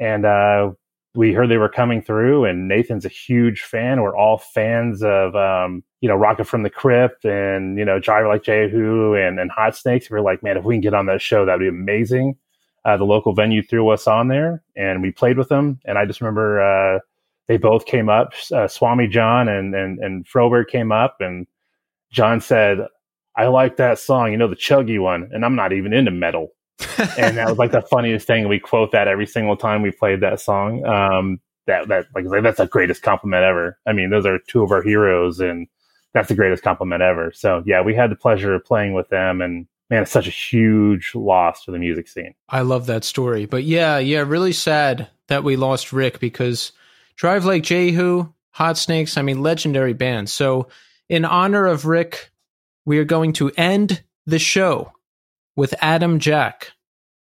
and 0.00 0.26
uh, 0.26 0.72
we 1.14 1.32
heard 1.32 1.48
they 1.48 1.56
were 1.56 1.68
coming 1.68 2.02
through. 2.02 2.44
And 2.44 2.68
Nathan's 2.68 3.04
a 3.04 3.08
huge 3.10 3.62
fan. 3.62 4.02
We're 4.02 4.16
all 4.16 4.38
fans 4.38 5.02
of 5.04 5.36
um, 5.36 5.84
you 6.00 6.08
know 6.08 6.16
Rocket 6.16 6.46
from 6.46 6.64
the 6.64 6.70
Crypt 6.70 7.24
and 7.24 7.78
you 7.78 7.84
know 7.84 8.00
Drive 8.00 8.26
Like 8.26 8.42
Jehu 8.42 9.14
and 9.14 9.38
and 9.38 9.50
Hot 9.52 9.76
Snakes. 9.76 10.10
We 10.10 10.18
are 10.18 10.22
like, 10.22 10.42
man, 10.42 10.56
if 10.56 10.64
we 10.64 10.74
can 10.74 10.80
get 10.80 10.94
on 10.94 11.06
that 11.06 11.22
show, 11.22 11.46
that'd 11.46 11.60
be 11.60 11.68
amazing 11.68 12.36
uh, 12.86 12.96
the 12.96 13.04
local 13.04 13.34
venue 13.34 13.62
threw 13.62 13.88
us 13.88 14.06
on 14.06 14.28
there 14.28 14.62
and 14.76 15.02
we 15.02 15.10
played 15.10 15.36
with 15.36 15.48
them. 15.48 15.80
And 15.84 15.98
I 15.98 16.06
just 16.06 16.20
remember 16.20 16.62
uh, 16.62 17.00
they 17.48 17.56
both 17.56 17.84
came 17.84 18.08
up. 18.08 18.32
Uh, 18.54 18.68
Swami 18.68 19.08
John 19.08 19.48
and, 19.48 19.74
and, 19.74 19.98
and 19.98 20.24
Froberg 20.24 20.68
came 20.68 20.92
up 20.92 21.16
and 21.20 21.48
John 22.12 22.40
said, 22.40 22.78
I 23.34 23.48
like 23.48 23.76
that 23.78 23.98
song, 23.98 24.30
you 24.30 24.38
know, 24.38 24.46
the 24.46 24.54
chuggy 24.54 25.00
one. 25.00 25.28
And 25.32 25.44
I'm 25.44 25.56
not 25.56 25.72
even 25.72 25.92
into 25.92 26.12
metal. 26.12 26.52
and 27.18 27.36
that 27.36 27.48
was 27.48 27.58
like 27.58 27.72
the 27.72 27.82
funniest 27.82 28.24
thing. 28.24 28.48
We 28.48 28.60
quote 28.60 28.92
that 28.92 29.08
every 29.08 29.26
single 29.26 29.56
time 29.56 29.82
we 29.82 29.90
played 29.90 30.20
that 30.20 30.40
song. 30.40 30.86
Um, 30.86 31.40
that, 31.66 31.88
that, 31.88 32.06
like, 32.14 32.26
that's 32.44 32.58
the 32.58 32.68
greatest 32.68 33.02
compliment 33.02 33.42
ever. 33.42 33.76
I 33.84 33.94
mean, 33.94 34.10
those 34.10 34.26
are 34.26 34.38
two 34.46 34.62
of 34.62 34.70
our 34.70 34.82
heroes 34.82 35.40
and 35.40 35.66
that's 36.12 36.28
the 36.28 36.36
greatest 36.36 36.62
compliment 36.62 37.02
ever. 37.02 37.32
So 37.34 37.64
yeah, 37.66 37.80
we 37.80 37.96
had 37.96 38.12
the 38.12 38.16
pleasure 38.16 38.54
of 38.54 38.64
playing 38.64 38.92
with 38.92 39.08
them 39.08 39.40
and 39.40 39.66
man, 39.90 40.02
it's 40.02 40.10
such 40.10 40.26
a 40.26 40.30
huge 40.30 41.12
loss 41.14 41.64
to 41.64 41.70
the 41.70 41.78
music 41.78 42.08
scene. 42.08 42.34
I 42.48 42.62
love 42.62 42.86
that 42.86 43.04
story. 43.04 43.46
But 43.46 43.64
yeah, 43.64 43.98
yeah, 43.98 44.20
really 44.20 44.52
sad 44.52 45.08
that 45.28 45.44
we 45.44 45.56
lost 45.56 45.92
Rick 45.92 46.20
because 46.20 46.72
Drive 47.16 47.44
Like 47.44 47.62
Jehu, 47.62 48.32
Hot 48.52 48.78
Snakes, 48.78 49.16
I 49.16 49.22
mean, 49.22 49.42
legendary 49.42 49.92
band. 49.92 50.28
So, 50.28 50.68
in 51.08 51.24
honor 51.24 51.66
of 51.66 51.86
Rick, 51.86 52.30
we 52.84 52.98
are 52.98 53.04
going 53.04 53.32
to 53.34 53.52
end 53.56 54.02
the 54.26 54.38
show 54.38 54.92
with 55.54 55.74
Atom 55.80 56.18
Jack 56.18 56.72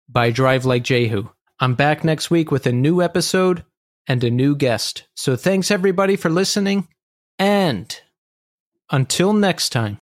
by 0.08 0.30
Drive 0.30 0.64
Like 0.64 0.82
Jehu. 0.82 1.28
I'm 1.60 1.74
back 1.74 2.04
next 2.04 2.30
week 2.30 2.50
with 2.50 2.66
a 2.66 2.72
new 2.72 3.02
episode 3.02 3.64
and 4.06 4.22
a 4.24 4.30
new 4.30 4.56
guest. 4.56 5.06
So, 5.14 5.36
thanks 5.36 5.70
everybody 5.70 6.16
for 6.16 6.30
listening. 6.30 6.88
And 7.38 8.00
until 8.90 9.32
next 9.32 9.70
time. 9.70 9.98